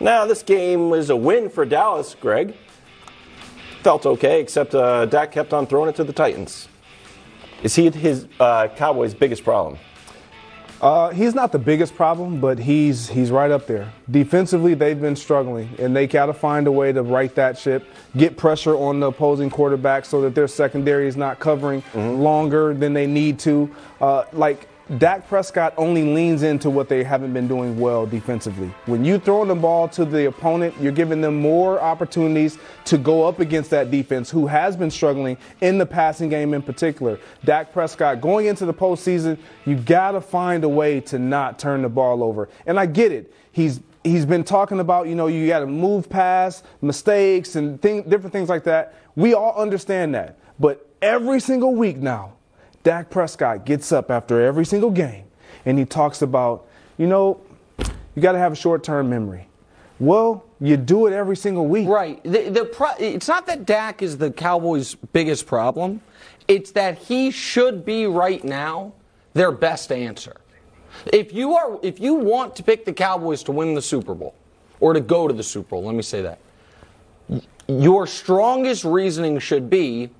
Now 0.00 0.26
this 0.26 0.42
game 0.44 0.90
was 0.90 1.10
a 1.10 1.16
win 1.16 1.50
for 1.50 1.64
Dallas, 1.66 2.14
Greg. 2.20 2.54
Felt 3.82 4.06
okay, 4.06 4.40
except 4.40 4.74
uh, 4.74 5.06
Dak 5.06 5.32
kept 5.32 5.52
on 5.52 5.66
throwing 5.66 5.88
it 5.88 5.96
to 5.96 6.04
the 6.04 6.12
Titans. 6.12 6.68
Is 7.62 7.74
he 7.74 7.90
his 7.90 8.26
uh, 8.38 8.68
Cowboys' 8.76 9.14
biggest 9.14 9.42
problem? 9.44 9.78
Uh, 10.80 11.10
he's 11.10 11.34
not 11.34 11.50
the 11.50 11.58
biggest 11.58 11.96
problem, 11.96 12.40
but 12.40 12.58
he's 12.58 13.08
he's 13.08 13.30
right 13.32 13.50
up 13.50 13.66
there. 13.66 13.92
Defensively, 14.10 14.74
they've 14.74 15.00
been 15.00 15.16
struggling, 15.16 15.68
and 15.78 15.94
they 15.94 16.06
got 16.06 16.26
to 16.26 16.32
find 16.32 16.68
a 16.68 16.72
way 16.72 16.92
to 16.92 17.02
right 17.02 17.34
that 17.34 17.58
ship, 17.58 17.84
get 18.16 18.36
pressure 18.36 18.76
on 18.76 19.00
the 19.00 19.08
opposing 19.08 19.50
quarterback 19.50 20.04
so 20.04 20.20
that 20.20 20.36
their 20.36 20.46
secondary 20.46 21.08
is 21.08 21.16
not 21.16 21.40
covering 21.40 21.82
longer 21.94 22.74
than 22.74 22.92
they 22.92 23.06
need 23.06 23.40
to. 23.40 23.74
Uh, 24.00 24.24
like 24.32 24.68
Dak 24.96 25.28
Prescott 25.28 25.74
only 25.76 26.02
leans 26.02 26.42
into 26.42 26.70
what 26.70 26.88
they 26.88 27.04
haven't 27.04 27.34
been 27.34 27.46
doing 27.46 27.78
well 27.78 28.06
defensively. 28.06 28.68
When 28.86 29.04
you 29.04 29.18
throw 29.18 29.44
the 29.44 29.54
ball 29.54 29.86
to 29.88 30.06
the 30.06 30.28
opponent, 30.28 30.74
you're 30.80 30.92
giving 30.92 31.20
them 31.20 31.36
more 31.36 31.78
opportunities 31.78 32.56
to 32.86 32.96
go 32.96 33.28
up 33.28 33.38
against 33.38 33.68
that 33.68 33.90
defense 33.90 34.30
who 34.30 34.46
has 34.46 34.78
been 34.78 34.90
struggling 34.90 35.36
in 35.60 35.76
the 35.76 35.84
passing 35.84 36.30
game 36.30 36.54
in 36.54 36.62
particular. 36.62 37.20
Dak 37.44 37.70
Prescott 37.70 38.22
going 38.22 38.46
into 38.46 38.64
the 38.64 38.72
postseason, 38.72 39.36
you 39.66 39.76
got 39.76 40.12
to 40.12 40.22
find 40.22 40.64
a 40.64 40.68
way 40.70 41.00
to 41.02 41.18
not 41.18 41.58
turn 41.58 41.82
the 41.82 41.90
ball 41.90 42.24
over. 42.24 42.48
And 42.64 42.80
I 42.80 42.86
get 42.86 43.12
it. 43.12 43.30
He's 43.52 43.80
he's 44.04 44.24
been 44.24 44.42
talking 44.44 44.80
about, 44.80 45.06
you 45.06 45.14
know, 45.14 45.26
you 45.26 45.46
got 45.48 45.60
to 45.60 45.66
move 45.66 46.08
past 46.08 46.64
mistakes 46.80 47.56
and 47.56 47.82
thing, 47.82 48.08
different 48.08 48.32
things 48.32 48.48
like 48.48 48.64
that. 48.64 48.94
We 49.16 49.34
all 49.34 49.54
understand 49.60 50.14
that. 50.14 50.38
But 50.58 50.88
every 51.02 51.40
single 51.40 51.74
week 51.74 51.98
now, 51.98 52.37
Dak 52.82 53.10
Prescott 53.10 53.64
gets 53.64 53.92
up 53.92 54.10
after 54.10 54.40
every 54.40 54.64
single 54.64 54.90
game 54.90 55.24
and 55.64 55.78
he 55.78 55.84
talks 55.84 56.22
about, 56.22 56.66
you 56.96 57.06
know, 57.06 57.40
you 57.78 58.22
got 58.22 58.32
to 58.32 58.38
have 58.38 58.52
a 58.52 58.56
short 58.56 58.82
term 58.82 59.10
memory. 59.10 59.48
Well, 60.00 60.44
you 60.60 60.76
do 60.76 61.06
it 61.06 61.12
every 61.12 61.36
single 61.36 61.66
week. 61.66 61.88
Right. 61.88 62.22
The, 62.22 62.50
the 62.50 62.64
pro- 62.64 62.96
it's 62.98 63.28
not 63.28 63.46
that 63.46 63.66
Dak 63.66 64.02
is 64.02 64.18
the 64.18 64.30
Cowboys' 64.30 64.94
biggest 64.94 65.46
problem. 65.46 66.00
It's 66.46 66.70
that 66.72 66.98
he 66.98 67.30
should 67.30 67.84
be 67.84 68.06
right 68.06 68.42
now 68.42 68.92
their 69.34 69.52
best 69.52 69.92
answer. 69.92 70.36
If 71.12 71.32
you 71.32 71.54
are, 71.54 71.78
if 71.82 72.00
you 72.00 72.14
want 72.14 72.56
to 72.56 72.62
pick 72.62 72.84
the 72.84 72.92
Cowboys 72.92 73.42
to 73.44 73.52
win 73.52 73.74
the 73.74 73.82
Super 73.82 74.14
Bowl 74.14 74.34
or 74.80 74.92
to 74.92 75.00
go 75.00 75.28
to 75.28 75.34
the 75.34 75.42
Super 75.42 75.70
Bowl, 75.70 75.84
let 75.84 75.94
me 75.94 76.02
say 76.02 76.22
that. 76.22 76.38
Your 77.68 78.06
strongest 78.06 78.84
reasoning 78.84 79.38
should 79.38 79.68
be, 79.68 80.10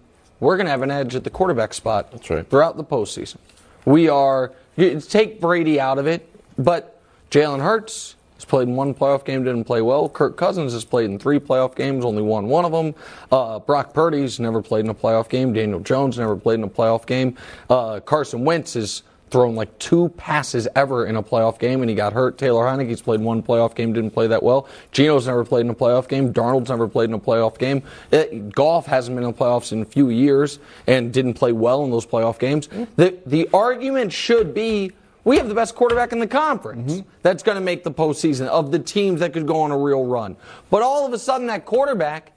we're 0.41 0.57
going 0.57 0.67
to 0.67 0.71
have 0.71 0.83
an 0.83 0.91
edge 0.91 1.15
at 1.15 1.25
the 1.25 1.31
quarterback 1.31 1.75
spot. 1.75 2.13
That's 2.13 2.29
right. 2.31 2.49
Throughout 2.49 2.77
the 2.77 2.85
postseason, 2.85 3.37
we 3.85 4.09
are 4.09 4.53
take 4.77 5.41
Brady 5.41 5.81
out 5.81 5.99
of 5.99 6.07
it, 6.07 6.29
but 6.57 7.01
Jalen 7.31 7.61
Hurts 7.61 8.17
has 8.35 8.45
played 8.45 8.69
in 8.69 8.77
one 8.77 8.95
playoff 8.95 9.25
game, 9.25 9.43
didn't 9.43 9.65
play 9.65 9.83
well. 9.83 10.09
Kirk 10.09 10.37
Cousins 10.37 10.73
has 10.73 10.85
played 10.85 11.11
in 11.11 11.19
three 11.19 11.41
playoff 11.41 11.75
games, 11.75 12.05
only 12.05 12.23
won 12.23 12.47
one 12.47 12.65
of 12.65 12.71
them. 12.71 12.95
Uh, 13.33 13.59
Brock 13.59 13.93
Purdy's 13.93 14.39
never 14.39 14.63
played 14.63 14.85
in 14.85 14.91
a 14.91 14.95
playoff 14.95 15.29
game. 15.29 15.53
Daniel 15.53 15.81
Jones 15.81 16.19
never 16.19 16.37
played 16.37 16.61
in 16.61 16.65
a 16.65 16.69
playoff 16.69 17.05
game. 17.05 17.37
Uh, 17.69 17.99
Carson 18.01 18.45
Wentz 18.45 18.75
has 18.75 19.03
thrown 19.31 19.55
like 19.55 19.79
two 19.79 20.09
passes 20.11 20.69
ever 20.75 21.07
in 21.07 21.17
a 21.17 21.23
playoff 21.23 21.59
game, 21.59 21.81
and 21.81 21.91
he 21.91 21.97
got 21.97 22.13
hurt. 22.13 22.39
Taylor 22.39 22.65
Heinicke's 22.65 23.03
played 23.03 23.21
one 23.21 23.43
playoff 23.43 23.75
game, 23.75 23.93
didn't 23.93 24.11
play 24.11 24.27
that 24.27 24.43
well. 24.43 24.69
Geno's 24.93 25.27
never 25.27 25.45
played 25.45 25.67
in 25.67 25.71
a 25.71 25.75
playoff 25.75 26.09
game. 26.09 26.33
Darnold's 26.33 26.71
never 26.71 26.89
played 26.89 27.11
in 27.11 27.15
a 27.15 27.19
playoff 27.19 27.59
game. 27.59 27.83
Uh, 28.13 28.25
Goff 28.53 28.87
hasn't 28.87 29.17
been 29.17 29.25
in 29.25 29.33
the 29.33 29.37
playoffs 29.37 29.73
in 29.73 29.83
a 29.83 29.85
few 29.85 30.11
years 30.11 30.59
and 30.87 31.13
didn't 31.13 31.35
play 31.35 31.53
well 31.53 31.85
in 31.85 31.91
those 31.91 32.07
playoff 32.07 32.39
games. 32.39 32.69
The 32.97 33.19
the 33.27 33.49
argument 33.53 34.13
should 34.13 34.55
be 34.55 34.93
we 35.25 35.37
have 35.37 35.49
the 35.49 35.55
best 35.55 35.75
quarterback 35.75 36.13
in 36.13 36.21
the 36.21 36.27
conference 36.27 37.03
that's 37.23 37.43
going 37.43 37.57
to 37.57 37.61
make 37.61 37.85
the 37.85 37.91
postseason 37.91 38.47
of 38.47 38.71
the 38.71 38.79
teams 38.79 39.21
that 39.21 39.33
could 39.33 39.47
go 39.47 39.61
on 39.61 39.71
a 39.71 39.79
real 39.79 40.07
run. 40.07 40.37
But 40.71 40.83
all 40.83 41.05
of 41.05 41.13
a 41.13 41.19
sudden, 41.19 41.49
that 41.49 41.67
quarterback 41.67 42.33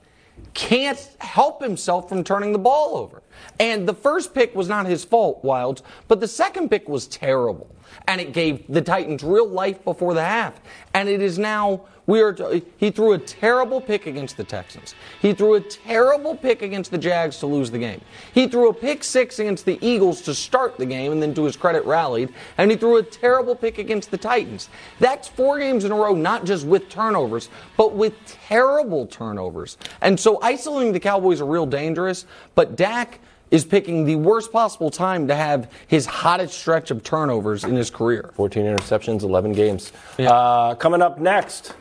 can't 0.54 1.00
help 1.20 1.62
himself 1.62 2.10
from 2.10 2.24
turning 2.24 2.52
the 2.52 2.60
ball 2.60 2.98
over. 2.98 3.22
And 3.60 3.88
the 3.88 3.94
first 3.94 4.34
pick 4.34 4.56
was 4.56 4.68
not 4.68 4.86
his 4.86 5.04
fault, 5.04 5.44
Wildes, 5.44 5.82
but 6.08 6.20
the 6.20 6.28
second 6.28 6.70
pick 6.70 6.88
was 6.90 7.08
terrible. 7.08 7.70
And 8.08 8.22
it 8.22 8.34
gave 8.34 8.66
the 8.68 8.82
Titans 8.82 9.24
real 9.24 9.48
life 9.48 9.84
before 9.84 10.14
the 10.14 10.24
half. 10.24 10.60
And 10.94 11.10
it 11.10 11.22
is 11.22 11.38
now 11.38 11.82
we 12.08 12.22
are 12.22 12.36
he 12.78 12.92
threw 12.92 13.14
a 13.14 13.18
terrible 13.18 13.80
pick 13.80 14.08
against 14.08 14.36
the 14.36 14.44
Texans. 14.44 14.96
He 15.22 15.34
threw 15.34 15.54
a 15.54 15.62
terrible 15.62 16.36
pick 16.36 16.62
against 16.62 16.92
the 16.92 16.98
Jags 16.98 17.38
to 17.40 17.48
lose 17.48 17.70
the 17.70 17.78
game. 17.80 18.02
He 18.34 18.48
threw 18.48 18.70
a 18.70 18.74
pick 18.74 19.04
6 19.04 19.40
against 19.40 19.66
the 19.66 19.78
Eagles 19.82 20.22
to 20.24 20.34
start 20.34 20.78
the 20.78 20.86
game 20.86 21.12
and 21.12 21.22
then 21.22 21.34
to 21.36 21.44
his 21.44 21.56
credit 21.56 21.86
rallied, 21.86 22.34
and 22.58 22.72
he 22.72 22.78
threw 22.78 22.98
a 22.98 23.04
terrible 23.04 23.56
pick 23.56 23.78
against 23.78 24.12
the 24.12 24.18
Titans. 24.18 24.68
That's 25.00 25.28
four 25.28 25.60
games 25.60 25.86
in 25.86 25.92
a 25.92 25.96
row 25.96 26.14
not 26.14 26.44
just 26.44 26.66
with 26.66 26.90
turnovers, 26.90 27.50
but 27.78 27.94
with 27.94 28.14
terrible 28.26 29.06
turnovers. 29.06 29.78
And 30.02 30.20
so 30.20 30.40
isolating 30.42 30.94
the 30.94 31.00
Cowboys 31.00 31.40
are 31.40 31.46
real 31.46 31.66
dangerous, 31.66 32.26
but 32.56 32.76
Dak 32.76 33.20
is 33.52 33.66
picking 33.66 34.06
the 34.06 34.16
worst 34.16 34.52
possible 34.52 34.90
time 34.90 35.28
to 35.28 35.36
have 35.36 35.70
his 35.88 36.06
hottest 36.06 36.58
stretch 36.58 36.90
of 36.90 37.04
turnovers 37.04 37.64
in 37.66 37.76
his 37.76 37.90
career. 37.90 38.32
14 38.34 38.66
interceptions, 38.66 39.22
11 39.22 39.52
games. 39.52 39.92
Yeah. 40.18 40.32
Uh, 40.32 40.76
coming 40.76 41.02
up 41.02 41.20
next, 41.20 41.74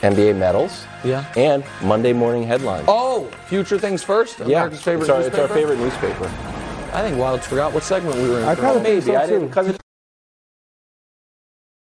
NBA 0.00 0.36
medals. 0.36 0.84
Yeah. 1.04 1.24
And 1.36 1.64
Monday 1.82 2.12
morning 2.12 2.44
headlines. 2.44 2.84
Oh, 2.88 3.26
future 3.46 3.78
things 3.78 4.02
first. 4.02 4.38
yeah. 4.38 4.46
America's 4.46 4.82
favorite 4.82 5.02
it's 5.02 5.10
our, 5.10 5.20
it's 5.22 5.38
our 5.38 5.48
favorite 5.48 5.78
newspaper. 5.78 6.26
I 6.92 7.02
think 7.02 7.16
Wildes 7.16 7.44
forgot 7.44 7.72
what 7.72 7.82
segment 7.82 8.16
we 8.16 8.28
were 8.28 8.38
in. 8.38 8.44
I 8.44 8.54
for 8.54 8.62
kinda 8.62 8.80
Maybe 8.82 9.16
I 9.16 9.22
so, 9.24 9.26
too. 9.26 9.32
didn't 9.32 9.48
because 9.48 9.78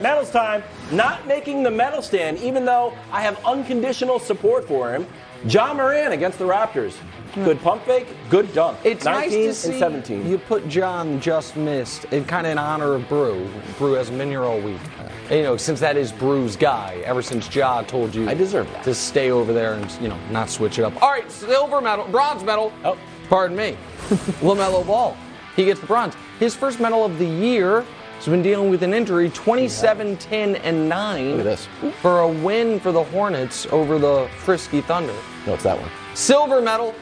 Medals 0.02 0.32
time, 0.32 0.64
not 0.94 1.28
making 1.28 1.62
the 1.62 1.70
medal 1.72 2.02
stand, 2.02 2.38
even 2.38 2.64
though 2.64 2.94
I 3.12 3.22
have 3.22 3.38
unconditional 3.44 4.18
support 4.18 4.66
for 4.66 4.94
him. 4.94 5.06
Ja 5.46 5.74
Morant 5.74 6.14
against 6.14 6.38
the 6.38 6.46
Raptors. 6.46 6.94
Hmm. 7.34 7.44
Good 7.44 7.62
pump 7.62 7.84
fake, 7.86 8.08
good 8.30 8.52
dunk. 8.54 8.78
It's 8.84 9.06
19 9.06 9.46
nice 9.46 9.48
to 9.48 9.54
see 9.54 9.70
and 9.72 9.80
17. 9.80 10.28
you 10.30 10.38
put 10.38 10.68
John 10.68 11.22
just 11.22 11.56
missed, 11.56 12.06
in 12.06 12.26
kind 12.26 12.46
of 12.48 12.52
in 12.52 12.58
honor 12.58 12.94
of 12.94 13.08
Brou. 13.08 13.48
Brou 13.78 13.94
hasn't 13.94 14.18
been 14.18 14.30
here 14.30 14.44
all 14.44 14.60
week. 14.60 14.80
You 15.30 15.44
know, 15.44 15.58
since 15.58 15.80
that 15.80 15.96
is 15.96 16.12
Brou's 16.12 16.56
guy, 16.56 17.02
ever 17.06 17.22
since 17.22 17.54
Ja 17.56 17.84
told 17.84 18.16
you 18.16 18.28
I 18.28 18.34
deserve 18.34 18.70
that. 18.74 18.84
to 18.84 18.96
stay 18.96 19.30
over 19.30 19.54
there 19.54 19.76
and 19.76 19.92
you 20.02 20.08
know 20.10 20.18
not 20.32 20.50
switch 20.50 20.80
it 20.80 20.84
up. 20.84 21.02
All 21.04 21.12
right, 21.12 21.32
silver 21.32 21.80
medal, 21.82 22.06
bronze 22.08 22.44
medal. 22.44 22.74
Oh. 22.84 22.98
pardon 23.30 23.56
me, 23.56 23.78
LaMelo 24.42 24.86
Ball. 24.86 25.16
He 25.56 25.66
gets 25.66 25.80
the 25.80 25.88
bronze. 25.88 26.16
His 26.40 26.56
first 26.56 26.80
medal 26.80 27.06
of 27.06 27.20
the 27.20 27.26
year. 27.26 27.86
Has 28.20 28.28
been 28.28 28.42
dealing 28.42 28.70
with 28.70 28.84
an 28.84 28.94
injury, 28.94 29.30
27, 29.30 30.18
10, 30.18 30.58
and 30.58 30.90
9 30.90 31.30
Look 31.30 31.40
at 31.40 31.44
this. 31.46 31.70
for 32.02 32.20
a 32.20 32.28
win 32.28 32.78
for 32.78 32.92
the 32.92 33.02
Hornets 33.02 33.66
over 33.68 33.98
the 33.98 34.30
Frisky 34.40 34.82
Thunder. 34.82 35.16
no, 35.48 35.54
it's 35.54 35.64
that 35.64 35.80
one. 35.80 35.90
Silver 36.16 36.62
medal, 36.62 36.94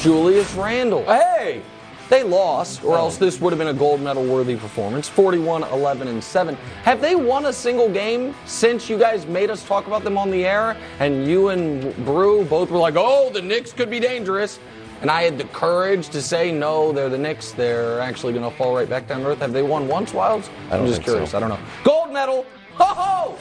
Julius 0.00 0.52
Randle. 0.52 1.02
Hey! 1.04 1.62
They 2.10 2.22
lost, 2.22 2.84
or 2.84 2.94
oh. 2.94 2.98
else 2.98 3.16
this 3.16 3.40
would 3.40 3.54
have 3.54 3.58
been 3.58 3.68
a 3.68 3.72
gold 3.72 4.02
medal 4.02 4.22
worthy 4.22 4.56
performance 4.56 5.08
41, 5.08 5.62
11, 5.62 6.08
and 6.08 6.22
7. 6.22 6.56
Have 6.82 7.00
they 7.00 7.14
won 7.14 7.46
a 7.46 7.52
single 7.52 7.88
game 7.88 8.34
since 8.44 8.90
you 8.90 8.98
guys 8.98 9.24
made 9.24 9.48
us 9.48 9.64
talk 9.64 9.86
about 9.86 10.04
them 10.04 10.18
on 10.18 10.30
the 10.30 10.44
air? 10.44 10.76
And 11.00 11.26
you 11.26 11.48
and 11.48 11.96
Brou 12.04 12.44
both 12.44 12.70
were 12.70 12.76
like, 12.76 12.96
oh, 12.98 13.30
the 13.30 13.40
Knicks 13.40 13.72
could 13.72 13.88
be 13.88 13.98
dangerous. 13.98 14.60
And 15.04 15.10
I 15.10 15.24
had 15.24 15.36
the 15.36 15.44
courage 15.44 16.08
to 16.08 16.22
say, 16.22 16.50
no, 16.50 16.90
they're 16.90 17.10
the 17.10 17.18
Knicks. 17.18 17.52
They're 17.52 18.00
actually 18.00 18.32
going 18.32 18.50
to 18.50 18.56
fall 18.56 18.74
right 18.74 18.88
back 18.88 19.06
down 19.06 19.20
to 19.20 19.26
earth. 19.26 19.40
Have 19.40 19.52
they 19.52 19.62
won 19.62 19.86
once, 19.86 20.12
Wildes? 20.12 20.48
I 20.68 20.78
don't 20.78 20.80
I'm 20.80 20.86
just 20.86 21.02
curious. 21.02 21.32
so. 21.32 21.36
I 21.36 21.40
don't 21.40 21.50
know. 21.50 21.58
Gold 21.84 22.10
medal. 22.10 22.46
Ho 22.76 22.84
ho! 22.86 23.38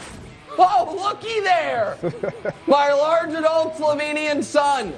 Oh, 0.58 0.94
looky 1.02 1.40
there! 1.40 1.98
My 2.68 2.92
large 2.92 3.30
adult 3.30 3.76
Slovenian 3.76 4.44
son. 4.44 4.94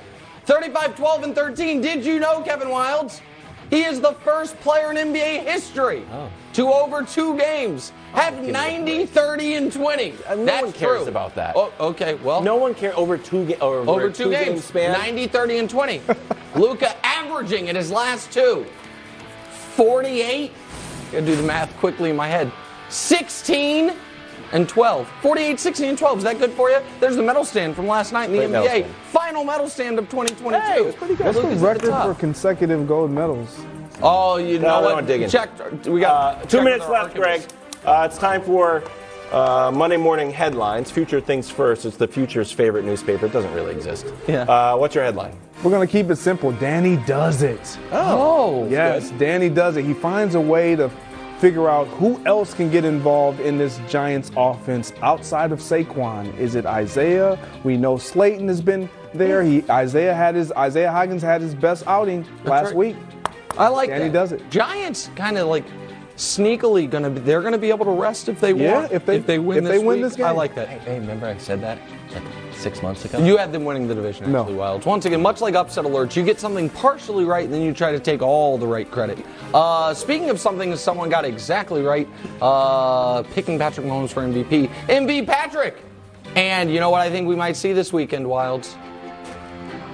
35, 0.46 0.96
12, 0.96 1.24
and 1.26 1.36
13. 1.36 1.82
Did 1.82 2.04
you 2.04 2.20
know, 2.20 2.42
Kevin 2.42 2.70
Wildes? 2.70 3.22
He 3.70 3.84
is 3.84 4.00
the 4.00 4.14
first 4.14 4.60
player 4.60 4.92
in 4.92 4.98
NBA 4.98 5.44
history 5.44 6.04
Oh. 6.12 6.30
to 6.54 6.72
over 6.72 7.04
two 7.04 7.38
games 7.38 7.92
have 8.14 8.42
90, 8.42 9.06
30, 9.08 9.56
and 9.56 9.72
20. 9.74 10.14
Uh, 10.28 10.36
no 10.36 10.46
That's 10.46 10.64
one 10.64 10.74
cares 10.74 11.00
true. 11.02 11.08
about 11.10 11.36
that. 11.36 11.56
Oh, 11.56 11.72
okay, 11.80 12.14
well. 12.16 12.42
No 12.42 12.56
one 12.56 12.74
cares 12.76 12.94
over 12.96 13.18
two 13.18 13.46
ga- 13.46 13.58
over, 13.60 13.90
over 13.90 14.10
two 14.10 14.26
two-game 14.26 14.46
games, 14.54 14.64
span. 14.66 14.92
90, 14.94 15.28
30, 15.28 15.58
and 15.58 15.70
20. 15.70 16.02
Luka 16.56 16.96
averaging 17.06 17.68
in 17.68 17.76
his 17.76 17.92
last 17.92 18.32
two 18.32 18.66
48. 19.76 20.52
Gotta 21.12 21.26
do 21.26 21.36
the 21.36 21.44
math 21.44 21.76
quickly 21.78 22.10
in 22.12 22.16
my 22.16 22.28
head. 22.28 22.52
16 22.90 23.94
and 24.52 24.68
12. 24.70 25.08
48, 25.22 25.60
16, 25.60 25.90
and 25.90 25.98
12. 25.98 26.18
Is 26.20 26.24
that 26.24 26.40
good 26.40 26.52
for 26.52 26.70
you? 26.70 26.80
There's 27.00 27.16
the 27.16 27.24
medal 27.24 27.44
stand 27.46 27.76
from 27.76 27.88
last 27.88 28.14
night 28.14 28.30
in 28.30 28.34
the 28.34 28.48
Great 28.48 28.52
NBA. 28.52 28.68
stand. 28.68 28.96
Final 29.12 29.44
medal 29.44 29.68
stand 29.70 30.00
of 30.00 30.10
2022. 30.10 30.62
Hey, 30.66 30.78
it 30.80 30.86
was 30.86 30.96
pretty 30.96 31.16
good. 31.16 31.26
What's 31.28 31.38
the 31.38 31.44
Luka's 31.44 31.62
the 31.62 31.68
record 31.68 32.14
for 32.14 32.20
consecutive 32.20 32.88
gold 32.88 33.12
medals? 33.12 33.60
Oh, 34.02 34.38
you 34.38 34.60
No, 34.60 34.68
know 34.68 34.80
we 34.82 34.86
what? 34.88 34.96
don't 34.96 35.06
dig 35.08 35.22
in. 35.24 35.30
Check. 35.30 35.50
We 35.86 36.02
got 36.02 36.38
Uh, 36.38 36.46
two 36.46 36.62
minutes 36.62 36.86
our 36.86 36.92
left, 36.92 37.16
Greg. 37.16 37.42
Uh, 37.86 38.08
it's 38.10 38.18
time 38.18 38.42
for 38.42 38.84
uh, 39.32 39.72
Monday 39.74 39.98
morning 39.98 40.30
headlines. 40.32 40.92
Future 40.92 41.22
things 41.22 41.50
first. 41.50 41.86
It's 41.86 41.98
the 41.98 42.08
future's 42.08 42.52
favorite 42.52 42.86
newspaper. 42.86 43.26
It 43.28 43.32
doesn't 43.34 43.54
really 43.54 43.72
exist. 43.72 44.06
Yeah. 44.28 44.42
Uh, 44.44 44.76
what's 44.76 44.96
your 44.96 45.04
headline? 45.04 45.36
We're 45.64 45.72
going 45.72 45.88
to 45.88 45.92
keep 45.92 46.10
it 46.10 46.18
simple. 46.18 46.52
Danny 46.52 46.98
does 47.08 47.42
it. 47.42 47.78
Oh, 47.92 48.68
Yes, 48.70 49.12
Danny 49.12 49.50
does 49.50 49.78
it. 49.78 49.86
He 49.86 49.94
finds 49.94 50.36
a 50.36 50.42
way 50.42 50.76
to 50.76 50.90
figure 51.46 51.70
out 51.70 51.88
who 51.90 52.20
else 52.26 52.56
can 52.56 52.72
get 52.72 52.84
involved 52.84 53.40
in 53.40 53.56
this 53.56 53.80
Giants 53.88 54.32
offense 54.36 54.92
outside 55.04 55.52
of 55.52 55.60
Saquon. 55.60 56.36
Is 56.40 56.56
it 56.56 56.66
Isaiah? 56.66 57.38
We 57.64 57.78
know 57.78 57.98
Slayton 57.98 58.48
has 58.48 58.62
been 58.62 58.90
there. 59.14 59.44
He 59.44 59.64
Isaiah 59.70 60.16
had 60.16 60.34
his 60.34 60.52
Isaiah 60.54 60.90
Hodgins 60.90 61.22
had 61.22 61.42
his 61.42 61.54
best 61.54 61.86
outing 61.86 62.26
last 62.46 62.70
right. 62.70 62.76
week. 62.76 62.96
I 63.60 63.68
like 63.68 63.90
that. 63.92 64.12
does 64.12 64.32
it. 64.32 64.50
Giants 64.50 65.12
kind 65.16 65.38
of 65.38 65.46
like 65.48 65.66
sneakily 66.18 66.90
going 66.90 67.04
to 67.04 67.12
be, 67.12 67.20
they're 67.20 67.42
going 67.42 67.52
to 67.54 67.60
be 67.60 67.70
able 67.70 67.86
to 67.86 67.92
rest 67.92 68.28
if 68.28 68.42
they 68.42 68.52
Yeah, 68.52 68.80
want. 68.82 68.92
if 68.92 69.06
they- 69.06 69.18
if 69.18 69.28
they 69.28 69.38
win 69.38 69.60
if 69.60 69.64
this 69.66 69.72
they 69.72 69.78
win 69.78 69.98
week. 69.98 70.02
this 70.04 70.16
game. 70.16 70.26
I 70.26 70.32
like 70.32 70.56
that. 70.56 70.68
Hey, 70.68 70.80
hey, 70.80 71.00
remember 71.00 71.28
I 71.28 71.38
said 71.38 71.62
that 71.62 71.78
six 72.56 72.82
months 72.82 73.06
ago? 73.06 73.20
You 73.20 73.38
had 73.38 73.52
them 73.52 73.66
winning 73.66 73.88
the 73.88 73.96
division, 73.96 74.32
No. 74.32 74.42
actually, 74.42 74.56
Wildes. 74.58 74.86
Once 74.86 75.06
again, 75.06 75.22
much 75.22 75.42
like 75.42 75.56
upset 75.56 75.86
alerts, 75.86 76.16
you 76.16 76.24
get 76.24 76.40
something 76.40 76.70
partially 76.70 77.26
right, 77.26 77.46
and 77.46 77.54
then 77.54 77.62
you 77.62 77.74
try 77.74 77.92
to 77.92 78.00
take 78.00 78.22
all 78.22 78.58
the 78.58 78.68
right 78.68 78.90
credit. 78.90 79.20
Uh, 79.54 79.94
speaking 79.94 80.30
of 80.30 80.40
something 80.40 80.70
that 80.72 80.78
someone 80.78 81.10
got 81.10 81.26
exactly 81.26 81.82
right, 81.82 82.08
uh, 82.42 83.24
picking 83.34 83.58
Patrick 83.60 83.86
Mahomes 83.86 84.10
for 84.12 84.22
MVP, 84.24 84.70
MVP 84.88 85.26
Patrick. 85.26 85.78
And 86.36 86.72
you 86.72 86.80
know 86.80 86.90
what 86.90 87.02
I 87.02 87.10
think 87.10 87.28
we 87.28 87.36
might 87.36 87.56
see 87.56 87.72
this 87.74 87.94
weekend, 87.94 88.26
Wildes? 88.26 88.76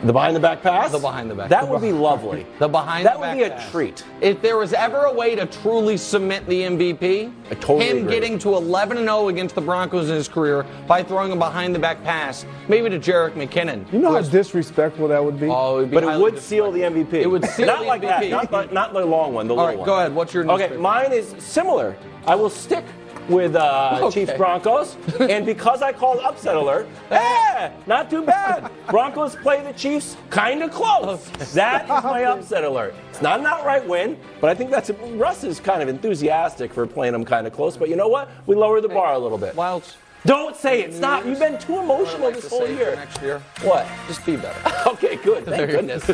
The 0.03 0.11
behind 0.13 0.35
the 0.35 0.39
back 0.39 0.63
pass? 0.63 0.91
The 0.91 0.97
behind 0.97 1.29
the 1.29 1.35
back 1.35 1.49
That 1.49 1.61
pass. 1.61 1.69
would 1.69 1.81
be 1.81 1.91
lovely. 1.91 2.45
The 2.59 2.67
behind 2.67 3.05
the 3.05 3.09
back. 3.11 3.19
That 3.19 3.21
the 3.21 3.37
would 3.43 3.49
be 3.49 3.53
a 3.53 3.55
pass. 3.57 3.71
treat. 3.71 4.03
If 4.19 4.41
there 4.41 4.57
was 4.57 4.73
ever 4.73 5.05
a 5.05 5.13
way 5.13 5.35
to 5.35 5.45
truly 5.45 5.95
cement 5.97 6.47
the 6.47 6.61
MVP, 6.61 7.31
I 7.51 7.55
totally 7.55 7.87
him 7.87 7.97
agree. 7.99 8.11
getting 8.11 8.39
to 8.39 8.55
11 8.55 8.97
and 8.97 9.05
0 9.07 9.27
against 9.27 9.53
the 9.53 9.61
Broncos 9.61 10.09
in 10.09 10.15
his 10.15 10.27
career 10.27 10.65
by 10.87 11.03
throwing 11.03 11.31
a 11.31 11.35
behind 11.35 11.75
the 11.75 11.79
back 11.79 12.03
pass, 12.03 12.45
maybe 12.67 12.89
to 12.89 12.97
Jerick 12.99 13.33
McKinnon. 13.33 13.91
You 13.93 13.99
know 13.99 14.11
how 14.13 14.21
disrespectful 14.21 15.07
that 15.09 15.23
would 15.23 15.39
be? 15.39 15.47
Oh, 15.47 15.77
it'd 15.77 15.91
be 15.91 15.95
But 15.95 16.03
it 16.03 16.19
would 16.19 16.39
seal 16.39 16.71
the 16.71 16.81
MVP. 16.81 17.13
It 17.13 17.27
would 17.27 17.45
seal 17.45 17.67
not 17.67 17.81
the 17.81 17.85
like 17.87 18.01
that. 18.01 18.23
MVP. 18.23 18.29
Not 18.31 18.49
the, 18.51 18.65
not 18.73 18.93
the 18.93 19.05
long 19.05 19.33
one. 19.33 19.47
The 19.47 19.53
All 19.53 19.57
little 19.57 19.69
right, 19.69 19.77
one. 19.77 19.85
go 19.85 19.99
ahead. 19.99 20.15
What's 20.15 20.33
your 20.33 20.49
Okay, 20.51 20.75
mine 20.77 21.11
is 21.13 21.35
similar. 21.37 21.95
I 22.25 22.35
will 22.35 22.49
stick 22.49 22.85
with 23.29 23.55
uh, 23.55 23.99
Okay. 24.03 24.25
Chiefs 24.25 24.37
Broncos, 24.37 24.97
and 25.19 25.45
because 25.45 25.81
I 25.81 25.91
called 25.93 26.19
upset 26.19 26.55
alert, 26.55 26.87
eh, 27.11 27.71
not 27.85 28.09
too 28.09 28.23
bad. 28.23 28.71
Broncos 28.87 29.35
play 29.35 29.61
the 29.63 29.73
Chiefs 29.73 30.17
kind 30.29 30.63
of 30.63 30.71
close. 30.71 31.29
That 31.53 31.83
is 31.83 32.03
my 32.03 32.23
upset 32.25 32.63
alert. 32.63 32.95
It's 33.09 33.21
not 33.21 33.39
an 33.39 33.45
outright 33.45 33.87
win, 33.87 34.17
but 34.39 34.49
I 34.49 34.55
think 34.55 34.71
that's 34.71 34.89
Russ 34.89 35.43
is 35.43 35.59
kind 35.59 35.81
of 35.81 35.89
enthusiastic 35.89 36.73
for 36.73 36.85
playing 36.87 37.13
them 37.13 37.25
kind 37.25 37.45
of 37.47 37.53
close. 37.53 37.77
But 37.77 37.89
you 37.89 37.95
know 37.95 38.07
what? 38.07 38.29
We 38.47 38.55
lower 38.55 38.81
the 38.81 38.89
bar 38.89 39.13
a 39.13 39.19
little 39.19 39.37
bit. 39.37 39.55
Wildes. 39.55 39.95
Don't 40.23 40.55
say 40.55 40.83
it. 40.83 40.93
Stop. 40.93 41.25
You've 41.25 41.39
been 41.39 41.57
too 41.57 41.79
emotional 41.79 42.21
like 42.27 42.35
this 42.35 42.47
whole 42.47 42.67
year. 42.67 42.95
next 42.95 43.19
year. 43.23 43.41
What? 43.63 43.87
Just 44.07 44.23
be 44.23 44.35
better. 44.35 44.87
Okay, 44.87 45.15
good. 45.15 45.45
Thank 45.45 45.71
goodness. 45.71 46.05